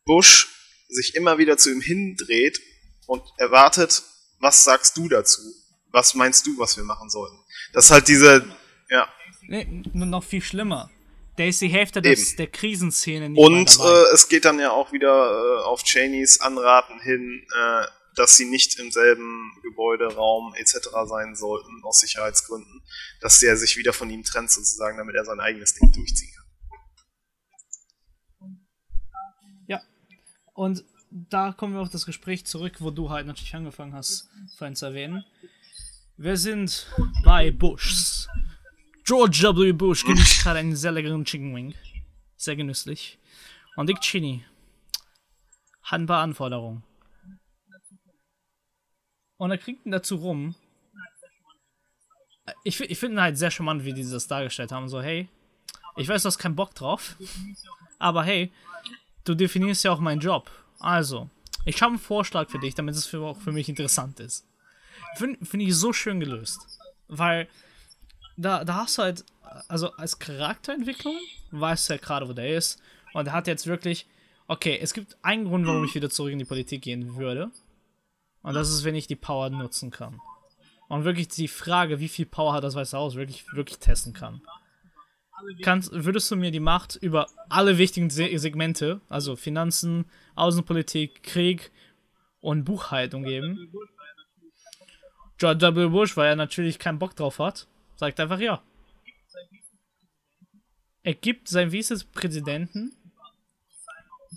Bush 0.05 0.47
sich 0.89 1.15
immer 1.15 1.37
wieder 1.37 1.57
zu 1.57 1.71
ihm 1.71 1.81
hindreht 1.81 2.59
und 3.07 3.23
erwartet, 3.37 4.03
was 4.39 4.63
sagst 4.63 4.97
du 4.97 5.07
dazu? 5.09 5.41
Was 5.91 6.13
meinst 6.13 6.45
du, 6.45 6.57
was 6.57 6.75
wir 6.77 6.83
machen 6.83 7.09
sollten? 7.09 7.37
Das 7.73 7.85
ist 7.85 7.91
halt 7.91 8.07
diese, 8.07 8.45
ja. 8.89 9.07
Nee, 9.47 9.83
nur 9.93 10.05
noch 10.05 10.23
viel 10.23 10.41
schlimmer. 10.41 10.89
Der 11.37 11.49
ist 11.49 11.61
die 11.61 11.67
Hälfte 11.67 12.01
des, 12.01 12.35
der 12.37 12.47
Krisenszene 12.47 13.29
nicht 13.29 13.39
Und 13.39 13.77
äh, 13.79 14.13
es 14.13 14.29
geht 14.29 14.45
dann 14.45 14.59
ja 14.59 14.71
auch 14.71 14.93
wieder 14.93 15.09
äh, 15.09 15.63
auf 15.63 15.83
Cheneys 15.83 16.39
Anraten 16.39 16.99
hin, 17.01 17.45
äh, 17.53 17.85
dass 18.15 18.37
sie 18.37 18.45
nicht 18.45 18.79
im 18.79 18.91
selben 18.91 19.51
Gebäuderaum 19.61 20.53
etc. 20.55 20.87
sein 21.07 21.35
sollten, 21.35 21.83
aus 21.83 21.99
Sicherheitsgründen. 21.99 22.81
Dass 23.19 23.39
der 23.39 23.57
sich 23.57 23.75
wieder 23.75 23.91
von 23.91 24.09
ihm 24.09 24.23
trennt, 24.23 24.49
sozusagen, 24.51 24.97
damit 24.97 25.15
er 25.15 25.25
sein 25.25 25.41
eigenes 25.41 25.73
Ding 25.73 25.91
durchziehen 25.91 26.33
kann. 26.35 26.45
Ja. 29.67 29.81
Und 30.53 30.85
da 31.15 31.53
kommen 31.53 31.73
wir 31.73 31.81
auf 31.81 31.89
das 31.89 32.05
Gespräch 32.05 32.45
zurück, 32.45 32.75
wo 32.79 32.91
du 32.91 33.09
halt 33.09 33.25
natürlich 33.25 33.55
angefangen 33.55 33.93
hast, 33.93 34.29
vorhin 34.57 34.75
zu 34.75 34.87
erwähnen. 34.87 35.23
Wir 36.17 36.35
sind 36.35 36.87
bei 37.23 37.51
Bushs. 37.51 38.27
George 39.05 39.43
W. 39.55 39.71
Bush 39.71 40.03
genießt 40.03 40.43
gerade 40.43 40.59
einen 40.59 40.75
sehr 40.75 40.91
leckeren 40.91 41.23
Chicken 41.23 41.55
Wing. 41.55 41.73
Sehr 42.35 42.57
genüsslich. 42.57 43.17
Und 43.77 43.87
Dick 43.87 44.01
Cheney 44.01 44.43
hat 45.83 46.01
ein 46.01 46.05
paar 46.05 46.21
Anforderungen. 46.21 46.83
Und 49.37 49.51
er 49.51 49.57
kriegt 49.57 49.85
ihn 49.85 49.91
dazu 49.91 50.15
rum. 50.15 50.55
Ich, 52.63 52.79
ich 52.81 52.99
finde 52.99 53.21
halt 53.21 53.37
sehr 53.37 53.51
charmant, 53.51 53.85
wie 53.85 53.93
die 53.93 54.09
das 54.09 54.27
dargestellt 54.27 54.73
haben. 54.73 54.89
So, 54.89 55.01
hey, 55.01 55.29
ich 55.95 56.09
weiß, 56.09 56.23
du 56.23 56.27
hast 56.27 56.39
keinen 56.39 56.55
Bock 56.55 56.75
drauf. 56.75 57.15
Aber 57.99 58.23
hey, 58.25 58.51
du 59.23 59.33
definierst 59.33 59.85
ja 59.85 59.91
auch 59.93 59.99
meinen 59.99 60.19
Job. 60.19 60.51
Also, 60.85 61.31
ich 61.65 61.81
habe 61.81 61.93
einen 61.93 61.99
Vorschlag 61.99 62.47
für 62.47 62.59
dich, 62.59 62.75
damit 62.75 62.93
es 62.93 63.07
für, 63.07 63.19
auch 63.21 63.41
für 63.41 63.51
mich 63.51 63.67
interessant 63.69 64.19
ist. 64.19 64.45
Finde 65.15 65.43
find 65.43 65.63
ich 65.63 65.75
so 65.75 65.93
schön 65.93 66.19
gelöst. 66.19 66.59
Weil 67.07 67.47
da, 68.37 68.63
da 68.63 68.75
hast 68.75 68.99
du 68.99 69.01
halt, 69.01 69.25
also 69.67 69.91
als 69.93 70.19
Charakterentwicklung 70.19 71.17
weißt 71.49 71.89
du 71.89 71.93
ja 71.93 71.99
gerade, 71.99 72.29
wo 72.29 72.33
der 72.33 72.55
ist. 72.55 72.79
Und 73.13 73.25
er 73.25 73.33
hat 73.33 73.47
jetzt 73.47 73.65
wirklich, 73.65 74.05
okay, 74.47 74.77
es 74.79 74.93
gibt 74.93 75.17
einen 75.23 75.45
Grund, 75.45 75.65
warum 75.65 75.83
ich 75.85 75.95
wieder 75.95 76.11
zurück 76.11 76.31
in 76.31 76.37
die 76.39 76.45
Politik 76.45 76.83
gehen 76.83 77.15
würde. 77.15 77.49
Und 78.43 78.53
das 78.53 78.69
ist, 78.69 78.83
wenn 78.83 78.93
ich 78.93 79.07
die 79.07 79.15
Power 79.15 79.49
nutzen 79.49 79.89
kann. 79.89 80.21
und 80.87 81.03
wirklich 81.03 81.29
die 81.29 81.47
Frage, 81.47 81.99
wie 81.99 82.09
viel 82.09 82.27
Power 82.27 82.53
hat 82.53 82.63
das 82.63 82.75
Weiße 82.75 82.95
Haus, 82.95 83.15
wirklich, 83.15 83.51
wirklich 83.53 83.79
testen 83.79 84.13
kann. 84.13 84.39
Kannst, 85.63 85.91
würdest 85.91 86.31
du 86.31 86.35
mir 86.35 86.51
die 86.51 86.59
Macht 86.59 86.95
über 86.95 87.27
alle 87.49 87.77
wichtigen 87.77 88.09
Se 88.09 88.37
Segmente, 88.37 89.01
also 89.09 89.35
Finanzen, 89.35 90.05
Außenpolitik, 90.35 91.23
Krieg 91.23 91.71
und 92.39 92.63
Buchhaltung 92.63 93.23
geben? 93.23 93.71
George 95.37 95.75
W. 95.75 95.87
Bush, 95.89 96.15
weil 96.15 96.29
er 96.29 96.35
natürlich 96.35 96.79
keinen 96.79 96.99
Bock 96.99 97.15
drauf 97.15 97.39
hat, 97.39 97.67
sagt 97.95 98.19
einfach 98.19 98.39
ja. 98.39 98.61
Er 101.03 101.13
gibt 101.13 101.49
seinem 101.49 101.71
Vizepräsidenten 101.71 102.95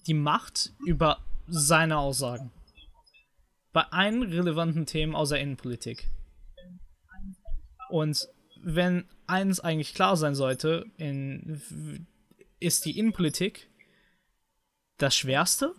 die 0.07 0.15
Macht 0.15 0.73
über 0.85 1.19
seine 1.47 1.99
Aussagen. 1.99 2.51
Bei 3.73 3.83
allen 3.85 4.23
relevanten 4.23 4.87
Themen 4.87 5.15
außer 5.15 5.39
Innenpolitik. 5.39 6.09
Und 7.89 8.29
wenn 8.62 9.05
eins 9.26 9.60
eigentlich 9.60 9.94
klar 9.94 10.16
sein 10.16 10.35
sollte, 10.35 10.86
in, 10.97 12.06
ist 12.60 12.85
die 12.85 12.98
Innenpolitik 12.98 13.68
das 14.97 15.16
Schwerste 15.16 15.74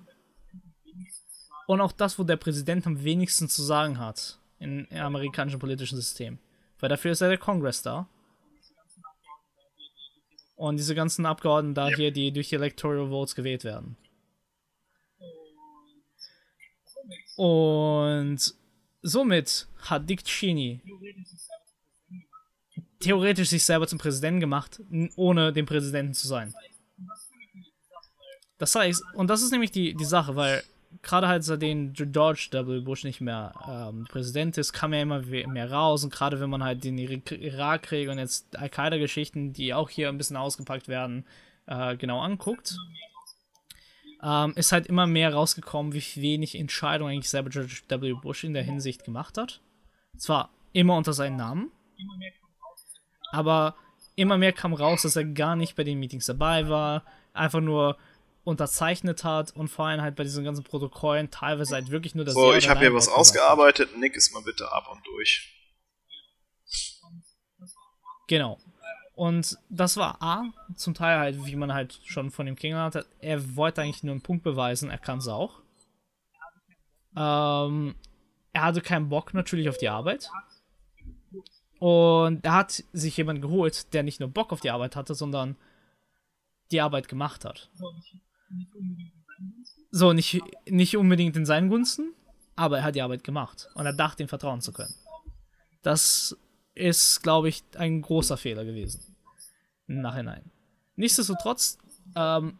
und 1.67 1.81
auch 1.81 1.91
das, 1.91 2.17
wo 2.17 2.23
der 2.23 2.37
Präsident 2.37 2.87
am 2.87 3.03
wenigsten 3.03 3.49
zu 3.49 3.63
sagen 3.63 3.99
hat 3.99 4.39
im 4.59 4.87
amerikanischen 4.91 5.59
politischen 5.59 5.97
System. 5.97 6.39
Weil 6.79 6.89
dafür 6.89 7.11
ist 7.11 7.21
ja 7.21 7.27
der 7.27 7.37
Kongress 7.37 7.81
da. 7.81 8.07
Und 10.55 10.77
diese 10.77 10.95
ganzen 10.95 11.25
Abgeordneten 11.25 11.75
da 11.75 11.89
ja. 11.89 11.95
hier, 11.95 12.11
die 12.11 12.31
durch 12.31 12.49
die 12.49 12.55
Electoral 12.55 13.09
Votes 13.09 13.35
gewählt 13.35 13.63
werden. 13.63 13.95
Und 17.37 18.53
somit 19.01 19.67
hat 19.77 20.09
Dick 20.09 20.25
Cheney 20.25 20.81
theoretisch 22.99 23.49
sich 23.49 23.63
selber 23.63 23.87
zum 23.87 23.99
Präsidenten 23.99 24.39
gemacht, 24.39 24.81
ohne 25.15 25.53
den 25.53 25.65
Präsidenten 25.65 26.13
zu 26.13 26.27
sein. 26.27 26.53
Das 28.57 28.75
heißt, 28.75 29.03
und 29.13 29.29
das 29.29 29.41
ist 29.41 29.51
nämlich 29.51 29.71
die, 29.71 29.93
die 29.93 30.05
Sache, 30.05 30.35
weil 30.35 30.63
gerade 31.01 31.27
halt 31.27 31.43
seitdem 31.43 31.93
George 31.93 32.49
W. 32.51 32.81
Bush 32.81 33.03
nicht 33.03 33.21
mehr 33.21 33.53
ähm, 33.67 34.05
Präsident 34.09 34.57
ist, 34.57 34.73
kam 34.73 34.91
er 34.93 35.03
immer 35.03 35.21
mehr 35.21 35.71
raus 35.71 36.03
und 36.03 36.11
gerade 36.11 36.39
wenn 36.39 36.49
man 36.49 36.63
halt 36.63 36.83
den 36.83 36.97
Irakkrieg 36.97 38.09
und 38.09 38.17
jetzt 38.17 38.57
Al-Qaida-Geschichten, 38.57 39.53
die 39.53 39.73
auch 39.73 39.89
hier 39.89 40.09
ein 40.09 40.17
bisschen 40.17 40.35
ausgepackt 40.35 40.87
werden, 40.87 41.25
äh, 41.67 41.95
genau 41.95 42.19
anguckt, 42.19 42.75
ähm, 44.21 44.53
ist 44.55 44.71
halt 44.71 44.87
immer 44.87 45.07
mehr 45.07 45.33
rausgekommen, 45.33 45.93
wie 45.93 46.03
wenig 46.15 46.55
Entscheidungen 46.55 47.13
eigentlich 47.13 47.29
selber 47.29 47.49
George 47.49 47.81
W. 47.87 48.13
Bush 48.13 48.43
in 48.43 48.53
der 48.53 48.63
Hinsicht 48.63 49.05
gemacht 49.05 49.37
hat. 49.37 49.61
Zwar 50.17 50.49
immer 50.73 50.97
unter 50.97 51.13
seinem 51.13 51.37
Namen, 51.37 51.71
aber 53.31 53.75
immer 54.15 54.37
mehr 54.37 54.53
kam 54.53 54.73
raus, 54.73 55.03
dass 55.03 55.15
er 55.15 55.25
gar 55.25 55.55
nicht 55.55 55.75
bei 55.75 55.83
den 55.83 55.99
Meetings 55.99 56.25
dabei 56.25 56.67
war, 56.69 57.03
einfach 57.33 57.61
nur 57.61 57.97
unterzeichnet 58.43 59.23
hat 59.23 59.55
und 59.55 59.67
vor 59.67 59.85
allem 59.85 60.01
halt 60.01 60.15
bei 60.15 60.23
diesen 60.23 60.43
ganzen 60.43 60.63
Protokollen 60.63 61.29
teilweise 61.29 61.75
halt 61.75 61.91
wirklich 61.91 62.15
nur 62.15 62.25
das. 62.25 62.33
So, 62.33 62.53
ich 62.53 62.69
habe 62.69 62.79
hier 62.79 62.93
was 62.93 63.07
ausgearbeitet. 63.07 63.97
Nick 63.97 64.15
ist 64.15 64.33
mal 64.33 64.41
bitte 64.41 64.71
ab 64.71 64.89
und 64.91 65.05
durch. 65.05 65.55
Genau. 68.27 68.59
Und 69.13 69.57
das 69.69 69.97
war 69.97 70.21
A, 70.21 70.45
zum 70.75 70.93
Teil 70.93 71.17
halt, 71.19 71.45
wie 71.45 71.55
man 71.55 71.73
halt 71.73 71.99
schon 72.05 72.31
von 72.31 72.45
dem 72.45 72.55
King 72.55 72.75
hatte, 72.75 73.05
er 73.19 73.55
wollte 73.57 73.81
eigentlich 73.81 74.03
nur 74.03 74.13
einen 74.13 74.21
Punkt 74.21 74.43
beweisen, 74.43 74.89
er 74.89 74.97
kann 74.97 75.17
es 75.17 75.27
auch. 75.27 75.59
Ähm, 77.17 77.95
er 78.53 78.61
hatte 78.61 78.81
keinen 78.81 79.09
Bock 79.09 79.33
natürlich 79.33 79.67
auf 79.67 79.77
die 79.77 79.89
Arbeit. 79.89 80.29
Und 81.79 82.43
er 82.45 82.53
hat 82.53 82.83
sich 82.93 83.15
jemanden 83.17 83.41
geholt, 83.41 83.93
der 83.93 84.03
nicht 84.03 84.19
nur 84.19 84.29
Bock 84.29 84.51
auf 84.51 84.61
die 84.61 84.69
Arbeit 84.69 84.95
hatte, 84.95 85.15
sondern 85.15 85.55
die 86.71 86.81
Arbeit 86.81 87.07
gemacht 87.07 87.45
hat. 87.45 87.69
So, 89.91 90.13
nicht, 90.13 90.41
nicht 90.67 90.97
unbedingt 90.97 91.35
in 91.35 91.45
seinen 91.45 91.69
Gunsten, 91.69 92.13
aber 92.55 92.79
er 92.79 92.83
hat 92.83 92.95
die 92.95 93.01
Arbeit 93.01 93.23
gemacht. 93.23 93.69
Und 93.73 93.85
er 93.85 93.93
dachte, 93.93 94.23
ihm 94.23 94.29
vertrauen 94.29 94.61
zu 94.61 94.73
können. 94.73 94.93
Das 95.81 96.37
ist, 96.75 97.23
glaube 97.23 97.49
ich, 97.49 97.63
ein 97.77 98.01
großer 98.01 98.37
Fehler 98.37 98.65
gewesen 98.65 99.15
im 99.87 100.01
Nachhinein. 100.01 100.51
Nichtsdestotrotz 100.95 101.77
ähm, 102.15 102.59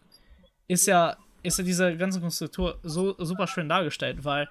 ist 0.67 0.87
ja 0.87 1.17
ist 1.43 1.57
ja 1.57 1.63
diese 1.63 1.95
ganze 1.97 2.19
Konstruktur 2.19 2.79
so 2.83 3.15
super 3.17 3.47
schön 3.47 3.69
dargestellt, 3.69 4.23
weil 4.23 4.49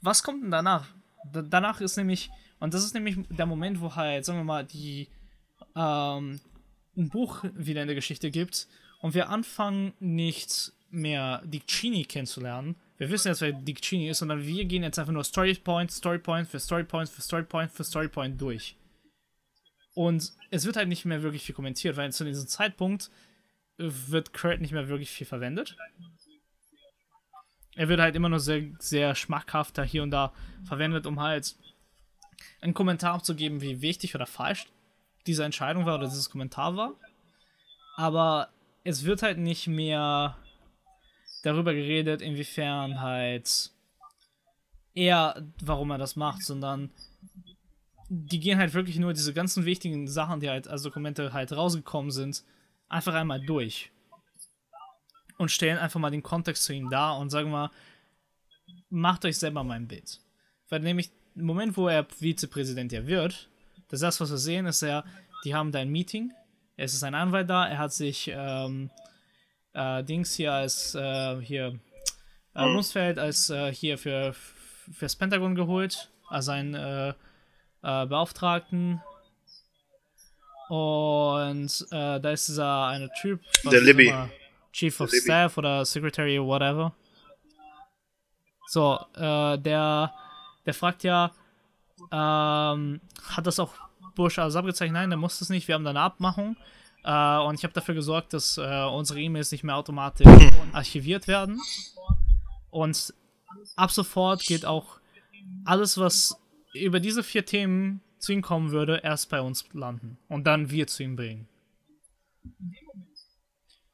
was 0.00 0.22
kommt 0.22 0.42
denn 0.42 0.50
danach? 0.50 0.86
D 1.24 1.42
danach 1.48 1.80
ist 1.80 1.96
nämlich, 1.96 2.30
und 2.58 2.74
das 2.74 2.84
ist 2.84 2.94
nämlich 2.94 3.16
der 3.30 3.46
Moment, 3.46 3.80
wo 3.80 3.94
halt, 3.94 4.24
sagen 4.24 4.38
wir 4.38 4.44
mal, 4.44 4.64
die 4.64 5.08
ähm, 5.74 6.40
ein 6.96 7.08
Buch 7.10 7.44
wieder 7.54 7.82
in 7.82 7.88
der 7.88 7.94
Geschichte 7.94 8.30
gibt 8.30 8.66
und 9.00 9.14
wir 9.14 9.28
anfangen 9.28 9.92
nicht 10.00 10.72
mehr 10.90 11.42
Dick 11.44 11.66
Cheney 11.66 12.04
kennenzulernen. 12.04 12.76
Wir 12.96 13.10
wissen 13.10 13.28
jetzt, 13.28 13.42
wer 13.42 13.52
Dick 13.52 13.82
Cheney 13.82 14.08
ist, 14.08 14.18
sondern 14.18 14.46
wir 14.46 14.64
gehen 14.64 14.82
jetzt 14.82 14.98
einfach 14.98 15.12
nur 15.12 15.24
Story 15.24 15.54
Point, 15.54 15.90
Story 15.90 16.18
Point 16.18 16.48
für 16.48 16.58
Story 16.58 16.84
Point 16.84 17.08
für 17.08 17.20
Story 17.20 17.42
Point 17.42 17.70
für 17.70 17.84
Story 17.84 18.08
Point 18.08 18.40
durch. 18.40 18.76
Und 19.94 20.32
es 20.50 20.64
wird 20.66 20.76
halt 20.76 20.88
nicht 20.88 21.04
mehr 21.04 21.22
wirklich 21.22 21.42
viel 21.42 21.54
kommentiert, 21.54 21.96
weil 21.96 22.12
zu 22.12 22.24
diesem 22.24 22.46
Zeitpunkt 22.46 23.10
wird 23.78 24.32
Kurt 24.32 24.60
nicht 24.60 24.72
mehr 24.72 24.88
wirklich 24.88 25.10
viel 25.10 25.26
verwendet. 25.26 25.76
Er 27.74 27.88
wird 27.88 28.00
halt 28.00 28.16
immer 28.16 28.28
nur 28.28 28.40
sehr, 28.40 28.62
sehr 28.78 29.14
schmackhafter 29.14 29.84
hier 29.84 30.02
und 30.02 30.10
da 30.10 30.32
verwendet, 30.64 31.06
um 31.06 31.20
halt 31.20 31.56
einen 32.60 32.74
Kommentar 32.74 33.14
abzugeben, 33.14 33.60
wie 33.60 33.80
wichtig 33.80 34.14
oder 34.14 34.26
falsch 34.26 34.66
diese 35.26 35.44
Entscheidung 35.44 35.86
war 35.86 35.96
oder 35.96 36.06
dieses 36.06 36.30
Kommentar 36.30 36.76
war. 36.76 36.94
Aber 37.96 38.50
es 38.84 39.04
wird 39.04 39.22
halt 39.22 39.38
nicht 39.38 39.66
mehr 39.66 40.36
darüber 41.42 41.74
geredet, 41.74 42.22
inwiefern 42.22 43.00
halt 43.00 43.70
er, 44.94 45.46
warum 45.60 45.90
er 45.90 45.98
das 45.98 46.16
macht, 46.16 46.42
sondern 46.42 46.90
die 48.08 48.40
gehen 48.40 48.58
halt 48.58 48.74
wirklich 48.74 48.98
nur 48.98 49.12
diese 49.12 49.34
ganzen 49.34 49.64
wichtigen 49.64 50.06
Sachen, 50.06 50.40
die 50.40 50.48
halt 50.48 50.68
als 50.68 50.82
Dokumente 50.82 51.32
halt 51.32 51.52
rausgekommen 51.52 52.10
sind, 52.10 52.44
einfach 52.88 53.14
einmal 53.14 53.40
durch. 53.40 53.90
Und 55.38 55.50
stellen 55.50 55.78
einfach 55.78 56.00
mal 56.00 56.10
den 56.10 56.22
Kontext 56.22 56.64
zu 56.64 56.72
ihm 56.72 56.88
dar 56.88 57.18
und 57.18 57.30
sagen 57.30 57.50
mal, 57.50 57.70
macht 58.88 59.24
euch 59.24 59.36
selber 59.36 59.64
mal 59.64 59.74
ein 59.74 59.88
Bild. 59.88 60.20
Weil 60.68 60.80
nämlich 60.80 61.10
Moment, 61.36 61.76
wo 61.76 61.88
er 61.88 62.04
Vizepräsident 62.04 62.92
ja 62.92 63.06
wird, 63.06 63.48
das 63.88 64.02
erste, 64.02 64.24
was 64.24 64.30
wir 64.30 64.38
sehen, 64.38 64.66
ist 64.66 64.82
ja, 64.82 65.04
die 65.44 65.54
haben 65.54 65.70
da 65.70 65.78
ein 65.78 65.90
Meeting, 65.90 66.32
es 66.76 66.94
ist 66.94 67.04
ein 67.04 67.14
Anwalt 67.14 67.48
da, 67.48 67.66
er 67.66 67.78
hat 67.78 67.92
sich 67.92 68.30
ähm, 68.34 68.90
äh, 69.72 70.02
Dings 70.02 70.34
hier 70.34 70.52
als 70.52 70.94
äh, 70.94 71.40
hier 71.40 71.78
äh, 72.54 72.62
Rumsfeld 72.62 73.18
als 73.18 73.50
äh, 73.50 73.72
hier 73.72 73.98
für 73.98 74.34
fürs 74.92 75.16
Pentagon 75.16 75.54
geholt, 75.54 76.10
als 76.28 76.48
ein 76.48 76.74
äh, 76.74 77.08
äh, 77.10 77.14
Beauftragten. 77.82 79.02
Und 80.68 81.86
äh, 81.92 82.20
da 82.20 82.30
ist 82.30 82.48
dieser 82.48 82.86
eine 82.86 83.08
Typ. 83.20 83.40
Der 83.70 83.80
Libby. 83.80 84.12
Chief 84.72 85.00
of 85.00 85.10
Staff 85.10 85.56
oder 85.56 85.84
Secretary 85.84 86.40
whatever. 86.40 86.92
So, 88.66 88.98
äh, 89.14 89.58
der, 89.58 90.12
der 90.66 90.74
fragt 90.74 91.04
ja, 91.04 91.32
ähm, 92.12 93.00
hat 93.24 93.46
das 93.46 93.58
auch 93.58 93.74
Bush 94.14 94.38
alles 94.38 94.56
abgezeichnet? 94.56 94.94
Nein, 94.94 95.10
der 95.10 95.18
muss 95.18 95.38
das 95.38 95.48
nicht. 95.48 95.68
Wir 95.68 95.74
haben 95.74 95.84
da 95.84 95.90
eine 95.90 96.00
Abmachung. 96.00 96.56
Äh, 97.04 97.38
und 97.38 97.54
ich 97.54 97.64
habe 97.64 97.72
dafür 97.72 97.94
gesorgt, 97.94 98.32
dass 98.32 98.58
äh, 98.58 98.84
unsere 98.84 99.20
E-Mails 99.20 99.52
nicht 99.52 99.64
mehr 99.64 99.76
automatisch 99.76 100.26
archiviert 100.72 101.28
werden. 101.28 101.60
Und 102.70 103.14
ab 103.76 103.90
sofort 103.90 104.42
geht 104.42 104.66
auch 104.66 104.98
alles, 105.64 105.98
was 105.98 106.38
über 106.74 107.00
diese 107.00 107.22
vier 107.22 107.46
Themen 107.46 108.00
zu 108.18 108.32
ihm 108.32 108.42
kommen 108.42 108.70
würde, 108.70 109.00
erst 109.02 109.30
bei 109.30 109.40
uns 109.40 109.64
landen 109.72 110.18
und 110.28 110.44
dann 110.46 110.70
wir 110.70 110.86
zu 110.86 111.02
ihm 111.02 111.16
bringen. 111.16 111.48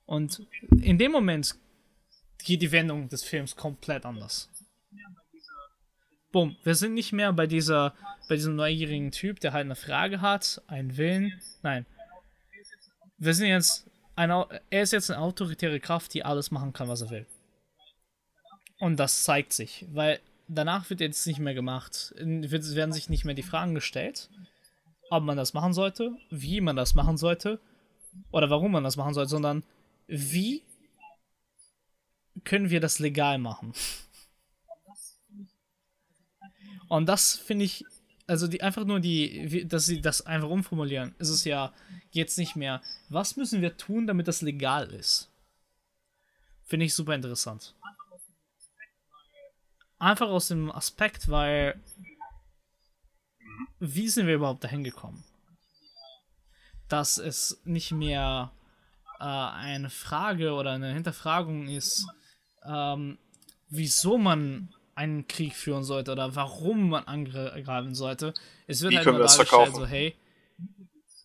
Und 0.07 0.47
in 0.81 0.99
dem 0.99 1.13
Moment 1.13 1.55
geht 2.39 2.63
die 2.63 2.73
Wendung 2.73 3.09
des 3.09 3.25
Films 3.25 3.57
komplett 3.57 4.05
anders. 4.05 4.51
Bumm, 6.33 6.57
wir 6.65 6.75
sind 6.75 6.95
nicht 6.95 7.13
mehr 7.13 7.33
bei 7.33 7.47
dieser, 7.47 7.95
bei 8.29 8.37
diesem 8.37 8.57
neugierigen 8.57 9.11
Typ, 9.11 9.41
der 9.41 9.53
halt 9.53 9.67
eine 9.67 9.77
Frage 9.77 10.21
hat, 10.21 10.63
einen 10.67 10.97
Willen. 10.97 11.41
Nein. 11.63 11.87
Wir 13.19 13.35
sind 13.35 13.49
jetzt 13.49 13.87
ein, 14.17 14.31
er 14.31 14.83
ist 14.83 14.93
jetzt 14.93 15.11
eine 15.11 15.21
autoritäre 15.21 15.79
Kraft, 15.79 16.15
die 16.15 16.25
alles 16.25 16.51
machen 16.51 16.73
kann, 16.73 16.89
was 16.89 17.03
er 17.03 17.11
will. 17.11 17.27
Und 18.79 18.99
das 18.99 19.25
zeigt 19.25 19.53
sich, 19.53 19.87
weil 19.93 20.21
danach 20.49 20.91
wird 20.91 21.01
jetzt 21.01 21.27
nicht 21.27 21.39
mehr 21.39 21.55
gemacht. 21.55 22.15
Werden 22.17 22.93
sich 22.93 23.09
nicht 23.09 23.25
mehr 23.25 23.35
die 23.35 23.43
Fragen 23.43 23.75
gestellt, 23.75 24.29
ob 25.11 25.23
man 25.23 25.37
das 25.37 25.55
machen 25.55 25.73
sollte, 25.73 26.17
wie 26.31 26.61
man 26.61 26.77
das 26.77 26.95
machen 26.95 27.17
sollte 27.17 27.61
oder 28.31 28.51
warum 28.51 28.73
man 28.73 28.85
das 28.85 28.97
machen 28.97 29.15
sollte, 29.15 29.31
sondern 29.31 29.63
wie 30.07 30.63
können 32.45 32.71
wir 32.71 32.81
das 32.81 32.99
legal 32.99 33.39
machen. 33.39 33.73
Und 36.93 37.07
das 37.07 37.37
finde 37.37 37.65
ich, 37.65 37.87
also 38.27 38.47
die 38.47 38.61
einfach 38.63 38.85
nur 38.85 39.01
die, 39.01 39.67
dass 39.67 39.87
sie 39.87 40.03
das 40.03 40.27
einfach 40.27 40.51
umformulieren, 40.51 41.15
ist 41.19 41.31
es 41.31 41.43
ja 41.45 41.73
jetzt 42.11 42.37
nicht 42.37 42.55
mehr, 42.55 42.83
was 43.09 43.39
müssen 43.39 43.63
wir 43.63 43.79
tun, 43.79 44.07
damit 44.07 44.29
das 44.29 44.43
legal 44.43 44.93
ist? 44.93 45.31
Finde 46.65 46.85
ich 46.85 46.93
super 46.93 47.15
interessant. 47.15 47.75
Einfach 49.99 50.29
aus 50.29 50.49
dem 50.49 50.71
Aspekt, 50.71 51.31
weil 51.31 51.81
wie 53.81 54.11
sind 54.11 54.27
wir 54.27 54.35
überhaupt 54.35 54.63
dahin 54.63 54.85
gekommen? 54.85 55.25
Dass 56.89 57.17
es 57.17 57.59
nicht 57.65 57.93
mehr 57.93 58.53
äh, 59.19 59.25
eine 59.25 59.89
Frage 59.89 60.53
oder 60.53 60.73
eine 60.73 60.93
Hinterfragung 60.93 61.69
ist, 61.69 62.07
ähm, 62.67 63.17
wieso 63.71 64.19
man 64.19 64.75
einen 64.95 65.27
Krieg 65.27 65.55
führen 65.55 65.85
sollte 65.85 66.13
oder 66.13 66.35
warum 66.37 66.91
man 66.91 67.05
angreifen 67.05 67.95
sollte. 67.95 68.35
Es 68.67 68.83
wird 68.83 68.93
Wie 68.93 68.97
halt 68.99 69.07
nur 69.07 69.19
dargestellt, 69.21 69.75
so 69.75 69.87
hey, 69.87 70.15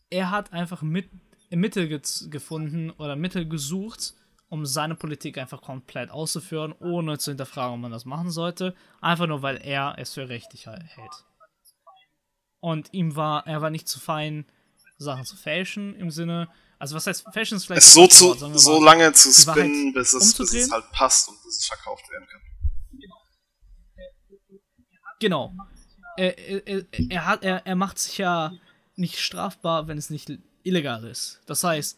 er 0.10 0.32
hat 0.32 0.54
einfach 0.54 0.82
mit, 0.82 1.10
Mittel 1.50 1.88
ge- 1.88 2.02
gefunden 2.30 2.92
oder 2.92 3.16
Mittel 3.16 3.48
gesucht, 3.48 4.14
um 4.50 4.66
seine 4.66 4.96
Politik 4.96 5.38
einfach 5.38 5.62
komplett 5.62 6.10
auszuführen, 6.10 6.74
ohne 6.80 7.18
zu 7.18 7.32
hinterfragen, 7.32 7.76
ob 7.76 7.82
man 7.82 7.92
das 7.92 8.06
machen 8.06 8.32
sollte. 8.32 8.74
Einfach 9.02 9.28
nur, 9.28 9.42
weil 9.42 9.58
er 9.58 9.96
es 9.98 10.14
für 10.14 10.30
richtig 10.30 10.68
hält. 10.68 11.26
Und 12.60 12.94
ihm 12.94 13.16
war, 13.16 13.46
er 13.46 13.62
war 13.62 13.70
nicht 13.70 13.88
zu 13.88 14.00
fein, 14.00 14.46
Sachen 14.98 15.26
zu 15.26 15.36
fälschen 15.36 15.96
im 15.96 16.10
Sinne, 16.10 16.48
also 16.80 16.96
was 16.96 17.08
heißt 17.08 17.26
fälschen 17.32 17.58
ist 17.58 17.66
vielleicht 17.66 17.84
Es 17.84 17.94
so, 17.94 18.08
zu, 18.08 18.34
so 18.58 18.84
lange 18.84 19.12
zu 19.14 19.32
spinnen, 19.32 19.94
bis 19.94 20.14
es, 20.14 20.34
bis 20.38 20.54
es 20.54 20.72
halt 20.72 20.92
passt 20.92 21.30
und 21.30 21.42
bis 21.44 21.58
es 21.60 21.66
verkauft 21.66 22.10
werden 22.10 22.28
kann. 22.28 22.42
Genau. 25.20 25.54
Er, 26.18 26.38
er, 26.68 26.86
er, 27.10 27.26
hat, 27.26 27.44
er, 27.44 27.66
er 27.66 27.76
macht 27.76 28.00
sich 28.00 28.18
ja 28.18 28.54
nicht 28.96 29.20
strafbar, 29.20 29.88
wenn 29.88 29.98
es 29.98 30.10
nicht 30.10 30.32
illegal 30.64 31.04
ist. 31.06 31.42
Das 31.46 31.64
heißt, 31.64 31.98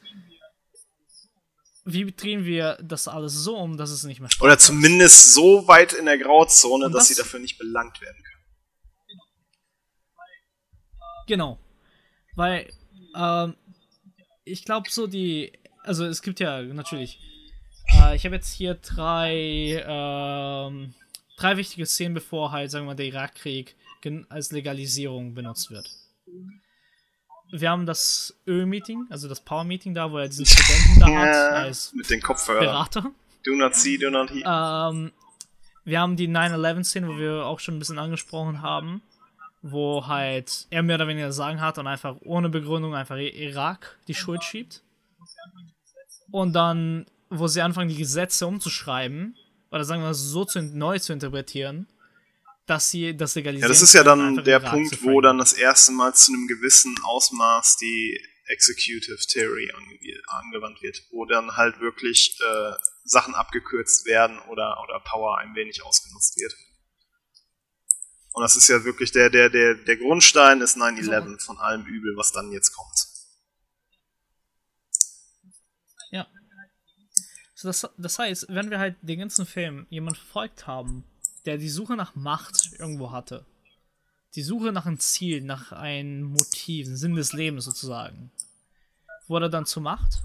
wie 1.85 2.11
drehen 2.11 2.45
wir 2.45 2.77
das 2.81 3.07
alles 3.07 3.33
so 3.33 3.57
um, 3.57 3.77
dass 3.77 3.89
es 3.89 4.03
nicht 4.03 4.19
mehr 4.19 4.29
strafbar 4.29 4.47
Oder 4.53 4.59
zumindest 4.59 5.33
so 5.33 5.67
weit 5.67 5.93
in 5.93 6.05
der 6.05 6.17
Grauzone, 6.17 6.85
Und 6.85 6.91
dass 6.91 7.07
das- 7.07 7.15
sie 7.15 7.21
dafür 7.21 7.39
nicht 7.39 7.57
belangt 7.57 8.01
werden 8.01 8.21
können. 8.21 8.25
Genau. 11.27 11.59
Weil, 12.35 12.71
ähm, 13.15 13.55
ich 14.45 14.65
glaube 14.65 14.89
so 14.89 15.07
die, 15.07 15.53
also 15.83 16.05
es 16.05 16.21
gibt 16.21 16.39
ja 16.39 16.61
natürlich, 16.61 17.19
äh, 17.87 18.15
ich 18.15 18.25
habe 18.25 18.35
jetzt 18.35 18.51
hier 18.53 18.75
drei, 18.75 19.83
ähm, 19.87 20.93
drei 21.40 21.57
wichtige 21.57 21.86
Szenen, 21.86 22.14
bevor 22.14 22.52
halt, 22.52 22.72
sagen 22.72 22.86
wir 22.86 22.91
mal, 22.91 22.95
der 22.95 23.07
Irakkrieg 23.07 23.76
als 24.30 24.52
Legalisierung 24.52 25.34
benutzt 25.34 25.72
wird. 25.72 25.90
Wir 27.52 27.70
haben 27.72 27.86
das 27.86 28.36
Öl-Meeting, 28.45 29.07
also 29.10 29.28
das 29.28 29.41
Power-Meeting 29.41 29.94
da, 29.94 30.11
wo 30.11 30.20
er 30.20 30.28
diesen 30.28 30.45
Studenten 30.45 30.99
da 30.99 31.07
hat, 31.07 31.53
als 31.53 31.94
mit 31.94 32.10
den 32.10 32.22
Kopfhörern. 32.22 32.64
Berater. 32.64 33.11
Do 33.44 33.56
not 33.56 33.76
see, 33.76 33.98
do 33.98 34.10
not 34.10 34.30
hear. 34.30 34.45
Ähm, 34.45 35.11
wir 35.84 35.99
haben 35.99 36.16
die 36.16 36.28
9-11-Szene, 36.28 37.07
wo 37.07 37.18
wir 37.18 37.45
auch 37.45 37.60
schon 37.60 37.76
ein 37.76 37.80
bisschen 37.80 37.98
angesprochen 37.98 38.61
haben, 38.61 39.02
wo 39.61 40.06
halt 40.06 40.68
er 40.70 40.84
mehr 40.84 40.95
oder 40.95 41.07
weniger 41.07 41.32
Sagen 41.32 41.60
hat 41.60 41.78
und 41.80 41.88
einfach 41.88 42.16
ohne 42.22 42.49
Begründung 42.49 42.94
einfach 42.94 43.18
Irak 43.18 43.98
die 44.07 44.14
Schuld 44.14 44.44
schiebt. 44.44 44.84
Und 46.32 46.53
dann, 46.53 47.07
wo 47.30 47.48
sie 47.48 47.61
anfangen, 47.61 47.90
die 47.90 47.98
Gesetze 47.98 48.45
umzuschreiben, 48.45 49.36
oder 49.71 49.85
sagen 49.85 50.01
wir 50.01 50.13
so 50.13 50.45
zu, 50.45 50.61
neu 50.61 50.99
zu 50.99 51.13
interpretieren, 51.13 51.87
dass 52.65 52.89
sie 52.89 53.15
das 53.15 53.35
legalisieren. 53.35 53.67
Ja, 53.67 53.67
das 53.67 53.81
ist 53.81 53.93
ja 53.93 54.03
dann 54.03 54.43
der 54.43 54.59
Punkt, 54.59 55.03
wo 55.03 55.21
dann 55.21 55.37
das 55.37 55.53
erste 55.53 55.91
Mal 55.91 56.13
zu 56.13 56.33
einem 56.33 56.47
gewissen 56.47 56.95
Ausmaß 57.03 57.77
die 57.77 58.19
Executive 58.45 59.17
Theory 59.27 59.71
ange 59.75 60.21
angewandt 60.27 60.81
wird, 60.81 61.03
wo 61.11 61.25
dann 61.25 61.55
halt 61.55 61.79
wirklich 61.79 62.37
äh, 62.41 62.71
Sachen 63.03 63.35
abgekürzt 63.35 64.05
werden 64.05 64.39
oder, 64.49 64.81
oder 64.83 64.99
Power 65.01 65.37
ein 65.37 65.55
wenig 65.55 65.83
ausgenutzt 65.83 66.39
wird. 66.39 66.53
Und 68.33 68.43
das 68.43 68.55
ist 68.55 68.67
ja 68.69 68.83
wirklich 68.83 69.11
der, 69.11 69.29
der, 69.29 69.49
der, 69.49 69.75
der 69.75 69.97
Grundstein 69.97 70.61
ist 70.61 70.77
9-11 70.77 71.43
von 71.43 71.57
allem 71.57 71.85
Übel, 71.85 72.15
was 72.15 72.31
dann 72.31 72.51
jetzt 72.51 72.71
kommt. 72.71 73.07
Ja. 76.11 76.27
So, 77.60 77.68
das, 77.68 77.90
das 77.98 78.18
heißt, 78.18 78.45
wenn 78.48 78.69
wir 78.69 78.80
halt 78.80 78.95
den 79.02 79.19
ganzen 79.19 79.45
Film 79.45 79.86
jemand 79.90 80.18
verfolgt 80.18 80.65
haben, 80.65 81.03
der 81.45 81.57
die 81.57 81.68
Suche 81.68 81.98
nach 81.98 82.15
Macht 82.15 82.72
irgendwo 82.80 83.11
hatte, 83.11 83.45
die 84.36 84.44
Suche 84.44 84.72
nach 84.72 84.86
einem 84.86 85.02
Ziel, 85.02 85.41
nach 85.41 85.73
einem 85.73 86.23
Motiv, 86.23 86.88
einem 86.88 86.95
Sinn 86.95 87.15
des 87.15 87.34
Lebens 87.34 87.65
sozusagen, 87.65 88.31
wurde 89.27 89.49
dann 89.49 89.65
zur 89.65 89.84
Macht. 89.84 90.22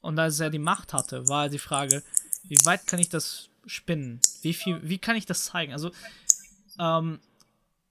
Und 0.00 0.20
als 0.20 0.38
er 0.38 0.50
die 0.50 0.60
Macht 0.60 0.92
hatte, 0.92 1.26
war 1.26 1.48
die 1.48 1.58
Frage, 1.58 2.04
wie 2.44 2.64
weit 2.64 2.86
kann 2.86 3.00
ich 3.00 3.08
das 3.08 3.48
spinnen? 3.66 4.20
Wie 4.42 4.54
viel, 4.54 4.78
wie 4.88 4.98
kann 4.98 5.16
ich 5.16 5.26
das 5.26 5.46
zeigen? 5.46 5.72
Also, 5.72 5.90
ähm, 6.78 7.18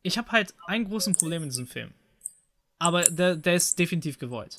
ich 0.01 0.17
habe 0.17 0.31
halt 0.31 0.53
ein 0.67 0.85
großes 0.85 1.17
Problem 1.17 1.43
in 1.43 1.49
diesem 1.49 1.67
Film. 1.67 1.91
Aber 2.79 3.09
der, 3.11 3.35
der 3.35 3.55
ist 3.55 3.77
definitiv 3.77 4.17
gewollt 4.17 4.55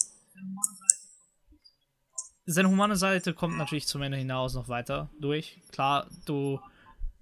seine 2.47 2.69
humane 2.69 2.97
Seite 2.97 3.35
kommt 3.35 3.59
natürlich 3.59 3.87
zum 3.87 4.03
Ende 4.03 4.17
hinaus 4.17 4.55
noch 4.55 4.69
weiter 4.69 5.11
durch. 5.21 5.59
Klar, 5.73 6.07
du, 6.25 6.61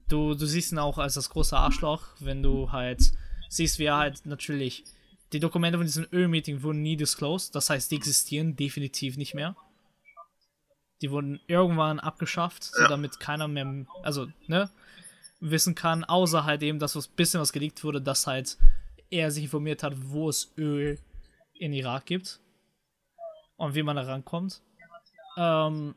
du, 0.09 0.35
du 0.35 0.47
siehst 0.47 0.73
ihn 0.73 0.79
auch 0.79 0.99
als 0.99 1.15
das 1.15 1.31
große 1.31 1.57
Arschloch, 1.57 2.03
wenn 2.21 2.43
du 2.43 2.71
halt 2.71 3.01
siehst, 3.49 3.79
wie 3.79 3.85
er 3.85 3.97
halt 3.97 4.27
natürlich. 4.27 4.85
Die 5.33 5.41
Dokumente 5.41 5.79
von 5.79 5.87
diesem 5.87 6.07
Öl-Meeting 6.13 6.63
wurden 6.63 6.83
nie 6.83 6.97
disclosed, 6.97 7.55
das 7.55 7.71
heißt, 7.71 7.91
die 7.91 7.97
existieren 7.97 8.55
definitiv 8.55 9.17
nicht 9.17 9.35
mehr. 9.35 9.57
Die 11.03 11.11
wurden 11.11 11.41
irgendwann 11.49 11.99
abgeschafft, 11.99 12.65
so 12.65 12.87
damit 12.87 13.19
keiner 13.19 13.49
mehr, 13.49 13.87
also, 14.03 14.29
ne, 14.47 14.71
wissen 15.41 15.75
kann, 15.75 16.05
außer 16.05 16.45
halt 16.45 16.63
eben 16.63 16.79
das, 16.79 16.95
was 16.97 17.09
bisschen 17.09 17.41
was 17.41 17.53
geleakt 17.53 17.83
wurde, 17.83 18.01
dass 18.01 18.27
halt 18.27 18.57
er 19.11 19.31
sich 19.31 19.45
informiert 19.45 19.83
hat, 19.83 19.95
wo 19.97 20.29
es 20.29 20.53
Öl 20.57 20.99
in 21.55 21.73
Irak 21.73 22.07
gibt 22.07 22.41
und 23.57 23.75
wie 23.75 23.83
man 23.83 23.97
da 23.97 24.03
rankommt. 24.03 24.61
Ähm, 25.36 25.94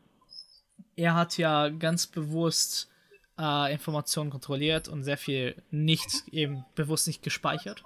er 0.95 1.13
hat 1.15 1.37
ja 1.37 1.69
ganz 1.69 2.07
bewusst 2.07 2.89
äh, 3.37 3.71
Informationen 3.71 4.29
kontrolliert 4.29 4.87
und 4.87 5.03
sehr 5.03 5.17
viel 5.17 5.55
nicht, 5.69 6.09
eben 6.31 6.65
bewusst 6.75 7.07
nicht 7.07 7.21
gespeichert. 7.21 7.83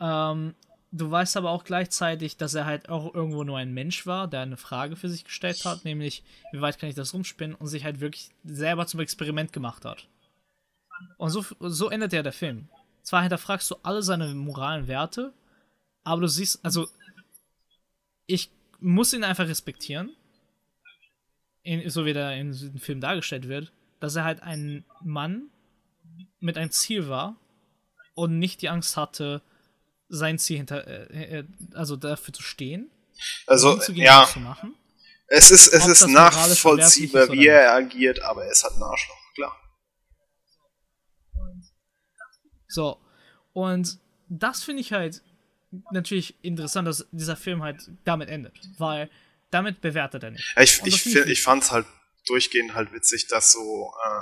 Ähm, 0.00 0.54
du 0.92 1.10
weißt 1.10 1.36
aber 1.36 1.50
auch 1.50 1.64
gleichzeitig, 1.64 2.36
dass 2.36 2.54
er 2.54 2.66
halt 2.66 2.88
auch 2.88 3.14
irgendwo 3.14 3.44
nur 3.44 3.58
ein 3.58 3.72
Mensch 3.72 4.06
war, 4.06 4.28
der 4.28 4.40
eine 4.40 4.56
Frage 4.56 4.96
für 4.96 5.08
sich 5.08 5.24
gestellt 5.24 5.64
hat, 5.64 5.84
nämlich, 5.84 6.22
wie 6.52 6.60
weit 6.60 6.78
kann 6.78 6.88
ich 6.88 6.94
das 6.94 7.14
rumspinnen 7.14 7.56
und 7.56 7.66
sich 7.66 7.84
halt 7.84 8.00
wirklich 8.00 8.30
selber 8.44 8.86
zum 8.86 9.00
Experiment 9.00 9.52
gemacht 9.52 9.84
hat. 9.84 10.06
Und 11.18 11.30
so, 11.30 11.44
so 11.60 11.90
endet 11.90 12.12
ja 12.12 12.22
der 12.22 12.32
Film. 12.32 12.68
Zwar 13.02 13.22
hinterfragst 13.22 13.70
du 13.70 13.76
alle 13.82 14.02
seine 14.02 14.34
moralen 14.34 14.88
Werte, 14.88 15.32
aber 16.04 16.22
du 16.22 16.28
siehst, 16.28 16.64
also, 16.64 16.88
ich 18.26 18.50
muss 18.80 19.12
ihn 19.12 19.24
einfach 19.24 19.46
respektieren, 19.46 20.15
in, 21.66 21.90
so 21.90 22.04
wie 22.04 22.12
der 22.12 22.32
in 22.36 22.52
dem 22.52 22.78
Film 22.78 23.00
dargestellt 23.00 23.48
wird, 23.48 23.72
dass 24.00 24.14
er 24.16 24.24
halt 24.24 24.42
ein 24.42 24.84
Mann 25.02 25.50
mit 26.40 26.56
einem 26.56 26.70
Ziel 26.70 27.08
war 27.08 27.36
und 28.14 28.38
nicht 28.38 28.62
die 28.62 28.68
Angst 28.68 28.96
hatte, 28.96 29.42
sein 30.08 30.38
Ziel 30.38 30.58
hinter, 30.58 30.86
äh, 30.86 31.40
äh, 31.40 31.44
also 31.74 31.96
dafür 31.96 32.32
zu 32.32 32.42
stehen, 32.42 32.90
Also, 33.46 33.80
ja, 33.92 34.22
und 34.22 34.28
zu 34.28 34.40
machen. 34.40 34.74
es 35.26 35.50
ist, 35.50 35.66
es 35.72 35.84
Ob 35.84 35.90
ist 35.90 36.06
nachvollziehbar, 36.06 37.32
wie 37.32 37.48
er 37.48 37.72
agiert, 37.72 38.22
aber 38.22 38.44
er 38.44 38.52
ist 38.52 38.62
halt 38.62 38.76
ein 38.76 38.82
Arschloch, 38.82 39.16
klar. 39.34 39.56
So. 42.68 43.00
Und 43.52 43.98
das 44.28 44.62
finde 44.62 44.82
ich 44.82 44.92
halt 44.92 45.22
natürlich 45.90 46.36
interessant, 46.42 46.86
dass 46.86 47.08
dieser 47.10 47.36
Film 47.36 47.62
halt 47.62 47.90
damit 48.04 48.28
endet. 48.28 48.60
Weil 48.78 49.10
damit 49.50 49.80
bewertet 49.80 50.22
er 50.24 50.30
nicht. 50.30 50.52
Ja, 50.56 50.62
ich, 50.62 50.82
ich, 50.84 51.02
find- 51.02 51.26
ich 51.26 51.42
fand 51.42 51.62
es 51.62 51.70
halt 51.70 51.86
durchgehend 52.26 52.74
halt 52.74 52.92
witzig, 52.92 53.28
dass 53.28 53.52
so, 53.52 53.92
äh, 54.04 54.20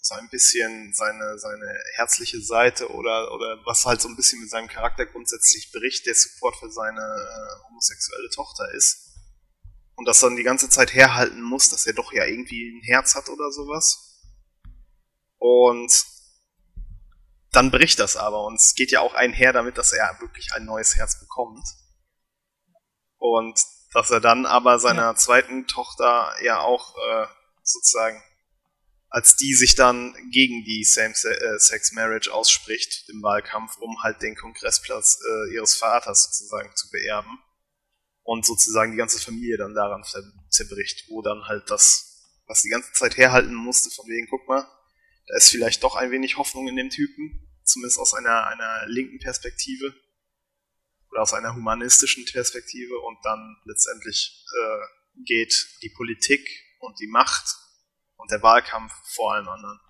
so 0.00 0.14
ein 0.14 0.28
bisschen 0.28 0.92
seine, 0.94 1.38
seine 1.38 1.66
herzliche 1.94 2.40
Seite 2.40 2.88
oder, 2.90 3.32
oder 3.32 3.58
was 3.64 3.84
halt 3.84 4.00
so 4.00 4.08
ein 4.08 4.16
bisschen 4.16 4.40
mit 4.40 4.50
seinem 4.50 4.68
Charakter 4.68 5.06
grundsätzlich 5.06 5.72
bricht, 5.72 6.06
der 6.06 6.14
Support 6.14 6.56
für 6.56 6.70
seine 6.70 7.00
äh, 7.00 7.68
homosexuelle 7.68 8.28
Tochter 8.30 8.70
ist. 8.74 9.02
Und 9.94 10.06
das 10.06 10.20
dann 10.20 10.36
die 10.36 10.42
ganze 10.42 10.68
Zeit 10.68 10.92
herhalten 10.92 11.40
muss, 11.40 11.70
dass 11.70 11.86
er 11.86 11.94
doch 11.94 12.12
ja 12.12 12.24
irgendwie 12.26 12.68
ein 12.78 12.82
Herz 12.84 13.14
hat 13.14 13.30
oder 13.30 13.50
sowas. 13.50 14.20
Und 15.38 15.90
dann 17.52 17.70
bricht 17.70 17.98
das 17.98 18.16
aber 18.16 18.44
und 18.44 18.56
es 18.60 18.74
geht 18.74 18.90
ja 18.90 19.00
auch 19.00 19.14
einher 19.14 19.54
damit, 19.54 19.78
dass 19.78 19.92
er 19.92 20.18
wirklich 20.20 20.52
ein 20.52 20.66
neues 20.66 20.96
Herz 20.96 21.18
bekommt. 21.18 21.66
Und 23.16 23.58
dass 23.92 24.10
er 24.10 24.20
dann 24.20 24.46
aber 24.46 24.78
seiner 24.78 25.16
zweiten 25.16 25.66
Tochter 25.66 26.34
ja 26.42 26.60
auch 26.60 26.96
äh, 26.96 27.26
sozusagen 27.62 28.22
als 29.16 29.36
die 29.36 29.54
sich 29.54 29.74
dann 29.76 30.14
gegen 30.30 30.64
die 30.64 30.84
Same-Sex-Marriage 30.84 32.32
ausspricht 32.32 33.08
im 33.08 33.22
Wahlkampf, 33.22 33.76
um 33.78 34.02
halt 34.02 34.20
den 34.20 34.36
Kongressplatz 34.36 35.20
äh, 35.22 35.54
ihres 35.54 35.74
Vaters 35.74 36.24
sozusagen 36.24 36.70
zu 36.74 36.90
beerben. 36.90 37.38
Und 38.24 38.44
sozusagen 38.44 38.90
die 38.90 38.98
ganze 38.98 39.18
Familie 39.18 39.56
dann 39.56 39.74
daran 39.74 40.04
zerbricht, 40.50 41.08
wo 41.08 41.22
dann 41.22 41.46
halt 41.46 41.70
das, 41.70 42.28
was 42.46 42.62
die 42.62 42.68
ganze 42.68 42.92
Zeit 42.92 43.16
herhalten 43.16 43.54
musste, 43.54 43.88
von 43.90 44.06
wegen, 44.06 44.26
guck 44.28 44.46
mal, 44.48 44.68
da 45.28 45.36
ist 45.36 45.48
vielleicht 45.48 45.84
doch 45.84 45.94
ein 45.94 46.10
wenig 46.10 46.36
Hoffnung 46.36 46.66
in 46.66 46.76
dem 46.76 46.90
Typen, 46.90 47.48
zumindest 47.64 47.98
aus 47.98 48.14
einer, 48.14 48.46
einer 48.48 48.86
linken 48.86 49.18
Perspektive 49.18 49.94
oder 51.10 51.22
aus 51.22 51.32
einer 51.32 51.54
humanistischen 51.54 52.24
Perspektive 52.24 52.98
und 52.98 53.18
dann 53.24 53.56
letztendlich 53.64 54.44
äh, 54.52 55.22
geht 55.24 55.54
die 55.82 55.90
Politik 55.90 56.46
und 56.80 56.98
die 57.00 57.06
Macht 57.06 57.54
und 58.16 58.30
der 58.30 58.42
Wahlkampf 58.42 58.92
vor 59.14 59.34
allem 59.34 59.48
anderen. 59.48 59.80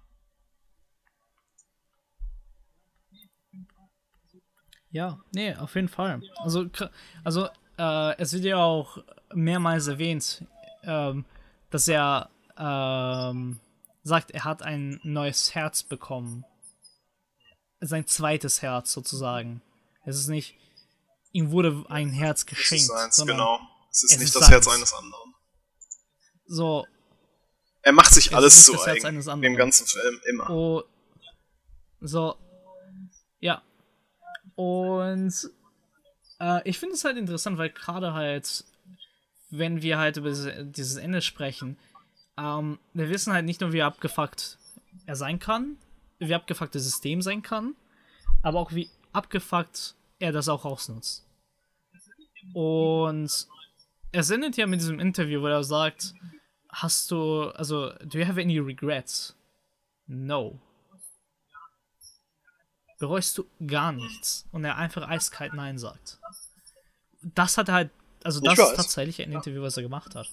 Ja, 4.90 5.20
nee, 5.32 5.55
auf 5.55 5.74
jeden 5.74 5.88
Fall. 5.88 6.22
Also, 6.36 6.70
also 7.22 7.48
äh, 7.78 8.16
es 8.18 8.32
wird 8.32 8.44
ja 8.44 8.56
auch 8.56 8.98
mehrmals 9.34 9.88
erwähnt, 9.88 10.44
ähm, 10.84 11.24
dass 11.70 11.88
er 11.88 12.30
ähm, 12.56 13.60
sagt, 14.02 14.30
er 14.30 14.44
hat 14.44 14.62
ein 14.62 15.01
neues 15.02 15.55
Herz 15.55 15.82
bekommen. 15.82 16.44
Sein 17.80 18.06
zweites 18.06 18.62
Herz 18.62 18.93
sozusagen. 18.93 19.60
Es 20.05 20.16
ist 20.16 20.28
nicht, 20.28 20.56
ihm 21.37 21.51
wurde 21.51 21.85
ein 21.89 22.11
Herz 22.11 22.47
geschenkt. 22.47 22.85
Es 22.85 22.91
ist 22.91 22.91
eins, 22.91 23.25
genau. 23.27 23.61
Es 23.91 24.03
ist 24.03 24.13
es 24.13 24.19
nicht 24.19 24.27
ist 24.29 24.37
das. 24.37 24.51
Herz 24.51 24.69
eines 24.69 24.93
anderen. 24.93 25.35
So, 26.47 26.87
er 27.87 27.93
macht 27.93 28.13
sich 28.13 28.35
alles 28.35 28.65
zu 28.65 28.83
eigen. 28.83 29.43
Dem 29.43 29.55
ganzen 29.55 29.87
Film 29.87 30.21
immer. 30.29 30.51
Oh, 30.51 30.83
so. 32.01 32.35
Ja. 33.39 33.63
Und 34.57 35.33
äh, 36.41 36.69
ich 36.69 36.81
finde 36.81 36.97
es 36.97 37.05
halt 37.05 37.17
interessant, 37.17 37.59
weil 37.59 37.71
gerade 37.71 38.13
halt, 38.13 38.65
wenn 39.51 39.83
wir 39.83 39.99
halt 39.99 40.17
über 40.17 40.33
dieses 40.33 40.97
Ende 40.97 41.23
sprechen, 41.23 41.79
ähm, 42.37 42.81
wir 42.93 43.09
wissen 43.09 43.33
halt 43.33 43.45
nicht 43.45 43.61
nur, 43.61 43.73
wie 43.73 43.83
abgefuckt 43.83 44.59
er 45.07 45.15
sein 45.15 45.39
kann, 45.39 45.77
wie 46.19 46.35
abgefuckt 46.35 46.75
das 46.75 46.83
System 46.83 47.23
sein 47.23 47.43
kann, 47.43 47.77
aber 48.43 48.59
auch 48.59 48.73
wie 48.73 48.91
abgefuckt 49.13 49.95
er 50.19 50.33
das 50.33 50.49
auch 50.49 50.65
ausnutzt. 50.65 51.25
Und 52.55 53.48
er 54.12 54.23
sendet 54.23 54.56
ja 54.56 54.66
mit 54.66 54.81
diesem 54.81 54.98
Interview, 55.01 55.43
wo 55.43 55.47
er 55.47 55.64
sagt, 55.64 56.14
hast 56.68 57.10
du, 57.10 57.51
also, 57.51 57.93
do 58.05 58.18
you 58.18 58.27
have 58.27 58.40
any 58.40 58.59
regrets? 58.59 59.36
No. 60.06 60.60
Bereust 62.98 63.36
du 63.36 63.44
gar 63.66 63.93
nichts? 63.93 64.47
Und 64.52 64.64
er 64.64 64.77
einfach 64.77 65.06
eiskalt 65.09 65.52
Nein 65.55 65.78
sagt. 65.78 66.18
Das 67.23 67.59
hat 67.59 67.68
er 67.68 67.74
halt, 67.74 67.90
also 68.24 68.40
das 68.40 68.59
ist 68.59 68.77
tatsächlich 68.77 69.20
ein 69.20 69.32
Interview, 69.32 69.62
was 69.62 69.77
er 69.77 69.82
gemacht 69.82 70.14
hat. 70.14 70.28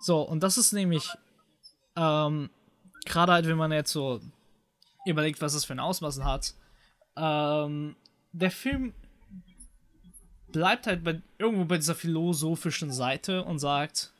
So, 0.00 0.22
und 0.22 0.42
das 0.42 0.56
ist 0.56 0.72
nämlich, 0.72 1.08
ähm, 1.96 2.48
gerade 3.04 3.32
halt, 3.32 3.46
wenn 3.46 3.56
man 3.56 3.72
jetzt 3.72 3.92
so 3.92 4.20
überlegt, 5.04 5.40
was 5.40 5.54
es 5.54 5.64
für 5.64 5.72
ein 5.72 5.80
Ausmaßen 5.80 6.24
hat, 6.24 6.54
ähm, 7.16 7.96
der 8.32 8.50
Film 8.50 8.94
bleibt 10.52 10.86
halt 10.86 11.04
bei, 11.04 11.20
irgendwo 11.38 11.64
bei 11.64 11.76
dieser 11.76 11.94
philosophischen 11.94 12.92
Seite 12.92 13.44
und 13.44 13.58
sagt, 13.58 14.12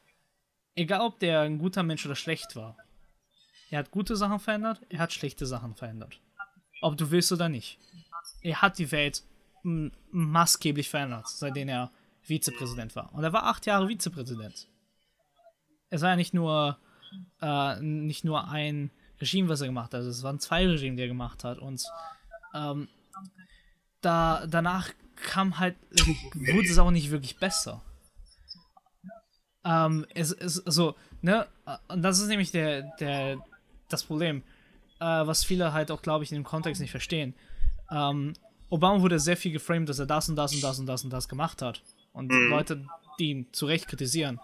egal 0.74 1.00
ob 1.00 1.18
der 1.18 1.40
ein 1.40 1.58
guter 1.58 1.82
Mensch 1.82 2.04
oder 2.06 2.16
schlecht 2.16 2.56
war, 2.56 2.76
er 3.70 3.78
hat 3.78 3.90
gute 3.90 4.16
Sachen 4.16 4.40
verändert, 4.40 4.80
er 4.88 4.98
hat 4.98 5.12
schlechte 5.12 5.46
Sachen 5.46 5.74
verändert. 5.76 6.20
Ob 6.82 6.96
du 6.96 7.10
willst 7.10 7.30
oder 7.30 7.48
nicht. 7.48 7.78
Er 8.42 8.62
hat 8.62 8.78
die 8.78 8.90
Welt 8.90 9.22
maßgeblich 9.62 10.88
verändert, 10.88 11.28
seitdem 11.28 11.68
er 11.68 11.90
Vizepräsident 12.22 12.96
war. 12.96 13.12
Und 13.14 13.22
er 13.22 13.32
war 13.32 13.44
acht 13.44 13.66
Jahre 13.66 13.88
Vizepräsident. 13.88 14.66
Es 15.90 16.02
war 16.02 16.10
ja 16.10 16.16
nicht 16.16 16.34
nur, 16.34 16.78
äh, 17.40 17.80
nicht 17.80 18.24
nur 18.24 18.48
ein 18.48 18.90
Regime, 19.20 19.48
was 19.48 19.60
er 19.60 19.66
gemacht 19.66 19.92
hat, 19.92 20.02
es 20.02 20.22
waren 20.22 20.40
zwei 20.40 20.66
Regime, 20.66 20.96
die 20.96 21.02
er 21.02 21.08
gemacht 21.08 21.44
hat. 21.44 21.58
Und 21.58 21.84
ähm, 22.54 22.88
da, 24.00 24.46
danach 24.46 24.90
kam 25.16 25.58
halt, 25.58 25.76
wurde 26.34 26.68
es 26.68 26.78
auch 26.78 26.90
nicht 26.90 27.10
wirklich 27.10 27.36
besser. 27.38 27.82
Ähm, 29.64 30.06
es 30.14 30.32
ist 30.32 30.66
also, 30.66 30.96
ne, 31.20 31.46
und 31.88 32.02
das 32.02 32.18
ist 32.18 32.28
nämlich 32.28 32.50
der, 32.50 32.82
der, 32.98 33.38
das 33.88 34.04
Problem, 34.04 34.42
äh, 35.00 35.04
was 35.04 35.44
viele 35.44 35.72
halt 35.72 35.90
auch, 35.90 36.02
glaube 36.02 36.24
ich, 36.24 36.32
in 36.32 36.36
dem 36.36 36.44
Kontext 36.44 36.80
nicht 36.80 36.90
verstehen. 36.90 37.34
Ähm, 37.90 38.34
Obama 38.70 39.02
wurde 39.02 39.18
sehr 39.18 39.36
viel 39.36 39.52
geframed, 39.52 39.88
dass 39.88 39.98
er 39.98 40.06
das 40.06 40.28
und 40.28 40.36
das 40.36 40.54
und 40.54 40.62
das 40.62 40.78
und 40.78 40.86
das 40.86 41.04
und 41.04 41.10
das 41.10 41.28
gemacht 41.28 41.60
hat. 41.60 41.82
Und 42.12 42.30
mhm. 42.30 42.48
Leute, 42.48 42.86
die 43.18 43.30
ihn 43.30 43.52
zu 43.52 43.66
Recht 43.66 43.88
kritisieren. 43.88 44.40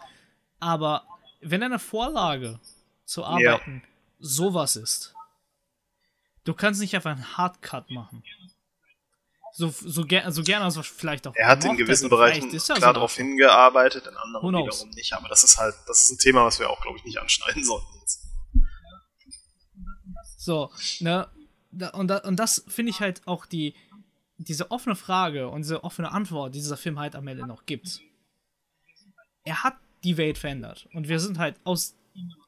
Aber 0.61 1.07
wenn 1.41 1.63
eine 1.63 1.79
Vorlage 1.79 2.61
zu 3.05 3.25
arbeiten 3.25 3.83
ja. 3.85 3.89
sowas 4.19 4.77
ist, 4.77 5.15
du 6.45 6.55
kannst 6.55 6.81
nicht 6.81 6.95
einfach 6.95 7.13
einen 7.13 7.37
Hardcut 7.37 7.91
machen 7.91 8.23
so, 9.57 9.71
so, 9.71 10.05
ger 10.05 10.31
so 10.31 10.43
gerne 10.43 10.67
als 10.67 10.77
vielleicht 10.87 11.27
auch. 11.27 11.35
Er 11.35 11.49
hat 11.49 11.65
in 11.65 11.79
gewissen 11.79 12.11
Bereichen 12.11 12.51
klar 12.51 12.61
so 12.61 12.75
darauf 12.75 13.17
hingearbeitet, 13.17 14.07
in 14.07 14.15
anderen 14.15 14.53
wiederum 14.53 14.91
nicht. 14.91 15.15
Aber 15.15 15.29
das 15.29 15.45
ist 15.45 15.57
halt, 15.57 15.75
das 15.87 16.03
ist 16.03 16.11
ein 16.11 16.19
Thema, 16.19 16.45
was 16.45 16.59
wir 16.59 16.69
auch, 16.69 16.83
glaube 16.83 16.99
ich, 16.99 17.05
nicht 17.05 17.19
anschneiden 17.19 17.65
sollten 17.65 17.87
jetzt. 17.99 18.27
So, 20.37 20.71
ne? 21.01 21.27
Und, 21.95 22.11
und 22.11 22.37
das 22.37 22.67
finde 22.69 22.91
ich 22.91 23.01
halt 23.01 23.27
auch 23.27 23.47
die, 23.47 23.75
diese 24.37 24.71
offene 24.71 24.95
Frage 24.95 25.49
und 25.49 25.63
diese 25.63 25.85
offene 25.85 26.13
Antwort, 26.13 26.55
die 26.55 26.59
dieser 26.59 26.77
Film 26.77 26.99
halt 26.99 27.17
am 27.17 27.27
Ende 27.27 27.47
noch 27.47 27.65
gibt. 27.65 28.03
Er 29.45 29.65
hat 29.65 29.79
die 30.05 30.19
Welt 30.19 30.37
verändert. 30.37 30.87
Und 30.93 31.09
wir 31.09 31.19
sind 31.19 31.39
halt 31.39 31.57
aus, 31.65 31.95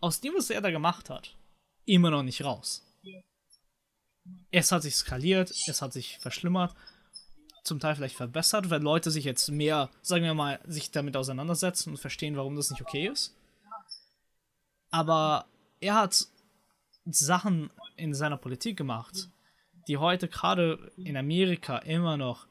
aus 0.02 0.20
dem, 0.20 0.34
was 0.36 0.50
er 0.50 0.60
da 0.60 0.70
gemacht 0.70 1.08
hat, 1.08 1.38
immer 1.86 2.10
noch 2.10 2.22
nicht 2.22 2.44
raus. 2.44 2.84
Es 4.50 4.72
hat 4.72 4.82
sich 4.82 4.94
skaliert, 4.94 5.50
es 5.50 5.80
hat 5.80 5.94
sich 5.94 6.18
verschlimmert 6.18 6.74
zum 7.68 7.80
Teil 7.80 7.94
vielleicht 7.94 8.16
verbessert, 8.16 8.70
weil 8.70 8.82
Leute 8.82 9.10
sich 9.10 9.24
jetzt 9.24 9.50
mehr, 9.50 9.90
sagen 10.02 10.24
wir 10.24 10.34
mal, 10.34 10.58
sich 10.66 10.90
damit 10.90 11.16
auseinandersetzen 11.16 11.90
und 11.90 11.98
verstehen, 11.98 12.36
warum 12.36 12.56
das 12.56 12.70
nicht 12.70 12.82
okay 12.82 13.06
ist. 13.06 13.34
Aber 14.90 15.44
er 15.80 15.94
hat 15.94 16.26
Sachen 17.06 17.70
in 17.96 18.14
seiner 18.14 18.36
Politik 18.36 18.76
gemacht, 18.76 19.28
die 19.86 19.96
heute 19.96 20.28
gerade 20.28 20.90
in 20.96 21.16
Amerika 21.16 21.78
immer 21.78 22.16
noch 22.16 22.46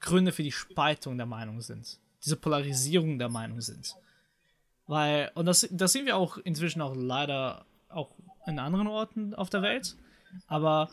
Gründe 0.00 0.32
für 0.32 0.42
die 0.42 0.52
Spaltung 0.52 1.16
der 1.16 1.26
Meinung 1.26 1.60
sind. 1.60 1.98
Diese 2.24 2.36
Polarisierung 2.36 3.18
der 3.18 3.28
Meinung 3.28 3.60
sind. 3.60 3.96
Weil, 4.86 5.30
und 5.34 5.46
das, 5.46 5.68
das 5.70 5.92
sehen 5.92 6.06
wir 6.06 6.16
auch 6.16 6.38
inzwischen 6.38 6.80
auch 6.80 6.94
leider 6.96 7.64
auch 7.88 8.10
in 8.46 8.58
anderen 8.58 8.86
Orten 8.86 9.34
auf 9.34 9.50
der 9.50 9.62
Welt. 9.62 9.96
Aber 10.46 10.88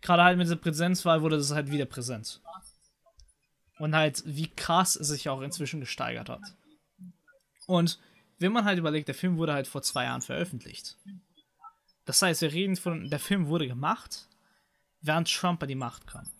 gerade 0.00 0.24
halt 0.24 0.38
mit 0.38 0.46
dieser 0.46 0.56
Präsenzwahl 0.56 1.22
wurde 1.22 1.36
das 1.36 1.52
halt 1.52 1.70
wieder 1.70 1.86
präsent. 1.86 2.40
Und 3.82 3.96
halt, 3.96 4.22
wie 4.24 4.46
krass 4.46 4.94
es 4.94 5.08
sich 5.08 5.28
auch 5.28 5.40
inzwischen 5.40 5.80
gesteigert 5.80 6.28
hat. 6.28 6.54
Und 7.66 7.98
wenn 8.38 8.52
man 8.52 8.64
halt 8.64 8.78
überlegt, 8.78 9.08
der 9.08 9.16
Film 9.16 9.38
wurde 9.38 9.54
halt 9.54 9.66
vor 9.66 9.82
zwei 9.82 10.04
Jahren 10.04 10.22
veröffentlicht. 10.22 10.96
Das 12.04 12.22
heißt, 12.22 12.42
wir 12.42 12.52
reden 12.52 12.76
von, 12.76 13.10
der 13.10 13.18
Film 13.18 13.48
wurde 13.48 13.66
gemacht, 13.66 14.28
während 15.00 15.28
Trump 15.28 15.60
an 15.62 15.68
die 15.68 15.74
Macht 15.74 16.06
kam. 16.06 16.30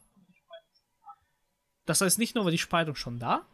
Das 1.85 2.01
heißt, 2.01 2.21
nicht 2.21 2.37
nur 2.37 2.45
war 2.45 2.53
die 2.53 2.59
Spaltung 2.59 2.95
schon 2.95 3.19
da, 3.19 3.45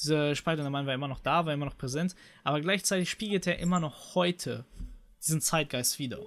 diese 0.00 0.36
Spaltung 0.36 0.62
der 0.62 0.70
Mann 0.70 0.86
war 0.86 0.94
immer 0.94 1.08
noch 1.08 1.18
da, 1.18 1.46
war 1.46 1.52
immer 1.52 1.66
noch 1.66 1.76
präsent, 1.76 2.14
aber 2.44 2.60
gleichzeitig 2.60 3.10
spiegelt 3.10 3.48
er 3.48 3.58
immer 3.58 3.80
noch 3.80 4.14
heute 4.14 4.64
diesen 5.20 5.40
Zeitgeist 5.40 5.98
wieder. 5.98 6.20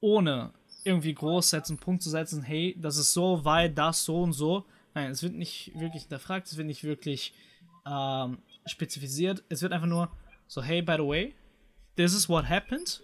Ohne 0.00 0.52
irgendwie 0.84 1.14
groß 1.14 1.50
setzen, 1.50 1.78
Punkt 1.78 2.02
zu 2.02 2.10
setzen, 2.10 2.42
hey, 2.42 2.76
das 2.78 2.96
ist 2.96 3.12
so, 3.12 3.44
weil 3.44 3.70
das 3.70 4.04
so 4.04 4.22
und 4.22 4.32
so. 4.32 4.64
Nein, 4.94 5.10
es 5.10 5.22
wird 5.22 5.34
nicht 5.34 5.72
wirklich 5.74 6.02
hinterfragt, 6.02 6.46
es 6.46 6.56
wird 6.56 6.66
nicht 6.66 6.84
wirklich 6.84 7.34
ähm, 7.86 8.38
spezifiziert. 8.66 9.42
Es 9.48 9.62
wird 9.62 9.72
einfach 9.72 9.86
nur 9.86 10.10
so, 10.46 10.62
hey, 10.62 10.82
by 10.82 10.94
the 10.96 11.06
way, 11.06 11.34
this 11.96 12.14
is 12.14 12.28
what 12.28 12.48
happened. 12.48 13.02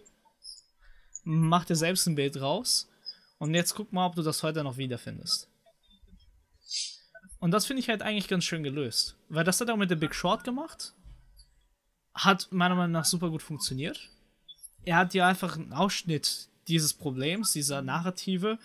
Mach 1.24 1.64
dir 1.64 1.76
selbst 1.76 2.06
ein 2.06 2.14
Bild 2.14 2.40
raus. 2.40 2.88
Und 3.38 3.54
jetzt 3.54 3.74
guck 3.74 3.92
mal, 3.92 4.06
ob 4.06 4.14
du 4.14 4.22
das 4.22 4.42
heute 4.42 4.62
noch 4.62 4.76
wiederfindest. 4.76 5.48
Und 7.38 7.52
das 7.52 7.64
finde 7.64 7.80
ich 7.80 7.88
halt 7.88 8.02
eigentlich 8.02 8.28
ganz 8.28 8.44
schön 8.44 8.62
gelöst. 8.62 9.16
Weil 9.28 9.44
das 9.44 9.60
hat 9.60 9.68
er 9.68 9.74
auch 9.74 9.78
mit 9.78 9.88
The 9.88 9.96
Big 9.96 10.14
Short 10.14 10.44
gemacht. 10.44 10.94
Hat 12.14 12.48
meiner 12.50 12.74
Meinung 12.74 12.92
nach 12.92 13.06
super 13.06 13.30
gut 13.30 13.42
funktioniert. 13.42 14.10
Er 14.84 14.96
hat 14.96 15.14
dir 15.14 15.26
einfach 15.26 15.56
einen 15.56 15.72
Ausschnitt 15.72 16.49
dieses 16.70 16.94
Problems, 16.94 17.52
dieser 17.52 17.82
Narrative 17.82 18.58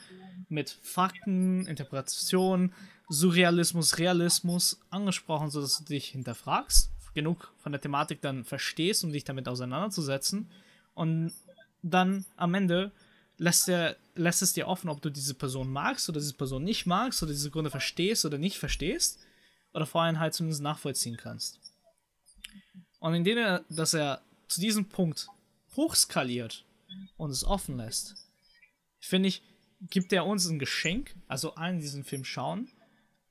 mit 0.50 0.70
Fakten, 0.82 1.66
Interpretation, 1.66 2.74
Surrealismus, 3.10 3.98
Realismus 3.98 4.80
angesprochen, 4.90 5.50
sodass 5.50 5.78
du 5.78 5.84
dich 5.86 6.10
hinterfragst, 6.10 6.90
genug 7.14 7.52
von 7.58 7.72
der 7.72 7.82
Thematik 7.82 8.22
dann 8.22 8.44
verstehst, 8.44 9.04
um 9.04 9.12
dich 9.12 9.24
damit 9.24 9.48
auseinanderzusetzen. 9.48 10.50
Und 10.94 11.34
dann 11.82 12.26
am 12.36 12.54
Ende 12.54 12.92
lässt, 13.38 13.70
er, 13.70 13.98
lässt 14.16 14.42
es 14.42 14.54
dir 14.54 14.68
offen, 14.68 14.90
ob 14.90 15.02
du 15.02 15.10
diese 15.10 15.34
Person 15.34 15.72
magst 15.72 16.10
oder 16.10 16.20
diese 16.20 16.34
Person 16.34 16.64
nicht 16.64 16.86
magst 16.86 17.22
oder 17.22 17.32
diese 17.32 17.52
Gründe 17.52 17.70
verstehst 17.70 18.26
oder 18.26 18.38
nicht 18.38 18.58
verstehst 18.58 19.20
oder 19.74 19.86
vor 19.86 20.02
allem 20.02 20.20
halt 20.20 20.34
zumindest 20.34 20.62
nachvollziehen 20.62 21.18
kannst. 21.18 21.60
Und 23.00 23.14
indem 23.14 23.38
er, 23.38 23.66
dass 23.70 23.94
er 23.94 24.22
zu 24.48 24.62
diesem 24.62 24.86
Punkt 24.86 25.28
hochskaliert 25.76 26.64
und 27.18 27.30
es 27.30 27.44
offen 27.44 27.78
lässt, 27.78 28.16
finde 29.00 29.30
ich, 29.30 29.44
gibt 29.90 30.14
er 30.14 30.26
uns 30.26 30.48
ein 30.48 30.60
Geschenk, 30.60 31.16
also 31.28 31.56
allen 31.56 31.80
diesen 31.80 32.04
Film 32.04 32.24
schauen, 32.24 32.70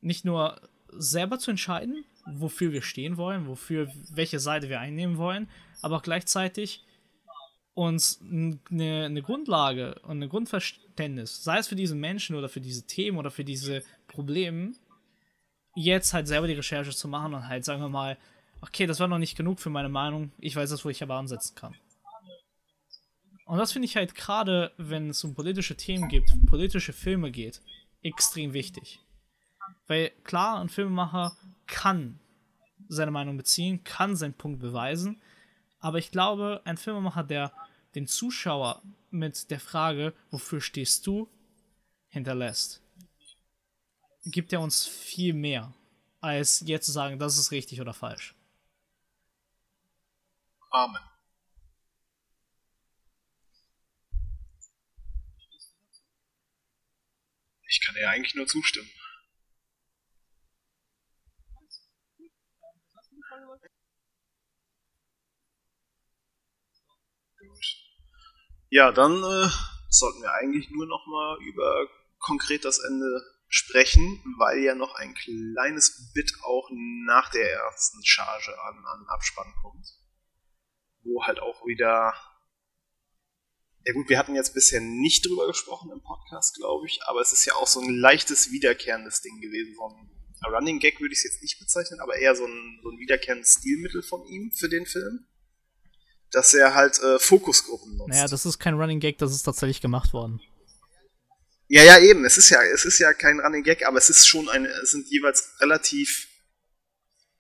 nicht 0.01 0.25
nur 0.25 0.61
selber 0.89 1.39
zu 1.39 1.51
entscheiden, 1.51 2.05
wofür 2.27 2.73
wir 2.73 2.83
stehen 2.83 3.17
wollen, 3.17 3.47
wofür, 3.47 3.91
welche 4.11 4.39
Seite 4.39 4.69
wir 4.69 4.81
einnehmen 4.81 5.17
wollen, 5.17 5.49
aber 5.83 5.97
auch 5.97 6.03
gleichzeitig 6.03 6.85
uns 7.75 8.21
eine, 8.23 8.61
eine 8.71 9.23
Grundlage 9.23 9.97
und 10.03 10.23
ein 10.23 10.29
Grundverständnis, 10.29 11.43
sei 11.43 11.59
es 11.59 11.69
für 11.69 11.75
diese 11.75 11.97
Menschen 11.97 12.37
oder 12.37 12.49
für 12.49 12.61
diese 12.61 12.87
Themen 12.87 13.19
oder 13.19 13.31
für 13.31 13.45
diese 13.45 13.83
Probleme, 14.07 14.73
jetzt 15.75 16.15
halt 16.15 16.29
selber 16.29 16.47
die 16.47 16.55
Recherche 16.55 16.93
zu 16.93 17.09
machen 17.09 17.35
und 17.35 17.49
halt, 17.49 17.65
sagen 17.65 17.83
wir 17.83 17.89
mal, 17.89 18.17
okay, 18.61 18.87
das 18.87 19.01
war 19.01 19.09
noch 19.09 19.19
nicht 19.19 19.37
genug 19.37 19.59
für 19.59 19.71
meine 19.71 19.89
Meinung, 19.89 20.33
ich 20.39 20.55
weiß 20.55 20.71
jetzt, 20.71 20.85
wo 20.85 20.89
ich 20.89 21.03
aber 21.03 21.17
ansetzen 21.17 21.55
kann. 21.57 21.75
Und 23.45 23.59
das 23.59 23.73
finde 23.73 23.87
ich 23.87 23.97
halt 23.97 24.15
gerade, 24.15 24.73
wenn 24.79 25.11
es 25.11 25.23
um 25.25 25.35
politische 25.35 25.77
Themen 25.77 26.09
geht, 26.09 26.25
politische 26.47 26.93
Filme 26.93 27.31
geht, 27.31 27.61
extrem 28.03 28.53
wichtig. 28.53 29.01
Weil 29.87 30.11
klar, 30.25 30.61
ein 30.61 30.69
Filmemacher 30.69 31.37
kann 31.67 32.19
seine 32.89 33.11
Meinung 33.11 33.37
beziehen, 33.37 33.85
kann 33.85 34.17
seinen 34.17 34.35
Punkt 34.35 34.61
beweisen, 34.61 35.21
aber 35.79 35.99
ich 35.99 36.11
glaube, 36.11 36.63
ein 36.65 36.79
Filmemacher, 36.79 37.25
der 37.25 37.53
den 37.95 38.07
Zuschauer 38.07 38.83
mit 39.11 39.51
der 39.51 39.61
Frage, 39.61 40.15
wofür 40.31 40.61
stehst 40.61 41.07
du, 41.07 41.29
hinterlässt, 42.09 42.83
gibt 44.25 44.53
er 44.53 44.61
uns 44.61 44.87
viel 44.87 45.35
mehr, 45.35 45.75
als 46.21 46.63
jetzt 46.67 46.87
zu 46.87 46.93
sagen, 46.93 47.19
das 47.19 47.39
ist 47.39 47.51
richtig 47.51 47.81
oder 47.81 47.93
falsch. 47.93 48.35
Amen. 50.71 51.14
Ich 57.75 57.85
kann 57.85 57.97
dir 57.97 58.09
eigentlich 58.09 58.37
nur 58.37 58.47
zustimmen. 58.47 58.89
Gut. 67.37 67.65
Ja, 68.71 68.93
dann 68.93 69.17
äh, 69.17 69.49
sollten 69.91 70.23
wir 70.23 70.33
eigentlich 70.35 70.71
nur 70.71 70.87
noch 70.87 71.05
mal 71.09 71.37
über 71.43 71.89
konkret 72.21 72.65
das 72.65 72.79
Ende 72.79 73.21
sprechen, 73.49 74.23
weil 74.39 74.61
ja 74.61 74.77
noch 74.77 74.95
ein 74.95 75.13
kleines 75.15 76.13
Bit 76.15 76.33
auch 76.45 76.71
nach 77.07 77.29
der 77.33 77.51
ersten 77.55 78.05
Charge 78.05 78.57
an, 78.63 78.87
an 78.87 79.07
Abspann 79.09 79.53
kommt. 79.63 79.89
Wo 81.03 81.25
halt 81.25 81.41
auch 81.41 81.67
wieder 81.67 82.15
ja 83.85 83.93
gut, 83.93 84.09
wir 84.09 84.19
hatten 84.19 84.35
jetzt 84.35 84.55
bisher 84.55 84.81
nicht 84.81 85.27
drüber 85.27 85.47
gesprochen 85.47 85.91
im 85.93 86.03
Podcast, 86.03 86.57
glaube 86.57 86.87
ich, 86.87 87.01
aber 87.07 87.21
es 87.21 87.33
ist 87.33 87.45
ja 87.45 87.55
auch 87.55 87.67
so 87.67 87.81
ein 87.81 87.95
leichtes 87.99 88.51
wiederkehrendes 88.51 89.21
Ding 89.21 89.41
gewesen. 89.41 89.75
So 89.75 89.85
ein 89.85 90.55
Running 90.55 90.79
Gag 90.79 91.01
würde 91.01 91.13
ich 91.13 91.19
es 91.19 91.25
jetzt 91.25 91.43
nicht 91.43 91.59
bezeichnen, 91.59 92.01
aber 92.01 92.17
eher 92.17 92.35
so 92.35 92.45
ein, 92.45 92.81
so 92.83 92.91
ein 92.91 92.99
wiederkehrendes 92.99 93.59
Stilmittel 93.59 94.03
von 94.03 94.25
ihm 94.27 94.53
für 94.53 94.69
den 94.69 94.87
Film. 94.87 95.27
Dass 96.31 96.53
er 96.53 96.75
halt 96.75 96.99
äh, 97.01 97.19
Fokusgruppen 97.19 97.97
nutzt. 97.97 98.09
Naja, 98.09 98.27
das 98.27 98.45
ist 98.45 98.59
kein 98.59 98.75
Running 98.75 99.01
Gag, 99.01 99.19
das 99.19 99.33
ist 99.33 99.43
tatsächlich 99.43 99.81
gemacht 99.81 100.13
worden. 100.13 100.41
Ja, 101.69 101.83
ja, 101.83 101.99
eben. 101.99 102.25
Es 102.25 102.37
ist 102.37 102.51
ja, 102.51 102.63
es 102.63 102.85
ist 102.85 102.99
ja 102.99 103.13
kein 103.13 103.41
Running 103.41 103.63
Gag, 103.63 103.87
aber 103.87 103.99
es 103.99 104.11
ist 104.11 104.27
schon 104.27 104.49
eine, 104.49 104.69
es 104.69 104.91
sind 104.91 105.07
jeweils 105.09 105.55
relativ 105.61 106.29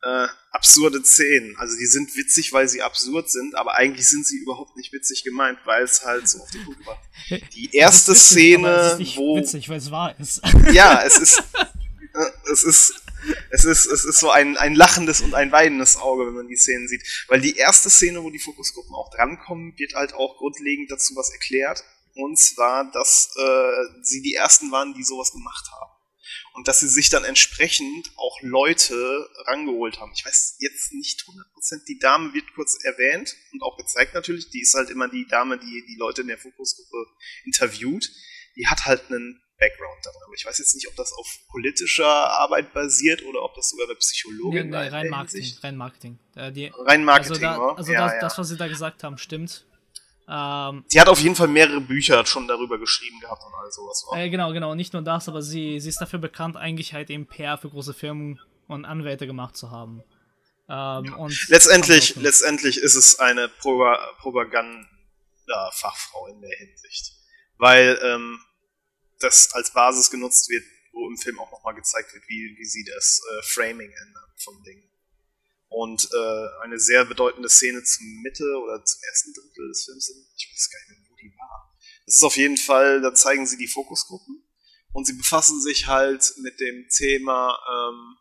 äh, 0.05 0.27
absurde 0.51 1.03
Szenen. 1.03 1.57
Also 1.57 1.77
die 1.77 1.87
sind 1.87 2.15
witzig, 2.17 2.53
weil 2.53 2.69
sie 2.69 2.83
absurd 2.83 3.31
sind, 3.31 3.57
aber 3.57 3.75
eigentlich 3.75 4.07
sind 4.07 4.27
sie 4.27 4.39
überhaupt 4.39 4.77
nicht 4.77 4.93
witzig 4.93 5.25
gemeint, 5.25 5.59
weil 5.65 5.83
es 5.83 6.05
halt 6.05 6.29
so 6.29 6.41
auf 6.41 6.51
den 6.51 6.65
Punkt 6.65 6.87
war. 6.87 7.01
Die 7.55 7.71
erste 7.75 8.13
witzig, 8.13 8.25
Szene, 8.25 8.99
wo 9.17 9.37
witzig, 9.37 9.69
weil 9.69 9.79
es 9.79 9.91
wahr 9.91 10.15
ist. 10.19 10.41
Ja, 10.73 11.03
es 11.03 11.19
ist 11.19 11.43
äh, 12.15 12.53
es 12.53 12.63
ist 12.63 12.95
es 13.51 13.65
ist 13.65 13.87
es 13.87 14.05
ist 14.05 14.19
so 14.21 14.31
ein 14.31 14.57
ein 14.59 14.75
lachendes 14.75 15.23
und 15.23 15.35
ein 15.35 15.51
weinendes 15.51 15.97
Auge, 15.97 16.27
wenn 16.27 16.35
man 16.35 16.49
die 16.49 16.57
Szenen 16.57 16.89
sieht, 16.89 17.03
weil 17.29 17.41
die 17.41 17.57
erste 17.57 17.89
Szene, 17.89 18.23
wo 18.23 18.31
die 18.31 18.39
Fokusgruppen 18.39 18.95
auch 18.95 19.11
drankommen, 19.11 19.73
wird 19.79 19.95
halt 19.95 20.13
auch 20.15 20.37
grundlegend 20.37 20.91
dazu 20.91 21.17
was 21.17 21.31
erklärt. 21.31 21.83
Und 22.17 22.39
zwar, 22.39 22.91
dass 22.93 23.35
äh, 23.37 24.03
sie 24.03 24.23
die 24.23 24.35
ersten 24.35 24.71
waren, 24.71 24.95
die 24.95 25.03
sowas 25.03 25.33
gemacht 25.33 25.69
haben 25.73 25.94
und 26.55 26.69
dass 26.69 26.81
sie 26.81 26.89
sich 26.89 27.11
dann 27.11 27.25
entsprechend 27.25 28.11
auch 28.17 28.41
Leute 28.43 29.29
rangeholt 29.47 30.01
haben. 30.01 30.13
Ich 30.15 30.25
weiß 30.25 30.57
jetzt 30.59 30.93
nicht 30.93 31.23
100%, 31.23 31.85
die 31.87 31.99
Dame 31.99 32.33
wird 32.35 32.55
kurz 32.55 32.83
erwähnt 32.85 33.35
und 33.53 33.63
auch 33.63 33.77
gezeigt 33.77 34.15
natürlich, 34.15 34.51
die 34.51 34.61
ist 34.61 34.75
halt 34.75 34.91
immer 34.91 35.09
die 35.09 35.27
Dame, 35.27 35.59
die 35.59 35.85
die 35.87 35.97
Leute 35.97 36.23
in 36.23 36.29
der 36.29 36.39
Fokusgruppe 36.39 37.07
interviewt. 37.45 38.11
Die 38.57 38.67
hat 38.69 38.85
halt 38.85 39.11
einen 39.11 39.41
Background 39.59 40.05
darin. 40.05 40.21
Aber 40.25 40.35
ich 40.35 40.45
weiß 40.45 40.59
jetzt 40.59 40.75
nicht, 40.75 40.89
ob 40.89 40.97
das 40.97 41.13
auf 41.13 41.27
politischer 41.49 42.07
Arbeit 42.07 42.73
basiert 42.73 43.25
oder 43.25 43.43
ob 43.43 43.55
das 43.55 43.71
sogar 43.71 43.87
eine 43.87 43.97
Psychologin 43.97 44.71
nee, 44.71 44.77
nee, 44.77 44.89
rein 44.89 45.09
Marketing, 45.09 45.53
rein 45.63 45.77
Marketing. 45.77 46.19
Äh, 46.35 46.53
die, 46.53 46.73
rein 46.77 47.05
Marketing, 47.05 47.45
also, 47.45 47.61
da, 47.61 47.75
also 47.75 47.93
ja, 47.93 48.05
das, 48.05 48.13
ja. 48.15 48.21
das, 48.21 48.39
was 48.39 48.49
sie 48.49 48.57
da 48.57 48.69
gesagt 48.69 49.05
haben, 49.05 49.19
stimmt. 49.19 49.67
Ähm, 50.27 50.85
sie 50.89 51.01
hat 51.01 51.09
auf 51.09 51.21
jeden 51.21 51.35
Fall 51.35 51.49
mehrere 51.49 51.81
Bücher 51.81 52.25
schon 52.25 52.49
darüber 52.49 52.79
geschrieben 52.79 53.21
gehabt 53.21 53.43
und 53.45 53.53
all 53.55 53.71
sowas. 53.71 54.07
Äh, 54.15 54.31
genau, 54.31 54.53
genau. 54.53 54.75
Nicht 54.75 54.95
nur 54.95 55.03
das, 55.03 55.29
aber 55.29 55.43
sie, 55.43 55.81
sie 55.81 55.91
ist 55.91 56.01
dafür 56.01 56.19
bekannt, 56.19 56.57
eigentlich 56.57 56.95
halt 56.95 57.11
eben 57.11 57.27
PR 57.27 57.59
für 57.59 57.69
große 57.69 57.93
Firmen 57.93 58.41
und 58.67 58.87
Anwälte 58.87 59.27
gemacht 59.27 59.57
zu 59.57 59.71
haben. 59.71 60.03
Ähm, 60.69 61.15
und 61.15 61.49
letztendlich, 61.49 62.17
letztendlich 62.17 62.79
ist 62.79 62.95
es 62.95 63.19
eine 63.19 63.49
Pro 63.49 63.85
Propaganda-Fachfrau 64.19 66.29
in 66.29 66.41
der 66.41 66.57
Hinsicht. 66.57 67.13
Weil 67.59 67.99
ähm, 68.03 68.41
das 69.21 69.53
als 69.53 69.73
Basis 69.73 70.11
genutzt 70.11 70.49
wird, 70.49 70.65
wo 70.93 71.07
im 71.09 71.19
Film 71.19 71.39
auch 71.39 71.51
nochmal 71.51 71.75
gezeigt 71.75 72.15
wird, 72.15 72.25
wie, 72.29 72.57
wie 72.59 72.65
sie 72.65 72.85
das 72.85 73.21
äh, 73.21 73.43
Framing 73.43 73.91
ändern 73.91 74.25
vom 74.37 74.63
Ding. 74.63 74.83
Und 75.69 76.09
äh, 76.13 76.63
eine 76.63 76.79
sehr 76.79 77.05
bedeutende 77.05 77.49
Szene 77.49 77.83
zum 77.83 78.07
Mitte 78.23 78.45
oder 78.63 78.85
zum 78.85 79.01
ersten 79.03 79.33
Drittel 79.33 79.69
des 79.69 79.85
Films, 79.85 80.09
ich 80.37 80.51
weiß 80.53 80.71
gar 80.71 80.79
nicht 80.81 80.89
mehr, 80.91 81.11
wo 81.11 81.17
die 81.17 81.35
war. 81.37 81.75
Das 82.07 82.17
ist 82.17 82.23
auf 82.23 82.37
jeden 82.37 82.57
Fall, 82.57 83.01
da 83.01 83.15
zeigen 83.15 83.47
sie 83.47 83.57
die 83.57 83.67
Fokusgruppen 83.67 84.45
und 84.93 85.07
sie 85.07 85.15
befassen 85.15 85.61
sich 85.61 85.87
halt 85.87 86.33
mit 86.39 86.61
dem 86.61 86.87
Thema 86.89 87.59
ähm, 87.69 88.17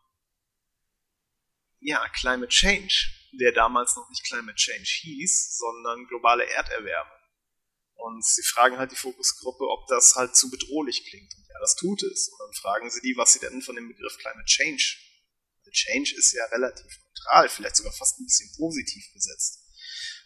ja, 1.80 2.08
Climate 2.08 2.48
Change, 2.48 2.94
der 3.40 3.52
damals 3.52 3.94
noch 3.94 4.08
nicht 4.08 4.24
Climate 4.24 4.56
Change 4.56 4.88
hieß, 5.02 5.58
sondern 5.58 6.06
globale 6.06 6.48
Erderwärmung. 6.48 7.18
Und 7.94 8.24
sie 8.24 8.42
fragen 8.42 8.78
halt 8.78 8.90
die 8.90 8.96
Fokusgruppe, 8.96 9.64
ob 9.68 9.86
das 9.86 10.14
halt 10.16 10.34
zu 10.34 10.50
bedrohlich 10.50 11.06
klingt. 11.08 11.32
Und 11.36 11.46
ja, 11.46 11.60
das 11.60 11.76
tut 11.76 12.02
es. 12.02 12.28
Und 12.28 12.38
dann 12.40 12.52
fragen 12.54 12.90
sie 12.90 13.00
die, 13.00 13.16
was 13.16 13.32
sie 13.32 13.38
denn 13.38 13.62
von 13.62 13.76
dem 13.76 13.88
Begriff 13.88 14.18
Climate 14.18 14.46
Change. 14.46 14.96
Change 15.70 16.14
ist 16.16 16.32
ja 16.32 16.44
relativ 16.46 17.00
neutral, 17.24 17.48
vielleicht 17.48 17.76
sogar 17.76 17.92
fast 17.92 18.20
ein 18.20 18.26
bisschen 18.26 18.50
positiv 18.56 19.12
besetzt. 19.12 19.60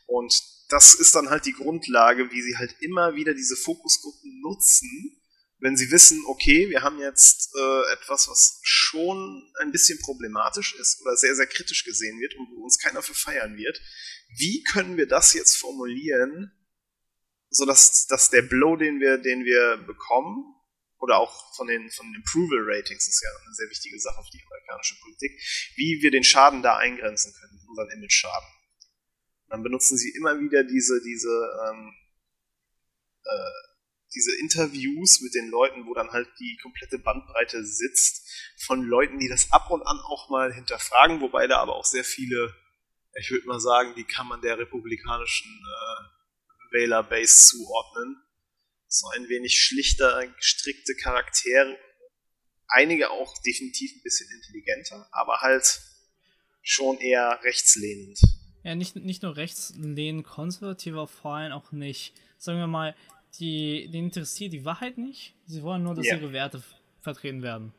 Und 0.07 0.43
das 0.69 0.95
ist 0.95 1.15
dann 1.15 1.31
halt 1.31 1.47
die 1.47 1.53
Grundlage, 1.53 2.31
wie 2.31 2.43
sie 2.43 2.57
halt 2.57 2.75
immer 2.81 3.15
wieder 3.15 3.35
diese 3.35 3.57
Fokusgruppen 3.57 4.41
nutzen, 4.41 5.15
wenn 5.61 5.77
sie 5.77 5.91
wissen, 5.91 6.25
okay, 6.27 6.71
wir 6.71 6.83
haben 6.83 7.01
jetzt 7.01 7.51
äh, 7.57 7.93
etwas, 7.93 8.29
was 8.29 8.61
schon 8.63 9.53
ein 9.61 9.73
bisschen 9.73 9.99
problematisch 9.99 10.75
ist 10.75 11.01
oder 11.01 11.17
sehr, 11.17 11.35
sehr 11.35 11.47
kritisch 11.47 11.85
gesehen 11.85 12.21
wird 12.21 12.35
und 12.37 12.49
wo 12.55 12.63
uns 12.63 12.79
keiner 12.79 13.03
für 13.03 13.15
feiern 13.15 13.57
wird. 13.57 13.81
Wie 14.37 14.63
können 14.63 14.97
wir 14.97 15.09
das 15.09 15.33
jetzt 15.33 15.57
formulieren, 15.57 16.53
sodass 17.51 18.07
dass 18.07 18.31
der 18.31 18.43
Blow, 18.43 18.77
den 18.77 19.01
wir, 19.01 19.19
den 19.19 19.45
wir 19.45 19.79
bekommen, 19.85 20.55
oder 21.01 21.19
auch 21.19 21.55
von 21.55 21.67
den, 21.67 21.91
von 21.91 22.13
den 22.13 22.23
Approval 22.23 22.65
Ratings 22.67 23.07
ist 23.07 23.23
ja 23.23 23.31
eine 23.45 23.55
sehr 23.55 23.71
wichtige 23.71 23.99
Sache 24.01 24.23
für 24.23 24.37
die 24.37 24.45
amerikanische 24.45 24.97
Politik, 25.01 25.33
wie 25.77 26.03
wir 26.03 26.11
den 26.11 26.25
Schaden 26.25 26.63
da 26.63 26.77
eingrenzen 26.77 27.33
können, 27.35 27.61
unseren 27.69 27.91
Image-Schaden. 27.91 28.49
Dann 29.49 29.63
benutzen 29.63 29.97
sie 29.97 30.11
immer 30.11 30.39
wieder 30.41 30.65
diese, 30.65 31.01
diese, 31.03 31.69
ähm, 31.69 31.95
äh, 33.25 33.69
diese 34.15 34.39
Interviews 34.41 35.21
mit 35.21 35.35
den 35.35 35.49
Leuten, 35.49 35.87
wo 35.87 35.95
dann 35.95 36.11
halt 36.11 36.29
die 36.39 36.59
komplette 36.63 36.99
Bandbreite 36.99 37.65
sitzt, 37.65 38.27
von 38.65 38.83
Leuten, 38.83 39.19
die 39.19 39.29
das 39.29 39.53
ab 39.53 39.71
und 39.71 39.83
an 39.83 39.99
auch 40.01 40.29
mal 40.31 40.53
hinterfragen, 40.53 41.21
wobei 41.21 41.47
da 41.47 41.59
aber 41.59 41.77
auch 41.77 41.85
sehr 41.85 42.05
viele, 42.05 42.55
ich 43.15 43.31
würde 43.31 43.47
mal 43.47 43.61
sagen, 43.61 43.95
die 43.95 44.05
kann 44.05 44.27
man 44.27 44.43
der 44.43 44.59
republikanischen 44.59 45.51
äh, 45.51 46.75
Wähler-Base 46.75 47.47
zuordnen 47.47 48.23
so 48.89 49.09
ein 49.09 49.29
wenig 49.29 49.59
schlichter, 49.59 50.27
gestrickte 50.37 50.95
Charaktere. 50.97 51.79
Einige 52.69 53.11
auch 53.11 53.35
definitiv 53.43 53.93
ein 53.95 54.03
bisschen 54.03 54.31
intelligenter, 54.31 55.09
aber 55.13 55.41
halt 55.41 55.81
schon 56.63 56.99
eher 56.99 57.41
rechtslehnend. 57.43 58.19
Ja, 58.65 58.75
nicht, 58.75 58.97
nicht 58.97 59.23
nur 59.23 59.37
rechtslehnend 59.37 60.27
konservativ, 60.27 60.95
aber 60.95 61.07
vor 61.07 61.37
allem 61.37 61.53
auch 61.53 61.73
nicht, 61.73 62.15
sagen 62.39 62.59
wir 62.59 62.67
mal, 62.67 62.95
die, 63.39 63.89
die 63.93 63.99
interessiert 63.99 64.53
die 64.53 64.65
Wahrheit 64.65 64.99
nicht. 64.99 65.35
Sie 65.47 65.63
wollen 65.63 65.83
nur, 65.83 65.95
dass 65.95 66.07
ja. 66.07 66.17
ihre 66.17 66.33
Werte 66.33 66.63
vertreten 67.01 67.43
werden. 67.43 67.73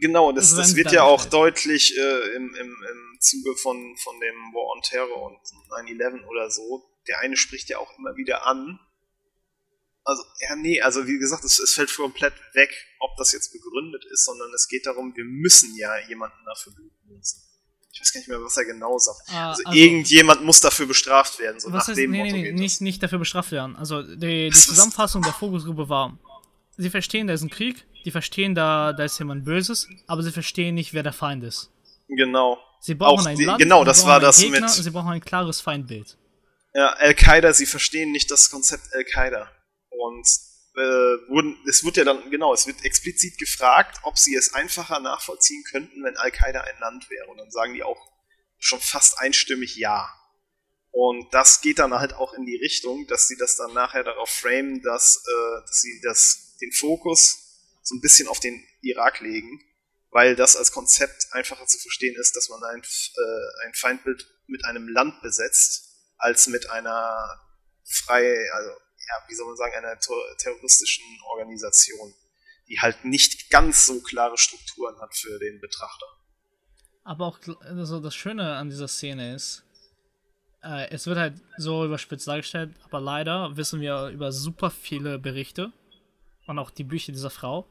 Genau, 0.00 0.30
das, 0.30 0.50
das, 0.50 0.68
das 0.68 0.76
wird 0.76 0.92
ja 0.92 1.02
auch 1.02 1.24
deutlich 1.24 1.96
äh, 1.96 2.36
im, 2.36 2.54
im, 2.54 2.84
im 2.92 3.20
Zuge 3.20 3.56
von, 3.56 3.96
von 3.96 4.20
dem 4.20 4.34
War 4.52 4.76
on 4.76 4.82
Terror 4.82 5.22
und 5.22 5.38
9-11 5.88 6.24
oder 6.26 6.50
so. 6.50 6.84
Der 7.08 7.20
eine 7.20 7.36
spricht 7.36 7.68
ja 7.70 7.78
auch 7.78 7.98
immer 7.98 8.16
wieder 8.16 8.46
an. 8.46 8.78
Also, 10.04 10.22
ja, 10.40 10.54
nee, 10.56 10.80
also 10.82 11.06
wie 11.06 11.18
gesagt, 11.18 11.44
es, 11.44 11.58
es 11.58 11.72
fällt 11.74 11.94
komplett 11.94 12.34
weg, 12.52 12.70
ob 13.00 13.16
das 13.16 13.32
jetzt 13.32 13.52
begründet 13.52 14.04
ist, 14.12 14.26
sondern 14.26 14.52
es 14.54 14.68
geht 14.68 14.84
darum, 14.84 15.16
wir 15.16 15.24
müssen 15.24 15.74
ja 15.76 15.90
jemanden 16.08 16.44
dafür 16.44 16.74
benutzen. 17.06 17.42
Ich 17.90 18.00
weiß 18.00 18.12
gar 18.12 18.20
nicht 18.20 18.28
mehr, 18.28 18.42
was 18.42 18.56
er 18.56 18.64
genau 18.64 18.98
sagt. 18.98 19.20
Ah, 19.28 19.50
also, 19.50 19.62
also, 19.64 19.78
irgendjemand 19.78 20.44
muss 20.44 20.60
dafür 20.60 20.86
bestraft 20.86 21.38
werden. 21.38 21.60
So 21.60 21.70
nach 21.70 21.86
heißt, 21.86 21.96
dem 21.96 22.10
nee, 22.10 22.22
nee, 22.24 22.32
nee, 22.32 22.52
nicht, 22.52 22.80
nicht 22.80 23.02
dafür 23.02 23.18
bestraft 23.18 23.52
werden. 23.52 23.76
Also 23.76 24.02
die, 24.02 24.50
die 24.50 24.50
Zusammenfassung 24.50 25.22
der 25.22 25.32
Fokusgruppe 25.32 25.88
war, 25.88 26.18
sie 26.76 26.90
verstehen, 26.90 27.28
da 27.28 27.34
ist 27.34 27.42
ein 27.42 27.50
Krieg, 27.50 27.86
die 28.04 28.10
verstehen, 28.10 28.54
da, 28.54 28.92
da 28.92 29.04
ist 29.04 29.18
jemand 29.18 29.44
Böses, 29.44 29.88
aber 30.06 30.22
sie 30.22 30.32
verstehen 30.32 30.74
nicht, 30.74 30.92
wer 30.92 31.02
der 31.02 31.12
Feind 31.12 31.44
ist. 31.44 31.70
Genau. 32.08 32.58
Sie 32.80 32.94
brauchen 32.94 33.20
Auch 33.20 33.26
ein 33.26 33.38
die, 33.38 33.44
Land, 33.44 33.60
genau, 33.60 33.84
das 33.84 34.04
war 34.04 34.20
das 34.20 34.40
Gegner, 34.40 34.60
mit. 34.60 34.70
Sie 34.70 34.90
brauchen 34.90 35.08
ein 35.08 35.20
klares 35.22 35.62
Feindbild. 35.62 36.18
Ja, 36.74 36.88
Al-Qaida, 36.94 37.54
sie 37.54 37.64
verstehen 37.64 38.12
nicht 38.12 38.30
das 38.30 38.50
Konzept 38.50 38.92
Al-Qaida. 38.92 39.50
Und 40.04 40.28
äh, 40.76 41.30
wurden, 41.30 41.56
es 41.66 41.82
wird 41.82 41.96
ja 41.96 42.04
dann, 42.04 42.30
genau, 42.30 42.52
es 42.52 42.66
wird 42.66 42.84
explizit 42.84 43.38
gefragt, 43.38 44.00
ob 44.02 44.18
sie 44.18 44.34
es 44.34 44.52
einfacher 44.52 45.00
nachvollziehen 45.00 45.64
könnten, 45.70 46.04
wenn 46.04 46.16
Al-Qaida 46.16 46.60
ein 46.60 46.78
Land 46.78 47.08
wäre. 47.08 47.26
Und 47.28 47.38
dann 47.38 47.50
sagen 47.50 47.72
die 47.72 47.82
auch 47.82 48.12
schon 48.58 48.80
fast 48.80 49.18
einstimmig 49.18 49.76
ja. 49.76 50.12
Und 50.90 51.32
das 51.32 51.62
geht 51.62 51.78
dann 51.78 51.94
halt 51.94 52.12
auch 52.12 52.34
in 52.34 52.44
die 52.44 52.56
Richtung, 52.56 53.06
dass 53.06 53.28
sie 53.28 53.36
das 53.36 53.56
dann 53.56 53.72
nachher 53.72 54.04
darauf 54.04 54.28
framen, 54.28 54.82
dass, 54.82 55.24
äh, 55.26 55.60
dass 55.66 55.80
sie 55.80 56.00
das, 56.02 56.56
den 56.60 56.72
Fokus 56.72 57.62
so 57.82 57.94
ein 57.94 58.00
bisschen 58.00 58.28
auf 58.28 58.40
den 58.40 58.62
Irak 58.82 59.20
legen, 59.20 59.60
weil 60.10 60.36
das 60.36 60.54
als 60.54 60.70
Konzept 60.70 61.28
einfacher 61.32 61.66
zu 61.66 61.78
verstehen 61.78 62.14
ist, 62.20 62.36
dass 62.36 62.50
man 62.50 62.62
ein, 62.62 62.82
äh, 62.82 63.66
ein 63.66 63.74
Feindbild 63.74 64.28
mit 64.46 64.64
einem 64.66 64.86
Land 64.86 65.22
besetzt, 65.22 66.12
als 66.18 66.46
mit 66.46 66.68
einer 66.68 67.40
frei, 67.84 68.50
also 68.52 68.70
ja, 69.08 69.14
wie 69.28 69.34
soll 69.34 69.46
man 69.46 69.56
sagen, 69.56 69.74
einer 69.76 69.98
terroristischen 70.38 71.04
Organisation, 71.32 72.14
die 72.68 72.80
halt 72.80 73.04
nicht 73.04 73.50
ganz 73.50 73.86
so 73.86 74.00
klare 74.00 74.38
Strukturen 74.38 74.98
hat 75.00 75.14
für 75.14 75.38
den 75.38 75.60
Betrachter. 75.60 76.06
Aber 77.04 77.26
auch 77.26 77.38
also 77.60 78.00
das 78.00 78.14
Schöne 78.14 78.56
an 78.56 78.70
dieser 78.70 78.88
Szene 78.88 79.34
ist, 79.34 79.64
äh, 80.62 80.90
es 80.90 81.06
wird 81.06 81.18
halt 81.18 81.34
so 81.58 81.84
überspitzt 81.84 82.26
dargestellt, 82.26 82.74
aber 82.84 83.00
leider 83.00 83.56
wissen 83.56 83.80
wir 83.80 84.08
über 84.08 84.32
super 84.32 84.70
viele 84.70 85.18
Berichte 85.18 85.72
und 86.46 86.58
auch 86.58 86.70
die 86.70 86.84
Bücher 86.84 87.12
dieser 87.12 87.30
Frau, 87.30 87.68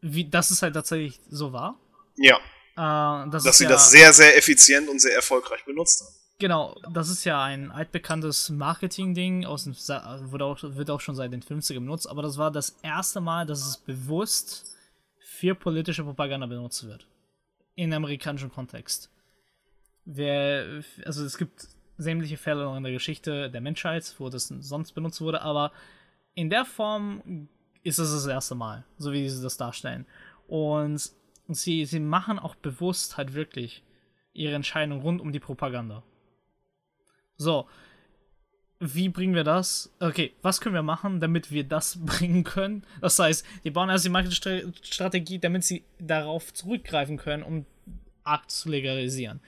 wie 0.00 0.28
das 0.28 0.50
es 0.50 0.62
halt 0.62 0.74
tatsächlich 0.74 1.20
so 1.28 1.52
war. 1.52 1.78
Ja. 2.16 2.36
Äh, 2.76 3.30
das 3.30 3.44
Dass 3.44 3.58
sie 3.58 3.64
ja, 3.64 3.70
das 3.70 3.90
sehr, 3.90 4.12
sehr 4.14 4.36
effizient 4.38 4.88
und 4.88 5.00
sehr 5.00 5.14
erfolgreich 5.14 5.64
benutzt 5.66 6.00
haben. 6.00 6.14
Genau, 6.40 6.76
das 6.92 7.08
ist 7.08 7.24
ja 7.24 7.42
ein 7.42 7.72
altbekanntes 7.72 8.50
Marketing-Ding, 8.50 9.42
wird 9.42 10.42
auch, 10.42 10.58
wird 10.62 10.90
auch 10.90 11.00
schon 11.00 11.16
seit 11.16 11.32
den 11.32 11.42
50ern 11.42 11.80
benutzt, 11.80 12.08
aber 12.08 12.22
das 12.22 12.38
war 12.38 12.52
das 12.52 12.78
erste 12.82 13.20
Mal, 13.20 13.44
dass 13.44 13.66
es 13.66 13.76
bewusst 13.76 14.76
für 15.18 15.56
politische 15.56 16.04
Propaganda 16.04 16.46
benutzt 16.46 16.86
wird. 16.86 17.08
In 17.74 17.92
amerikanischem 17.92 18.52
Kontext. 18.52 19.10
Wer, 20.04 20.84
also 21.04 21.24
es 21.24 21.38
gibt 21.38 21.66
sämtliche 21.96 22.36
Fälle 22.36 22.72
in 22.76 22.84
der 22.84 22.92
Geschichte 22.92 23.50
der 23.50 23.60
Menschheit, 23.60 24.14
wo 24.18 24.28
das 24.28 24.46
sonst 24.46 24.92
benutzt 24.92 25.20
wurde, 25.20 25.42
aber 25.42 25.72
in 26.34 26.50
der 26.50 26.64
Form 26.64 27.48
ist 27.82 27.98
es 27.98 28.12
das 28.12 28.26
erste 28.26 28.54
Mal, 28.54 28.84
so 28.96 29.12
wie 29.12 29.28
sie 29.28 29.42
das 29.42 29.56
darstellen. 29.56 30.06
Und 30.46 31.10
sie, 31.48 31.84
sie 31.84 32.00
machen 32.00 32.38
auch 32.38 32.54
bewusst 32.54 33.16
halt 33.16 33.34
wirklich 33.34 33.82
ihre 34.34 34.54
Entscheidung 34.54 35.00
rund 35.00 35.20
um 35.20 35.32
die 35.32 35.40
Propaganda. 35.40 36.04
So, 37.38 37.66
wie 38.80 39.08
bringen 39.08 39.34
wir 39.34 39.44
das? 39.44 39.90
Okay, 40.00 40.32
was 40.42 40.60
können 40.60 40.74
wir 40.74 40.82
machen, 40.82 41.20
damit 41.20 41.50
wir 41.50 41.64
das 41.64 41.98
bringen 42.04 42.44
können? 42.44 42.84
Das 43.00 43.18
heißt, 43.18 43.44
die 43.64 43.70
bauen 43.70 43.88
erst 43.88 44.04
die 44.04 44.10
Marketingstrategie, 44.10 45.38
damit 45.38 45.64
sie 45.64 45.84
darauf 45.98 46.52
zurückgreifen 46.52 47.16
können, 47.16 47.42
um 47.42 47.66
Akt 48.24 48.50
zu 48.50 48.68
legalisieren. 48.68 49.40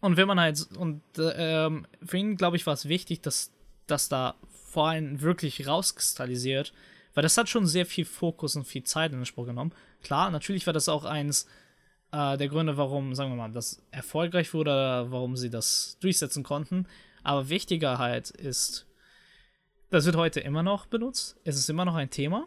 Und 0.00 0.16
wenn 0.16 0.26
man 0.26 0.40
halt, 0.40 0.68
und 0.76 1.02
ähm, 1.18 1.86
für 2.02 2.16
ihn, 2.16 2.36
glaube 2.36 2.56
ich, 2.56 2.66
war 2.66 2.74
es 2.74 2.88
wichtig, 2.88 3.20
dass 3.22 3.52
das 3.86 4.08
da 4.08 4.34
vor 4.64 4.88
allem 4.88 5.20
wirklich 5.20 5.66
rauskristallisiert, 5.66 6.72
weil 7.14 7.22
das 7.22 7.36
hat 7.36 7.48
schon 7.48 7.66
sehr 7.66 7.86
viel 7.86 8.04
Fokus 8.04 8.56
und 8.56 8.64
viel 8.64 8.84
Zeit 8.84 9.12
in 9.12 9.18
Anspruch 9.18 9.46
genommen. 9.46 9.72
Klar, 10.02 10.30
natürlich 10.30 10.66
war 10.66 10.72
das 10.72 10.88
auch 10.88 11.04
eins 11.04 11.46
äh, 12.12 12.36
der 12.36 12.48
Gründe, 12.48 12.76
warum, 12.76 13.14
sagen 13.14 13.30
wir 13.30 13.36
mal, 13.36 13.52
das 13.52 13.82
erfolgreich 13.90 14.54
wurde, 14.54 15.06
warum 15.08 15.36
sie 15.36 15.50
das 15.50 15.98
durchsetzen 16.00 16.42
konnten. 16.42 16.86
Aber 17.22 17.48
wichtiger 17.48 17.98
halt 17.98 18.30
ist, 18.30 18.86
das 19.90 20.06
wird 20.06 20.16
heute 20.16 20.40
immer 20.40 20.62
noch 20.62 20.86
benutzt. 20.86 21.36
Es 21.44 21.56
ist 21.56 21.68
immer 21.68 21.84
noch 21.84 21.94
ein 21.94 22.10
Thema. 22.10 22.46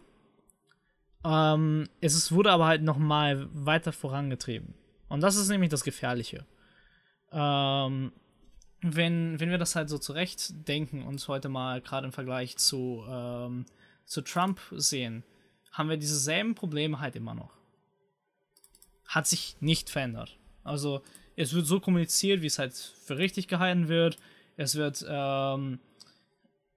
Ähm, 1.24 1.90
es 2.02 2.16
ist, 2.16 2.32
wurde 2.32 2.52
aber 2.52 2.66
halt 2.66 2.84
nochmal 2.84 3.48
weiter 3.52 3.92
vorangetrieben. 3.92 4.76
Und 5.08 5.22
das 5.22 5.36
ist 5.36 5.50
nämlich 5.50 5.70
das 5.70 5.84
Gefährliche. 5.84 6.46
Ähm, 7.32 8.12
wenn, 8.82 9.40
wenn 9.40 9.50
wir 9.50 9.58
das 9.58 9.76
halt 9.76 9.90
so 9.90 9.98
zurecht 9.98 10.68
denken 10.68 11.04
und 11.04 11.28
heute 11.28 11.50
mal 11.50 11.82
gerade 11.82 12.06
im 12.06 12.14
Vergleich 12.14 12.58
zu 12.58 13.04
ähm, 13.08 13.66
zu 14.06 14.22
Trump 14.22 14.60
sehen, 14.72 15.24
haben 15.72 15.90
wir 15.90 15.98
dieselben 15.98 16.56
Probleme 16.56 17.00
halt 17.00 17.16
immer 17.16 17.34
noch. 17.34 17.55
Hat 19.08 19.28
sich 19.28 19.56
nicht 19.60 19.90
verändert. 19.90 20.38
Also 20.64 21.02
es 21.36 21.54
wird 21.54 21.66
so 21.66 21.80
kommuniziert, 21.80 22.42
wie 22.42 22.48
es 22.48 22.60
halt 22.60 22.74
für 22.74 23.18
richtig 23.18 23.48
gehalten 23.48 23.88
wird. 23.88 24.18
Es 24.58 24.76
wird 24.76 25.06
ähm, 25.08 25.80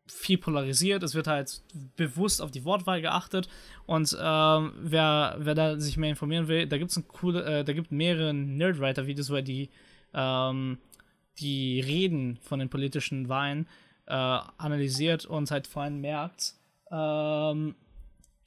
viel 0.07 0.39
polarisiert, 0.39 1.03
es 1.03 1.15
wird 1.15 1.27
halt 1.27 1.63
bewusst 1.97 2.43
auf 2.43 2.51
die 2.51 2.65
Wortwahl 2.65 3.01
geachtet 3.01 3.49
und 3.87 4.17
ähm, 4.21 4.73
wer, 4.81 5.37
wer 5.39 5.55
da 5.55 5.79
sich 5.79 5.97
mehr 5.97 6.11
informieren 6.11 6.49
will, 6.49 6.67
da 6.67 6.79
gibt 6.79 6.91
es 6.91 6.97
äh, 6.97 7.65
da 7.65 7.73
gibt 7.73 7.93
mehrere 7.93 8.35
Nerdwriter-Videos, 8.35 9.31
wo 9.31 9.37
er 9.37 9.43
die, 9.43 9.71
ähm, 10.15 10.79
die 11.39 11.81
Reden 11.81 12.39
von 12.43 12.59
den 12.59 12.71
politischen 12.71 13.29
Wahlen 13.29 13.69
äh, 14.07 14.13
analysiert 14.13 15.27
und 15.27 15.51
halt 15.51 15.67
vor 15.67 15.83
allem 15.83 16.01
merkt, 16.01 16.55
ähm, 16.91 17.75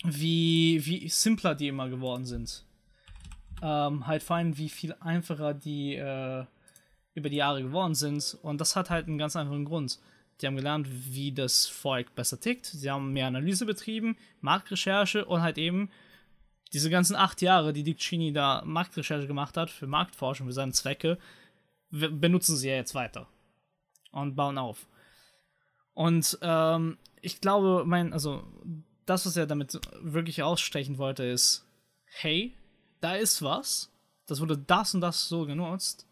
wie, 0.03 0.84
wie 0.86 1.08
simpler 1.10 1.56
die 1.56 1.68
immer 1.68 1.90
geworden 1.90 2.26
sind. 2.26 2.66
Ähm, 3.61 4.07
halt 4.07 4.23
vor 4.23 4.38
allem, 4.38 4.57
wie 4.57 4.69
viel 4.69 4.95
einfacher 4.99 5.53
die 5.53 5.95
äh, 5.95 6.45
über 7.13 7.29
die 7.29 7.38
Jahre 7.38 7.61
geworden 7.61 7.95
sind. 7.95 8.38
Und 8.41 8.61
das 8.61 8.75
hat 8.75 8.89
halt 8.89 9.07
einen 9.07 9.17
ganz 9.17 9.35
einfachen 9.35 9.65
Grund. 9.65 9.99
Die 10.39 10.47
haben 10.47 10.55
gelernt, 10.55 10.88
wie 10.89 11.31
das 11.31 11.67
Volk 11.67 12.15
besser 12.15 12.39
tickt. 12.39 12.65
Sie 12.65 12.89
haben 12.89 13.13
mehr 13.13 13.27
Analyse 13.27 13.65
betrieben, 13.65 14.17
Marktrecherche 14.39 15.25
und 15.25 15.41
halt 15.41 15.57
eben 15.57 15.89
diese 16.73 16.89
ganzen 16.89 17.15
acht 17.15 17.41
Jahre, 17.41 17.73
die 17.73 17.83
Dick 17.83 17.97
Cheney 17.97 18.31
da 18.31 18.63
Marktrecherche 18.65 19.27
gemacht 19.27 19.57
hat 19.57 19.69
für 19.69 19.88
Marktforschung, 19.88 20.47
für 20.47 20.53
seine 20.53 20.71
Zwecke, 20.71 21.17
benutzen 21.89 22.55
sie 22.55 22.69
ja 22.69 22.75
jetzt 22.75 22.95
weiter 22.95 23.27
und 24.11 24.35
bauen 24.35 24.57
auf. 24.57 24.88
Und 25.93 26.39
ähm, 26.41 26.97
ich 27.21 27.41
glaube, 27.41 27.83
mein, 27.85 28.13
also 28.13 28.43
das, 29.05 29.25
was 29.25 29.35
er 29.35 29.45
damit 29.45 29.79
wirklich 30.01 30.41
ausstechen 30.41 30.97
wollte, 30.97 31.23
ist, 31.23 31.67
hey, 32.05 32.55
da 33.02 33.15
ist 33.15 33.41
was, 33.41 33.91
das 34.28 34.40
wurde 34.40 34.57
das 34.57 34.95
und 34.95 35.02
das 35.02 35.28
so 35.28 35.45
genutzt. 35.45 36.07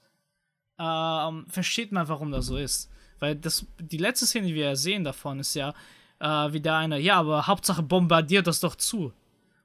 Ähm, 0.77 1.45
versteht 1.47 1.91
mal, 1.91 2.07
warum 2.07 2.31
das 2.31 2.47
so 2.47 2.57
ist. 2.57 2.89
Weil 3.19 3.35
das, 3.35 3.65
die 3.79 3.97
letzte 3.97 4.25
Szene, 4.25 4.47
die 4.47 4.55
wir 4.55 4.75
sehen 4.75 5.03
davon, 5.03 5.39
ist 5.39 5.53
ja, 5.53 5.73
äh, 6.19 6.51
wie 6.51 6.61
der 6.61 6.75
eine, 6.75 6.99
ja, 6.99 7.17
aber 7.17 7.47
Hauptsache 7.47 7.83
bombardiert 7.83 8.47
das 8.47 8.59
doch 8.59 8.75
zu. 8.75 9.13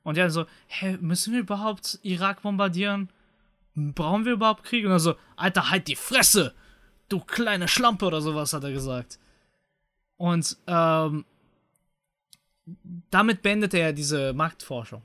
Und 0.03 0.17
der 0.17 0.31
so, 0.31 0.47
hä, 0.67 0.99
müssen 1.01 1.33
wir 1.33 1.41
überhaupt 1.41 1.99
Irak 2.03 2.43
bombardieren? 2.43 3.09
Brauchen 3.75 4.25
wir 4.25 4.35
überhaupt 4.35 4.65
Krieg? 4.65 4.85
Und 4.85 4.93
er 4.93 5.01
so, 5.01 5.15
Alter, 5.37 5.71
halt 5.71 5.89
die 5.89 5.97
Fresse! 5.97 6.55
Du 7.09 7.21
kleine 7.21 7.69
Schlampe 7.69 8.07
oder 8.07 8.21
sowas, 8.21 8.53
hat 8.53 8.65
er 8.65 8.73
gesagt. 8.73 9.19
Und 10.17 10.57
ähm, 10.67 11.25
damit 13.11 13.43
beendet 13.43 13.75
er 13.75 13.93
diese 13.93 14.33
Marktforschung. 14.33 15.03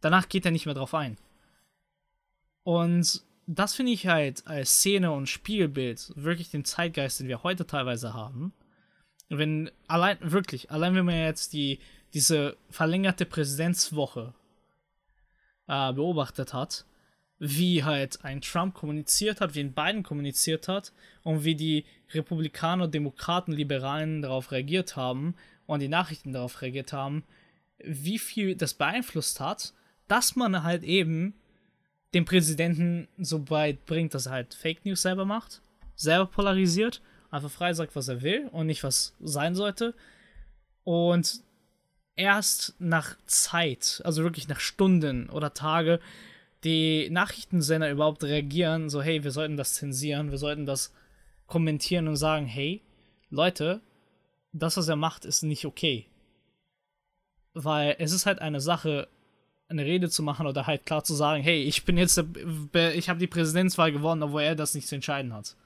Danach 0.00 0.28
geht 0.28 0.44
er 0.44 0.50
nicht 0.50 0.66
mehr 0.66 0.74
drauf 0.74 0.94
ein. 0.94 1.16
Und 2.64 3.22
das 3.46 3.74
finde 3.74 3.92
ich 3.92 4.06
halt 4.06 4.46
als 4.46 4.70
Szene 4.70 5.12
und 5.12 5.28
Spiegelbild 5.28 6.12
wirklich 6.14 6.50
den 6.50 6.64
Zeitgeist, 6.64 7.20
den 7.20 7.28
wir 7.28 7.42
heute 7.42 7.66
teilweise 7.66 8.14
haben. 8.14 8.52
Wenn 9.28 9.70
allein, 9.88 10.18
wirklich, 10.20 10.70
allein 10.70 10.94
wenn 10.94 11.06
man 11.06 11.16
jetzt 11.16 11.52
die, 11.52 11.80
diese 12.14 12.56
verlängerte 12.70 13.26
Präsidentswoche 13.26 14.34
äh, 15.66 15.92
beobachtet 15.92 16.52
hat, 16.52 16.84
wie 17.38 17.82
halt 17.82 18.24
ein 18.24 18.40
Trump 18.40 18.74
kommuniziert 18.74 19.40
hat, 19.40 19.56
wie 19.56 19.60
ein 19.60 19.72
Biden 19.72 20.04
kommuniziert 20.04 20.68
hat 20.68 20.92
und 21.24 21.42
wie 21.42 21.56
die 21.56 21.84
Republikaner, 22.12 22.86
Demokraten, 22.86 23.50
Liberalen 23.50 24.22
darauf 24.22 24.52
reagiert 24.52 24.94
haben 24.94 25.34
und 25.66 25.80
die 25.80 25.88
Nachrichten 25.88 26.32
darauf 26.32 26.62
reagiert 26.62 26.92
haben, 26.92 27.24
wie 27.82 28.20
viel 28.20 28.54
das 28.54 28.74
beeinflusst 28.74 29.40
hat, 29.40 29.74
dass 30.06 30.36
man 30.36 30.62
halt 30.62 30.84
eben 30.84 31.34
den 32.14 32.24
Präsidenten 32.24 33.08
so 33.18 33.48
weit 33.50 33.86
bringt, 33.86 34.14
dass 34.14 34.26
er 34.26 34.32
halt 34.32 34.54
Fake 34.54 34.84
News 34.84 35.02
selber 35.02 35.24
macht, 35.24 35.62
selber 35.94 36.26
polarisiert, 36.26 37.00
einfach 37.30 37.50
frei 37.50 37.72
sagt, 37.72 37.96
was 37.96 38.08
er 38.08 38.22
will 38.22 38.48
und 38.52 38.66
nicht 38.66 38.84
was 38.84 39.14
sein 39.20 39.54
sollte. 39.54 39.94
Und 40.84 41.42
erst 42.16 42.74
nach 42.78 43.16
Zeit, 43.26 44.02
also 44.04 44.22
wirklich 44.22 44.48
nach 44.48 44.60
Stunden 44.60 45.30
oder 45.30 45.54
Tage, 45.54 46.00
die 46.64 47.08
Nachrichtensender 47.10 47.90
überhaupt 47.90 48.22
reagieren, 48.24 48.88
so 48.88 49.02
hey, 49.02 49.24
wir 49.24 49.30
sollten 49.30 49.56
das 49.56 49.74
zensieren, 49.74 50.30
wir 50.30 50.38
sollten 50.38 50.66
das 50.66 50.92
kommentieren 51.46 52.08
und 52.08 52.16
sagen, 52.16 52.46
hey, 52.46 52.82
Leute, 53.30 53.80
das, 54.52 54.76
was 54.76 54.88
er 54.88 54.96
macht, 54.96 55.24
ist 55.24 55.42
nicht 55.42 55.64
okay. 55.64 56.06
Weil 57.54 57.96
es 57.98 58.12
ist 58.12 58.26
halt 58.26 58.40
eine 58.40 58.60
Sache, 58.60 59.08
eine 59.72 59.84
Rede 59.84 60.08
zu 60.10 60.22
machen 60.22 60.46
oder 60.46 60.66
halt 60.66 60.86
klar 60.86 61.02
zu 61.04 61.14
sagen, 61.14 61.42
hey, 61.42 61.62
ich 61.62 61.84
bin 61.84 61.98
jetzt, 61.98 62.16
ich 62.18 63.08
habe 63.08 63.18
die 63.18 63.26
Präsidentswahl 63.26 63.92
gewonnen, 63.92 64.22
obwohl 64.22 64.42
er 64.42 64.54
das 64.54 64.74
nicht 64.74 64.86
zu 64.86 64.94
entscheiden 64.94 65.32
hat. 65.32 65.56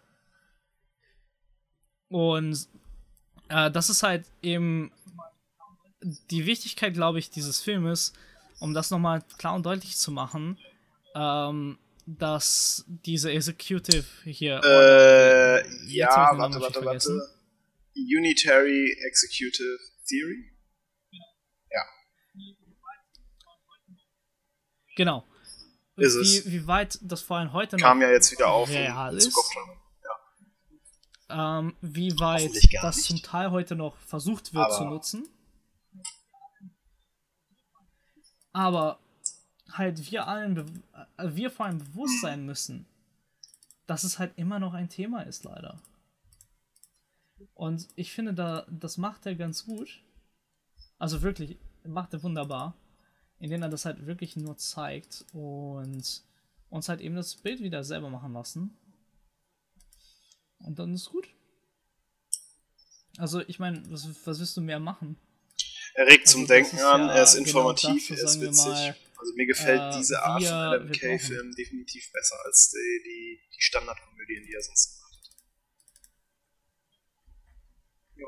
Und 2.08 2.68
äh, 3.48 3.70
das 3.70 3.90
ist 3.90 4.02
halt 4.02 4.24
eben 4.42 4.92
die 6.30 6.46
Wichtigkeit, 6.46 6.94
glaube 6.94 7.18
ich, 7.18 7.30
dieses 7.30 7.60
Filmes, 7.60 8.12
um 8.60 8.74
das 8.74 8.90
nochmal 8.90 9.22
klar 9.38 9.54
und 9.54 9.66
deutlich 9.66 9.96
zu 9.96 10.12
machen, 10.12 10.58
ähm, 11.14 11.78
dass 12.06 12.84
diese 12.86 13.32
Executive 13.32 14.04
hier. 14.24 14.60
Äh, 14.64 15.66
ja, 15.88 16.08
warte, 16.36 16.60
warte, 16.60 16.84
warte. 16.84 17.28
Unitary 17.96 18.96
Executive 19.06 19.78
Theory? 20.06 20.55
Genau. 24.96 25.24
Ist 25.96 26.16
wie, 26.16 26.38
es. 26.38 26.50
wie 26.50 26.66
weit 26.66 26.98
das 27.02 27.22
vor 27.22 27.36
allem 27.38 27.52
heute 27.52 27.76
noch 27.76 27.82
Kam 27.82 28.02
ja 28.02 28.10
jetzt 28.10 28.32
wieder 28.32 28.48
auf 28.48 28.68
real 28.68 29.12
in 29.12 29.18
ist. 29.18 29.32
Ja. 31.28 31.58
ähm, 31.60 31.76
wie 31.80 32.18
weit 32.18 32.50
das 32.82 32.96
nicht. 32.96 33.06
zum 33.06 33.22
Teil 33.22 33.50
heute 33.52 33.76
noch 33.76 33.96
versucht 33.98 34.52
wird 34.52 34.64
Aber- 34.66 34.76
zu 34.76 34.84
nutzen. 34.84 35.28
Aber 38.52 38.98
halt 39.72 40.10
wir 40.10 40.26
allen, 40.26 40.82
äh, 41.18 41.28
wir 41.34 41.50
vor 41.50 41.66
allem 41.66 41.78
bewusst 41.78 42.20
sein 42.22 42.46
müssen, 42.46 42.86
dass 43.86 44.02
es 44.04 44.18
halt 44.18 44.32
immer 44.36 44.58
noch 44.58 44.72
ein 44.74 44.88
Thema 44.88 45.22
ist, 45.22 45.44
leider. 45.44 45.78
Und 47.54 47.88
ich 47.96 48.12
finde, 48.12 48.32
da, 48.34 48.66
das 48.70 48.96
macht 48.96 49.26
er 49.26 49.34
ganz 49.34 49.66
gut. 49.66 50.02
Also 50.98 51.20
wirklich, 51.22 51.58
macht 51.84 52.14
er 52.14 52.22
wunderbar. 52.22 52.74
Indem 53.38 53.62
er 53.62 53.68
das 53.68 53.84
halt 53.84 54.06
wirklich 54.06 54.36
nur 54.36 54.56
zeigt 54.56 55.24
und 55.32 56.22
uns 56.70 56.88
halt 56.88 57.00
eben 57.00 57.16
das 57.16 57.36
Bild 57.36 57.60
wieder 57.60 57.84
selber 57.84 58.10
machen 58.10 58.32
lassen. 58.32 58.76
Und 60.60 60.78
dann 60.78 60.94
ist 60.94 61.10
gut. 61.10 61.28
Also, 63.18 63.40
ich 63.40 63.58
meine, 63.58 63.82
was, 63.90 64.08
was 64.26 64.38
willst 64.38 64.56
du 64.56 64.60
mehr 64.60 64.80
machen? 64.80 65.18
Er 65.94 66.06
regt 66.06 66.26
Also 66.26 66.38
zum 66.38 66.46
Denken 66.46 66.76
ist 66.76 66.82
an, 66.82 67.06
ja 67.06 67.14
er 67.14 67.22
ist 67.22 67.34
genau 67.34 67.46
informativ, 67.48 68.08
das, 68.08 68.18
er 68.18 68.24
ist 68.24 68.40
witzig. 68.40 68.66
mal, 68.66 68.96
also 69.16 69.34
mir 69.34 69.46
gefällt 69.46 69.80
äh, 69.80 69.96
diese 69.96 70.22
Art 70.22 70.44
von 70.44 70.52
Adam 70.52 70.88
wir 70.88 70.98
Kay-Film 70.98 71.54
definitiv 71.54 72.12
besser 72.12 72.36
als 72.44 72.70
die, 72.70 73.02
die, 73.04 73.40
die 73.54 73.62
Standardkomödien, 73.62 74.44
die 74.44 74.52
er 74.52 74.62
sonst 74.62 74.98
gemacht 74.98 75.18
hat. 75.22 75.36
Ja. 78.16 78.26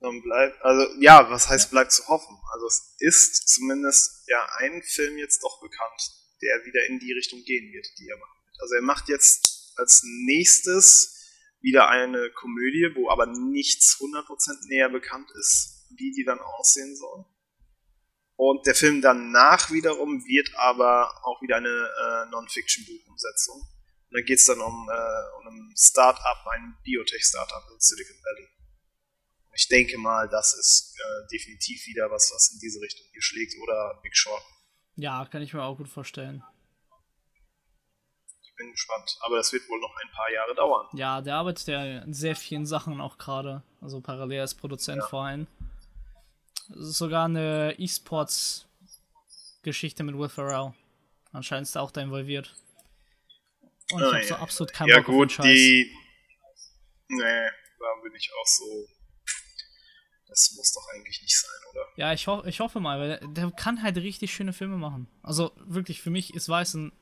Dann 0.00 0.22
bleibt, 0.22 0.62
also 0.62 0.86
ja, 1.00 1.30
was 1.30 1.48
heißt 1.48 1.70
bleibt 1.70 1.92
zu 1.92 2.06
hoffen? 2.08 2.36
Also 2.52 2.66
es 2.66 2.96
ist 2.98 3.48
zumindest 3.48 4.28
ja 4.28 4.46
ein 4.58 4.82
Film 4.82 5.16
jetzt 5.16 5.42
doch 5.42 5.60
bekannt, 5.60 6.10
der 6.42 6.64
wieder 6.66 6.86
in 6.86 6.98
die 6.98 7.12
Richtung 7.12 7.42
gehen 7.44 7.72
wird, 7.72 7.86
die 7.98 8.08
er 8.08 8.18
machen 8.18 8.38
wird. 8.44 8.60
Also 8.60 8.74
er 8.74 8.82
macht 8.82 9.08
jetzt 9.08 9.72
als 9.76 10.02
nächstes 10.04 11.16
wieder 11.60 11.88
eine 11.88 12.30
Komödie, 12.30 12.92
wo 12.94 13.10
aber 13.10 13.26
nichts 13.26 13.98
100% 13.98 14.68
näher 14.68 14.90
bekannt 14.90 15.30
ist, 15.38 15.86
wie 15.96 16.12
die 16.12 16.24
dann 16.24 16.40
aussehen 16.40 16.94
soll. 16.94 17.24
Und 18.36 18.66
der 18.66 18.74
Film 18.74 19.00
danach 19.00 19.70
wiederum 19.72 20.24
wird 20.26 20.50
aber 20.56 21.10
auch 21.24 21.40
wieder 21.40 21.56
eine 21.56 21.68
äh, 21.68 22.30
Non-Fiction-Buchumsetzung. 22.30 23.62
Und 23.62 24.12
da 24.12 24.20
geht 24.20 24.38
es 24.38 24.44
dann 24.44 24.60
um, 24.60 24.88
äh, 24.90 25.38
um 25.40 25.46
ein 25.48 25.74
Start-up, 25.74 26.46
ein 26.52 26.76
Biotech-Startup 26.84 27.64
in 27.72 27.80
Silicon 27.80 28.16
Valley. 28.22 28.55
Ich 29.56 29.68
denke 29.68 29.96
mal, 29.98 30.28
das 30.28 30.52
ist 30.54 30.94
äh, 30.98 31.26
definitiv 31.32 31.86
wieder 31.86 32.10
was, 32.10 32.30
was 32.34 32.50
in 32.52 32.58
diese 32.60 32.80
Richtung 32.80 33.06
hier 33.10 33.22
schlägt 33.22 33.54
oder 33.62 33.98
Big 34.02 34.14
Short. 34.16 34.42
Ja, 34.96 35.24
kann 35.24 35.40
ich 35.42 35.52
mir 35.54 35.62
auch 35.62 35.76
gut 35.76 35.88
vorstellen. 35.88 36.42
Ich 38.42 38.54
bin 38.56 38.70
gespannt. 38.70 39.16
Aber 39.20 39.36
das 39.36 39.52
wird 39.52 39.68
wohl 39.68 39.80
noch 39.80 39.94
ein 40.02 40.10
paar 40.12 40.30
Jahre 40.32 40.54
dauern. 40.54 40.86
Ja, 40.94 41.20
der 41.22 41.34
arbeitet 41.36 41.66
ja 41.68 42.00
an 42.02 42.12
sehr 42.14 42.36
vielen 42.36 42.66
Sachen 42.66 43.00
auch 43.00 43.16
gerade. 43.18 43.62
Also 43.80 44.00
parallel 44.00 44.40
als 44.40 44.54
Produzent 44.54 45.02
vor 45.04 45.24
allem. 45.24 45.46
Es 46.70 46.88
ist 46.88 46.98
sogar 46.98 47.24
eine 47.26 47.74
E-Sports-Geschichte 47.78 50.02
mit 50.04 50.16
Will 50.18 50.28
Ferrell. 50.28 50.74
Anscheinend 51.32 51.68
ist 51.68 51.76
er 51.76 51.82
auch 51.82 51.90
da 51.90 52.00
involviert. 52.02 52.54
Und 53.92 54.00
ich 54.02 54.06
Ah, 54.06 54.12
habe 54.12 54.24
so 54.24 54.34
ja. 54.34 54.40
absolut 54.40 54.72
keinen 54.72 54.88
ja 54.88 54.96
Bock 54.96 55.08
auf 55.08 55.12
den 55.12 55.18
gut, 55.18 55.32
Scheiß. 55.32 55.44
die... 55.46 55.92
Nee, 57.08 57.48
da 57.78 57.94
bin 58.02 58.14
ich 58.14 58.30
auch 58.32 58.46
so... 58.46 58.88
Das 60.28 60.54
muss 60.56 60.72
doch 60.72 60.86
eigentlich 60.94 61.22
nicht 61.22 61.38
sein, 61.38 61.50
oder? 61.70 61.86
Ja, 61.96 62.12
ich, 62.12 62.26
ho 62.26 62.44
ich 62.44 62.60
hoffe 62.60 62.80
mal, 62.80 62.98
weil 62.98 63.08
der, 63.08 63.28
der 63.28 63.50
kann 63.52 63.82
halt 63.82 63.96
richtig 63.96 64.34
schöne 64.34 64.52
Filme 64.52 64.76
machen. 64.76 65.08
Also 65.22 65.52
wirklich, 65.64 66.02
für 66.02 66.10
mich 66.10 66.34
ist 66.34 66.48
Weißen, 66.48 66.92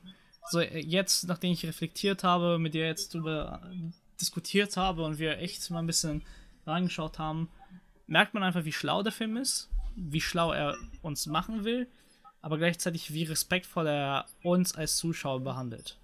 so 0.51 0.59
äh, 0.59 0.79
jetzt, 0.79 1.27
nachdem 1.27 1.51
ich 1.51 1.65
reflektiert 1.65 2.23
habe, 2.23 2.59
mit 2.59 2.73
dir 2.73 2.85
jetzt 2.85 3.13
drüber 3.13 3.61
diskutiert 4.21 4.77
habe 4.77 5.03
und 5.03 5.19
wir 5.19 5.39
echt 5.39 5.69
mal 5.69 5.79
ein 5.79 5.87
bisschen 5.87 6.23
reingeschaut 6.65 7.19
haben, 7.19 7.49
merkt 8.07 8.33
man 8.33 8.43
einfach, 8.43 8.65
wie 8.65 8.71
schlau 8.71 9.03
der 9.03 9.11
Film 9.11 9.37
ist, 9.37 9.69
wie 9.95 10.21
schlau 10.21 10.51
er 10.51 10.77
uns 11.01 11.25
machen 11.25 11.63
will, 11.63 11.87
aber 12.41 12.57
gleichzeitig 12.57 13.13
wie 13.13 13.23
respektvoll 13.23 13.87
er 13.87 14.25
uns 14.43 14.75
als 14.75 14.97
Zuschauer 14.97 15.41
behandelt. 15.41 15.97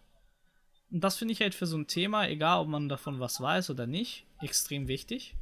Und 0.91 1.01
das 1.03 1.17
finde 1.17 1.33
ich 1.33 1.41
halt 1.41 1.55
für 1.55 1.67
so 1.67 1.77
ein 1.77 1.87
Thema, 1.87 2.27
egal 2.27 2.59
ob 2.59 2.67
man 2.67 2.89
davon 2.89 3.19
was 3.19 3.39
weiß 3.39 3.69
oder 3.69 3.87
nicht, 3.87 4.25
extrem 4.41 4.87
wichtig. 4.87 5.35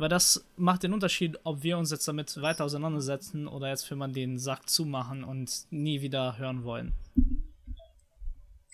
Weil 0.00 0.08
das 0.08 0.44
macht 0.56 0.82
den 0.82 0.94
Unterschied, 0.94 1.38
ob 1.44 1.62
wir 1.62 1.76
uns 1.76 1.90
jetzt 1.90 2.08
damit 2.08 2.40
weiter 2.40 2.64
auseinandersetzen 2.64 3.46
oder 3.46 3.68
jetzt 3.68 3.84
für 3.86 3.96
man 3.96 4.12
den 4.12 4.38
Sack 4.38 4.68
zumachen 4.68 5.24
und 5.24 5.66
nie 5.70 6.00
wieder 6.00 6.38
hören 6.38 6.64
wollen. 6.64 6.94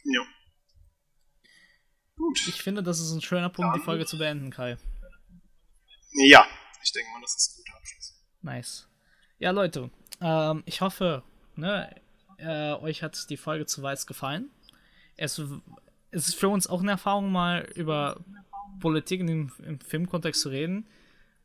Ja. 0.04 0.22
Gut. 2.16 2.38
Ich 2.48 2.62
finde, 2.62 2.82
das 2.82 3.00
ist 3.00 3.12
ein 3.12 3.20
schöner 3.20 3.48
Punkt, 3.48 3.74
die 3.74 3.78
Dann- 3.78 3.84
Folge 3.84 4.06
zu 4.06 4.18
beenden, 4.18 4.50
Kai. 4.50 4.76
Ja, 6.12 6.46
ich 6.82 6.92
denke 6.92 7.10
mal, 7.10 7.20
das 7.20 7.34
ist 7.36 7.58
ein 7.58 7.64
guter 7.64 7.76
Abschluss. 7.78 8.24
Nice. 8.42 8.88
Ja, 9.38 9.50
Leute, 9.50 9.90
ähm, 10.20 10.62
ich 10.64 10.80
hoffe, 10.80 11.22
ne, 11.56 11.94
äh, 12.38 12.72
euch 12.74 13.02
hat 13.02 13.28
die 13.28 13.36
Folge 13.36 13.66
zu 13.66 13.82
Weiß 13.82 14.06
gefallen. 14.06 14.48
Es, 15.16 15.38
es 16.10 16.28
ist 16.28 16.36
für 16.36 16.48
uns 16.48 16.66
auch 16.68 16.80
eine 16.82 16.92
Erfahrung, 16.92 17.32
mal 17.32 17.68
über 17.74 18.24
Politik 18.80 19.20
in 19.20 19.26
dem, 19.26 19.52
im 19.64 19.80
Filmkontext 19.80 20.40
zu 20.40 20.48
reden. 20.50 20.86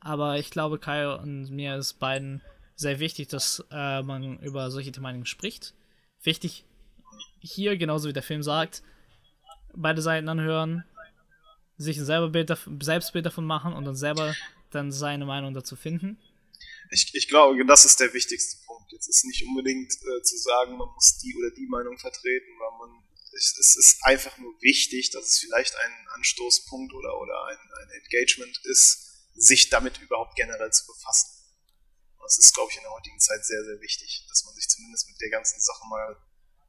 Aber 0.01 0.39
ich 0.39 0.49
glaube, 0.49 0.79
Kai 0.79 1.15
und 1.15 1.49
mir 1.51 1.77
ist 1.77 1.99
beiden 1.99 2.41
sehr 2.75 2.99
wichtig, 2.99 3.27
dass 3.27 3.63
äh, 3.71 4.01
man 4.01 4.39
über 4.39 4.71
solche 4.71 4.91
Thematiken 4.91 5.27
spricht. 5.27 5.73
Wichtig 6.23 6.65
hier, 7.39 7.77
genauso 7.77 8.09
wie 8.09 8.13
der 8.13 8.23
Film 8.23 8.43
sagt, 8.43 8.83
beide 9.73 10.01
Seiten 10.01 10.27
anhören, 10.27 10.83
sich 11.77 11.97
ein 11.97 12.05
selber 12.05 12.29
Bild, 12.29 12.51
Selbstbild 12.81 13.25
davon 13.25 13.45
machen 13.45 13.73
und 13.73 13.85
dann 13.85 13.95
selber 13.95 14.35
dann 14.71 14.91
seine 14.91 15.25
Meinung 15.25 15.53
dazu 15.53 15.75
finden. 15.75 16.17
Ich, 16.91 17.13
ich 17.13 17.27
glaube, 17.27 17.63
das 17.65 17.85
ist 17.85 17.99
der 17.99 18.13
wichtigste 18.13 18.57
Punkt. 18.65 18.91
Jetzt 18.91 19.07
ist 19.07 19.25
nicht 19.25 19.45
unbedingt 19.47 19.91
äh, 19.93 20.21
zu 20.23 20.37
sagen, 20.37 20.77
man 20.77 20.89
muss 20.93 21.17
die 21.19 21.35
oder 21.35 21.51
die 21.55 21.67
Meinung 21.67 21.97
vertreten, 21.97 22.51
weil 22.59 22.87
man 22.87 23.03
es, 23.33 23.57
es 23.57 23.75
ist 23.77 24.03
einfach 24.03 24.37
nur 24.37 24.53
wichtig, 24.61 25.11
dass 25.11 25.25
es 25.25 25.39
vielleicht 25.39 25.75
ein 25.75 26.07
Anstoßpunkt 26.15 26.93
oder, 26.93 27.19
oder 27.19 27.45
ein, 27.45 27.57
ein 27.57 27.89
Engagement 28.03 28.59
ist, 28.65 29.10
sich 29.35 29.69
damit 29.69 29.99
überhaupt 29.99 30.35
generell 30.35 30.71
zu 30.71 30.85
befassen. 30.87 31.29
Und 32.17 32.23
Das 32.23 32.37
ist, 32.37 32.53
glaube 32.53 32.69
ich, 32.71 32.77
in 32.77 32.83
der 32.83 32.91
heutigen 32.91 33.19
Zeit 33.19 33.43
sehr, 33.45 33.63
sehr 33.63 33.79
wichtig, 33.81 34.25
dass 34.29 34.43
man 34.45 34.53
sich 34.55 34.67
zumindest 34.67 35.07
mit 35.09 35.19
der 35.21 35.29
ganzen 35.29 35.59
Sache 35.59 35.83
mal 35.89 36.17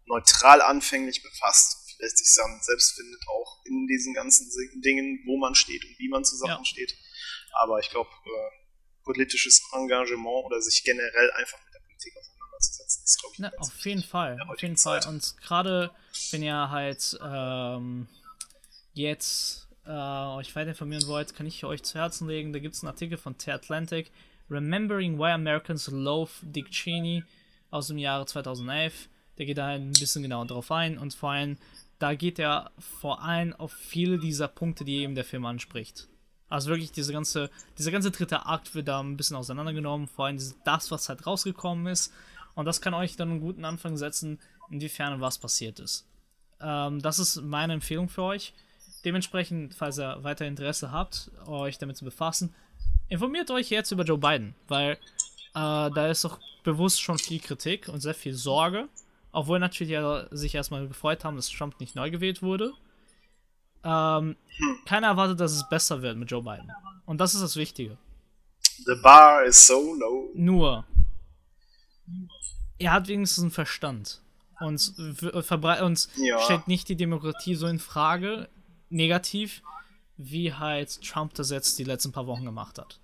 neutral 0.06 0.60
anfänglich 0.62 1.22
befasst, 1.22 1.76
vielleicht 1.97 2.18
sich 2.18 2.34
dann 2.36 2.60
selbst 2.62 2.94
findet, 2.97 3.22
auch 3.28 3.60
in 3.66 3.86
diesen 3.86 4.14
ganzen 4.14 4.51
Dingen, 4.82 5.22
wo 5.26 5.39
man 5.39 5.55
steht 5.55 5.84
und 5.84 5.98
wie 5.98 6.09
man 6.09 6.24
zu 6.24 6.36
Sachen 6.36 6.62
Ja. 6.62 6.64
steht. 6.64 6.97
Aber 7.60 7.78
ich 7.78 7.90
glaube, 7.90 8.10
äh, 8.10 8.51
politisches 9.05 9.60
Engagement 9.72 10.44
oder 10.47 10.60
sich 10.60 10.82
generell 10.84 11.30
einfach 11.32 11.59
mit 11.64 11.74
der 11.74 11.80
Politik 11.80 12.14
auseinanderzusetzen, 12.16 13.05
ist, 13.05 13.20
glaube 13.20 13.34
ich. 13.34 13.39
Ne, 13.40 13.52
auf 13.59 13.84
jeden 13.84 14.02
Fall. 14.02 14.39
Auf 14.48 14.62
jeden 14.62 14.76
Fall. 14.76 15.06
Und 15.06 15.36
gerade 15.39 15.90
wenn 16.30 16.43
ihr 16.43 16.70
halt 16.70 17.18
ähm, 17.22 18.09
jetzt 18.94 19.68
äh, 19.86 19.90
euch 19.90 20.54
weiter 20.54 20.70
informieren 20.70 21.06
wollt, 21.06 21.34
kann 21.34 21.46
ich 21.46 21.64
euch 21.64 21.82
zu 21.82 21.98
Herzen 21.98 22.28
legen. 22.28 22.52
Da 22.52 22.59
gibt 22.59 22.74
es 22.74 22.82
einen 22.82 22.90
Artikel 22.90 23.18
von 23.18 23.34
The 23.38 23.52
Atlantic, 23.52 24.10
Remembering 24.50 25.18
Why 25.18 25.30
Americans 25.32 25.88
Love 25.88 26.30
Dick 26.42 26.70
Cheney 26.70 27.24
aus 27.70 27.88
dem 27.88 27.98
Jahre 27.98 28.26
2011. 28.26 29.09
Der 29.38 29.46
geht 29.46 29.59
da 29.59 29.66
ein 29.66 29.92
bisschen 29.92 30.22
genauer 30.22 30.46
drauf 30.46 30.70
ein 30.70 30.98
und 30.98 31.14
vor 31.14 31.30
allem, 31.30 31.56
da 31.98 32.14
geht 32.14 32.38
er 32.38 32.70
vor 32.78 33.22
allem 33.22 33.54
auf 33.54 33.72
viele 33.72 34.18
dieser 34.18 34.48
Punkte, 34.48 34.84
die 34.84 34.98
eben 34.98 35.14
der 35.14 35.24
Film 35.24 35.46
anspricht. 35.46 36.09
Also 36.48 36.68
wirklich 36.68 36.92
diese 36.92 37.14
ganze, 37.14 37.50
dieser 37.78 37.90
ganze 37.90 38.10
dritte 38.10 38.44
Akt 38.44 38.74
wird 38.74 38.88
da 38.88 39.00
ein 39.00 39.16
bisschen 39.16 39.36
auseinandergenommen, 39.36 40.06
vor 40.06 40.26
allem 40.26 40.38
das, 40.64 40.90
was 40.90 41.09
halt 41.09 41.26
rausgekommen 41.26 41.86
ist. 41.86 42.12
Und 42.54 42.66
das 42.66 42.82
kann 42.82 42.92
euch 42.92 43.16
dann 43.16 43.30
einen 43.30 43.40
guten 43.40 43.64
Anfang 43.64 43.96
setzen, 43.96 44.38
inwiefern 44.70 45.22
was 45.22 45.38
passiert 45.38 45.80
ist. 45.80 46.06
Ähm, 46.60 47.00
das 47.00 47.18
ist 47.18 47.36
meine 47.36 47.72
Empfehlung 47.72 48.10
für 48.10 48.24
euch. 48.24 48.52
Dementsprechend, 49.05 49.74
falls 49.74 49.99
ihr 49.99 50.23
weiter 50.23 50.47
Interesse 50.47 50.93
habt, 50.93 51.31
euch 51.47 51.79
damit 51.79 51.97
zu 51.97 52.05
befassen, 52.05 52.55
informiert 53.09 53.51
euch 53.51 53.70
jetzt 53.70 53.91
über 53.91 54.05
Joe 54.05 54.19
Biden, 54.19 54.55
weil 54.69 54.93
äh, 54.93 54.97
da 55.55 56.09
ist 56.09 56.24
doch 56.24 56.39
bewusst 56.62 57.01
schon 57.01 57.19
viel 57.19 57.41
Kritik 57.41 57.89
und 57.89 58.01
sehr 58.01 58.15
viel 58.15 58.35
Sorge. 58.35 58.89
Obwohl 59.33 59.59
natürlich 59.59 59.93
ja 59.93 60.27
sich 60.31 60.55
erstmal 60.55 60.87
gefreut 60.87 61.24
haben, 61.24 61.37
dass 61.37 61.49
Trump 61.49 61.81
nicht 61.81 61.97
neu 61.97 62.11
gewählt 62.11 62.43
wurde. 62.43 62.73
Ähm, 63.83 64.37
keiner 64.85 65.09
erwartet, 65.09 65.41
dass 65.41 65.53
es 65.53 65.69
besser 65.69 66.03
wird 66.03 66.16
mit 66.16 66.31
Joe 66.31 66.43
Biden. 66.43 66.70
Und 67.07 67.19
das 67.20 67.35
ist 67.35 67.43
das 67.43 67.57
Wichtige. 67.57 67.97
The 68.85 68.95
bar 69.03 69.45
is 69.45 69.66
so 69.66 69.95
low. 69.95 70.31
Nur, 70.35 70.85
er 72.79 72.93
hat 72.93 73.09
wenigstens 73.09 73.43
einen 73.43 73.51
Verstand. 73.51 74.20
Und, 74.61 74.93
und 75.33 76.09
stellt 76.45 76.69
nicht 76.69 76.89
die 76.89 76.97
Demokratie 76.97 77.55
so 77.57 77.66
in 77.66 77.81
Frage, 77.81 78.49
negativ, 78.93 79.62
wie 80.16 80.52
halt 80.52 81.02
Trump 81.02 81.35
das 81.35 81.51
jetzt 81.51 81.78
die 81.78 81.85
letzten 81.85 82.12
paar 82.12 82.27
Wochen 82.27 82.44
gemacht 82.44 82.78
hat. 82.78 83.01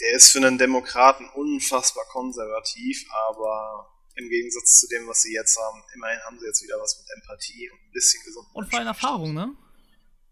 Der 0.00 0.12
ist 0.12 0.30
für 0.30 0.38
einen 0.38 0.58
Demokraten 0.58 1.28
unfassbar 1.34 2.04
konservativ, 2.10 3.06
aber 3.28 3.90
im 4.16 4.28
Gegensatz 4.28 4.80
zu 4.80 4.88
dem, 4.88 5.06
was 5.08 5.22
sie 5.22 5.32
jetzt 5.32 5.58
haben, 5.58 5.82
immerhin 5.94 6.18
haben 6.26 6.38
sie 6.38 6.46
jetzt 6.46 6.62
wieder 6.62 6.76
was 6.80 6.98
mit 6.98 7.06
Empathie 7.16 7.70
und 7.70 7.78
ein 7.78 7.92
bisschen 7.92 8.22
gesund. 8.24 8.46
Und 8.52 8.68
vor 8.68 8.78
allem 8.78 8.88
Erfahrung, 8.88 9.34
ne? 9.34 9.54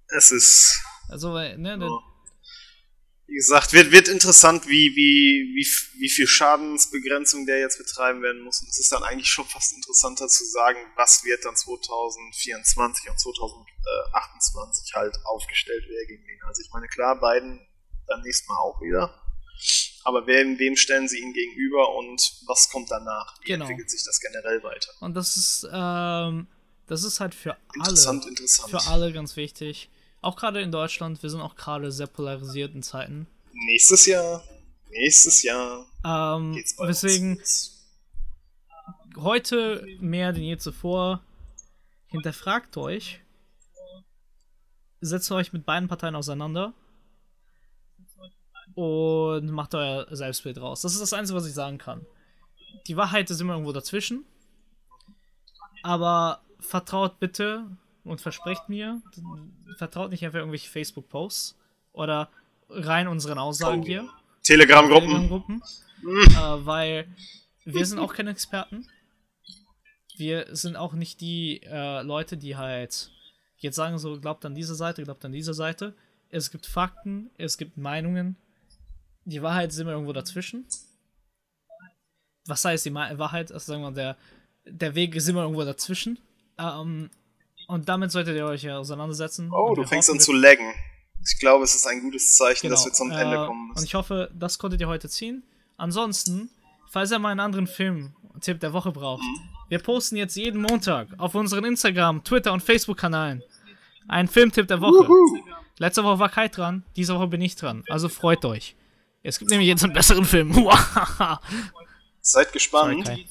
Es 0.08 0.30
ist. 0.30 0.82
Also, 1.08 1.32
ne, 1.34 1.56
ne, 1.56 1.88
wie 3.34 3.38
gesagt, 3.38 3.72
wird, 3.72 3.90
wird 3.90 4.06
interessant, 4.06 4.68
wie, 4.68 4.94
wie, 4.94 5.56
wie, 5.56 5.66
wie 6.00 6.08
viel 6.08 6.28
Schadensbegrenzung 6.28 7.46
der 7.46 7.58
jetzt 7.58 7.78
betreiben 7.78 8.22
werden 8.22 8.44
muss. 8.44 8.60
Und 8.60 8.68
es 8.68 8.78
ist 8.78 8.92
dann 8.92 9.02
eigentlich 9.02 9.28
schon 9.28 9.44
fast 9.46 9.72
interessanter 9.74 10.28
zu 10.28 10.44
sagen, 10.44 10.78
was 10.94 11.24
wird 11.24 11.44
dann 11.44 11.56
2024 11.56 13.10
und 13.10 13.18
2028 13.18 14.94
halt 14.94 15.18
aufgestellt 15.24 15.82
werden 15.88 16.06
gegen 16.06 16.24
den. 16.24 16.38
Also 16.46 16.62
ich 16.62 16.70
meine, 16.72 16.86
klar, 16.86 17.18
beiden 17.18 17.58
dann 18.06 18.22
nächstes 18.22 18.46
Mal 18.46 18.58
auch 18.58 18.80
wieder. 18.80 19.20
Aber 20.04 20.28
wem, 20.28 20.56
wem 20.60 20.76
stellen 20.76 21.08
sie 21.08 21.18
ihn 21.18 21.32
gegenüber 21.32 21.92
und 21.96 22.40
was 22.46 22.70
kommt 22.70 22.88
danach? 22.92 23.34
Wie 23.40 23.46
genau. 23.46 23.64
entwickelt 23.64 23.90
sich 23.90 24.04
das 24.04 24.20
generell 24.20 24.62
weiter? 24.62 24.92
Und 25.00 25.14
das 25.14 25.36
ist, 25.36 25.66
ähm, 25.72 26.46
das 26.86 27.02
ist 27.02 27.18
halt 27.18 27.34
für 27.34 27.56
interessant, 27.74 28.22
alle, 28.22 28.30
interessant. 28.30 28.70
für 28.70 28.86
alle 28.88 29.12
ganz 29.12 29.34
wichtig. 29.34 29.90
Auch 30.24 30.36
gerade 30.36 30.62
in 30.62 30.72
Deutschland, 30.72 31.22
wir 31.22 31.28
sind 31.28 31.42
auch 31.42 31.54
gerade 31.54 31.92
sehr 31.92 32.06
polarisierten 32.06 32.82
Zeiten. 32.82 33.26
Nächstes 33.52 34.06
Jahr, 34.06 34.42
nächstes 34.88 35.42
Jahr. 35.42 35.84
Ähm, 36.02 36.64
deswegen 36.80 37.38
heute 39.18 39.86
mehr 40.00 40.32
denn 40.32 40.44
je 40.44 40.56
zuvor 40.56 41.22
hinterfragt 42.06 42.74
euch, 42.78 43.20
setzt 45.02 45.30
euch 45.30 45.52
mit 45.52 45.66
beiden 45.66 45.90
Parteien 45.90 46.16
auseinander 46.16 46.72
und 48.74 49.50
macht 49.50 49.74
euer 49.74 50.06
Selbstbild 50.10 50.56
raus. 50.58 50.80
Das 50.80 50.94
ist 50.94 51.02
das 51.02 51.12
Einzige, 51.12 51.36
was 51.36 51.46
ich 51.46 51.52
sagen 51.52 51.76
kann. 51.76 52.06
Die 52.86 52.96
Wahrheit 52.96 53.28
ist 53.28 53.42
immer 53.42 53.52
irgendwo 53.52 53.72
dazwischen. 53.72 54.24
Aber 55.82 56.40
vertraut 56.60 57.20
bitte 57.20 57.66
und 58.04 58.20
versprecht 58.20 58.68
mir, 58.68 59.00
vertraut 59.76 60.10
nicht 60.10 60.24
einfach 60.24 60.38
irgendwelche 60.38 60.70
Facebook-Posts 60.70 61.56
oder 61.92 62.28
rein 62.68 63.08
unseren 63.08 63.38
Aussagen 63.38 63.82
oh. 63.82 63.86
hier. 63.86 64.08
Telegram-Gruppen. 64.42 65.10
Telegram 65.10 65.62
mhm. 66.02 66.62
äh, 66.62 66.66
weil 66.66 67.08
wir 67.64 67.86
sind 67.86 67.98
auch 67.98 68.14
keine 68.14 68.30
Experten. 68.30 68.86
Wir 70.16 70.54
sind 70.54 70.76
auch 70.76 70.92
nicht 70.92 71.20
die 71.20 71.62
äh, 71.64 72.02
Leute, 72.02 72.36
die 72.36 72.56
halt 72.56 73.10
jetzt 73.56 73.76
sagen 73.76 73.98
so, 73.98 74.20
glaubt 74.20 74.44
an 74.44 74.54
diese 74.54 74.74
Seite, 74.74 75.02
glaubt 75.02 75.24
an 75.24 75.32
diese 75.32 75.54
Seite. 75.54 75.94
Es 76.28 76.50
gibt 76.50 76.66
Fakten, 76.66 77.30
es 77.38 77.58
gibt 77.58 77.76
Meinungen. 77.76 78.36
Die 79.24 79.42
Wahrheit 79.42 79.70
ist 79.70 79.78
immer 79.78 79.92
irgendwo 79.92 80.12
dazwischen. 80.12 80.66
Was 82.46 82.64
heißt 82.64 82.84
die 82.84 82.94
Wahrheit? 82.94 83.50
Also 83.50 83.72
sagen 83.72 83.82
wir, 83.82 83.90
der, 83.92 84.16
der 84.66 84.94
Weg 84.94 85.14
ist 85.14 85.28
immer 85.28 85.42
irgendwo 85.42 85.64
dazwischen. 85.64 86.18
Ähm, 86.58 87.10
und 87.66 87.88
damit 87.88 88.10
solltet 88.10 88.36
ihr 88.36 88.46
euch 88.46 88.62
ja 88.62 88.78
auseinandersetzen. 88.78 89.50
Oh, 89.52 89.74
du 89.74 89.84
fängst 89.84 90.10
an 90.10 90.20
zu 90.20 90.32
laggen. 90.32 90.72
Ich 91.26 91.38
glaube, 91.38 91.64
es 91.64 91.74
ist 91.74 91.86
ein 91.86 92.02
gutes 92.02 92.36
Zeichen, 92.36 92.62
genau. 92.62 92.74
dass 92.74 92.84
wir 92.84 92.92
zum 92.92 93.10
Ende 93.10 93.36
äh, 93.36 93.46
kommen 93.46 93.68
müssen. 93.68 93.78
Und 93.78 93.84
ich 93.84 93.94
hoffe, 93.94 94.30
das 94.34 94.58
konntet 94.58 94.80
ihr 94.80 94.88
heute 94.88 95.08
ziehen. 95.08 95.42
Ansonsten, 95.76 96.50
falls 96.90 97.10
ihr 97.10 97.18
mal 97.18 97.30
einen 97.30 97.40
anderen 97.40 97.66
Film-Tipp 97.66 98.60
der 98.60 98.72
Woche 98.72 98.92
braucht, 98.92 99.22
mhm. 99.22 99.40
wir 99.68 99.78
posten 99.78 100.16
jetzt 100.16 100.36
jeden 100.36 100.60
Montag 100.60 101.08
auf 101.18 101.34
unseren 101.34 101.64
Instagram, 101.64 102.22
Twitter 102.24 102.52
und 102.52 102.62
Facebook-Kanalen 102.62 103.42
einen 104.08 104.28
Filmtipp 104.28 104.68
der 104.68 104.80
Woche. 104.80 105.08
Uhu. 105.08 105.38
Letzte 105.78 106.04
Woche 106.04 106.18
war 106.18 106.28
Kai 106.28 106.48
dran, 106.48 106.84
diese 106.96 107.14
Woche 107.14 107.26
bin 107.26 107.40
ich 107.40 107.56
dran. 107.56 107.84
Also 107.88 108.08
freut 108.08 108.44
euch. 108.44 108.76
Es 109.22 109.38
gibt 109.38 109.50
nämlich 109.50 109.68
jetzt 109.68 109.82
einen 109.82 109.94
besseren 109.94 110.24
Film. 110.24 110.54
Seid 112.20 112.52
gespannt. 112.52 113.06
Sorry, 113.06 113.26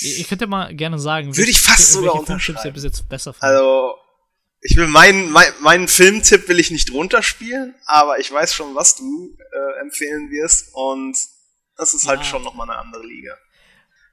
Ihr 0.00 0.24
könnt 0.24 0.40
ja 0.40 0.46
mal 0.46 0.74
gerne 0.74 0.98
sagen, 0.98 1.36
würde 1.36 1.50
ich 1.50 1.60
fast 1.60 1.92
sogar 1.92 2.14
unterschreiben. 2.14 2.60
ihr 2.64 2.72
bis 2.72 2.84
jetzt 2.84 3.08
besser. 3.08 3.34
Also, 3.40 3.94
ich 4.60 4.76
will 4.76 4.86
meinen, 4.86 5.30
mein, 5.30 5.48
meinen 5.60 5.88
Filmtipp 5.88 6.48
will 6.48 6.60
ich 6.60 6.70
nicht 6.70 6.92
runterspielen, 6.92 7.74
aber 7.86 8.18
ich 8.20 8.32
weiß 8.32 8.54
schon, 8.54 8.74
was 8.74 8.96
du 8.96 9.36
äh, 9.36 9.80
empfehlen 9.80 10.30
wirst 10.30 10.68
und 10.72 11.16
das 11.76 11.94
ist 11.94 12.06
halt 12.06 12.20
ja. 12.20 12.24
schon 12.24 12.42
nochmal 12.42 12.70
eine 12.70 12.78
andere 12.78 13.04
Liga. 13.04 13.36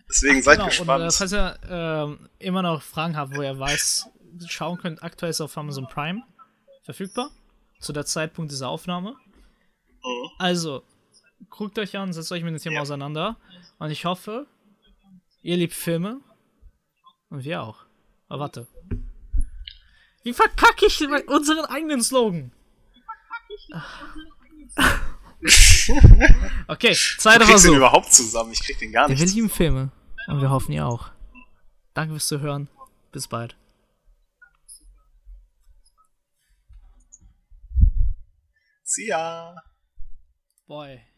Deswegen 0.10 0.40
Ach, 0.40 0.44
seid 0.44 0.58
genau. 0.58 0.70
gespannt. 0.70 1.04
Und, 1.04 1.08
äh, 1.08 1.12
falls 1.12 1.34
ihr 1.34 2.18
äh, 2.40 2.46
immer 2.46 2.62
noch 2.64 2.82
Fragen 2.82 3.16
habt, 3.16 3.36
wo 3.36 3.44
ihr 3.44 3.58
weiß, 3.58 4.08
schauen 4.48 4.78
könnt, 4.80 5.04
aktuell 5.04 5.30
ist 5.30 5.42
auf 5.42 5.56
Amazon 5.58 5.88
Prime 5.88 6.24
verfügbar. 6.84 7.30
Zu 7.80 7.94
der 7.94 8.06
Zeitpunkt 8.06 8.52
dieser 8.52 8.70
Aufnahme. 8.70 9.12
Mhm. 9.12 10.30
Also, 10.40 10.84
guckt 11.50 11.78
euch 11.78 11.96
an, 11.96 12.12
setzt 12.12 12.32
euch 12.32 12.44
mit 12.44 12.54
dem 12.54 12.60
Thema 12.60 12.76
ja. 12.76 12.82
auseinander. 12.82 13.38
Und 13.78 13.92
ich 13.92 14.06
hoffe, 14.06 14.48
Ihr 15.42 15.58
liebt 15.58 15.74
Filme. 15.74 16.22
Und 17.30 17.44
wir 17.44 17.62
auch. 17.62 17.86
Aber 18.28 18.42
warte. 18.42 18.68
Wie 20.24 20.34
verkacke 20.34 20.86
ich 20.88 21.02
unseren 21.28 21.66
eigenen 21.66 22.04
Slogan? 22.04 22.52
okay, 26.68 26.94
zweiter 26.94 27.46
Versuch. 27.46 27.70
den 27.70 27.78
überhaupt 27.78 28.12
zusammen? 28.14 28.52
Ich 28.52 28.62
krieg 28.62 28.78
den 28.80 28.92
gar 28.92 29.08
nicht. 29.08 29.20
Wir 29.20 29.28
lieben 29.28 29.50
Filme. 29.50 29.92
Und 30.28 30.42
wir 30.42 30.50
hoffen 30.50 30.74
ihr 30.74 30.86
auch. 30.86 31.12
Danke 31.94 32.14
fürs 32.14 32.28
Zuhören. 32.28 32.68
Bis 33.12 33.28
bald. 33.28 33.56
See 38.84 39.08
ya. 39.08 39.56
Boy. 40.68 41.09